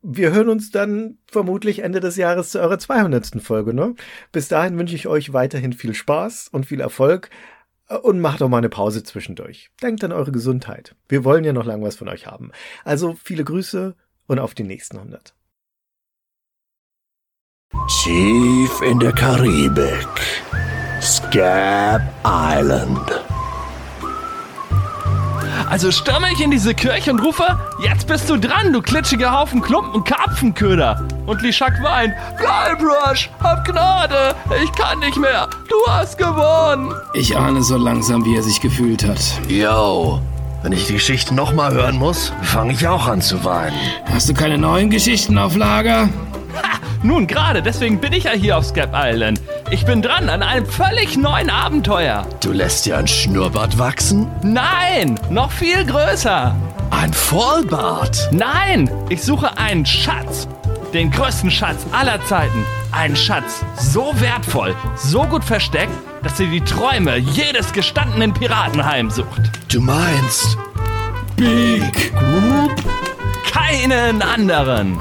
Wir 0.00 0.30
hören 0.30 0.48
uns 0.48 0.70
dann 0.70 1.18
vermutlich 1.26 1.80
Ende 1.80 1.98
des 1.98 2.14
Jahres 2.14 2.50
zu 2.50 2.60
eurer 2.60 2.78
200. 2.78 3.42
Folge, 3.42 3.74
ne? 3.74 3.96
Bis 4.30 4.46
dahin 4.46 4.78
wünsche 4.78 4.94
ich 4.94 5.08
euch 5.08 5.32
weiterhin 5.32 5.72
viel 5.72 5.94
Spaß 5.94 6.50
und 6.52 6.66
viel 6.66 6.80
Erfolg. 6.80 7.30
Und 7.90 8.20
macht 8.20 8.40
doch 8.40 8.48
mal 8.48 8.58
eine 8.58 8.68
Pause 8.68 9.02
zwischendurch. 9.02 9.70
Denkt 9.82 10.04
an 10.04 10.12
eure 10.12 10.30
Gesundheit. 10.30 10.94
Wir 11.08 11.24
wollen 11.24 11.42
ja 11.42 11.52
noch 11.52 11.64
lang 11.64 11.82
was 11.82 11.96
von 11.96 12.08
euch 12.08 12.26
haben. 12.26 12.52
Also 12.84 13.16
viele 13.22 13.42
Grüße 13.42 13.96
und 14.28 14.38
auf 14.38 14.54
die 14.54 14.62
nächsten 14.62 14.98
100. 14.98 15.34
Tief 18.02 18.82
in 18.82 18.98
der 19.00 19.12
Karibik. 19.12 20.06
Scab 21.00 22.02
Island. 22.24 23.19
Also 25.68 25.90
stürme 25.90 26.32
ich 26.32 26.40
in 26.40 26.50
diese 26.50 26.74
Kirche 26.74 27.12
und 27.12 27.20
rufe, 27.20 27.44
jetzt 27.82 28.06
bist 28.06 28.28
du 28.30 28.36
dran, 28.36 28.72
du 28.72 28.80
klitschiger 28.80 29.32
Haufen 29.32 29.60
Klumpen 29.60 30.04
Karpfenköder. 30.04 31.06
Und 31.26 31.42
Lishak 31.42 31.82
weint, 31.82 32.14
bleib 32.38 32.80
Rush, 32.80 33.30
hab 33.42 33.64
Gnade, 33.64 34.34
ich 34.62 34.72
kann 34.72 34.98
nicht 35.00 35.16
mehr, 35.16 35.48
du 35.68 35.76
hast 35.92 36.18
gewonnen. 36.18 36.92
Ich 37.14 37.36
ahne 37.36 37.62
so 37.62 37.76
langsam, 37.76 38.24
wie 38.24 38.36
er 38.36 38.42
sich 38.42 38.60
gefühlt 38.60 39.06
hat. 39.06 39.20
Yo, 39.48 40.20
wenn 40.62 40.72
ich 40.72 40.86
die 40.86 40.94
Geschichte 40.94 41.34
nochmal 41.34 41.72
hören 41.72 41.96
muss, 41.96 42.32
fange 42.42 42.72
ich 42.72 42.86
auch 42.86 43.06
an 43.06 43.20
zu 43.20 43.44
weinen. 43.44 43.76
Hast 44.12 44.28
du 44.28 44.34
keine 44.34 44.58
neuen 44.58 44.90
Geschichten 44.90 45.38
auf 45.38 45.56
Lager? 45.56 46.08
Ha, 46.54 46.78
nun 47.02 47.26
gerade, 47.26 47.62
deswegen 47.62 48.00
bin 48.00 48.12
ich 48.12 48.24
ja 48.24 48.32
hier 48.32 48.58
auf 48.58 48.64
Scap 48.66 48.92
Island. 48.94 49.40
Ich 49.70 49.84
bin 49.84 50.02
dran 50.02 50.28
an 50.28 50.42
einem 50.42 50.66
völlig 50.66 51.16
neuen 51.16 51.50
Abenteuer. 51.50 52.26
Du 52.42 52.52
lässt 52.52 52.86
dir 52.86 52.98
ein 52.98 53.06
Schnurrbart 53.06 53.78
wachsen? 53.78 54.26
Nein, 54.42 55.18
noch 55.30 55.50
viel 55.50 55.84
größer. 55.84 56.54
Ein 56.90 57.12
Vollbart? 57.12 58.28
Nein, 58.32 58.90
ich 59.08 59.22
suche 59.22 59.56
einen 59.56 59.86
Schatz. 59.86 60.48
Den 60.92 61.10
größten 61.10 61.50
Schatz 61.50 61.86
aller 61.92 62.22
Zeiten. 62.24 62.64
Ein 62.90 63.14
Schatz 63.14 63.64
so 63.78 64.12
wertvoll, 64.20 64.74
so 64.96 65.22
gut 65.22 65.44
versteckt, 65.44 65.92
dass 66.24 66.36
sie 66.36 66.46
die 66.48 66.60
Träume 66.62 67.16
jedes 67.16 67.72
gestandenen 67.72 68.34
Piraten 68.34 68.84
heimsucht. 68.84 69.50
Du 69.68 69.80
meinst 69.80 70.58
Big 71.36 72.12
Group? 72.12 72.74
Keinen 73.50 74.20
anderen. 74.20 75.00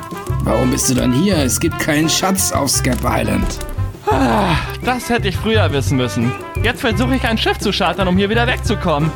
Warum 0.50 0.72
bist 0.72 0.90
du 0.90 0.96
dann 0.96 1.14
hier? 1.14 1.38
Es 1.38 1.60
gibt 1.60 1.78
keinen 1.78 2.10
Schatz 2.10 2.52
auf 2.52 2.72
Scap 2.72 2.98
Island. 3.04 3.60
Ah, 4.08 4.56
das 4.84 5.08
hätte 5.08 5.28
ich 5.28 5.38
früher 5.38 5.72
wissen 5.72 5.96
müssen. 5.96 6.32
Jetzt 6.64 6.82
versuche 6.82 7.16
ich 7.16 7.24
ein 7.24 7.38
Schiff 7.38 7.60
zu 7.60 7.72
chartern, 7.72 8.08
um 8.08 8.18
hier 8.18 8.32
wieder 8.32 8.48
wegzukommen. 8.48 9.12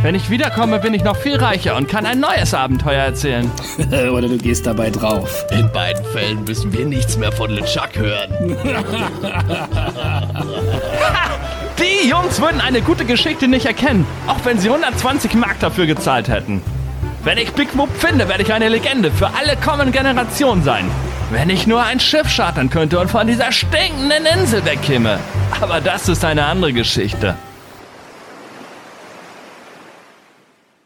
Wenn 0.00 0.14
ich 0.14 0.30
wiederkomme, 0.30 0.78
bin 0.78 0.94
ich 0.94 1.04
noch 1.04 1.16
viel 1.16 1.36
reicher 1.36 1.76
und 1.76 1.88
kann 1.88 2.06
ein 2.06 2.20
neues 2.20 2.54
Abenteuer 2.54 3.02
erzählen. 3.02 3.50
Oder 3.90 4.28
du 4.28 4.38
gehst 4.38 4.64
dabei 4.66 4.88
drauf. 4.88 5.44
In 5.50 5.70
beiden 5.70 6.02
Fällen 6.06 6.42
müssen 6.44 6.72
wir 6.72 6.86
nichts 6.86 7.18
mehr 7.18 7.32
von 7.32 7.50
LeChuck 7.50 7.94
hören. 7.94 8.56
Die 11.78 12.08
Jungs 12.08 12.40
würden 12.40 12.62
eine 12.62 12.80
gute 12.80 13.04
Geschichte 13.04 13.46
nicht 13.46 13.66
erkennen, 13.66 14.06
auch 14.26 14.42
wenn 14.44 14.58
sie 14.58 14.70
120 14.70 15.34
Mark 15.34 15.60
dafür 15.60 15.84
gezahlt 15.84 16.28
hätten. 16.28 16.62
Wenn 17.24 17.38
ich 17.38 17.52
Big 17.52 17.78
Whoop 17.78 17.88
finde, 17.96 18.28
werde 18.28 18.42
ich 18.42 18.52
eine 18.52 18.68
Legende 18.68 19.12
für 19.12 19.28
alle 19.28 19.56
kommenden 19.56 19.92
Generationen 19.92 20.64
sein. 20.64 20.90
Wenn 21.30 21.50
ich 21.50 21.68
nur 21.68 21.80
ein 21.80 22.00
Schiff 22.00 22.26
chartern 22.34 22.68
könnte 22.68 22.98
und 22.98 23.08
von 23.12 23.28
dieser 23.28 23.52
stinkenden 23.52 24.26
Insel 24.26 24.64
wegkäme. 24.64 25.20
Aber 25.60 25.80
das 25.80 26.08
ist 26.08 26.24
eine 26.24 26.44
andere 26.44 26.72
Geschichte. 26.72 27.36